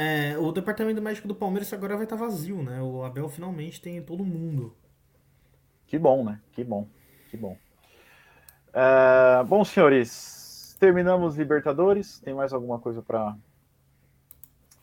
É, 0.00 0.38
o 0.38 0.52
departamento 0.52 1.02
médico 1.02 1.26
do 1.26 1.34
Palmeiras 1.34 1.72
agora 1.72 1.96
vai 1.96 2.04
estar 2.04 2.14
vazio, 2.14 2.62
né? 2.62 2.80
O 2.80 3.02
Abel 3.02 3.28
finalmente 3.28 3.80
tem 3.80 4.00
todo 4.00 4.24
mundo. 4.24 4.72
Que 5.88 5.98
bom, 5.98 6.22
né? 6.22 6.40
Que 6.52 6.62
bom, 6.62 6.86
que 7.28 7.36
bom. 7.36 7.58
É, 8.72 9.42
bom, 9.42 9.64
senhores, 9.64 10.76
terminamos 10.78 11.34
Libertadores. 11.36 12.20
Tem 12.20 12.32
mais 12.32 12.52
alguma 12.52 12.78
coisa 12.78 13.02
para 13.02 13.36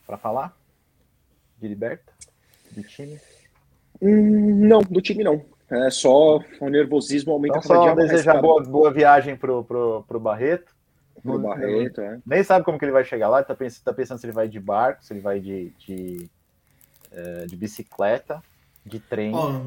para 0.06 0.18
falar 0.18 0.54
de 1.60 1.70
Liberta, 1.70 2.12
de 2.72 2.84
time? 2.84 3.18
Hum, 4.02 4.68
não, 4.68 4.82
do 4.82 5.02
time 5.02 5.24
não. 5.24 5.46
É 5.72 5.90
só 5.92 6.40
o 6.60 6.70
nervosismo 6.70 7.32
aumenta 7.32 7.60
Então 7.60 7.70
cada 7.70 7.80
dia 7.80 7.92
só 7.92 7.96
mais. 7.96 8.12
desejar 8.12 8.42
boa, 8.42 8.62
boa 8.64 8.92
viagem 8.92 9.38
pro, 9.38 9.64
pro, 9.64 10.04
pro 10.06 10.20
Barreto. 10.20 10.75
Pro 11.26 11.40
Barreto, 11.40 12.02
é. 12.02 12.20
Nem 12.26 12.44
sabe 12.44 12.64
como 12.64 12.78
que 12.78 12.86
ele 12.86 12.92
vai 12.92 13.04
chegar 13.04 13.30
lá, 13.30 13.40
ele 13.40 13.48
tá 13.48 13.56
pensando, 13.56 13.84
tá 13.84 13.94
pensando 13.94 14.20
se 14.20 14.26
ele 14.26 14.34
vai 14.34 14.48
de 14.48 14.60
barco, 14.60 15.04
se 15.04 15.14
ele 15.14 15.20
vai 15.20 15.40
de, 15.40 15.72
de, 15.80 16.30
eh, 17.12 17.46
de 17.48 17.56
bicicleta, 17.56 18.42
de 18.86 19.00
trem. 19.00 19.34
Ó, 19.34 19.62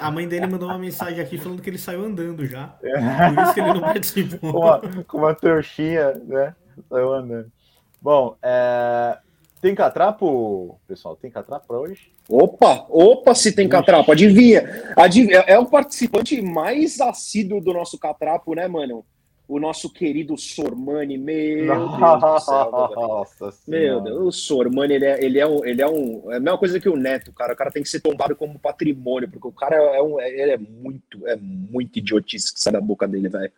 a 0.00 0.10
mãe 0.10 0.26
dele 0.26 0.46
mandou 0.46 0.68
uma 0.68 0.78
mensagem 0.78 1.20
aqui 1.20 1.38
falando 1.38 1.62
que 1.62 1.70
ele 1.70 1.78
saiu 1.78 2.04
andando 2.04 2.44
já. 2.44 2.68
Por 2.68 3.42
isso 3.42 3.54
que 3.54 3.60
ele 3.60 3.72
não 3.72 3.80
participou. 3.80 4.52
com, 4.52 4.58
uma, 4.58 5.04
com 5.04 5.18
uma 5.18 5.34
trouxinha, 5.34 6.14
né? 6.24 6.54
Saiu 6.88 7.12
andando. 7.12 7.52
Bom, 8.02 8.36
é, 8.42 9.18
tem 9.60 9.74
catrapo, 9.74 10.78
pessoal? 10.86 11.16
Tem 11.16 11.30
catrapo 11.30 11.66
pra 11.66 11.78
hoje? 11.78 12.12
Opa, 12.28 12.86
opa, 12.88 13.34
se 13.34 13.52
tem 13.52 13.68
catrapo, 13.68 14.12
adivinha. 14.12 14.92
adivinha. 14.96 15.44
É 15.46 15.58
o 15.58 15.66
participante 15.66 16.42
mais 16.42 17.00
assíduo 17.00 17.60
do 17.60 17.72
nosso 17.72 17.98
catrapo, 17.98 18.54
né, 18.54 18.66
mano? 18.68 19.04
O 19.48 19.60
nosso 19.60 19.92
querido 19.92 20.36
Sormani, 20.36 21.16
meu 21.16 21.66
Deus 21.66 22.20
do 22.20 22.40
céu. 22.40 22.70
Nossa 22.72 23.54
Meu. 23.68 24.00
Deus, 24.00 24.18
o 24.18 24.32
Sormani, 24.32 24.94
ele 24.94 25.04
é, 25.04 25.24
ele, 25.24 25.38
é 25.38 25.46
um, 25.46 25.64
ele 25.64 25.82
é 25.82 25.86
um. 25.86 26.32
É 26.32 26.36
a 26.36 26.40
mesma 26.40 26.58
coisa 26.58 26.80
que 26.80 26.88
o 26.88 26.96
Neto, 26.96 27.32
cara. 27.32 27.52
O 27.52 27.56
cara 27.56 27.70
tem 27.70 27.82
que 27.82 27.88
ser 27.88 28.00
tombado 28.00 28.34
como 28.34 28.58
patrimônio, 28.58 29.30
porque 29.30 29.46
o 29.46 29.52
cara 29.52 29.76
é 29.76 30.02
um. 30.02 30.20
é- 30.20 30.28
Ele 30.28 30.50
é 30.52 30.58
muito, 30.58 31.26
é 31.28 31.36
muito 31.36 31.96
idiotice 31.98 32.52
que 32.52 32.60
sai 32.60 32.72
da 32.72 32.80
boca 32.80 33.06
dele, 33.06 33.28
velho. 33.28 33.52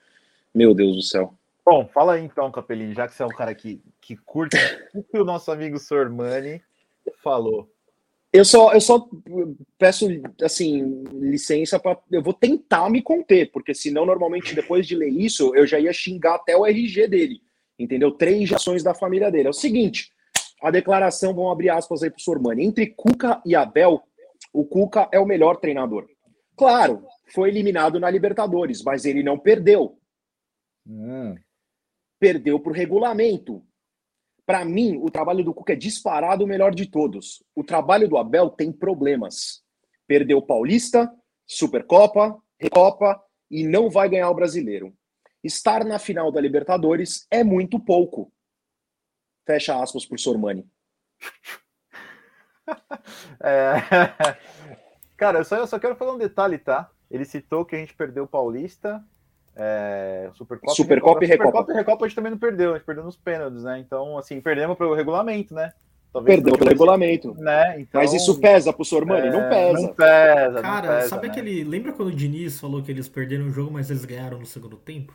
Meu 0.54 0.74
Deus 0.74 0.96
do 0.96 1.02
céu. 1.02 1.32
Bom, 1.64 1.86
fala 1.86 2.14
aí 2.14 2.24
então, 2.24 2.50
Capelinho, 2.50 2.94
já 2.94 3.06
que 3.06 3.14
você 3.14 3.22
é 3.22 3.26
um 3.26 3.30
cara 3.30 3.54
que, 3.54 3.80
que 4.00 4.16
curte 4.16 4.56
o 4.94 5.02
que 5.04 5.18
o 5.18 5.24
nosso 5.24 5.50
amigo 5.50 5.78
Sormani 5.78 6.62
falou. 7.22 7.70
Eu 8.30 8.44
só, 8.44 8.72
eu 8.74 8.80
só 8.80 9.08
peço, 9.78 10.06
assim, 10.42 11.02
licença 11.12 11.78
para. 11.78 11.98
Eu 12.10 12.22
vou 12.22 12.34
tentar 12.34 12.90
me 12.90 13.00
conter, 13.00 13.50
porque 13.50 13.72
senão, 13.72 14.04
normalmente, 14.04 14.54
depois 14.54 14.86
de 14.86 14.94
ler 14.94 15.08
isso, 15.08 15.54
eu 15.54 15.66
já 15.66 15.80
ia 15.80 15.92
xingar 15.92 16.34
até 16.34 16.56
o 16.56 16.66
RG 16.66 17.08
dele. 17.08 17.40
Entendeu? 17.78 18.10
Três 18.10 18.52
ações 18.52 18.82
da 18.82 18.94
família 18.94 19.30
dele. 19.30 19.46
É 19.46 19.50
o 19.50 19.54
seguinte: 19.54 20.12
a 20.62 20.70
declaração, 20.70 21.34
vamos 21.34 21.52
abrir 21.52 21.70
aspas 21.70 22.02
aí 22.02 22.10
pro 22.10 22.20
Sormani. 22.20 22.64
Entre 22.64 22.88
Cuca 22.88 23.40
e 23.46 23.54
Abel, 23.54 24.02
o 24.52 24.64
Cuca 24.64 25.08
é 25.10 25.18
o 25.18 25.26
melhor 25.26 25.56
treinador. 25.56 26.06
Claro, 26.56 27.06
foi 27.32 27.48
eliminado 27.48 28.00
na 28.00 28.10
Libertadores, 28.10 28.82
mas 28.82 29.04
ele 29.04 29.22
não 29.22 29.38
perdeu. 29.38 29.98
Hum, 30.86 31.36
Perdeu 32.18 32.58
pro 32.58 32.72
regulamento. 32.72 33.62
Para 34.48 34.64
mim, 34.64 34.98
o 35.02 35.10
trabalho 35.10 35.44
do 35.44 35.52
Cuca 35.52 35.74
é 35.74 35.76
disparado 35.76 36.42
o 36.42 36.46
melhor 36.46 36.74
de 36.74 36.86
todos. 36.86 37.44
O 37.54 37.62
trabalho 37.62 38.08
do 38.08 38.16
Abel 38.16 38.48
tem 38.48 38.72
problemas. 38.72 39.62
Perdeu 40.06 40.40
Paulista, 40.40 41.14
Supercopa, 41.46 42.34
Recopa 42.58 43.22
e 43.50 43.62
não 43.62 43.90
vai 43.90 44.08
ganhar 44.08 44.30
o 44.30 44.34
Brasileiro. 44.34 44.96
Estar 45.44 45.84
na 45.84 45.98
final 45.98 46.32
da 46.32 46.40
Libertadores 46.40 47.26
é 47.30 47.44
muito 47.44 47.78
pouco. 47.78 48.32
Fecha 49.46 49.82
aspas 49.82 50.06
por 50.06 50.18
Sormani. 50.18 50.66
é, 53.44 53.74
Cara, 55.14 55.40
eu 55.40 55.44
só, 55.44 55.56
eu 55.56 55.66
só 55.66 55.78
quero 55.78 55.94
falar 55.94 56.14
um 56.14 56.18
detalhe, 56.18 56.56
tá? 56.56 56.90
Ele 57.10 57.26
citou 57.26 57.66
que 57.66 57.76
a 57.76 57.78
gente 57.78 57.92
perdeu 57.92 58.24
o 58.24 58.28
Paulista, 58.28 59.04
é, 59.60 60.30
Supercopa, 60.34 60.72
Supercopa 60.72 61.24
e 61.24 61.26
Recopa. 61.26 61.48
Supercopa 61.48 61.72
e 61.72 61.74
Recopa 61.74 62.04
a 62.04 62.08
gente 62.08 62.14
também 62.14 62.30
não 62.30 62.38
perdeu, 62.38 62.70
a 62.70 62.76
gente 62.76 62.86
perdeu 62.86 63.02
nos 63.02 63.16
pênaltis, 63.16 63.64
né? 63.64 63.80
Então, 63.80 64.16
assim, 64.16 64.40
perdemos 64.40 64.78
pelo 64.78 64.94
regulamento, 64.94 65.52
né? 65.52 65.72
Perdeu 66.24 66.56
pelo 66.56 66.70
regulamento. 66.70 67.34
Né? 67.34 67.80
Então, 67.80 68.00
Mas 68.00 68.14
isso 68.14 68.38
pesa 68.40 68.72
pro 68.72 68.84
Sormani? 68.84 69.26
É, 69.26 69.30
não 69.30 69.48
pesa. 69.48 69.82
Não 69.82 69.94
pesa. 69.94 70.62
Cara, 70.62 70.86
não 70.86 70.96
pesa, 70.96 71.08
sabe 71.08 71.26
né? 71.26 71.32
aquele. 71.32 71.64
Lembra 71.64 71.92
quando 71.92 72.08
o 72.08 72.14
Diniz 72.14 72.58
falou 72.58 72.82
que 72.82 72.90
eles 72.90 73.08
perderam 73.08 73.46
o 73.46 73.50
jogo, 73.50 73.72
mas 73.72 73.90
eles 73.90 74.04
ganharam 74.04 74.38
no 74.38 74.46
segundo 74.46 74.76
tempo? 74.76 75.12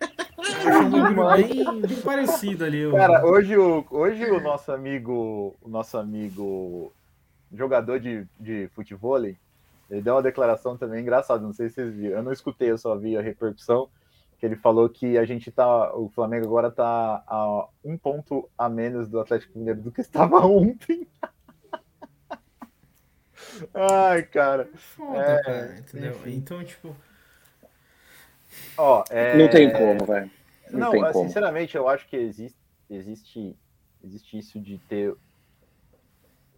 bem, 1.36 1.80
bem 1.80 2.00
parecido 2.02 2.64
ali. 2.64 2.90
Cara, 2.90 3.24
hoje 3.24 3.56
o, 3.56 3.86
hoje 3.90 4.24
o 4.24 4.40
nosso 4.40 4.72
amigo, 4.72 5.56
o 5.62 5.68
nosso 5.68 5.96
amigo 5.96 6.92
jogador 7.52 7.98
de, 7.98 8.26
de 8.38 8.68
futebol, 8.74 9.20
ele 9.90 10.02
deu 10.02 10.14
uma 10.14 10.22
declaração 10.22 10.76
também 10.76 11.02
engraçada, 11.02 11.42
não 11.42 11.52
sei 11.52 11.68
se 11.68 11.74
vocês 11.76 11.94
viram. 11.94 12.18
Eu 12.18 12.22
não 12.22 12.32
escutei, 12.32 12.70
eu 12.70 12.78
só 12.78 12.96
vi 12.96 13.16
a 13.16 13.20
repercussão 13.20 13.90
que 14.40 14.46
ele 14.46 14.56
falou 14.56 14.88
que 14.88 15.18
a 15.18 15.24
gente 15.26 15.50
tá, 15.50 15.94
o 15.94 16.08
Flamengo 16.08 16.46
agora 16.46 16.70
tá 16.70 17.22
a 17.26 17.68
um 17.84 17.98
ponto 17.98 18.48
a 18.56 18.70
menos 18.70 19.06
do 19.06 19.20
Atlético 19.20 19.58
Mineiro 19.58 19.82
do 19.82 19.92
que 19.92 20.00
estava 20.00 20.38
ontem. 20.46 21.06
Ai, 23.74 24.22
cara. 24.22 24.70
Foda, 24.74 25.20
é, 25.20 25.42
cara, 25.42 25.78
entendeu? 25.78 26.12
Enfim. 26.12 26.36
Então, 26.36 26.64
tipo. 26.64 26.96
Ó, 28.78 29.04
é... 29.10 29.36
Não 29.36 29.48
tem 29.50 29.70
como, 29.70 30.06
velho. 30.06 30.30
Não, 30.70 30.80
não 30.80 30.90
tem 30.90 31.00
como. 31.02 31.12
como. 31.12 31.26
sinceramente, 31.26 31.76
eu 31.76 31.86
acho 31.86 32.08
que 32.08 32.16
existe, 32.16 32.58
existe, 32.88 33.54
existe 34.02 34.38
isso 34.38 34.58
de 34.58 34.78
ter 34.78 35.14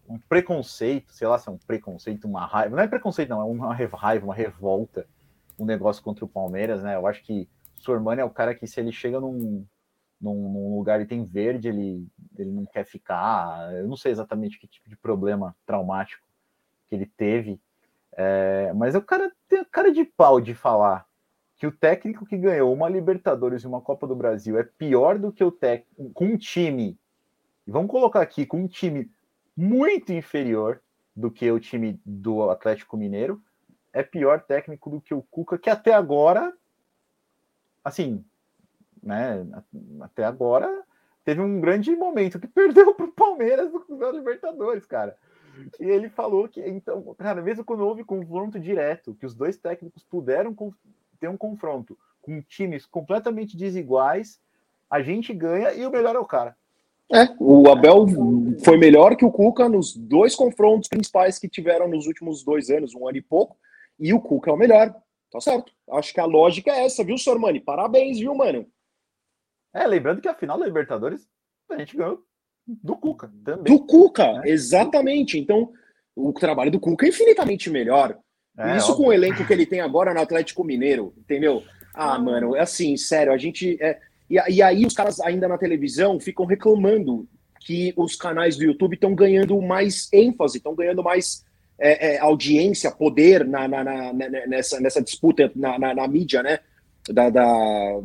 um 0.08 0.18
preconceito, 0.18 1.12
sei 1.12 1.26
lá 1.26 1.38
se 1.38 1.48
é 1.48 1.52
um 1.52 1.58
preconceito, 1.58 2.26
uma 2.26 2.46
raiva. 2.46 2.76
Não 2.76 2.82
é 2.82 2.88
preconceito, 2.88 3.28
não, 3.28 3.40
é 3.40 3.44
uma 3.44 3.74
raiva, 3.74 4.24
uma 4.24 4.34
revolta, 4.34 5.06
um 5.58 5.64
negócio 5.64 6.02
contra 6.02 6.24
o 6.24 6.28
Palmeiras, 6.28 6.82
né? 6.82 6.96
Eu 6.96 7.06
acho 7.06 7.22
que 7.22 7.48
Sormani 7.76 8.20
é 8.20 8.24
o 8.24 8.30
cara 8.30 8.54
que, 8.54 8.66
se 8.66 8.80
ele 8.80 8.92
chega 8.92 9.20
num, 9.20 9.64
num, 10.20 10.52
num, 10.52 10.76
lugar 10.76 11.00
e 11.00 11.06
tem 11.06 11.24
verde, 11.24 11.68
ele, 11.68 12.06
ele 12.38 12.50
não 12.50 12.64
quer 12.64 12.84
ficar. 12.84 13.72
Eu 13.74 13.88
não 13.88 13.96
sei 13.96 14.12
exatamente 14.12 14.58
que 14.58 14.66
tipo 14.66 14.88
de 14.88 14.96
problema 14.96 15.54
traumático 15.66 16.26
que 16.88 16.94
ele 16.94 17.06
teve, 17.06 17.60
é, 18.12 18.72
mas 18.74 18.94
o 18.94 19.00
cara 19.00 19.32
tem 19.48 19.64
cara 19.64 19.90
de 19.90 20.04
pau 20.04 20.40
de 20.40 20.54
falar 20.54 21.06
que 21.56 21.66
o 21.66 21.72
técnico 21.72 22.26
que 22.26 22.36
ganhou 22.36 22.72
uma 22.72 22.88
Libertadores 22.88 23.62
e 23.62 23.66
uma 23.66 23.80
Copa 23.80 24.06
do 24.06 24.16
Brasil 24.16 24.58
é 24.58 24.64
pior 24.64 25.18
do 25.18 25.32
que 25.32 25.44
o 25.44 25.50
técnico 25.50 26.12
com 26.12 26.26
um 26.26 26.36
time. 26.36 26.98
Vamos 27.66 27.90
colocar 27.90 28.20
aqui 28.20 28.44
com 28.44 28.62
um 28.62 28.66
time 28.66 29.10
muito 29.56 30.12
inferior 30.12 30.82
do 31.14 31.30
que 31.30 31.50
o 31.50 31.60
time 31.60 32.00
do 32.04 32.50
Atlético 32.50 32.96
Mineiro. 32.96 33.42
É 33.92 34.02
pior 34.02 34.40
técnico 34.40 34.88
do 34.90 35.00
que 35.00 35.12
o 35.12 35.22
Cuca, 35.22 35.58
que 35.58 35.68
até 35.68 35.92
agora 35.92 36.52
assim, 37.84 38.24
né, 39.02 39.44
até 40.00 40.24
agora 40.24 40.84
teve 41.24 41.40
um 41.40 41.60
grande 41.60 41.94
momento 41.94 42.38
que 42.38 42.46
perdeu 42.48 42.94
para 42.94 43.06
o 43.06 43.12
Palmeiras 43.12 43.70
no 43.88 44.10
Libertadores, 44.10 44.86
cara. 44.86 45.16
E 45.78 45.84
ele 45.84 46.08
falou 46.08 46.48
que, 46.48 46.66
então, 46.66 47.14
cara, 47.14 47.42
mesmo 47.42 47.64
quando 47.64 47.84
houve 47.84 48.04
confronto 48.04 48.58
direto, 48.58 49.14
que 49.14 49.26
os 49.26 49.34
dois 49.34 49.56
técnicos 49.58 50.02
puderam 50.02 50.56
ter 51.20 51.28
um 51.28 51.36
confronto 51.36 51.98
com 52.22 52.40
times 52.40 52.86
completamente 52.86 53.56
desiguais, 53.56 54.40
a 54.88 55.02
gente 55.02 55.34
ganha 55.34 55.72
e 55.72 55.84
o 55.84 55.90
melhor 55.90 56.16
é 56.16 56.18
o 56.18 56.24
cara. 56.24 56.56
É, 57.12 57.34
o 57.38 57.68
Abel 57.68 58.06
foi 58.64 58.78
melhor 58.78 59.16
que 59.16 59.24
o 59.24 59.30
Cuca 59.30 59.68
nos 59.68 59.94
dois 59.94 60.34
confrontos 60.34 60.88
principais 60.88 61.38
que 61.38 61.48
tiveram 61.48 61.86
nos 61.86 62.06
últimos 62.06 62.42
dois 62.42 62.70
anos, 62.70 62.94
um 62.94 63.06
ano 63.06 63.18
e 63.18 63.22
pouco, 63.22 63.56
e 63.98 64.14
o 64.14 64.20
Cuca 64.20 64.50
é 64.50 64.54
o 64.54 64.56
melhor. 64.56 64.94
Tá 65.30 65.40
certo. 65.40 65.72
Acho 65.90 66.12
que 66.12 66.20
a 66.20 66.24
lógica 66.24 66.70
é 66.70 66.84
essa, 66.84 67.04
viu, 67.04 67.18
Sormani? 67.18 67.60
Parabéns, 67.60 68.18
viu, 68.18 68.34
mano? 68.34 68.66
É, 69.74 69.86
lembrando 69.86 70.20
que 70.20 70.28
a 70.28 70.34
final 70.34 70.58
da 70.58 70.66
Libertadores 70.66 71.26
a 71.70 71.78
gente 71.78 71.96
ganhou 71.96 72.22
do 72.66 72.96
Cuca 72.96 73.30
também. 73.44 73.76
Do 73.76 73.84
Cuca, 73.84 74.32
né? 74.34 74.42
exatamente. 74.46 75.38
Então, 75.38 75.72
o 76.14 76.32
trabalho 76.32 76.70
do 76.70 76.80
Cuca 76.80 77.06
é 77.06 77.08
infinitamente 77.08 77.70
melhor. 77.70 78.18
É, 78.58 78.76
Isso 78.76 78.92
óbvio. 78.92 79.04
com 79.04 79.10
o 79.10 79.12
elenco 79.12 79.46
que 79.46 79.52
ele 79.52 79.66
tem 79.66 79.80
agora 79.80 80.12
no 80.12 80.20
Atlético 80.20 80.62
Mineiro, 80.62 81.14
entendeu? 81.16 81.62
Ah, 81.94 82.18
mano, 82.18 82.54
é 82.54 82.60
assim, 82.60 82.96
sério, 82.96 83.32
a 83.32 83.38
gente. 83.38 83.82
É... 83.82 83.98
E, 84.32 84.54
e 84.54 84.62
aí 84.62 84.86
os 84.86 84.94
caras 84.94 85.20
ainda 85.20 85.46
na 85.46 85.58
televisão 85.58 86.18
ficam 86.18 86.46
reclamando 86.46 87.28
que 87.60 87.92
os 87.98 88.16
canais 88.16 88.56
do 88.56 88.64
YouTube 88.64 88.94
estão 88.94 89.14
ganhando 89.14 89.60
mais 89.60 90.08
ênfase, 90.10 90.56
estão 90.56 90.74
ganhando 90.74 91.02
mais 91.02 91.44
é, 91.78 92.14
é, 92.14 92.18
audiência, 92.18 92.90
poder 92.90 93.46
na, 93.46 93.68
na, 93.68 93.84
na, 93.84 94.12
nessa, 94.48 94.80
nessa 94.80 95.02
disputa 95.02 95.52
na, 95.54 96.08
mídia, 96.08 96.42
né? 96.42 96.60
Da, 97.10 97.28
da, 97.28 98.00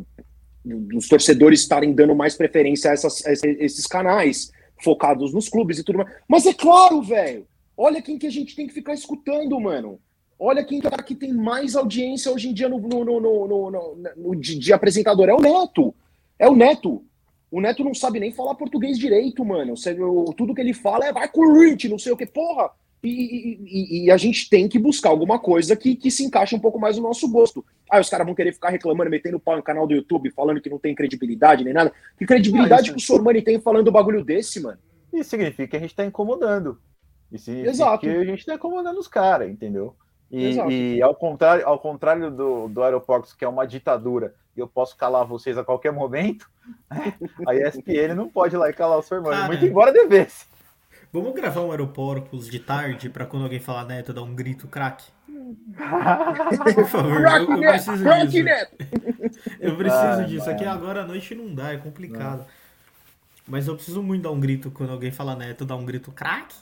dos 0.65 1.07
torcedores 1.07 1.61
estarem 1.61 1.93
dando 1.93 2.13
mais 2.13 2.36
preferência 2.36 2.91
a, 2.91 2.93
essas, 2.93 3.25
a 3.25 3.32
esses 3.32 3.88
canais 3.88 4.51
focados 4.84 5.34
nos 5.34 5.47
clubes 5.47 5.80
e 5.80 5.84
tudo 5.84 5.99
mais. 5.99 6.11
Mas 6.28 6.45
é 6.45 6.53
claro, 6.53 7.01
velho. 7.01 7.47
Olha 7.75 8.01
quem 8.01 8.17
que 8.17 8.28
a 8.28 8.32
gente 8.32 8.53
tem 8.53 8.67
que 8.67 8.73
ficar 8.73 8.93
escutando, 8.93 9.57
mano. 9.61 9.99
Olha 10.38 10.63
quem 10.63 10.82
que, 10.82 10.89
que 11.03 11.15
tem 11.15 11.34
mais 11.34 11.75
audiência 11.75 12.32
hoje 12.32 12.49
em 12.49 12.53
dia 12.53 12.67
no, 12.67 12.80
no, 12.80 13.05
no, 13.05 13.95
no 14.17 14.36
de, 14.36 14.59
de 14.59 14.73
apresentador. 14.73 15.30
É 15.30 15.34
o 15.34 15.39
Neto. 15.39 15.95
É 16.39 16.47
o 16.47 16.55
Neto. 16.55 17.03
O 17.49 17.61
Neto 17.61 17.83
não 17.83 17.93
sabe 17.93 18.19
nem 18.19 18.31
falar 18.31 18.55
português 18.55 18.99
direito, 18.99 19.43
mano. 19.45 19.73
Tudo 20.35 20.53
que 20.53 20.61
ele 20.61 20.73
fala 20.73 21.05
é 21.05 21.13
vai 21.13 21.27
corrente, 21.27 21.88
não 21.88 21.97
sei 21.97 22.11
o 22.11 22.17
que. 22.17 22.25
Porra, 22.25 22.71
e, 23.03 23.59
e, 23.63 24.05
e, 24.05 24.11
a 24.11 24.17
gente 24.17 24.49
tem 24.49 24.67
que 24.67 24.79
buscar 24.79 25.09
alguma 25.09 25.39
coisa 25.39 25.75
que, 25.75 25.95
que 25.95 26.09
se 26.09 26.25
encaixe 26.25 26.55
um 26.55 26.59
pouco 26.59 26.79
mais 26.79 26.97
no 26.97 27.03
nosso 27.03 27.29
gosto. 27.29 27.65
Aí 27.89 28.01
os 28.01 28.09
caras 28.09 28.25
vão 28.25 28.35
querer 28.35 28.53
ficar 28.53 28.69
reclamando, 28.69 29.09
metendo 29.09 29.39
pau 29.39 29.55
no 29.55 29.63
canal 29.63 29.88
do 29.88 29.93
YouTube, 29.93 30.31
falando 30.31 30.59
que 30.59 30.69
não 30.69 30.79
tem 30.79 30.95
credibilidade 30.95 31.63
nem 31.63 31.73
nada. 31.73 31.93
Que 32.17 32.25
credibilidade 32.25 32.89
ah, 32.89 32.93
que 32.93 32.99
o 32.99 33.01
Sormani 33.01 33.41
tem 33.41 33.59
falando 33.61 33.88
um 33.88 33.91
bagulho 33.91 34.23
desse, 34.23 34.59
mano? 34.59 34.79
Isso 35.13 35.29
significa 35.29 35.67
que 35.67 35.77
a 35.77 35.79
gente 35.79 35.95
tá 35.95 36.05
incomodando. 36.05 36.79
Isso 37.31 37.51
Exato. 37.51 38.01
que 38.01 38.09
a 38.09 38.25
gente 38.25 38.45
tá 38.45 38.55
incomodando 38.55 38.97
os 38.97 39.07
caras, 39.07 39.49
entendeu? 39.49 39.95
E, 40.32 40.97
e, 40.97 41.01
ao 41.01 41.15
contrário, 41.15 41.65
ao 41.65 41.80
contrário 41.80 42.30
do, 42.30 42.67
do 42.67 42.84
Aeroportos, 42.84 43.34
que 43.34 43.45
é 43.45 43.47
uma 43.47 43.65
ditadura, 43.65 44.36
e 44.55 44.59
eu 44.59 44.67
posso 44.67 44.95
calar 44.97 45.25
vocês 45.25 45.57
a 45.57 45.63
qualquer 45.63 45.91
momento, 45.91 46.49
a 47.47 47.55
ESPN 47.55 48.13
não 48.15 48.30
pode 48.30 48.55
ir 48.55 48.57
lá 48.57 48.69
e 48.69 48.73
calar 48.73 48.97
o 48.97 49.01
Sormani, 49.01 49.47
muito 49.47 49.65
embora 49.65 49.91
devesse. 49.93 50.45
Vamos 51.13 51.34
gravar 51.34 51.61
um 51.61 51.71
Aeroportos 51.71 52.49
de 52.49 52.59
tarde 52.59 53.09
para 53.09 53.25
quando 53.25 53.43
alguém 53.43 53.59
falar 53.59 53.86
neto 53.86 54.13
dar 54.13 54.23
um 54.23 54.36
grito 54.36 54.67
craque? 54.67 55.05
Por 56.75 56.86
favor, 56.86 57.21
eu, 57.21 57.51
eu 57.51 57.59
preciso 57.59 58.03
disso. 58.28 58.47
Eu 59.59 59.78
preciso 59.78 60.03
ah, 60.03 60.23
disso. 60.23 60.49
Aqui 60.49 60.65
agora 60.65 61.03
à 61.03 61.07
noite 61.07 61.34
não 61.34 61.53
dá, 61.53 61.71
é 61.71 61.78
complicado. 61.78 62.39
Não. 62.39 62.45
Mas 63.47 63.67
eu 63.67 63.75
preciso 63.75 64.03
muito 64.03 64.23
dar 64.23 64.32
um 64.32 64.39
grito 64.39 64.69
quando 64.69 64.91
alguém 64.91 65.11
fala 65.11 65.36
neto, 65.36 65.63
dar 65.63 65.78
um 65.78 65.86
grito 65.86 66.11
craque. 66.11 66.56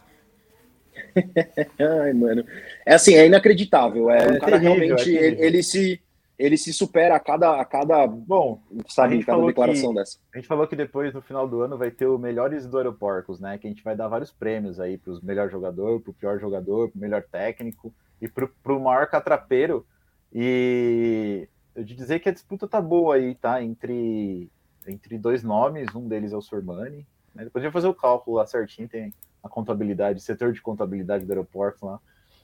Ai, 1.80 2.13
mano. 2.13 2.45
É 2.85 2.95
assim, 2.95 3.15
é 3.15 3.26
inacreditável. 3.26 4.09
É, 4.09 4.17
é 4.17 4.38
o 4.38 4.39
cara 4.39 4.59
terrível, 4.59 4.95
realmente, 4.95 5.17
é 5.17 5.23
ele, 5.23 5.41
ele, 5.41 5.63
se 5.63 6.01
ele 6.38 6.57
se 6.57 6.73
supera 6.73 7.15
a 7.15 7.19
cada, 7.19 7.59
a 7.59 7.65
cada 7.65 8.05
bom, 8.05 8.61
sabe, 8.88 9.23
cada 9.23 9.45
declaração 9.45 9.89
que, 9.89 9.95
dessa. 9.95 10.19
A 10.34 10.38
gente 10.38 10.47
falou 10.47 10.67
que 10.67 10.76
depois, 10.76 11.13
no 11.13 11.22
final 11.22 11.47
do 11.47 11.61
ano, 11.61 11.77
vai 11.77 11.91
ter 11.91 12.05
o 12.05 12.17
Melhores 12.17 12.65
do 12.65 12.77
Aeroporcos, 12.77 13.39
né? 13.39 13.57
Que 13.57 13.67
a 13.67 13.69
gente 13.69 13.84
vai 13.84 13.95
dar 13.95 14.07
vários 14.07 14.31
prêmios 14.31 14.80
aí 14.80 14.97
para 14.97 15.11
os 15.11 15.22
melhor 15.22 15.49
jogador, 15.49 16.01
para 16.01 16.11
o 16.11 16.13
pior 16.13 16.39
jogador, 16.39 16.89
para 16.89 16.97
o 16.97 17.01
melhor 17.01 17.23
técnico 17.23 17.93
e 18.22 18.27
para 18.27 18.73
o 18.73 18.80
maior 18.80 19.07
catrapeiro. 19.07 19.85
E 20.34 21.47
eu 21.73 21.84
de 21.84 21.95
dizer 21.95 22.19
que 22.19 22.30
a 22.30 22.34
disputa 22.34 22.67
tá 22.67 22.81
boa 22.81 23.15
aí, 23.15 23.35
tá? 23.35 23.63
Entre, 23.63 24.49
entre 24.88 25.17
dois 25.17 25.41
nomes, 25.41 25.93
um 25.95 26.07
deles 26.07 26.34
é 26.34 26.38
o 26.38 26.41
Sormani. 26.41 27.05
Né? 27.34 27.45
Depois 27.45 27.63
vai 27.63 27.72
fazer 27.72 27.88
o 27.88 27.93
cálculo 27.93 28.38
lá 28.38 28.45
certinho, 28.45 28.89
tem 28.89 29.13
a 29.45 29.49
contabilidade, 29.49 30.22
setor 30.22 30.51
de 30.51 30.61
contabilidade 30.61 31.23
do 31.23 31.31
aeroporto 31.31 31.85
lá. 31.85 31.99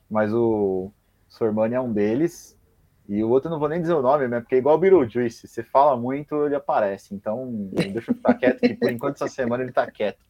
Mas 0.09 0.31
o 0.31 0.91
Sormani 1.27 1.73
é 1.73 1.81
um 1.81 1.91
deles. 1.91 2.57
E 3.09 3.23
o 3.23 3.29
outro 3.29 3.49
não 3.49 3.59
vou 3.59 3.67
nem 3.67 3.81
dizer 3.81 3.93
o 3.93 4.01
nome, 4.01 4.27
né? 4.27 4.39
Porque 4.39 4.55
é 4.55 4.57
igual 4.59 4.75
o 4.75 4.77
Beetlejuice, 4.77 5.47
você 5.47 5.63
fala 5.63 5.97
muito, 5.97 6.45
ele 6.45 6.55
aparece. 6.55 7.15
Então, 7.15 7.69
deixa 7.91 8.11
eu 8.11 8.15
ficar 8.15 8.35
quieto, 8.35 8.59
que 8.59 8.75
por 8.75 8.91
enquanto 8.91 9.15
essa 9.15 9.27
semana 9.27 9.63
ele 9.63 9.71
tá 9.71 9.89
quieto. 9.89 10.23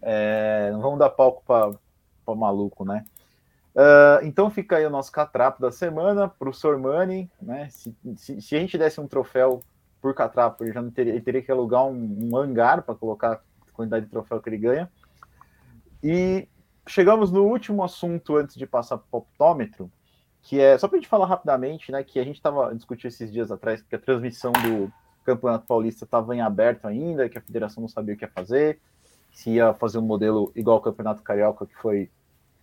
É, 0.00 0.70
não 0.72 0.80
vamos 0.80 0.98
dar 0.98 1.10
palco 1.10 1.44
para 1.44 2.34
maluco, 2.34 2.84
né? 2.84 3.04
Uh, 3.74 4.24
então 4.24 4.50
fica 4.50 4.78
aí 4.78 4.86
o 4.86 4.90
nosso 4.90 5.12
catrapo 5.12 5.60
da 5.60 5.70
semana 5.70 6.26
para 6.26 6.48
o 6.48 6.54
Sormani, 6.54 7.30
né? 7.40 7.68
Se, 7.70 7.94
se, 8.16 8.40
se, 8.40 8.56
a 8.56 8.58
gente 8.58 8.76
desse 8.76 9.00
um 9.00 9.06
troféu 9.06 9.60
por 10.00 10.14
catrapo, 10.14 10.64
ele 10.64 10.72
já 10.72 10.82
não 10.82 10.90
teria, 10.90 11.12
ele 11.12 11.20
teria 11.20 11.42
que 11.42 11.52
alugar 11.52 11.86
um, 11.86 12.30
um 12.32 12.36
hangar 12.36 12.82
para 12.82 12.94
colocar 12.94 13.34
a 13.34 13.72
quantidade 13.72 14.06
de 14.06 14.10
troféu 14.10 14.40
que 14.40 14.48
ele 14.48 14.58
ganha. 14.58 14.90
E 16.02 16.48
chegamos 16.86 17.30
no 17.30 17.44
último 17.44 17.84
assunto 17.84 18.36
antes 18.36 18.56
de 18.56 18.66
passar 18.66 18.98
para 18.98 19.06
o 19.12 19.18
optômetro, 19.18 19.90
que 20.42 20.58
é 20.58 20.76
só 20.78 20.88
para 20.88 20.96
a 20.96 21.00
gente 21.00 21.08
falar 21.08 21.26
rapidamente, 21.26 21.92
né? 21.92 22.02
Que 22.02 22.18
a 22.18 22.24
gente 22.24 22.36
estava 22.36 22.74
discutindo 22.74 23.08
esses 23.08 23.30
dias 23.30 23.50
atrás 23.50 23.82
que 23.82 23.94
a 23.94 23.98
transmissão 23.98 24.52
do 24.52 24.92
Campeonato 25.24 25.66
Paulista 25.66 26.04
estava 26.04 26.34
em 26.34 26.40
aberto 26.40 26.86
ainda, 26.86 27.28
que 27.28 27.38
a 27.38 27.42
federação 27.42 27.82
não 27.82 27.88
sabia 27.88 28.14
o 28.14 28.16
que 28.16 28.24
ia 28.24 28.30
fazer, 28.30 28.80
se 29.32 29.50
ia 29.50 29.74
fazer 29.74 29.98
um 29.98 30.02
modelo 30.02 30.50
igual 30.56 30.76
ao 30.76 30.82
Campeonato 30.82 31.22
Carioca 31.22 31.66
que 31.66 31.76
foi 31.76 32.10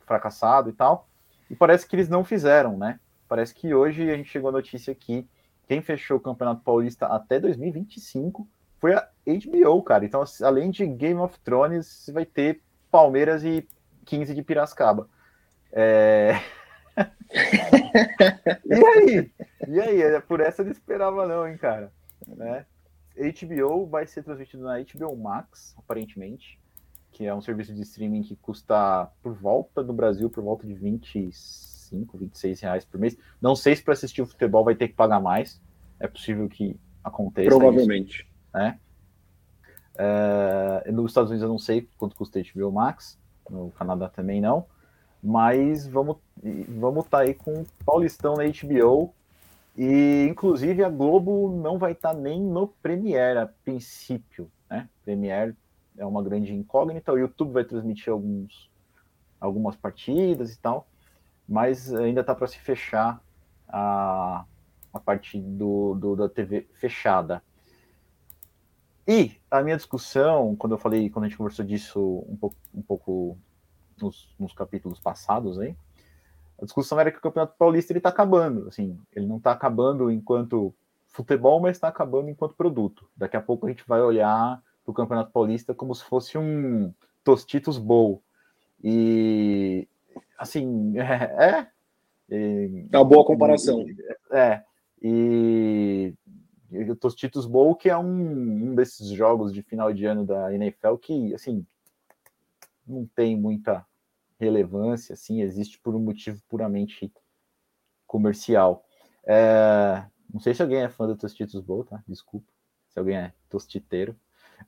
fracassado 0.05 0.69
e 0.69 0.73
tal. 0.73 1.07
E 1.49 1.55
parece 1.55 1.87
que 1.87 1.95
eles 1.95 2.09
não 2.09 2.23
fizeram, 2.23 2.77
né? 2.77 2.99
Parece 3.27 3.53
que 3.53 3.73
hoje 3.73 4.09
a 4.09 4.15
gente 4.15 4.29
chegou 4.29 4.49
a 4.49 4.53
notícia 4.53 4.93
que 4.95 5.27
quem 5.67 5.81
fechou 5.81 6.17
o 6.17 6.21
Campeonato 6.21 6.61
Paulista 6.61 7.05
até 7.07 7.39
2025 7.39 8.47
foi 8.79 8.93
a 8.93 9.07
HBO, 9.25 9.81
cara. 9.83 10.05
Então, 10.05 10.23
além 10.41 10.69
de 10.69 10.85
Game 10.85 11.19
of 11.19 11.37
Thrones, 11.39 11.85
você 11.85 12.11
vai 12.11 12.25
ter 12.25 12.61
Palmeiras 12.91 13.43
e 13.43 13.67
15 14.05 14.33
de 14.33 14.41
Piracicaba. 14.41 15.09
É... 15.71 16.39
e 18.65 18.73
aí? 18.73 19.31
E 19.67 19.79
aí? 19.79 20.01
É 20.01 20.19
por 20.19 20.39
essa 20.39 20.61
eu 20.61 20.65
não 20.65 20.71
esperava, 20.71 21.27
não, 21.27 21.47
hein, 21.47 21.57
cara. 21.57 21.91
Né? 22.27 22.65
HBO 23.15 23.85
vai 23.85 24.05
ser 24.05 24.23
transmitido 24.23 24.63
na 24.63 24.79
HBO 24.79 25.15
Max, 25.15 25.75
aparentemente, 25.77 26.59
que 27.11 27.25
é 27.25 27.33
um 27.33 27.41
serviço 27.41 27.73
de 27.73 27.81
streaming 27.81 28.23
que 28.23 28.35
custa 28.35 29.09
por 29.21 29.33
volta 29.33 29.83
do 29.83 29.93
Brasil, 29.93 30.29
por 30.29 30.43
volta 30.43 30.67
de 30.67 30.73
25, 30.73 32.17
26 32.17 32.61
reais 32.61 32.85
por 32.85 32.99
mês. 32.99 33.17
Não 33.41 33.55
sei 33.55 33.75
se 33.75 33.83
para 33.83 33.93
assistir 33.93 34.21
o 34.21 34.27
futebol 34.27 34.63
vai 34.63 34.75
ter 34.75 34.87
que 34.87 34.93
pagar 34.93 35.19
mais. 35.19 35.61
É 35.99 36.07
possível 36.07 36.47
que 36.47 36.79
aconteça. 37.03 37.49
Provavelmente. 37.49 38.21
Isso, 38.21 38.27
né? 38.53 38.79
É, 39.97 40.91
nos 40.91 41.11
Estados 41.11 41.31
Unidos 41.31 41.43
eu 41.43 41.49
não 41.49 41.59
sei 41.59 41.89
quanto 41.97 42.15
custa 42.15 42.39
HBO 42.39 42.71
Max, 42.71 43.17
no 43.49 43.71
Canadá 43.71 44.07
também 44.07 44.39
não, 44.39 44.65
mas 45.23 45.87
vamos 45.87 46.17
vamos 46.69 47.05
estar 47.05 47.19
tá 47.19 47.23
aí 47.23 47.33
com 47.33 47.65
Paulistão 47.85 48.35
na 48.35 48.43
HBO 48.43 49.13
e 49.75 50.27
inclusive 50.29 50.83
a 50.83 50.89
Globo 50.89 51.49
não 51.61 51.77
vai 51.77 51.93
estar 51.93 52.13
tá 52.13 52.19
nem 52.19 52.41
no 52.41 52.67
Premiere 52.67 53.39
a 53.39 53.47
princípio, 53.47 54.51
né? 54.69 54.87
Premiere 55.03 55.55
é 55.97 56.05
uma 56.05 56.21
grande 56.21 56.53
incógnita, 56.53 57.11
o 57.11 57.17
YouTube 57.17 57.53
vai 57.53 57.63
transmitir 57.63 58.13
alguns 58.13 58.69
algumas 59.39 59.75
partidas 59.75 60.53
e 60.53 60.59
tal, 60.59 60.87
mas 61.47 61.93
ainda 61.93 62.21
está 62.21 62.33
para 62.35 62.47
se 62.47 62.57
fechar 62.59 63.21
a, 63.67 64.45
a 64.93 64.99
parte 64.99 65.39
do, 65.39 65.95
do, 65.95 66.15
da 66.15 66.29
TV 66.29 66.67
fechada. 66.73 67.43
E 69.07 69.31
a 69.49 69.63
minha 69.63 69.77
discussão, 69.77 70.55
quando 70.55 70.73
eu 70.73 70.77
falei, 70.77 71.09
quando 71.09 71.25
a 71.25 71.27
gente 71.29 71.37
conversou 71.37 71.63
disso 71.63 72.25
um 72.27 72.35
pouco, 72.35 72.57
um 72.73 72.81
pouco 72.81 73.37
nos, 74.01 74.35
nos 74.37 74.51
capítulos 74.53 74.99
passados 74.99 75.57
aí, 75.57 75.75
a 76.61 76.65
discussão 76.65 76.99
era 76.99 77.11
que 77.11 77.17
o 77.17 77.21
Campeonato 77.21 77.55
Paulista 77.57 77.93
ele 77.93 77.99
está 77.99 78.09
acabando, 78.09 78.67
assim, 78.67 78.99
ele 79.15 79.25
não 79.25 79.37
está 79.37 79.51
acabando 79.51 80.11
enquanto 80.11 80.73
futebol, 81.07 81.61
mas 81.61 81.77
está 81.77 81.87
acabando 81.87 82.29
enquanto 82.29 82.55
produto. 82.55 83.09
Daqui 83.15 83.37
a 83.37 83.41
pouco 83.41 83.65
a 83.65 83.69
gente 83.69 83.83
vai 83.87 84.01
olhar 84.01 84.61
para 84.83 84.91
o 84.91 84.93
Campeonato 84.93 85.31
Paulista 85.31 85.73
como 85.73 85.95
se 85.95 86.03
fosse 86.03 86.37
um 86.37 86.93
Tostitos 87.23 87.77
Bowl. 87.77 88.21
E 88.83 89.87
assim, 90.37 90.93
é, 90.99 91.67
é, 92.29 92.87
é 92.91 92.97
uma 92.97 93.05
boa 93.05 93.25
comparação. 93.25 93.85
É, 94.31 94.63
e 95.01 96.13
Tostitos 96.99 97.45
Bowl, 97.45 97.75
que 97.75 97.89
é 97.89 97.97
um, 97.97 98.69
um 98.69 98.75
desses 98.75 99.09
jogos 99.09 99.53
de 99.53 99.61
final 99.61 99.93
de 99.93 100.05
ano 100.05 100.25
da 100.25 100.53
NFL 100.53 100.95
que, 100.95 101.33
assim, 101.33 101.65
não 102.85 103.05
tem 103.05 103.35
muita 103.35 103.85
relevância, 104.39 105.13
assim, 105.13 105.41
existe 105.41 105.79
por 105.79 105.95
um 105.95 105.99
motivo 105.99 106.41
puramente 106.47 107.11
comercial. 108.05 108.85
É, 109.25 110.05
não 110.31 110.39
sei 110.39 110.53
se 110.53 110.61
alguém 110.61 110.83
é 110.83 110.89
fã 110.89 111.07
do 111.07 111.15
Tostitos 111.15 111.61
Bowl, 111.61 111.83
tá? 111.83 112.03
Desculpa, 112.07 112.51
se 112.89 112.99
alguém 112.99 113.17
é 113.17 113.33
tostiteiro. 113.49 114.15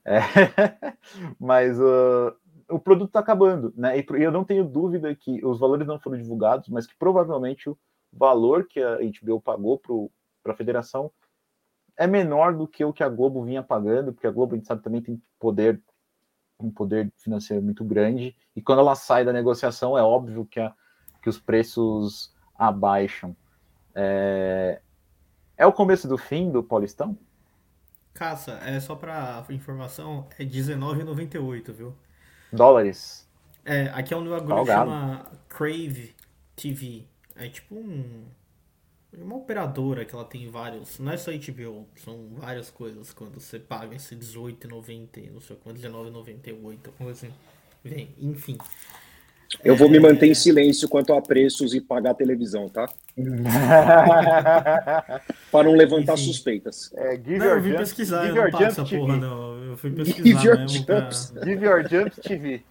É, 0.04 0.18
mas 1.38 1.78
uh, 1.80 2.34
o 2.68 2.78
produto 2.78 3.08
está 3.08 3.20
acabando, 3.20 3.72
né? 3.76 3.98
E 3.98 4.04
eu 4.22 4.30
não 4.30 4.44
tenho 4.44 4.64
dúvida 4.64 5.14
que 5.14 5.44
os 5.44 5.58
valores 5.58 5.86
não 5.86 5.98
foram 5.98 6.16
divulgados, 6.16 6.68
mas 6.68 6.86
que 6.86 6.96
provavelmente 6.96 7.68
o 7.68 7.78
valor 8.12 8.66
que 8.66 8.80
a 8.80 8.98
HBO 8.98 9.40
pagou 9.40 9.80
para 10.42 10.52
a 10.52 10.56
federação 10.56 11.10
é 12.00 12.06
menor 12.06 12.56
do 12.56 12.66
que 12.66 12.82
o 12.82 12.94
que 12.94 13.04
a 13.04 13.08
Globo 13.10 13.44
vinha 13.44 13.62
pagando, 13.62 14.10
porque 14.10 14.26
a 14.26 14.30
Globo, 14.30 14.54
a 14.54 14.56
gente 14.56 14.66
sabe, 14.66 14.82
também 14.82 15.02
tem 15.02 15.22
poder, 15.38 15.78
um 16.58 16.70
poder 16.70 17.12
financeiro 17.18 17.62
muito 17.62 17.84
grande, 17.84 18.34
e 18.56 18.62
quando 18.62 18.78
ela 18.78 18.94
sai 18.94 19.22
da 19.22 19.34
negociação, 19.34 19.98
é 19.98 20.02
óbvio 20.02 20.46
que, 20.46 20.58
a, 20.58 20.72
que 21.22 21.28
os 21.28 21.38
preços 21.38 22.34
abaixam. 22.56 23.36
É, 23.94 24.80
é 25.58 25.66
o 25.66 25.72
começo 25.74 26.08
do 26.08 26.16
fim 26.16 26.50
do 26.50 26.62
Paulistão? 26.62 27.18
Caça, 28.14 28.52
é 28.64 28.80
só 28.80 28.96
para 28.96 29.44
informação, 29.50 30.26
é 30.38 30.42
R$19,98, 30.42 31.70
viu? 31.70 31.94
Dólares. 32.50 33.28
É, 33.62 33.90
aqui 33.90 34.14
é 34.14 34.16
um 34.16 34.22
negócio 34.22 34.64
que 34.64 34.72
chama 34.72 35.26
Crave 35.50 36.14
TV. 36.56 37.04
É 37.36 37.46
tipo 37.50 37.74
um 37.74 38.24
uma 39.12 39.36
operadora 39.36 40.04
que 40.04 40.14
ela 40.14 40.24
tem 40.24 40.48
vários. 40.48 40.98
Não 40.98 41.12
é 41.12 41.16
só 41.16 41.30
HBO, 41.32 41.86
são 41.96 42.28
várias 42.34 42.70
coisas. 42.70 43.12
Quando 43.12 43.40
você 43.40 43.58
paga 43.58 43.96
esse 43.96 44.14
R$18,90, 44.14 45.32
não 45.32 45.40
sei 45.40 45.56
quanto, 45.56 45.80
R$19,98, 45.80 46.78
coisa 46.96 47.12
assim. 47.12 47.32
Vem, 47.82 48.14
enfim. 48.20 48.56
Eu 49.64 49.74
vou 49.74 49.90
me 49.90 49.96
é. 49.96 50.00
manter 50.00 50.28
em 50.28 50.34
silêncio 50.34 50.88
quanto 50.88 51.12
a 51.12 51.20
preços 51.20 51.74
e 51.74 51.80
pagar 51.80 52.12
a 52.12 52.14
televisão, 52.14 52.68
tá? 52.68 52.88
Para 55.50 55.64
não 55.64 55.74
levantar 55.74 56.12
Enfim. 56.14 56.24
suspeitas. 56.24 56.92
É, 56.94 57.16
give 57.16 57.38
não, 57.38 57.46
your 57.46 57.56
eu 57.56 57.62
vim 57.62 57.70
jump, 57.70 57.80
pesquisar, 57.80 58.26
give 58.26 58.38
eu 58.38 58.44
não 58.44 58.50
passo 58.52 58.64
essa 58.64 58.84
porra, 58.84 59.16
não. 59.16 59.64
Eu 59.64 59.76
fui 59.76 59.90
pesquisar 59.90 60.22
give 60.38 60.46
your 60.46 60.58
mesmo 60.58 60.86
pra... 60.86 61.10
Give 61.44 61.64
your 61.64 61.88
jump 61.88 62.20
TV. 62.20 62.62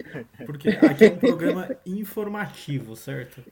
Porque 0.45 0.70
aqui 0.70 1.06
é 1.06 1.10
um 1.10 1.18
programa 1.18 1.70
informativo, 1.86 2.95
certo? 2.95 3.44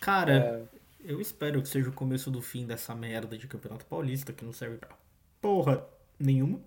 Cara, 0.00 0.32
é... 0.32 0.60
Eu 1.04 1.20
espero 1.20 1.60
que 1.60 1.68
seja 1.68 1.90
o 1.90 1.92
começo 1.92 2.30
do 2.30 2.40
fim 2.40 2.66
dessa 2.66 2.94
merda 2.94 3.36
de 3.36 3.48
Campeonato 3.48 3.84
Paulista, 3.86 4.32
que 4.32 4.44
não 4.44 4.52
serve 4.52 4.76
pra 4.76 4.96
porra 5.40 5.84
nenhuma. 6.18 6.60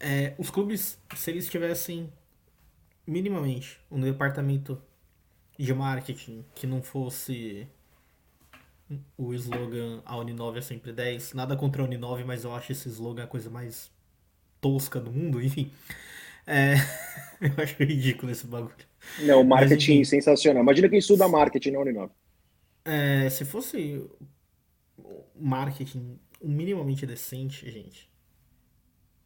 É, 0.00 0.34
os 0.38 0.50
clubes, 0.50 0.98
se 1.14 1.30
eles 1.30 1.48
tivessem 1.48 2.12
minimamente 3.06 3.78
um 3.90 4.00
departamento 4.00 4.80
de 5.58 5.72
marketing 5.74 6.44
que 6.54 6.66
não 6.66 6.82
fosse 6.82 7.68
o 9.16 9.32
slogan 9.34 10.02
a 10.04 10.16
Uninove 10.16 10.58
é 10.58 10.62
sempre 10.62 10.92
10, 10.92 11.34
nada 11.34 11.56
contra 11.56 11.82
a 11.82 11.84
Uninove, 11.84 12.24
mas 12.24 12.44
eu 12.44 12.54
acho 12.54 12.72
esse 12.72 12.88
slogan 12.88 13.24
a 13.24 13.26
coisa 13.26 13.50
mais 13.50 13.90
tosca 14.60 14.98
do 14.98 15.12
mundo, 15.12 15.40
enfim. 15.44 15.70
É, 16.46 16.74
eu 17.40 17.62
acho 17.62 17.76
ridículo 17.82 18.32
esse 18.32 18.46
bagulho. 18.46 18.74
Não, 19.20 19.44
marketing 19.44 19.98
mas, 19.98 20.08
sensacional. 20.08 20.62
Imagina 20.62 20.88
quem 20.88 20.98
estuda 20.98 21.28
marketing 21.28 21.72
na 21.72 21.80
Uninove. 21.80 22.12
É, 22.84 23.30
se 23.30 23.44
fosse 23.44 24.08
marketing 25.34 26.18
minimamente 26.42 27.06
decente, 27.06 27.70
gente, 27.70 28.10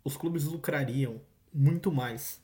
os 0.04 0.16
clubes 0.16 0.44
lucrariam 0.44 1.20
muito 1.52 1.90
mais 1.90 2.42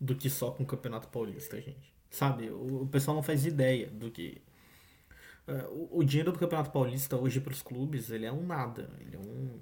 do 0.00 0.16
que 0.16 0.30
só 0.30 0.50
com 0.50 0.62
o 0.62 0.66
Campeonato 0.66 1.08
Paulista, 1.08 1.60
gente. 1.60 1.94
Sabe? 2.10 2.50
O, 2.50 2.82
o 2.82 2.88
pessoal 2.88 3.14
não 3.14 3.22
faz 3.22 3.44
ideia 3.44 3.88
do 3.88 4.10
que. 4.10 4.42
Uh, 5.46 5.88
o, 5.92 5.98
o, 5.98 6.04
dinheiro 6.04 6.32
do 6.32 6.38
Campeonato 6.38 6.70
Paulista 6.70 7.16
hoje 7.16 7.40
para 7.40 7.52
os 7.52 7.62
clubes, 7.62 8.10
ele 8.10 8.26
é 8.26 8.32
um 8.32 8.44
nada. 8.44 8.90
Ele 8.98 9.16
é 9.16 9.18
um. 9.18 9.60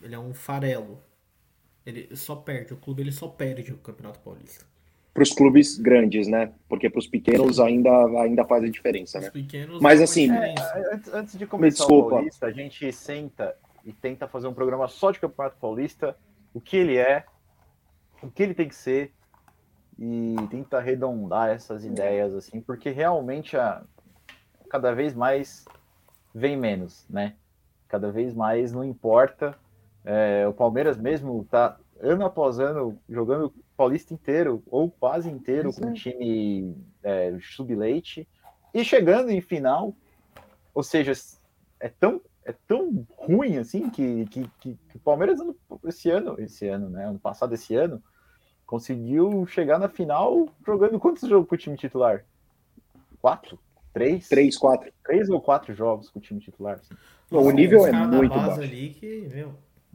Ele 0.00 0.14
é 0.14 0.18
um 0.18 0.32
farelo. 0.32 1.02
Ele 1.84 2.14
só 2.16 2.36
perde. 2.36 2.72
O 2.72 2.76
clube 2.76 3.02
ele 3.02 3.12
só 3.12 3.28
perde 3.28 3.72
o 3.72 3.78
Campeonato 3.78 4.20
Paulista 4.20 4.71
para 5.12 5.22
os 5.22 5.32
clubes 5.32 5.76
grandes, 5.76 6.26
né? 6.26 6.52
Porque 6.68 6.88
para 6.88 6.98
os 6.98 7.06
pequenos 7.06 7.60
ainda, 7.60 7.90
ainda 8.22 8.44
faz 8.44 8.64
a 8.64 8.68
diferença, 8.68 9.20
né? 9.20 9.30
Mas 9.80 10.00
assim, 10.00 10.30
é, 10.30 10.54
antes, 10.92 11.12
antes, 11.12 11.38
de 11.38 11.46
começar 11.46 11.84
o 11.86 12.08
Paulista, 12.08 12.46
a 12.46 12.50
gente 12.50 12.90
senta 12.92 13.54
e 13.84 13.92
tenta 13.92 14.26
fazer 14.26 14.48
um 14.48 14.54
programa 14.54 14.88
só 14.88 15.10
de 15.10 15.20
Campeonato 15.20 15.56
Paulista, 15.60 16.16
o 16.54 16.60
que 16.60 16.76
ele 16.76 16.96
é, 16.96 17.24
o 18.22 18.30
que 18.30 18.42
ele 18.42 18.54
tem 18.54 18.68
que 18.68 18.74
ser 18.74 19.12
e 19.98 20.34
tenta 20.50 20.78
arredondar 20.78 21.50
essas 21.50 21.84
ideias 21.84 22.34
assim, 22.34 22.60
porque 22.60 22.90
realmente 22.90 23.56
a, 23.56 23.82
cada 24.70 24.94
vez 24.94 25.14
mais 25.14 25.66
vem 26.34 26.56
menos, 26.56 27.06
né? 27.10 27.34
Cada 27.86 28.10
vez 28.10 28.32
mais 28.32 28.72
não 28.72 28.82
importa. 28.82 29.54
É, 30.04 30.48
o 30.48 30.52
Palmeiras 30.54 30.96
mesmo 30.96 31.46
tá 31.50 31.76
ano 32.00 32.24
após 32.24 32.58
ano 32.58 32.98
jogando 33.08 33.52
Paulista 33.82 34.14
inteiro, 34.14 34.62
ou 34.70 34.88
quase 34.88 35.28
inteiro, 35.28 35.70
Isso 35.70 35.80
com 35.80 35.88
é. 35.88 35.92
time 35.92 36.76
é, 37.02 37.36
sub-leite, 37.40 38.28
e 38.72 38.84
chegando 38.84 39.30
em 39.30 39.40
final, 39.40 39.92
ou 40.72 40.84
seja, 40.84 41.12
é 41.80 41.88
tão, 41.88 42.20
é 42.44 42.54
tão 42.68 43.04
ruim 43.16 43.58
assim 43.58 43.90
que, 43.90 44.24
que, 44.26 44.48
que, 44.60 44.78
que 44.88 44.96
o 44.96 45.00
Palmeiras 45.00 45.40
esse 45.84 46.08
ano, 46.08 46.36
esse 46.38 46.68
ano, 46.68 46.88
né? 46.90 47.08
Ano 47.08 47.18
passado, 47.18 47.54
esse 47.54 47.74
ano, 47.74 48.00
conseguiu 48.64 49.44
chegar 49.48 49.80
na 49.80 49.88
final 49.88 50.48
jogando 50.64 51.00
quantos 51.00 51.28
jogos 51.28 51.48
com 51.48 51.56
o 51.56 51.58
time 51.58 51.76
titular? 51.76 52.24
Quatro? 53.20 53.58
Três? 53.92 54.28
Três, 54.28 54.56
quatro. 54.56 54.92
Três 55.04 55.28
ou 55.28 55.40
quatro 55.40 55.74
jogos 55.74 56.08
com 56.08 56.20
o 56.20 56.22
time 56.22 56.38
titular. 56.38 56.78
Assim. 56.78 56.94
o 57.32 57.50
nível 57.50 57.84
é 57.84 57.92
muito 57.92 58.32
baixo. 58.32 58.60
Ali 58.60 58.90
que, 58.90 59.28
meu, 59.28 59.52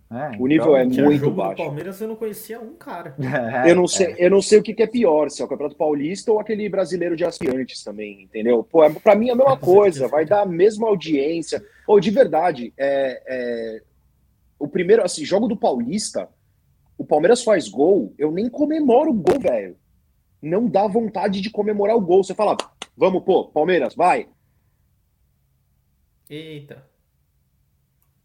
é, 0.09 0.37
o 0.39 0.47
nível 0.47 0.77
então, 0.77 0.77
é 0.77 0.85
muito 0.85 1.19
jogo 1.19 1.35
baixo. 1.35 1.55
Do 1.57 1.65
Palmeiras 1.65 1.99
eu 1.99 2.07
não 2.07 2.15
conhecia 2.15 2.59
um 2.59 2.73
cara. 2.75 3.13
É, 3.67 3.69
eu 3.69 3.75
não 3.75 3.87
sei, 3.87 4.13
é. 4.13 4.25
eu 4.25 4.29
não 4.29 4.41
sei 4.41 4.59
o 4.59 4.63
que, 4.63 4.73
que, 4.73 4.83
é 4.83 4.87
pior, 4.87 5.29
se 5.29 5.41
é 5.41 5.45
o 5.45 5.47
Campeonato 5.47 5.75
Paulista 5.75 6.31
ou 6.31 6.39
aquele 6.39 6.69
brasileiro 6.69 7.15
de 7.15 7.25
aspirantes 7.25 7.83
também, 7.83 8.23
entendeu? 8.23 8.63
Pô, 8.63 8.83
é, 8.83 8.89
para 8.89 9.15
mim 9.15 9.29
é 9.29 9.33
a 9.33 9.35
mesma 9.35 9.57
coisa, 9.59 10.07
vai 10.07 10.25
dar 10.25 10.43
a 10.43 10.45
mesma 10.45 10.87
audiência. 10.87 11.63
Ou 11.85 11.99
de 11.99 12.09
verdade, 12.09 12.73
é, 12.77 13.21
é, 13.27 13.81
o 14.57 14.67
primeiro, 14.67 15.03
assim, 15.03 15.25
jogo 15.25 15.47
do 15.47 15.57
Paulista, 15.57 16.29
o 16.97 17.05
Palmeiras 17.05 17.43
faz 17.43 17.67
gol, 17.67 18.13
eu 18.17 18.31
nem 18.31 18.49
comemoro 18.49 19.11
o 19.11 19.13
gol, 19.13 19.39
velho. 19.39 19.75
Não 20.41 20.67
dá 20.67 20.87
vontade 20.87 21.41
de 21.41 21.49
comemorar 21.49 21.97
o 21.97 22.01
gol. 22.01 22.23
Você 22.23 22.33
fala, 22.33 22.55
vamos, 22.95 23.23
pô, 23.23 23.45
Palmeiras, 23.45 23.93
vai. 23.93 24.29
Eita. 26.29 26.85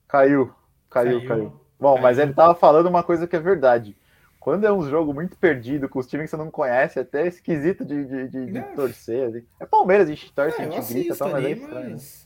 Caiu, 0.07 0.53
caiu, 0.89 1.27
caiu. 1.27 1.29
Caiu. 1.29 1.62
Bom, 1.83 1.99
mas 2.01 2.19
ele 2.19 2.33
tava 2.33 2.55
falando 2.55 2.87
uma 2.89 3.03
coisa 3.03 3.27
que 3.27 3.37
é 3.37 3.41
verdade. 3.41 3.97
Quando 4.39 4.67
é 4.67 4.73
um 4.73 4.89
jogo 4.89 5.13
muito 5.15 5.37
perdido, 5.37 5.89
com 5.89 5.99
os 5.99 6.07
times 6.07 6.25
que 6.27 6.31
você 6.31 6.37
não 6.37 6.51
conhece, 6.51 6.99
é 6.99 7.03
até 7.03 7.27
esquisito 7.27 7.85
de, 7.85 8.05
de, 8.05 8.29
de- 8.29 8.47
de 8.53 8.59
É. 8.59 8.63
torcer. 8.63 9.29
assim. 9.29 9.45
É 9.61 9.67
Palmeiras, 9.67 10.09
a 10.09 10.11
gente 10.15 10.33
torce, 10.33 10.61
É, 10.61 10.65
a 10.65 10.71
gente 10.71 10.93
grita, 10.95 11.17
tal, 11.17 11.31
mas 11.31 11.45
é 11.45 11.51
estranho. 11.51 11.91
mas. 11.93 12.22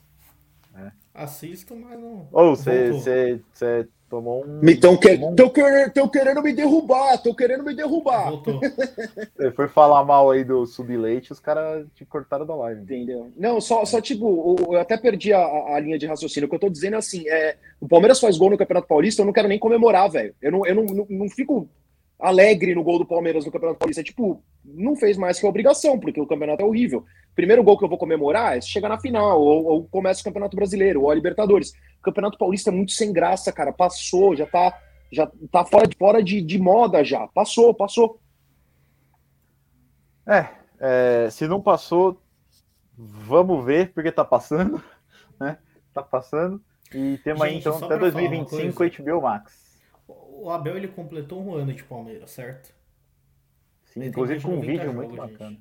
Assisto, 1.16 1.74
mas 1.74 1.98
não. 1.98 2.28
Ou 2.30 2.54
você 2.54 2.90
Voltou. 2.90 3.00
você- 3.00 3.40
você 3.52 3.88
tomou 4.08 4.44
um. 4.46 4.60
Me 4.62 4.76
tão, 4.76 4.96
que, 4.96 5.14
tomou 5.14 5.32
um- 5.32 5.34
tão, 5.34 5.48
querendo, 5.48 5.92
tão 5.92 6.08
querendo 6.08 6.42
me 6.42 6.52
derrubar, 6.52 7.18
tão 7.22 7.34
querendo 7.34 7.64
me 7.64 7.74
derrubar. 7.74 8.30
Voltou. 8.30 8.60
Você 9.36 9.50
foi 9.52 9.66
falar 9.68 10.04
mal 10.04 10.30
aí 10.30 10.44
do 10.44 10.66
subleite, 10.66 11.32
os 11.32 11.40
caras 11.40 11.86
te 11.94 12.04
cortaram 12.04 12.44
da 12.46 12.54
live. 12.54 12.82
Entendeu? 12.82 13.32
Não, 13.36 13.60
só, 13.60 13.84
só 13.84 14.00
tipo, 14.00 14.56
eu 14.70 14.78
até 14.78 14.96
perdi 14.96 15.32
a, 15.32 15.38
a 15.74 15.80
linha 15.80 15.98
de 15.98 16.06
raciocínio. 16.06 16.46
O 16.46 16.50
que 16.50 16.54
eu 16.56 16.60
tô 16.60 16.68
dizendo 16.68 16.94
é 16.94 16.98
assim: 16.98 17.26
é, 17.28 17.56
o 17.80 17.88
Palmeiras 17.88 18.20
faz 18.20 18.36
gol 18.36 18.50
no 18.50 18.58
Campeonato 18.58 18.86
Paulista, 18.86 19.22
eu 19.22 19.26
não 19.26 19.32
quero 19.32 19.48
nem 19.48 19.58
comemorar, 19.58 20.10
velho. 20.10 20.34
Eu, 20.40 20.52
não, 20.52 20.66
eu 20.66 20.74
não, 20.74 20.84
não, 20.84 21.06
não 21.08 21.28
fico 21.30 21.68
alegre 22.18 22.74
no 22.74 22.82
gol 22.84 22.98
do 22.98 23.06
Palmeiras 23.06 23.44
no 23.44 23.50
Campeonato 23.52 23.78
Paulista. 23.78 24.00
É 24.02 24.04
tipo, 24.04 24.42
não 24.64 24.94
fez 24.96 25.16
mais 25.16 25.38
que 25.40 25.46
a 25.46 25.48
obrigação, 25.48 25.98
porque 25.98 26.20
o 26.20 26.26
campeonato 26.26 26.62
é 26.62 26.66
horrível. 26.66 27.04
Primeiro 27.36 27.62
gol 27.62 27.76
que 27.76 27.84
eu 27.84 27.88
vou 27.88 27.98
comemorar 27.98 28.56
é 28.56 28.60
se 28.62 28.70
chegar 28.70 28.88
na 28.88 28.98
final, 28.98 29.38
ou, 29.38 29.66
ou 29.66 29.84
começa 29.84 30.22
o 30.22 30.24
Campeonato 30.24 30.56
Brasileiro, 30.56 31.02
ou 31.02 31.10
a 31.10 31.14
Libertadores. 31.14 31.70
O 31.98 32.02
Campeonato 32.02 32.38
Paulista 32.38 32.70
é 32.70 32.72
muito 32.72 32.92
sem 32.92 33.12
graça, 33.12 33.52
cara. 33.52 33.74
Passou, 33.74 34.34
já 34.34 34.46
tá, 34.46 34.74
já 35.12 35.30
tá 35.52 35.62
fora, 35.62 35.86
de, 35.86 35.96
fora 35.98 36.22
de, 36.22 36.40
de 36.40 36.58
moda 36.58 37.04
já. 37.04 37.28
Passou, 37.28 37.74
passou. 37.74 38.18
É, 40.26 40.48
é, 40.80 41.28
se 41.30 41.46
não 41.46 41.60
passou, 41.60 42.18
vamos 42.96 43.62
ver, 43.62 43.92
porque 43.92 44.10
tá 44.10 44.24
passando, 44.24 44.82
né? 45.38 45.58
Tá 45.92 46.02
passando. 46.02 46.58
E 46.94 47.18
temos 47.18 47.42
aí 47.42 47.58
então 47.58 47.76
até 47.76 47.98
pra 47.98 48.10
falar 48.10 48.22
uma 48.22 48.38
2025 48.38 49.02
HBO 49.02 49.20
Max. 49.20 49.78
O 50.08 50.48
Abel 50.50 50.78
ele 50.78 50.88
completou 50.88 51.44
um 51.44 51.54
ano 51.54 51.74
de 51.74 51.84
Palmeiras, 51.84 52.30
certo? 52.30 52.74
Sim, 53.84 54.06
inclusive 54.06 54.40
com 54.40 54.52
um 54.52 54.56
90 54.56 54.66
vídeo 54.66 54.84
jogos, 54.86 54.96
muito 54.96 55.10
gente. 55.10 55.32
bacana. 55.32 55.58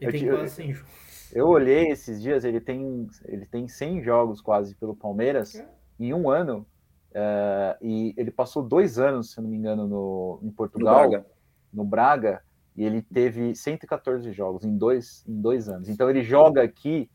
Ele 0.00 0.06
Eu 0.08 0.12
tem 0.12 0.20
te- 0.20 0.28
quase 0.28 0.54
100 0.54 0.72
jogos. 0.74 1.32
Eu 1.34 1.48
olhei 1.48 1.88
esses 1.90 2.22
dias, 2.22 2.44
ele 2.44 2.60
tem, 2.60 3.06
ele 3.26 3.44
tem 3.46 3.68
100 3.68 4.02
jogos 4.02 4.40
quase 4.40 4.74
pelo 4.74 4.94
Palmeiras 4.96 5.54
É. 5.54 5.68
em 6.00 6.12
um 6.14 6.30
ano. 6.30 6.66
é, 7.14 7.76
e 7.80 8.14
ele 8.18 8.30
passou 8.30 8.62
dois 8.62 8.98
anos, 8.98 9.32
se 9.32 9.40
não 9.40 9.48
me 9.48 9.56
engano, 9.56 9.88
no, 9.88 10.38
em 10.42 10.46
No 10.46 10.52
Portugal, 10.52 11.08
Braga. 11.08 11.26
no 11.72 11.82
Braga, 11.82 12.42
e 12.76 12.84
ele 12.84 13.00
teve 13.02 13.54
114 13.56 14.30
jogos 14.32 14.62
em 14.64 14.76
dois, 14.76 15.24
em 15.26 15.40
dois 15.40 15.68
anos. 15.70 15.88
Então 15.88 16.08
ele 16.10 16.22
joga 16.22 16.62
aqui, 16.62 17.10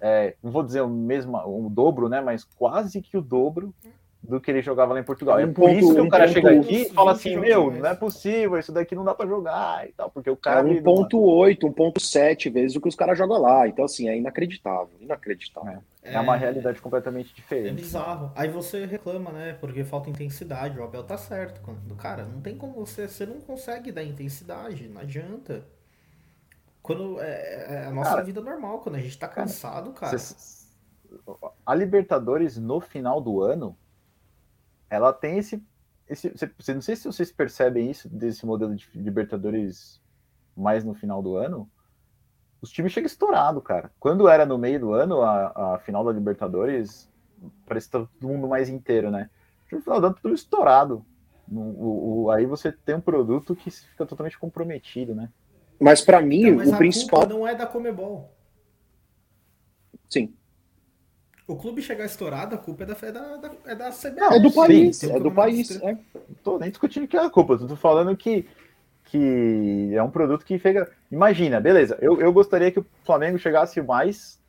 é, 0.00 0.36
não 0.42 0.52
vou 0.52 0.62
dizer 0.62 0.82
o 0.82 0.88
mesmo, 0.88 1.36
o 1.36 1.68
dobro, 1.68 2.08
né? 2.08 2.20
Mas 2.20 2.44
quase 2.44 3.02
que 3.02 3.16
o 3.18 3.20
dobro 3.20 3.74
do 4.26 4.40
que 4.40 4.50
ele 4.50 4.62
jogava 4.62 4.94
lá 4.94 5.00
em 5.00 5.04
Portugal. 5.04 5.38
É 5.38 5.44
Um 5.44 5.52
por 5.52 5.66
ponto- 5.68 5.78
isso 5.78 5.94
que 5.94 6.00
um 6.00 6.06
o 6.06 6.08
cara 6.08 6.26
chega 6.28 6.50
aqui 6.58 6.82
e 6.82 6.88
fala 6.94 7.12
assim, 7.12 7.34
20 7.34 7.40
meu, 7.40 7.62
jogos 7.64 7.78
não 7.78 7.86
é 7.90 7.94
possível, 7.94 8.58
isso 8.58 8.72
daqui 8.72 8.94
não 8.94 9.04
dá 9.04 9.14
para 9.14 9.26
jogar 9.28 9.86
e 9.86 9.92
tal, 9.92 10.10
porque 10.10 10.30
o 10.30 10.32
É 10.32 10.36
cara... 10.36 10.62
1.8, 10.66 11.58
1.7 11.70 12.50
vezes 12.50 12.74
o 12.74 12.80
que 12.80 12.88
os 12.88 12.94
caras 12.94 13.18
jogam 13.18 13.38
lá. 13.40 13.68
Então, 13.68 13.84
assim, 13.84 14.08
é 14.08 14.16
inacreditável. 14.16 14.88
Inacreditável. 14.98 15.82
É 16.02 16.18
uma 16.18 16.36
realidade 16.36 16.80
completamente 16.80 17.32
É 17.32 17.34
diferente. 17.34 17.74
bizarro. 17.74 18.32
Aí 18.34 18.48
você 18.48 18.86
reclama, 18.86 19.30
né? 19.30 19.56
Porque 19.60 19.84
falta 19.84 20.08
intensidade. 20.10 20.78
O 20.78 20.84
Abel 20.84 21.04
tá 21.04 21.16
certo. 21.18 21.60
Quando, 21.62 21.94
cara, 21.94 22.24
não 22.24 22.40
tem 22.40 22.56
como 22.56 22.72
você. 22.74 23.06
Você 23.06 23.24
não 23.26 23.40
consegue 23.40 23.92
dar 23.92 24.02
intensidade. 24.04 24.88
Não 24.88 25.00
adianta. 25.02 25.64
Quando 26.82 27.18
é, 27.20 27.66
é 27.82 27.86
a 27.86 27.90
nossa 27.90 28.10
Cara, 28.10 28.22
vida 28.22 28.40
normal, 28.40 28.80
quando 28.80 28.96
a 28.96 29.00
gente 29.00 29.18
tá 29.18 29.28
cansado, 29.28 29.92
cara. 29.92 30.16
Cês- 30.18 30.68
A 31.64 31.74
Libertadores 31.74 32.58
no 32.58 32.80
final 32.80 33.20
do 33.20 33.40
ano, 33.42 33.74
ela 34.94 35.12
tem 35.12 35.38
esse, 35.38 35.62
esse, 36.08 36.32
não 36.72 36.80
sei 36.82 36.96
se 36.96 37.06
vocês 37.06 37.30
percebem 37.32 37.90
isso 37.90 38.08
desse 38.08 38.44
modelo 38.46 38.74
de 38.74 38.88
Libertadores 38.94 40.00
mais 40.56 40.84
no 40.84 40.94
final 40.94 41.22
do 41.22 41.36
ano. 41.36 41.68
Os 42.62 42.70
times 42.70 42.92
chegam 42.92 43.06
estourado, 43.06 43.60
cara. 43.60 43.90
Quando 44.00 44.28
era 44.28 44.46
no 44.46 44.56
meio 44.56 44.80
do 44.80 44.92
ano 44.92 45.20
a, 45.22 45.74
a 45.74 45.78
final 45.80 46.04
da 46.04 46.12
Libertadores, 46.12 47.10
parece 47.66 47.86
que 47.88 47.92
tá 47.92 47.98
todo 48.20 48.28
mundo 48.32 48.48
mais 48.48 48.68
inteiro, 48.68 49.10
né? 49.10 49.28
No 49.70 49.80
final 49.82 50.00
do 50.00 50.06
ano 50.06 50.16
tudo 50.22 50.34
estourado. 50.34 51.04
No- 51.46 51.60
o- 51.60 52.22
o- 52.24 52.30
aí 52.30 52.46
você 52.46 52.72
tem 52.72 52.94
um 52.94 53.00
produto 53.00 53.54
que 53.54 53.70
fica 53.70 54.06
totalmente 54.06 54.38
comprometido, 54.38 55.14
né? 55.14 55.28
Mas 55.78 56.00
pra 56.00 56.22
mim, 56.22 56.42
Então, 56.44 56.56
mas 56.56 56.70
o 56.70 56.74
a 56.74 56.78
principal. 56.78 57.20
culpa 57.20 57.34
não 57.34 57.46
é 57.46 57.54
da 57.54 57.66
Comebol. 57.66 58.32
Sim. 60.08 60.32
O 61.46 61.56
clube 61.56 61.82
chegar 61.82 62.06
estourado, 62.06 62.54
a 62.54 62.58
culpa 62.58 62.84
é 62.84 62.86
da, 62.86 62.96
é 63.02 63.12
da, 63.12 63.36
da- 63.36 63.50
é 63.66 63.74
da 63.74 63.90
CBF. 63.92 64.34
É 64.34 64.40
do 64.40 64.48
sim, 64.48 64.56
país. 64.56 65.02
um 65.04 65.10
É 65.16 65.20
do 65.20 65.30
país. 65.30 65.70
é. 65.82 65.92
Não 65.92 66.34
tô 66.42 66.58
nem 66.58 66.70
discutindo 66.70 67.06
que 67.06 67.16
é 67.16 67.20
a 67.20 67.28
culpa, 67.30 67.58
tô 67.58 67.76
falando 67.76 68.16
que, 68.16 68.48
que 69.04 69.90
é 69.94 70.02
um 70.02 70.10
produto 70.10 70.44
que 70.44 70.58
fica. 70.58 70.90
Imagina, 71.10 71.60
beleza, 71.60 71.98
eu, 72.00 72.18
eu 72.20 72.32
gostaria 72.32 72.70
que 72.70 72.80
o 72.80 72.86
Flamengo 73.04 73.38
chegasse 73.38 73.78
o 73.78 73.86
mais, 73.86 74.40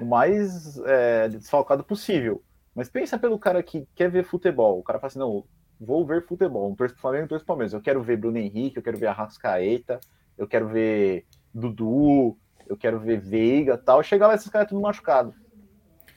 o 0.00 0.04
mais 0.04 0.78
é, 0.86 1.28
desfalcado 1.28 1.82
possível. 1.82 2.40
Mas 2.74 2.88
pensa 2.88 3.18
pelo 3.18 3.38
cara 3.38 3.62
que 3.62 3.86
quer 3.94 4.08
ver 4.10 4.24
futebol. 4.24 4.78
O 4.78 4.82
cara 4.82 5.00
fala 5.00 5.08
assim: 5.08 5.18
não, 5.18 5.44
vou 5.80 6.06
ver 6.06 6.24
futebol. 6.24 6.68
Não 6.68 6.76
torço 6.76 6.94
pro 6.94 7.02
Flamengo, 7.02 7.22
não 7.22 7.28
torço 7.28 7.44
pro 7.44 7.48
Palmeiras. 7.54 7.72
Eu 7.72 7.80
quero 7.82 8.00
ver 8.00 8.16
Bruno 8.16 8.38
Henrique, 8.38 8.76
eu 8.76 8.82
quero 8.82 8.96
ver 8.96 9.08
Arrascaeta, 9.08 9.98
eu 10.38 10.46
quero 10.46 10.68
ver 10.68 11.26
Dudu, 11.52 12.36
eu 12.68 12.76
quero 12.76 13.00
ver 13.00 13.18
Veiga 13.20 13.76
tal. 13.76 14.02
Chega 14.04 14.26
lá, 14.28 14.36
esses 14.36 14.48
caras 14.48 14.68
tudo 14.68 14.80
machucado. 14.80 15.34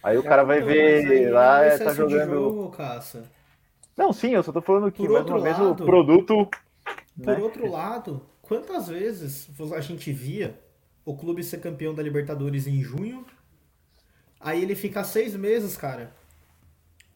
Aí 0.06 0.20
o 0.20 0.24
cara 0.24 0.44
vai 0.44 0.62
ver 0.62 1.24
é 1.24 1.32
lá, 1.32 1.58
um 1.58 1.62
tá 1.62 1.68
excesso 1.68 2.06
de 2.06 2.14
jogando. 2.14 2.32
jogo, 2.32 2.70
Caça. 2.70 3.24
Não, 3.98 4.14
sim, 4.14 4.36
eu 4.36 4.44
só 4.44 4.52
tô 4.52 4.62
falando 4.62 4.92
que, 4.92 5.08
mais 5.10 5.26
uma 5.26 5.40
vez, 5.40 5.60
o 5.60 5.74
produto. 5.74 6.48
Por 7.18 7.26
né? 7.26 7.44
outro 7.44 7.68
lado, 7.72 8.22
quantas 8.44 8.88
vezes 8.88 9.50
a 9.76 9.82
gente 9.82 10.12
via 10.12 10.60
o 11.04 11.16
clube 11.16 11.44
ser 11.44 11.60
campeão 11.60 11.92
da 11.92 12.04
Libertadores 12.04 12.68
em 12.68 12.84
junho, 12.84 13.26
aí 14.40 14.62
ele 14.62 14.76
fica 14.76 15.04
seis 15.04 15.36
meses, 15.36 15.76
cara, 15.76 16.12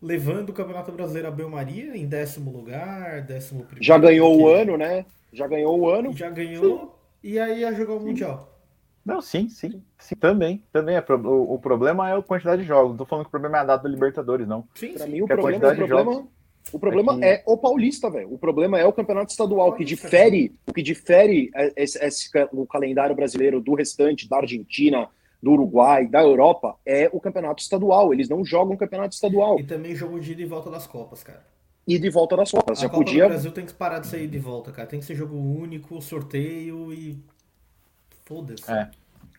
levando 0.01 0.49
o 0.49 0.53
Campeonato 0.53 0.91
Brasileiro 0.91 1.27
a 1.27 1.31
Belmaria 1.31 1.95
em 1.95 2.07
décimo 2.07 2.51
lugar, 2.51 3.21
décimo 3.21 3.65
primeiro. 3.65 3.85
Já 3.85 3.99
ganhou 3.99 4.33
o 4.33 4.45
porque 4.45 4.61
ano, 4.61 4.77
né? 4.77 5.05
Já 5.31 5.45
ganhou 5.45 5.79
o 5.79 5.87
ano. 5.87 6.11
Já 6.17 6.31
ganhou, 6.31 6.99
e 7.21 7.37
aí 7.37 7.59
ia 7.59 7.71
jogar 7.71 7.93
o 7.93 7.99
Mundial. 7.99 8.58
Não, 9.05 9.21
sim, 9.21 9.49
sim, 9.49 9.81
sim, 9.97 10.15
também, 10.15 10.63
também 10.71 10.95
é 10.95 11.01
pro- 11.01 11.17
o, 11.19 11.55
o 11.55 11.59
problema 11.59 12.09
é 12.09 12.15
a 12.17 12.21
quantidade 12.21 12.61
de 12.61 12.67
jogos. 12.67 12.91
Não 12.91 12.97
tô 12.97 13.05
falando 13.05 13.25
que 13.25 13.29
o 13.29 13.31
problema 13.31 13.57
é 13.57 13.61
a 13.61 13.63
data 13.65 13.83
da 13.83 13.89
Libertadores, 13.89 14.47
não. 14.47 14.67
Sim, 14.75 14.93
Pra 14.93 15.05
sim. 15.05 15.11
mim, 15.11 15.21
o 15.21 15.27
problema, 15.27 15.49
o 15.57 15.59
quantidade 15.61 15.79
de 15.81 15.87
problema, 15.87 16.27
o 16.73 16.79
problema 16.79 17.13
é 17.13 17.37
que- 17.37 17.49
é 17.49 17.51
o 17.51 17.57
paulista, 17.57 18.09
velho. 18.09 18.31
O 18.33 18.37
problema 18.37 18.77
é 18.79 18.85
o 18.85 18.93
campeonato 18.93 19.31
estadual, 19.31 19.73
que 19.73 19.83
difere, 19.83 20.53
o 20.67 20.73
que 20.73 20.83
difere 20.83 21.49
é- 21.55 21.73
esse, 21.75 21.97
esse 22.05 22.31
ca- 22.31 22.49
o 22.51 22.67
calendário 22.67 23.15
brasileiro 23.15 23.59
do 23.61 23.73
restante, 23.73 24.27
da 24.29 24.37
Argentina, 24.37 25.07
do 25.41 25.51
Uruguai, 25.51 26.05
da 26.05 26.21
Europa, 26.21 26.75
é 26.85 27.09
o 27.13 27.19
campeonato 27.19 27.63
estadual. 27.63 28.13
Eles 28.13 28.27
não 28.29 28.43
jogam 28.43 28.75
campeonato 28.75 29.15
estadual. 29.15 29.57
E 29.59 29.63
também 29.63 29.95
jogo 29.95 30.19
de 30.19 30.33
ida 30.33 30.41
e 30.41 30.45
volta 30.45 30.69
das 30.69 30.85
Copas, 30.85 31.23
cara. 31.23 31.43
E 31.87 31.97
de 31.97 32.09
volta 32.09 32.35
das 32.37 32.51
Copas. 32.51 32.77
A 32.77 32.81
Já 32.83 32.89
Copa 32.89 33.03
podia. 33.03 33.23
do 33.23 33.29
Brasil 33.29 33.51
tem 33.51 33.65
que 33.65 33.73
parar 33.73 33.99
de 33.99 34.07
sair 34.07 34.27
de 34.27 34.37
volta, 34.37 34.71
cara. 34.71 34.87
Tem 34.87 34.99
que 34.99 35.05
ser 35.05 35.15
jogo 35.15 35.35
único, 35.35 35.99
sorteio 36.01 36.93
e. 36.93 37.17
Foda-se. 38.29 38.71
É. 38.71 38.87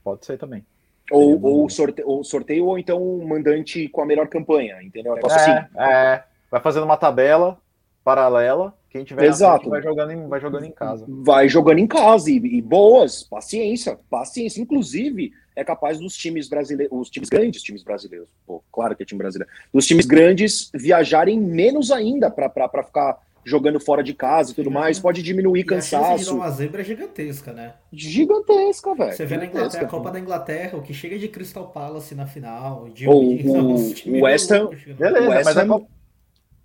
Pode 0.02 0.26
ser 0.26 0.36
também. 0.36 0.66
Ou, 1.12 1.34
Seria 1.34 1.46
ou, 1.46 1.70
sorte, 1.70 2.02
ou 2.04 2.24
sorteio, 2.24 2.66
ou 2.66 2.78
então 2.78 3.00
um 3.00 3.26
mandante 3.26 3.88
com 3.88 4.02
a 4.02 4.06
melhor 4.06 4.28
campanha, 4.28 4.82
entendeu? 4.82 5.14
Negócio 5.14 5.38
assim. 5.38 5.66
É, 5.78 5.84
é, 5.84 6.24
vai 6.50 6.60
fazendo 6.60 6.84
uma 6.84 6.96
tabela 6.96 7.58
paralela. 8.04 8.74
Quem 8.90 9.04
tiver 9.04 9.26
Exato. 9.26 9.60
frente 9.60 9.70
vai 9.70 9.82
jogando, 9.82 10.10
em, 10.10 10.28
vai 10.28 10.40
jogando 10.40 10.64
em 10.64 10.72
casa. 10.72 11.06
vai 11.08 11.48
jogando 11.48 11.78
em 11.78 11.86
casa 11.86 12.28
e, 12.28 12.36
e 12.36 12.60
boas, 12.60 13.22
paciência, 13.22 13.98
paciência. 14.10 14.60
Inclusive, 14.60 15.32
é 15.54 15.62
capaz 15.62 16.00
dos 16.00 16.16
times 16.16 16.48
brasileiros, 16.48 16.96
os 16.98 17.08
times 17.08 17.28
grandes, 17.28 17.62
times 17.62 17.84
brasileiros, 17.84 18.28
pô, 18.44 18.62
claro 18.72 18.96
que 18.96 19.04
é 19.04 19.06
time 19.06 19.18
brasileiro, 19.18 19.52
dos 19.72 19.86
times 19.86 20.06
grandes 20.06 20.70
viajarem 20.74 21.38
menos 21.38 21.92
ainda 21.92 22.30
para 22.30 22.82
ficar 22.82 23.18
jogando 23.44 23.80
fora 23.80 24.02
de 24.02 24.12
casa 24.14 24.52
e 24.52 24.54
tudo 24.54 24.70
mais, 24.70 24.98
pode 24.98 25.22
diminuir 25.22 25.60
E 25.68 25.74
a 25.74 25.80
chance 25.80 25.88
de 25.90 25.96
dar 25.96 26.08
cansaço. 26.10 26.34
uma 26.36 26.50
zebra 26.50 26.82
é 26.82 26.84
gigantesca, 26.84 27.52
né? 27.52 27.74
Gigantesca, 27.92 28.94
velho. 28.94 29.12
Você 29.12 29.24
vê 29.26 29.36
na. 29.36 29.46
Inglaterra, 29.46 29.84
a 29.84 29.88
Copa 29.88 30.10
da 30.10 30.20
Inglaterra, 30.20 30.78
o 30.78 30.82
que 30.82 30.92
chega 30.94 31.18
de 31.18 31.28
Crystal 31.28 31.66
Palace 31.68 32.14
na 32.14 32.26
final, 32.26 32.88
de 32.90 33.08
Ou 33.08 33.22
o- 33.34 33.84
o 34.06 34.22
West 34.22 34.50
Ham-. 34.50 34.70
Beleza, 34.98 35.28
West 35.28 35.44
mas 35.44 35.56
a 35.56 35.62
Ham 35.62 35.68
Copa- 35.68 35.86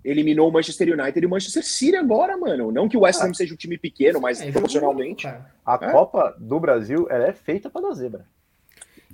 eliminou 0.04 0.50
o 0.50 0.52
Manchester 0.52 0.94
United 1.00 1.20
e 1.24 1.26
o 1.26 1.30
Manchester 1.30 1.66
City 1.66 1.96
agora, 1.96 2.38
mano. 2.38 2.72
Não 2.72 2.88
que 2.88 2.96
o 2.98 3.02
West 3.02 3.22
Ham 3.22 3.34
seja 3.34 3.54
um 3.54 3.58
time 3.58 3.78
pequeno, 3.78 4.20
mas 4.22 4.42
É, 4.42 4.52
proporcionalmente. 4.52 5.26
a 5.28 5.80
É? 5.82 5.92
Copa 5.92 6.36
do 6.40 6.60
Brasil 6.60 7.08
ela 7.10 7.28
é 7.28 7.34
feita 7.34 7.70
para 7.70 7.88
dar 7.88 7.94
zebra. 7.94 8.26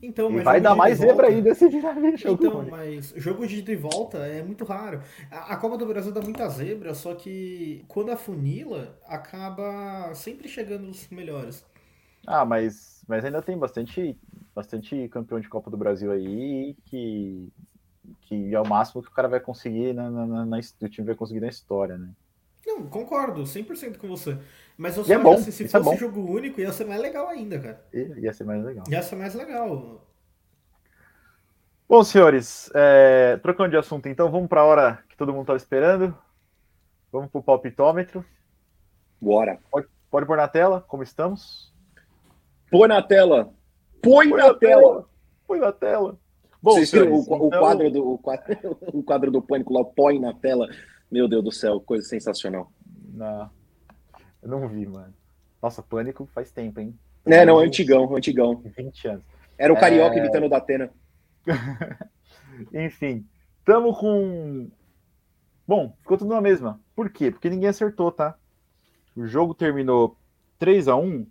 Então, 0.01 0.29
E 0.29 0.33
mas 0.33 0.43
vai 0.43 0.59
dar 0.61 0.75
mais 0.75 0.97
zebra 0.97 1.27
volta- 1.27 1.35
ainda 1.35 1.53
se 1.55 1.67
virar 1.67 1.95
jogo. 2.17 2.45
Então, 2.45 2.63
mas 2.69 3.13
jogo 3.17 3.45
de 3.47 3.57
ida 3.59 3.71
e 3.71 3.75
volta 3.75 4.17
é 4.19 4.41
muito 4.43 4.63
raro. 4.65 5.01
A, 5.29 5.53
a 5.53 5.57
Copa 5.57 5.77
do 5.77 5.85
Brasil 5.85 6.11
dá 6.11 6.21
muita 6.21 6.47
zebra, 6.49 6.93
só 6.93 7.13
que 7.15 7.83
quando 7.87 8.11
afunila, 8.11 8.97
acaba 9.07 10.13
sempre 10.13 10.47
chegando 10.47 10.89
os 10.89 11.07
melhores. 11.09 11.63
Ah, 12.25 12.45
mas, 12.45 13.03
mas 13.07 13.25
ainda 13.25 13.41
tem 13.41 13.57
bastante, 13.57 14.17
bastante 14.53 15.07
campeão 15.09 15.39
de 15.39 15.49
Copa 15.49 15.71
do 15.71 15.77
Brasil 15.77 16.11
aí 16.11 16.75
que, 16.85 17.49
que 18.21 18.53
é 18.53 18.59
o 18.61 18.67
máximo 18.67 19.01
que 19.01 19.09
o 19.09 19.13
cara 19.13 19.27
vai 19.27 19.39
conseguir 19.39 19.93
na, 19.93 20.09
na, 20.09 20.25
na- 20.27 20.45
na- 20.45 20.59
o 20.59 20.89
time 20.89 21.07
vai 21.07 21.15
conseguir 21.15 21.39
na 21.41 21.47
história, 21.49 21.97
né? 21.97 22.11
Não, 22.65 22.87
concordo, 22.87 23.45
100% 23.45 23.97
com 23.97 24.07
você. 24.07 24.37
Mas 24.77 24.97
eu 24.97 25.03
só 25.03 25.11
é 25.11 25.15
acho 25.15 25.23
bom, 25.23 25.33
assim, 25.33 25.51
se 25.51 25.63
é 25.65 25.67
fosse 25.67 25.83
bom. 25.85 25.97
jogo 25.97 26.31
único, 26.31 26.59
ia 26.59 26.71
ser 26.71 26.85
mais 26.85 27.01
legal 27.01 27.27
ainda, 27.27 27.59
cara. 27.59 27.85
Ia 27.93 28.33
ser 28.33 28.43
mais 28.43 28.63
legal. 28.63 28.83
Ia 28.89 29.01
ser 29.03 29.15
mais 29.15 29.35
legal. 29.35 30.07
Bom, 31.87 32.03
senhores, 32.03 32.71
é, 32.73 33.37
trocando 33.37 33.71
de 33.71 33.77
assunto, 33.77 34.07
então 34.07 34.31
vamos 34.31 34.47
para 34.47 34.61
a 34.61 34.65
hora 34.65 35.03
que 35.09 35.17
todo 35.17 35.31
mundo 35.33 35.41
estava 35.41 35.57
esperando. 35.57 36.17
Vamos 37.11 37.29
para 37.29 37.39
o 37.39 37.43
palpitômetro. 37.43 38.23
Bora. 39.19 39.59
Pode 40.09 40.25
pôr 40.25 40.37
na 40.37 40.47
tela, 40.47 40.81
como 40.87 41.03
estamos? 41.03 41.73
Põe 42.71 42.87
na 42.87 43.01
tela. 43.01 43.53
Põe, 44.01 44.29
Põe 44.29 44.39
na, 44.39 44.53
tela. 44.53 45.09
Põe 45.45 45.59
na 45.59 45.71
tela. 45.73 46.17
Bom, 46.61 46.71
Vocês 46.71 46.91
viram 46.91 47.05
senhores, 47.07 47.27
o, 47.27 47.33
o 47.43 47.47
então- 47.47 47.59
quadro 47.59 47.91
do 47.91 48.11
o 48.13 48.17
quadro, 48.17 48.57
o 48.93 49.03
quadro 49.03 49.31
do 49.31 49.41
pânico 49.41 49.73
lá, 49.73 49.81
o 49.81 49.85
põe 49.85 50.17
na 50.19 50.33
tela. 50.33 50.67
Meu 51.11 51.27
Deus 51.27 51.43
do 51.43 51.51
céu, 51.51 51.81
coisa 51.81 52.07
sensacional. 52.07 52.71
Não, 53.13 53.49
eu 54.41 54.49
não 54.49 54.67
vi, 54.67 54.85
mano. 54.87 55.13
Nossa, 55.61 55.81
Pânico 55.83 56.25
faz 56.25 56.51
tempo, 56.51 56.79
hein? 56.79 56.97
É, 57.25 57.45
não, 57.45 57.59
antigão, 57.59 58.15
antigão. 58.15 58.61
20 58.75 59.07
anos. 59.07 59.23
Era 59.57 59.71
o 59.71 59.79
carioca 59.79 60.15
É. 60.15 60.19
imitando 60.19 60.45
o 60.45 60.49
Datena. 60.49 60.91
Enfim, 62.73 63.25
tamo 63.63 63.95
com. 63.95 64.69
Bom, 65.67 65.95
ficou 65.99 66.17
tudo 66.17 66.33
na 66.33 66.41
mesma. 66.41 66.79
Por 66.95 67.09
quê? 67.09 67.31
Porque 67.31 67.49
ninguém 67.49 67.69
acertou, 67.69 68.11
tá? 68.11 68.35
O 69.15 69.25
jogo 69.27 69.53
terminou 69.53 70.17
3 70.57 70.87
a 70.87 70.95
1 70.95 71.25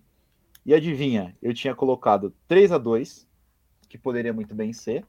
e 0.65 0.74
adivinha, 0.74 1.37
eu 1.43 1.53
tinha 1.55 1.74
colocado 1.74 2.32
3 2.47 2.73
a 2.73 2.78
2 2.78 3.27
que 3.89 3.99
poderia 3.99 4.32
muito 4.32 4.55
bem 4.55 4.73
ser. 4.73 5.05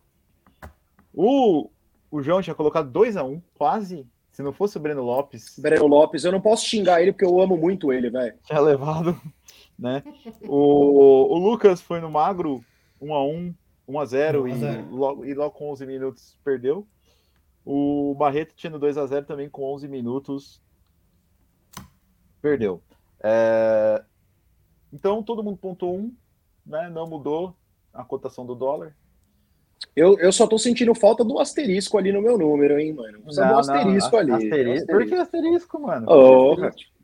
O, 1.14 1.70
o 2.10 2.22
João 2.22 2.42
tinha 2.42 2.56
colocado 2.56 2.90
2 2.90 3.16
a 3.18 3.24
1 3.24 3.42
quase. 3.54 4.08
Se 4.32 4.42
não 4.42 4.54
fosse 4.54 4.78
o 4.78 4.80
Breno 4.80 5.04
Lopes, 5.04 5.60
Breno 5.60 5.88
Lopes, 5.88 6.24
eu 6.24 6.32
não 6.32 6.42
posso 6.42 6.66
xingar 6.66 7.02
ele 7.02 7.12
porque 7.12 7.26
eu 7.26 7.40
amo 7.42 7.58
muito 7.58 7.92
ele, 7.92 8.10
velho. 8.10 8.38
tinha 8.44 8.60
levado, 8.60 9.20
né? 9.78 10.04
O, 10.48 11.34
o 11.34 11.38
Lucas 11.38 11.82
foi 11.82 12.00
no 12.00 12.10
magro 12.10 12.64
1 13.02 13.14
a 13.14 13.24
1 13.26 13.54
1 13.88 14.00
a 14.00 14.06
0 14.06 14.42
1 14.44 14.46
a 14.46 14.50
e 14.50 14.56
0. 14.60 14.96
logo, 14.96 15.26
e 15.26 15.34
logo 15.34 15.52
com 15.52 15.70
11 15.72 15.86
minutos 15.86 16.38
perdeu. 16.44 16.88
O 17.66 18.16
Barreto 18.18 18.56
tinha 18.56 18.70
no 18.72 18.80
2 18.80 18.98
a 18.98 19.06
0 19.06 19.26
também 19.26 19.50
com 19.50 19.64
11 19.64 19.88
minutos 19.88 20.62
perdeu. 22.42 22.82
É, 23.24 24.04
Então 24.92 25.22
todo 25.22 25.44
mundo 25.44 25.58
pontou 25.58 25.96
um, 25.98 26.16
né? 26.66 26.90
Não 26.90 27.06
mudou 27.08 27.56
a 27.94 28.04
cotação 28.04 28.46
do 28.46 28.56
dólar. 28.56 28.96
Eu, 29.96 30.18
eu 30.20 30.32
só 30.32 30.48
tô 30.48 30.58
sentindo 30.58 30.94
falta 30.96 31.24
do 31.24 31.40
asterisco 31.40 31.98
ali 31.98 32.12
no 32.12 32.22
meu 32.22 32.38
número, 32.38 32.80
hein, 32.80 32.94
mano. 32.94 33.22
Precisa 33.22 33.46
do 33.48 33.60
asterisco 33.60 34.18
ali. 34.18 34.32
Asterisco. 34.32 34.88
Por 34.88 35.06
que 35.06 35.16
asterisco, 35.16 35.82
mano? 35.82 36.06
Oh, 36.10 36.56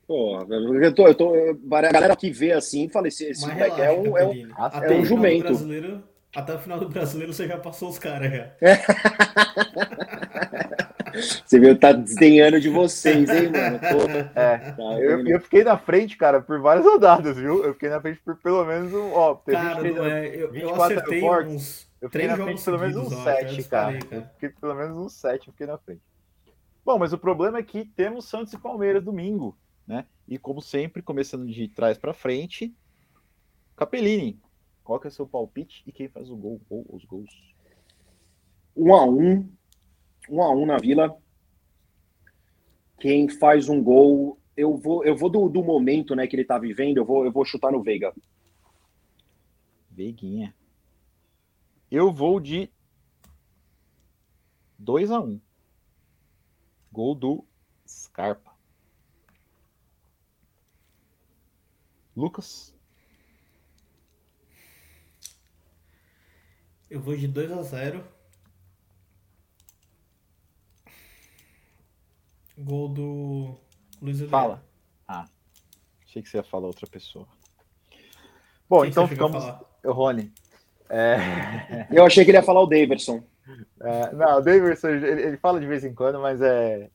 Pô, 0.07 0.39
eu 0.81 0.95
tô, 0.95 1.05
eu 1.07 1.15
tô, 1.15 1.33
a 1.69 1.81
galera 1.91 2.15
que 2.15 2.31
vê 2.31 2.53
assim, 2.53 2.87
fala, 2.87 3.09
esse, 3.09 3.25
esse 3.25 3.45
moleque 3.45 3.81
é 3.81 3.91
um, 3.91 4.17
é 4.17 4.25
um, 4.25 4.31
é 4.31 4.47
Até 4.55 4.95
um 4.95 5.01
do 5.01 5.05
jumento. 5.05 5.43
brasileiro, 5.43 6.01
até 6.33 6.55
o 6.55 6.59
final 6.59 6.79
do 6.79 6.87
brasileiro 6.87 7.33
você 7.33 7.45
já 7.45 7.57
passou 7.57 7.89
os 7.89 7.99
caras 7.99 8.31
já. 8.31 8.51
Você 11.45 11.59
viu, 11.59 11.77
tá 11.79 11.91
desdenhando 11.93 12.59
de 12.59 12.69
vocês, 12.69 13.27
hein, 13.29 13.49
mano? 13.49 13.79
Pô, 13.79 14.39
É. 14.39 14.57
tá 14.57 14.83
Eu, 14.99 15.25
eu 15.25 15.39
fiquei 15.41 15.63
na 15.63 15.77
frente, 15.77 16.15
cara, 16.15 16.41
por 16.41 16.59
várias 16.61 16.85
rodadas, 16.85 17.35
viu? 17.35 17.63
Eu 17.63 17.73
fiquei 17.73 17.89
na 17.89 17.99
frente 17.99 18.19
por 18.23 18.35
pelo 18.37 18.63
menos 18.65 18.93
um. 18.93 19.11
Ó, 19.13 19.35
Cara, 19.35 19.81
que 19.81 19.89
não 19.91 20.03
fez- 20.03 20.13
é, 20.13 20.27
eu, 20.35 20.39
eu 20.41 20.51
24 20.51 20.83
acertei 20.83 21.23
uns 21.23 21.86
Eu 21.99 22.09
fiquei 22.09 22.27
três 22.27 22.37
na 22.37 22.45
frente 22.45 22.63
pelo 22.63 22.79
menos 22.79 22.95
uns 22.97 23.09
já 23.09 23.23
7, 23.23 23.55
disparei, 23.55 23.99
cara. 23.99 24.15
Eu 24.15 24.23
fiquei 24.33 24.49
pelo 24.49 24.75
menos 24.75 24.97
uns 24.97 25.13
7, 25.13 25.47
eu 25.47 25.53
fiquei 25.53 25.67
na 25.67 25.77
frente. 25.77 26.01
Bom, 26.85 26.97
mas 26.99 27.11
o 27.11 27.17
problema 27.17 27.57
é 27.57 27.63
que 27.63 27.85
temos 27.85 28.25
Santos 28.25 28.53
e 28.53 28.57
Palmeiras 28.57 29.03
domingo, 29.03 29.57
né? 29.85 30.05
E 30.27 30.37
como 30.37 30.61
sempre, 30.61 31.01
começando 31.01 31.45
de 31.47 31.67
trás 31.67 31.97
pra 31.97 32.13
frente, 32.13 32.73
Capellini, 33.75 34.39
qual 34.83 34.99
que 34.99 35.07
é 35.07 35.09
o 35.09 35.13
seu 35.13 35.27
palpite 35.27 35.83
e 35.85 35.91
quem 35.91 36.07
faz 36.07 36.29
o 36.29 36.35
gol 36.35 36.61
ou 36.69 36.85
os 36.89 37.03
gols? 37.03 37.29
Um 38.75 38.93
a 38.93 39.05
um, 39.05 39.49
um 40.29 40.41
a 40.41 40.49
um 40.49 40.65
na 40.65 40.77
Vila. 40.77 41.17
Quem 42.99 43.27
faz 43.27 43.69
um 43.69 43.83
gol, 43.83 44.39
eu 44.55 44.77
vou, 44.77 45.03
eu 45.03 45.15
vou 45.15 45.29
do, 45.29 45.49
do 45.49 45.63
momento, 45.63 46.15
né, 46.15 46.25
que 46.25 46.35
ele 46.35 46.45
tá 46.45 46.57
vivendo, 46.57 46.97
eu 46.97 47.05
vou, 47.05 47.25
eu 47.25 47.31
vou 47.31 47.43
chutar 47.43 47.71
no 47.71 47.83
Veiga. 47.83 48.13
Veguinha. 49.91 50.55
Eu 51.89 52.11
vou 52.11 52.39
de 52.39 52.69
2 54.77 55.09
a 55.09 55.21
1 55.21 55.39
Gol 56.91 57.15
do 57.15 57.45
Scarpa. 57.87 58.51
Lucas. 62.15 62.75
Eu 66.89 66.99
vou 66.99 67.15
de 67.15 67.27
2 67.27 67.51
a 67.51 67.61
0 67.61 68.03
Gol 72.57 72.89
do 72.89 73.55
Luiz 74.01 74.21
Adriano. 74.21 74.29
Fala. 74.29 74.65
Ah, 75.07 75.29
achei 76.03 76.21
que 76.21 76.27
você 76.27 76.37
ia 76.37 76.43
falar 76.43 76.67
outra 76.67 76.87
pessoa. 76.87 77.27
Bom, 78.67 78.81
Quem 78.81 78.89
então 78.89 79.07
ficamos. 79.07 79.43
O 79.83 79.91
Rony. 79.93 80.33
É, 80.89 81.87
Eu 81.91 82.05
achei 82.05 82.23
que 82.23 82.31
ele 82.31 82.37
ia 82.37 82.43
falar 82.43 82.61
o 82.61 82.67
Daverson. 82.67 83.23
é, 83.81 84.13
não, 84.13 84.37
o 84.37 84.41
Davidson, 84.41 84.89
ele, 84.89 85.07
ele 85.07 85.37
fala 85.37 85.59
de 85.59 85.65
vez 85.67 85.83
em 85.83 85.93
quando, 85.93 86.19
mas 86.19 86.41
é. 86.41 86.89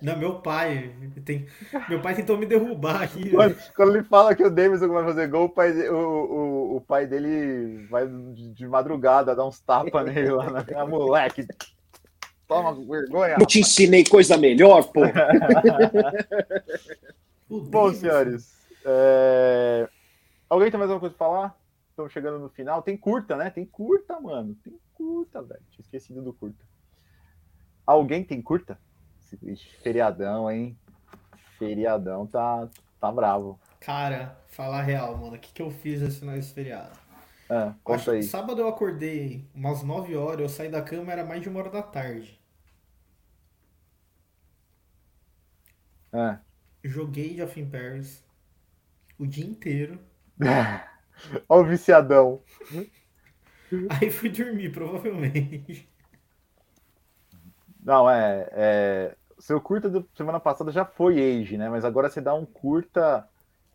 Não, 0.00 0.16
meu 0.16 0.36
pai. 0.36 0.92
Tem... 1.24 1.46
Meu 1.88 2.00
pai 2.00 2.14
tentou 2.14 2.36
me 2.36 2.46
derrubar 2.46 3.02
aqui. 3.02 3.30
Quando, 3.30 3.56
quando 3.74 3.96
ele 3.96 4.04
fala 4.04 4.34
que 4.34 4.44
o 4.44 4.50
Davidson 4.50 4.88
vai 4.88 5.04
fazer 5.04 5.28
gol, 5.28 5.46
o 5.46 5.48
pai, 5.48 5.72
o, 5.88 5.96
o, 5.96 6.76
o 6.76 6.80
pai 6.80 7.06
dele 7.06 7.86
vai 7.88 8.06
de, 8.06 8.52
de 8.54 8.66
madrugada 8.66 9.34
dar 9.34 9.46
uns 9.46 9.60
tapas 9.60 10.04
nele 10.06 10.30
lá 10.30 10.50
na 10.50 10.64
ah, 10.76 10.86
moleque. 10.86 11.46
Toma 12.46 12.74
vergonha. 12.74 13.36
Não 13.38 13.46
te 13.46 13.60
ensinei 13.60 14.04
coisa 14.04 14.36
melhor, 14.36 14.84
pô. 14.84 15.00
Bom, 17.48 17.84
Davidson. 17.84 18.00
senhores, 18.00 18.52
é, 18.84 19.88
alguém 20.48 20.70
tem 20.70 20.78
mais 20.78 20.90
alguma 20.90 21.00
coisa 21.00 21.14
pra 21.16 21.26
falar? 21.26 21.54
Estamos 21.98 22.12
chegando 22.12 22.38
no 22.38 22.48
final. 22.48 22.80
Tem 22.80 22.96
curta, 22.96 23.34
né? 23.34 23.50
Tem 23.50 23.66
curta, 23.66 24.20
mano. 24.20 24.54
Tem 24.62 24.78
curta, 24.94 25.42
velho. 25.42 25.60
Tinha 25.68 25.82
esquecido 25.82 26.22
do 26.22 26.32
curta. 26.32 26.64
Alguém 27.84 28.22
tem 28.22 28.40
curta? 28.40 28.78
Ixi, 29.42 29.78
Feriadão, 29.82 30.48
hein? 30.48 30.78
Feriadão 31.58 32.24
tá, 32.24 32.68
tá 33.00 33.10
bravo. 33.10 33.58
Cara, 33.80 34.40
falar 34.46 34.78
a 34.78 34.82
real, 34.82 35.16
mano. 35.16 35.34
O 35.34 35.38
que, 35.40 35.52
que 35.52 35.60
eu 35.60 35.72
fiz 35.72 36.00
esse 36.00 36.24
nesse 36.24 36.54
feriado? 36.54 36.96
Ah, 37.50 37.74
conta 37.82 38.12
aí. 38.12 38.22
sábado 38.22 38.60
eu 38.60 38.68
acordei 38.68 39.44
umas 39.52 39.82
9 39.82 40.14
horas, 40.14 40.40
eu 40.40 40.48
saí 40.48 40.68
da 40.68 40.80
cama, 40.80 41.10
era 41.10 41.24
mais 41.24 41.42
de 41.42 41.48
uma 41.48 41.58
hora 41.58 41.70
da 41.70 41.82
tarde. 41.82 42.40
Ah. 46.12 46.38
Joguei 46.84 47.34
de 47.34 47.60
in 47.60 47.68
Paris 47.68 48.24
o 49.18 49.26
dia 49.26 49.44
inteiro. 49.44 49.98
Ó 51.48 51.60
o 51.60 51.64
viciadão. 51.64 52.40
Aí 54.00 54.10
fui 54.10 54.28
dormir, 54.30 54.70
provavelmente. 54.70 55.88
Não, 57.82 58.08
é, 58.08 58.48
é. 58.52 59.14
Seu 59.38 59.60
curta 59.60 59.88
da 59.88 60.02
semana 60.16 60.40
passada 60.40 60.70
já 60.72 60.84
foi 60.84 61.14
age, 61.40 61.56
né? 61.56 61.68
Mas 61.68 61.84
agora 61.84 62.08
você 62.10 62.20
dá 62.20 62.34
um 62.34 62.44
curta 62.44 63.26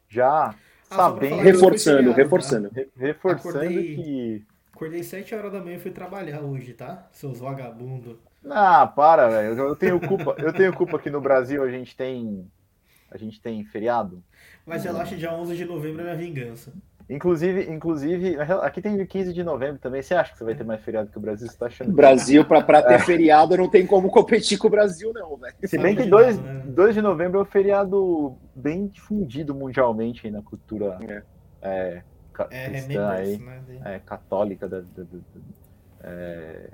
já 0.10 0.48
Ah, 0.50 0.96
sabendo, 0.96 1.38
Reforçando, 1.38 1.98
feriado, 1.98 2.18
reforçando. 2.18 2.70
re- 2.74 2.90
reforçando 2.96 3.58
Acordei- 3.60 3.96
que. 3.96 4.46
Acordei 4.74 5.04
7 5.04 5.34
horas 5.36 5.52
da 5.54 5.62
manhã 5.62 5.78
e 5.78 5.80
fui 5.80 5.92
trabalhar 5.92 6.42
hoje, 6.42 6.74
tá? 6.74 7.08
Seus 7.12 7.40
vagabundos. 7.40 8.18
Ah, 8.50 8.86
para, 8.86 9.30
velho. 9.30 9.58
Eu 9.58 9.76
tenho 9.76 10.00
culpa. 10.00 10.36
Eu 10.38 10.52
tenho 10.52 10.74
culpa 10.74 11.00
que 11.00 11.10
no 11.10 11.22
Brasil 11.22 11.64
a 11.64 11.70
gente 11.70 11.96
tem. 11.96 12.46
A 13.10 13.18
gente 13.18 13.40
tem 13.40 13.64
feriado. 13.64 14.22
Mas 14.66 14.84
relaxa, 14.84 15.16
dia 15.16 15.32
11 15.32 15.56
de 15.56 15.66
novembro 15.66 16.02
é 16.02 16.04
minha 16.04 16.16
vingança. 16.18 16.74
Inclusive, 17.10 17.70
inclusive, 17.72 18.38
aqui 18.62 18.82
tem 18.82 19.06
15 19.06 19.34
de 19.34 19.44
novembro 19.44 19.78
também. 19.78 20.02
Você 20.02 20.16
acha 20.16 20.32
que 20.32 20.38
você 20.38 20.44
vai 20.46 20.56
ter 20.56 20.64
mais 20.64 20.82
feriado 20.82 21.10
que 21.10 21.18
o 21.18 21.22
Brasil? 21.22 21.48
Você 21.48 21.58
tá 21.58 21.66
achando? 21.66 21.88
que- 21.90 21.94
Brasil, 21.96 22.46
pra, 22.46 22.62
pra 22.62 22.82
ter 22.82 23.00
feriado, 23.02 23.58
não 23.58 23.70
tem 23.70 23.86
como 23.86 24.10
competir 24.10 24.58
com 24.58 24.68
o 24.68 24.70
Brasil, 24.72 25.12
não, 25.14 25.36
velho. 25.36 25.54
Se 25.66 25.78
bem 25.78 25.96
que 25.96 26.04
de 26.04 26.10
2, 26.10 26.38
nada, 26.38 26.54
né? 26.54 26.64
2 26.68 26.96
de 26.96 27.02
novembro 27.02 27.40
é 27.40 27.42
um 27.42 27.46
feriado 27.46 28.36
bem 28.56 28.88
difundido 28.88 29.54
mundialmente 29.54 30.26
aí 30.26 30.32
na 30.32 30.42
cultura 30.42 30.98
É. 31.08 31.24
é, 31.62 32.04
É 32.50 32.70
cristã 32.70 33.10
aí, 33.10 33.38
né? 33.38 33.82
é, 33.86 34.00
católica 34.00 34.68
da, 34.68 34.80
da- 34.80 34.86
da- 35.04 35.20
é, 36.04 36.70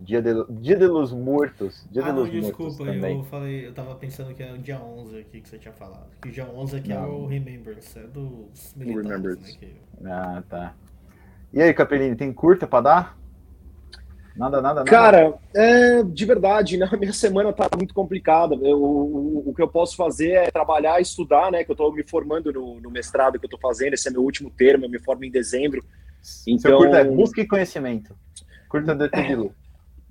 dia, 0.00 0.22
de, 0.22 0.32
dia 0.50 0.76
de 0.76 0.86
los 0.86 1.12
Muertos. 1.12 1.86
Dia 1.90 2.02
Ah, 2.02 2.06
de 2.06 2.12
não, 2.12 2.20
los 2.20 2.30
desculpa, 2.30 2.84
também. 2.84 3.18
eu 3.18 3.24
falei, 3.24 3.66
eu 3.66 3.72
tava 3.74 3.94
pensando 3.96 4.34
que 4.34 4.42
era 4.42 4.54
o 4.54 4.58
dia 4.58 4.80
11 4.80 5.18
aqui 5.18 5.40
que 5.40 5.48
você 5.48 5.58
tinha 5.58 5.72
falado. 5.72 6.06
Que 6.22 6.28
o 6.28 6.32
dia 6.32 6.46
11 6.46 6.76
aqui 6.76 6.92
é 6.92 6.96
Não. 6.96 7.10
o 7.22 7.26
Remembrance, 7.26 7.98
é 7.98 8.02
dos 8.06 8.74
militares, 8.76 9.08
Remembrance. 9.08 9.52
né? 9.52 9.58
que- 9.58 10.06
Ah, 10.06 10.42
tá. 10.48 10.74
E 11.52 11.60
aí, 11.60 11.74
Capelini, 11.74 12.14
tem 12.14 12.32
curta 12.32 12.66
pra 12.66 12.80
dar? 12.80 13.18
Nada, 14.36 14.62
nada, 14.62 14.74
nada. 14.84 14.90
Cara, 14.90 15.34
é, 15.54 16.02
de 16.04 16.24
verdade, 16.24 16.76
né? 16.76 16.88
Minha 16.98 17.12
semana 17.12 17.52
tá 17.52 17.68
muito 17.76 17.92
complicada. 17.92 18.54
Eu- 18.54 18.80
o, 18.80 19.50
o 19.50 19.54
que 19.54 19.60
eu 19.60 19.68
posso 19.68 19.96
fazer 19.96 20.30
é 20.30 20.50
trabalhar 20.50 20.98
e 21.00 21.02
estudar, 21.02 21.50
né? 21.50 21.64
Que 21.64 21.72
eu 21.72 21.76
tô 21.76 21.90
me 21.90 22.04
formando 22.04 22.52
no, 22.52 22.80
no 22.80 22.90
mestrado 22.90 23.38
que 23.38 23.44
eu 23.44 23.50
tô 23.50 23.58
fazendo. 23.58 23.94
Esse 23.94 24.08
é 24.08 24.12
meu 24.12 24.22
último 24.22 24.48
termo, 24.50 24.84
eu 24.84 24.88
me 24.88 25.00
formo 25.00 25.24
em 25.24 25.30
dezembro. 25.30 25.84
Seu 26.22 26.54
então- 26.54 26.78
curta 26.78 26.98
é 26.98 27.04
busca 27.04 27.40
e 27.40 27.46
conhecimento. 27.46 28.14
Curta 28.68 28.94
de 28.94 29.08
Tedilu. 29.08 29.52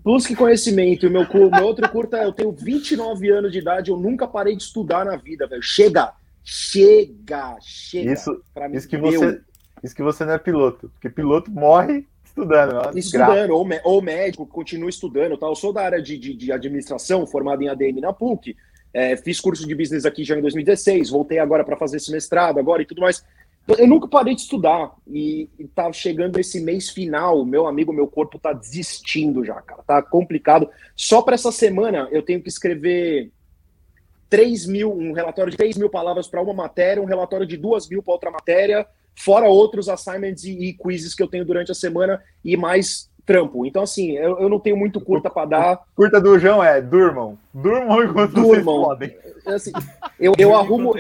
Busque 0.04 0.36
conhecimento. 0.36 1.08
O 1.08 1.10
meu, 1.10 1.26
meu 1.52 1.66
outro 1.66 1.88
curta, 1.90 2.18
eu 2.18 2.32
tenho 2.32 2.52
29 2.52 3.30
anos 3.30 3.52
de 3.52 3.60
idade, 3.60 3.92
eu 3.92 3.98
nunca 3.98 4.28
parei 4.28 4.56
de 4.56 4.64
estudar 4.64 5.06
na 5.06 5.16
vida, 5.16 5.48
velho. 5.48 5.62
Chega! 5.62 6.14
Chega! 6.44 7.58
Chega! 7.62 8.14
Isso, 8.14 8.42
Pra 8.54 8.68
mim, 8.70 8.78
isso, 8.78 8.88
que 8.88 8.98
deu. 8.98 9.12
você, 9.12 9.42
isso 9.84 9.96
que 9.96 10.04
você 10.04 10.26
não 10.26 10.34
é 10.34 10.38
piloto. 10.38 10.90
Porque 10.90 11.10
piloto 11.10 11.52
morre 11.52 12.08
estudando. 12.24 12.96
é. 12.96 13.00
Estudando, 13.00 13.52
ou, 13.52 13.68
ou 13.84 14.02
médico, 14.02 14.46
continuo 14.46 14.90
estudando. 14.90 15.38
Tá? 15.38 15.48
Eu 15.48 15.56
sou 15.56 15.74
da 15.74 15.82
área 15.84 16.02
de, 16.02 16.18
de, 16.18 16.34
de 16.34 16.52
administração, 16.52 17.28
formado 17.28 17.62
em 17.62 17.68
ADM 17.68 18.00
na 18.02 18.14
PUC. 18.14 18.56
É, 18.94 19.16
fiz 19.18 19.40
curso 19.40 19.68
de 19.68 19.76
business 19.76 20.06
aqui 20.06 20.24
já 20.24 20.36
em 20.36 20.42
2016, 20.42 21.12
voltei 21.12 21.38
agora 21.38 21.64
para 21.64 21.78
fazer 21.78 21.98
esse 21.98 22.12
mestrado 22.12 22.58
agora 22.58 22.82
e 22.82 22.86
tudo 22.86 23.02
mais. 23.02 23.24
Eu 23.78 23.88
nunca 23.88 24.08
parei 24.08 24.34
de 24.34 24.42
estudar 24.42 24.96
e, 25.08 25.48
e 25.60 25.68
tá 25.68 25.92
chegando 25.94 26.40
esse 26.40 26.60
mês 26.60 26.90
final, 26.90 27.46
meu 27.46 27.68
amigo, 27.68 27.94
meu 27.94 28.08
corpo 28.08 28.40
tá 28.40 28.52
desistindo 28.52 29.46
já, 29.46 29.62
cara. 29.62 29.84
Tá 29.84 30.02
complicado. 30.02 30.68
Só 30.96 31.22
para 31.22 31.36
essa 31.36 31.52
semana 31.52 32.08
eu 32.12 32.24
tenho 32.24 32.42
que 32.42 32.50
escrever 32.50 33.32
3 34.30 34.66
mil, 34.66 34.92
um 34.92 35.12
relatório 35.12 35.52
de 35.52 35.58
3 35.58 35.78
mil 35.78 35.90
palavras 35.90 36.28
para 36.28 36.42
uma 36.42 36.54
matéria, 36.54 37.02
um 37.02 37.06
relatório 37.06 37.46
de 37.46 37.58
2 37.58 37.90
mil 37.90 38.02
para 38.02 38.14
outra 38.14 38.32
matéria, 38.32 38.88
fora 39.16 39.48
outros 39.48 39.88
assignments 39.88 40.44
e, 40.44 40.52
e 40.52 40.74
quizzes 40.74 41.14
que 41.14 41.22
eu 41.22 41.28
tenho 41.28 41.46
durante 41.46 41.72
a 41.72 41.76
semana 41.76 42.24
e 42.44 42.56
mais 42.56 43.09
trampo. 43.30 43.64
Então, 43.64 43.84
assim, 43.84 44.14
eu, 44.14 44.40
eu 44.40 44.50
não 44.50 44.60
tenho 44.60 44.76
muito 44.76 45.00
curta 45.00 45.30
para 45.30 45.46
dar. 45.48 45.80
Curta 45.96 46.20
do 46.20 46.40
João 46.40 46.64
é 46.64 46.82
durmam. 46.82 47.38
Durmam 47.54 48.04
enquanto 48.04 48.32
vocês 48.34 48.66
Durmam. 48.66 48.84
podem. 48.86 49.16
Assim, 49.46 49.72
eu, 50.20 50.34
eu 50.38 50.56
arrumo, 50.56 50.94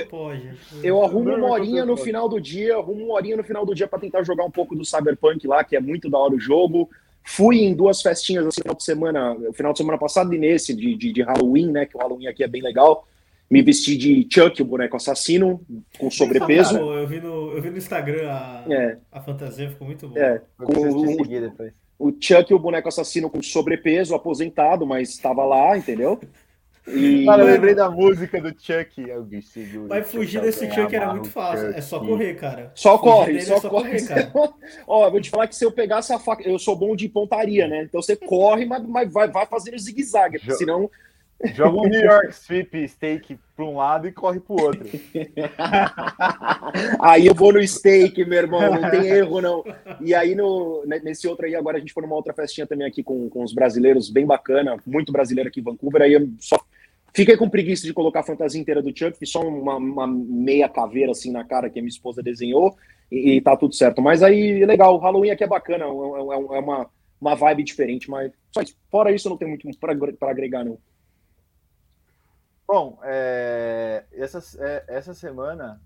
eu 0.84 1.03
arrumo 1.03 1.35
uma 1.35 1.49
horinha 1.49 1.84
no 1.85 1.97
final 1.97 2.30
do 2.30 2.39
dia, 2.39 2.76
arrumo 2.77 3.06
uma 3.06 3.15
horinha 3.15 3.35
no 3.35 3.43
final 3.43 3.65
do 3.65 3.73
dia 3.73 3.88
para 3.88 3.99
tentar 3.99 4.22
jogar 4.23 4.45
um 4.45 4.51
pouco 4.51 4.76
do 4.76 4.85
Cyberpunk 4.85 5.47
lá, 5.47 5.64
que 5.64 5.76
é 5.76 5.80
muito 5.80 6.07
da 6.10 6.18
hora 6.19 6.35
o 6.35 6.39
jogo. 6.39 6.88
Fui 7.23 7.60
em 7.61 7.73
duas 7.76 8.01
festinhas 8.01 8.45
assim, 8.45 8.61
no 8.61 8.64
final 8.64 8.76
de 8.76 8.84
semana, 8.84 9.34
no 9.34 9.53
final 9.53 9.72
de 9.73 9.77
semana 9.80 9.97
passado 9.97 10.34
e 10.34 10.38
nesse 10.38 10.73
de, 10.76 10.95
de, 10.95 11.11
de 11.11 11.22
Halloween, 11.23 11.72
né? 11.72 11.85
Que 11.85 11.97
o 11.97 11.99
Halloween 11.99 12.27
aqui 12.27 12.43
é 12.43 12.47
bem 12.47 12.61
legal. 12.61 13.07
Me 13.49 13.64
vesti 13.64 13.97
de 13.97 14.27
Chuck, 14.31 14.61
o 14.61 14.65
boneco 14.65 14.95
assassino, 14.95 15.60
com 15.97 16.11
sobrepeso. 16.11 16.77
Eu, 16.77 17.07
vi 17.07 17.19
no, 17.19 17.51
eu 17.51 17.61
vi 17.61 17.72
no 17.72 17.77
Instagram 17.77 18.30
a, 18.30 18.64
É. 18.69 18.97
a 19.11 19.19
fantasia, 19.19 19.68
ficou 19.69 19.88
muito 19.88 20.07
bom. 20.07 20.18
É, 20.18 20.39
Eu 20.60 20.65
com 20.68 20.73
te 20.73 21.18
o, 21.99 22.13
Chuck, 22.19 22.53
o 22.53 22.59
boneco 22.59 22.88
assassino 22.88 23.30
com 23.30 23.43
sobrepeso, 23.43 24.15
aposentado, 24.15 24.88
mas 24.88 25.09
estava 25.09 25.43
lá, 25.43 25.77
entendeu? 25.77 26.19
E 26.88 27.26
Cara, 27.26 27.43
eu 27.43 27.47
lembrei 27.47 27.76
da 27.76 27.89
música 27.89 28.41
do 28.41 28.49
Chuck. 28.49 29.01
Eu 29.01 29.27
seguro, 29.41 29.88
Mas 29.89 30.09
fugir 30.09 30.39
Chuck, 30.39 30.45
desse 30.45 30.71
Chuck 30.71 30.95
era 30.95 31.11
muito 31.11 31.30
fácil. 31.30 31.67
É 31.67 31.81
só 31.81 31.99
correr, 31.99 32.35
cara. 32.35 32.71
Só 32.73 32.97
Fugir 32.97 33.11
corre, 33.11 33.41
só, 33.41 33.57
é 33.57 33.61
corre. 33.61 34.01
cara. 34.01 34.31
Ó, 34.88 35.05
eu 35.05 35.11
vou 35.11 35.21
te 35.21 35.30
falar 35.30 35.47
que 35.47 35.55
se 35.55 35.65
eu 35.65 35.71
pegasse 35.71 36.11
a 36.13 36.17
faca, 36.17 36.41
eu 36.47 36.57
sou 36.57 36.76
bom 36.76 36.95
de 36.95 37.07
pontaria, 37.09 37.67
né? 37.67 37.84
Então 37.84 38.01
você 38.01 38.15
corre, 38.15 38.65
mas, 38.65 38.84
mas 38.88 39.11
vai, 39.11 39.27
vai 39.27 39.45
fazendo 39.45 39.77
zigue-zague, 39.77 40.39
senão 40.55 40.89
Joga 41.53 41.78
um 41.78 41.88
New 41.88 42.02
York 42.03 42.30
Strip 42.32 42.88
Steak 42.90 43.40
pra 43.56 43.64
um 43.66 43.78
lado 43.78 44.07
e 44.07 44.11
corre 44.11 44.40
pro 44.41 44.61
outro. 44.61 44.88
aí 46.99 47.26
eu 47.28 47.34
vou 47.34 47.53
no 47.53 47.66
steak, 47.66 48.24
meu 48.26 48.40
irmão, 48.40 48.60
não 48.82 48.90
tem 48.91 49.06
erro 49.07 49.41
não. 49.41 49.64
E 50.02 50.14
aí 50.14 50.36
no, 50.36 50.84
ne- 50.86 50.99
nesse 50.99 51.28
outro 51.28 51.45
aí, 51.45 51.56
agora 51.56 51.78
a 51.78 51.80
gente 51.80 51.94
foi 51.94 52.03
numa 52.03 52.16
outra 52.16 52.34
festinha 52.34 52.68
também 52.68 52.88
aqui 52.88 53.03
com, 53.03 53.30
com 53.30 53.44
os 53.44 53.53
brasileiros, 53.53 54.10
bem 54.10 54.26
bacana, 54.26 54.78
muito 54.86 55.11
brasileiro 55.11 55.49
aqui 55.49 55.60
em 55.60 55.64
Vancouver, 55.64 56.02
aí 56.02 56.14
eu 56.14 56.30
só 56.40 56.60
fiquei 57.14 57.36
com 57.38 57.49
preguiça 57.49 57.86
de 57.88 57.94
colocar 57.94 58.20
a 58.22 58.24
fantasia 58.24 58.60
inteira 58.60 58.82
do 58.82 58.95
Chuck, 58.98 59.18
só 59.26 59.41
uma, 59.41 59.78
uma 59.78 60.07
meia 60.07 60.70
caveira 60.70 61.11
assim 61.11 61.32
na 61.32 61.44
cara 61.44 61.70
que 61.70 61.80
a 61.80 61.82
minha 61.82 61.90
esposa 61.90 62.22
desenhou 62.22 62.76
e, 63.11 63.36
e 63.38 63.41
tá 63.41 63.56
tudo 63.56 63.74
certo. 63.74 64.02
Mas 64.02 64.22
aí, 64.22 64.66
legal, 64.66 64.95
o 64.95 64.99
Halloween 64.99 65.32
aqui 65.32 65.44
é 65.44 65.48
bacana, 65.48 65.86
é, 65.86 65.88
é- 65.88 66.57
é 66.57 66.60
uma, 66.60 66.88
uma 67.20 67.36
vibe 67.36 67.64
diferente, 67.64 68.10
mas 68.10 68.32
só 68.53 68.61
isso. 68.61 68.76
Fora 68.91 69.11
isso, 69.11 69.30
não 69.30 69.38
tenho 69.38 69.49
muito 69.52 69.68
pra 69.80 70.32
agregar, 70.32 70.64
não. 70.64 70.78
Bom, 72.71 72.99
é, 73.01 74.05
essa, 74.11 74.39
é, 74.63 74.83
essa 74.89 75.11
semana 75.11 75.81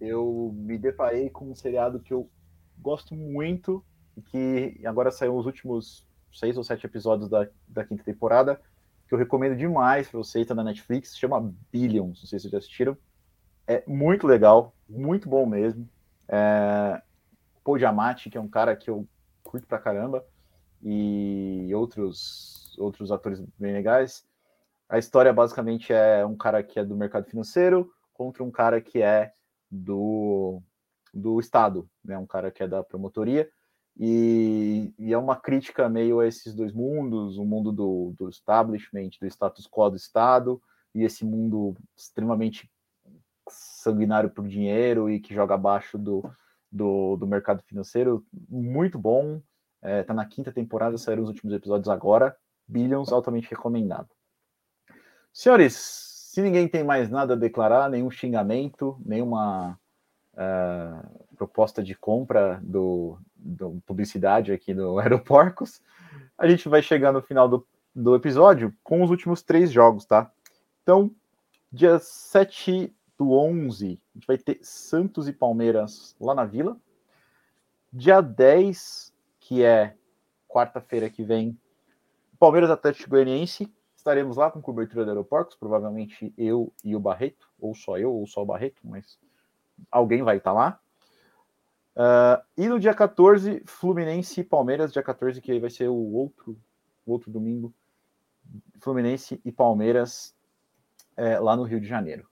eu 0.00 0.50
me 0.52 0.76
deparei 0.76 1.30
com 1.30 1.48
um 1.48 1.54
seriado 1.54 2.00
que 2.00 2.12
eu 2.12 2.28
gosto 2.76 3.14
muito 3.14 3.84
e 4.16 4.22
que 4.22 4.80
agora 4.84 5.12
saiu 5.12 5.36
os 5.36 5.46
últimos 5.46 6.04
seis 6.34 6.56
ou 6.56 6.64
sete 6.64 6.84
episódios 6.84 7.30
da, 7.30 7.46
da 7.68 7.84
quinta 7.84 8.02
temporada, 8.02 8.60
que 9.06 9.14
eu 9.14 9.18
recomendo 9.18 9.56
demais 9.56 10.08
para 10.08 10.18
você, 10.18 10.44
tá 10.44 10.52
na 10.52 10.64
Netflix, 10.64 11.16
chama 11.16 11.54
Billions, 11.70 12.08
não 12.08 12.26
sei 12.26 12.26
se 12.26 12.42
vocês 12.42 12.50
já 12.50 12.58
assistiram. 12.58 12.98
É 13.68 13.84
muito 13.86 14.26
legal, 14.26 14.74
muito 14.88 15.28
bom 15.28 15.46
mesmo. 15.46 15.88
É, 16.26 17.00
Paul 17.62 17.78
Giamatti, 17.78 18.30
que 18.30 18.36
é 18.36 18.40
um 18.40 18.48
cara 18.48 18.74
que 18.74 18.90
eu 18.90 19.06
curto 19.44 19.64
pra 19.68 19.78
caramba, 19.78 20.26
e 20.82 21.70
outros, 21.72 22.76
outros 22.80 23.12
atores 23.12 23.40
bem 23.56 23.72
legais. 23.72 24.28
A 24.90 24.98
história 24.98 25.32
basicamente 25.32 25.92
é 25.92 26.26
um 26.26 26.36
cara 26.36 26.64
que 26.64 26.76
é 26.80 26.84
do 26.84 26.96
mercado 26.96 27.24
financeiro 27.24 27.92
contra 28.12 28.42
um 28.42 28.50
cara 28.50 28.80
que 28.80 29.00
é 29.00 29.32
do, 29.70 30.60
do 31.14 31.38
Estado, 31.38 31.88
né? 32.04 32.18
um 32.18 32.26
cara 32.26 32.50
que 32.50 32.60
é 32.60 32.66
da 32.66 32.82
promotoria. 32.82 33.48
E, 33.96 34.92
e 34.98 35.12
é 35.12 35.16
uma 35.18 35.36
crítica 35.36 35.88
meio 35.88 36.18
a 36.18 36.26
esses 36.26 36.56
dois 36.56 36.72
mundos, 36.72 37.38
o 37.38 37.44
mundo 37.44 37.70
do, 37.70 38.12
do 38.18 38.28
establishment, 38.28 39.10
do 39.20 39.28
status 39.28 39.68
quo 39.68 39.90
do 39.90 39.96
Estado, 39.96 40.60
e 40.92 41.04
esse 41.04 41.24
mundo 41.24 41.76
extremamente 41.96 42.68
sanguinário 43.48 44.30
por 44.30 44.48
dinheiro 44.48 45.08
e 45.08 45.20
que 45.20 45.32
joga 45.32 45.54
abaixo 45.54 45.96
do, 45.96 46.28
do, 46.70 47.16
do 47.16 47.28
mercado 47.28 47.62
financeiro. 47.62 48.26
Muito 48.48 48.98
bom. 48.98 49.40
É, 49.80 50.02
tá 50.02 50.12
na 50.12 50.26
quinta 50.26 50.50
temporada, 50.50 50.98
saíram 50.98 51.22
os 51.22 51.28
últimos 51.28 51.54
episódios 51.54 51.88
agora. 51.88 52.36
Billions, 52.66 53.12
altamente 53.12 53.48
recomendado. 53.50 54.08
Senhores, 55.32 55.74
se 55.74 56.42
ninguém 56.42 56.68
tem 56.68 56.84
mais 56.84 57.10
nada 57.10 57.34
a 57.34 57.36
declarar, 57.36 57.88
nenhum 57.90 58.10
xingamento, 58.10 58.96
nenhuma 59.04 59.78
uh, 60.34 61.26
proposta 61.36 61.82
de 61.82 61.94
compra 61.94 62.60
do, 62.62 63.18
do, 63.34 63.82
publicidade 63.86 64.52
aqui 64.52 64.74
no 64.74 64.98
Aeroporcos, 65.00 65.82
a 66.36 66.48
gente 66.48 66.68
vai 66.68 66.82
chegar 66.82 67.12
no 67.12 67.22
final 67.22 67.48
do, 67.48 67.66
do 67.94 68.14
episódio 68.14 68.74
com 68.82 69.02
os 69.02 69.10
últimos 69.10 69.42
três 69.42 69.72
jogos, 69.72 70.04
tá? 70.04 70.30
Então, 70.82 71.10
dia 71.72 71.98
7 71.98 72.94
do 73.18 73.32
11, 73.32 74.00
a 74.14 74.18
gente 74.18 74.26
vai 74.26 74.38
ter 74.38 74.58
Santos 74.62 75.28
e 75.28 75.32
Palmeiras 75.32 76.16
lá 76.20 76.34
na 76.34 76.44
Vila. 76.44 76.76
Dia 77.92 78.20
10, 78.20 79.12
que 79.38 79.62
é 79.62 79.94
quarta-feira 80.48 81.10
que 81.10 81.22
vem, 81.22 81.58
Palmeiras 82.38 82.70
Atlético 82.70 83.10
Goianiense. 83.10 83.72
Estaremos 84.00 84.38
lá 84.38 84.50
com 84.50 84.62
cobertura 84.62 85.04
do 85.04 85.10
Aeroportos, 85.10 85.54
provavelmente 85.54 86.32
eu 86.38 86.72
e 86.82 86.96
o 86.96 86.98
Barreto, 86.98 87.46
ou 87.60 87.74
só 87.74 87.98
eu, 87.98 88.10
ou 88.10 88.26
só 88.26 88.42
o 88.42 88.46
Barreto, 88.46 88.80
mas 88.82 89.18
alguém 89.90 90.22
vai 90.22 90.38
estar 90.38 90.54
lá. 90.54 90.80
Uh, 91.94 92.42
e 92.56 92.66
no 92.66 92.80
dia 92.80 92.94
14, 92.94 93.62
Fluminense 93.66 94.40
e 94.40 94.44
Palmeiras, 94.44 94.90
dia 94.90 95.02
14, 95.02 95.38
que 95.42 95.60
vai 95.60 95.68
ser 95.68 95.88
o 95.88 96.14
outro, 96.14 96.56
o 97.04 97.12
outro 97.12 97.30
domingo, 97.30 97.74
Fluminense 98.80 99.38
e 99.44 99.52
Palmeiras 99.52 100.34
é, 101.14 101.38
lá 101.38 101.54
no 101.54 101.64
Rio 101.64 101.78
de 101.78 101.86
Janeiro. 101.86 102.26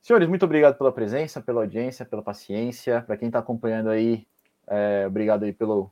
Senhores, 0.00 0.28
muito 0.28 0.44
obrigado 0.44 0.78
pela 0.78 0.92
presença, 0.92 1.40
pela 1.40 1.62
audiência, 1.62 2.06
pela 2.06 2.22
paciência. 2.22 3.02
Para 3.02 3.16
quem 3.16 3.26
está 3.26 3.40
acompanhando 3.40 3.90
aí, 3.90 4.24
é, 4.68 5.06
obrigado 5.08 5.42
aí 5.42 5.52
pelo, 5.52 5.90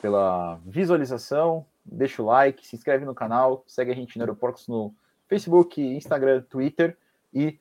pela 0.00 0.54
visualização. 0.64 1.66
Deixa 1.84 2.22
o 2.22 2.26
like, 2.26 2.66
se 2.66 2.74
inscreve 2.74 3.04
no 3.04 3.14
canal, 3.14 3.62
segue 3.66 3.92
a 3.92 3.94
gente 3.94 4.16
no 4.16 4.22
Aeroportos 4.22 4.66
no 4.66 4.94
Facebook, 5.28 5.80
Instagram, 5.80 6.42
Twitter 6.42 6.96
e 7.32 7.58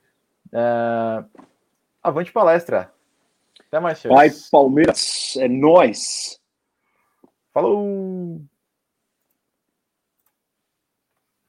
uh, 0.47 1.25
avante 2.01 2.31
palestra. 2.31 2.93
Até 3.67 3.79
mais, 3.79 3.99
senhores. 3.99 4.33
Vai, 4.33 4.49
Palmeiras, 4.51 5.35
é 5.37 5.47
nós. 5.47 6.39
Falou! 7.53 8.41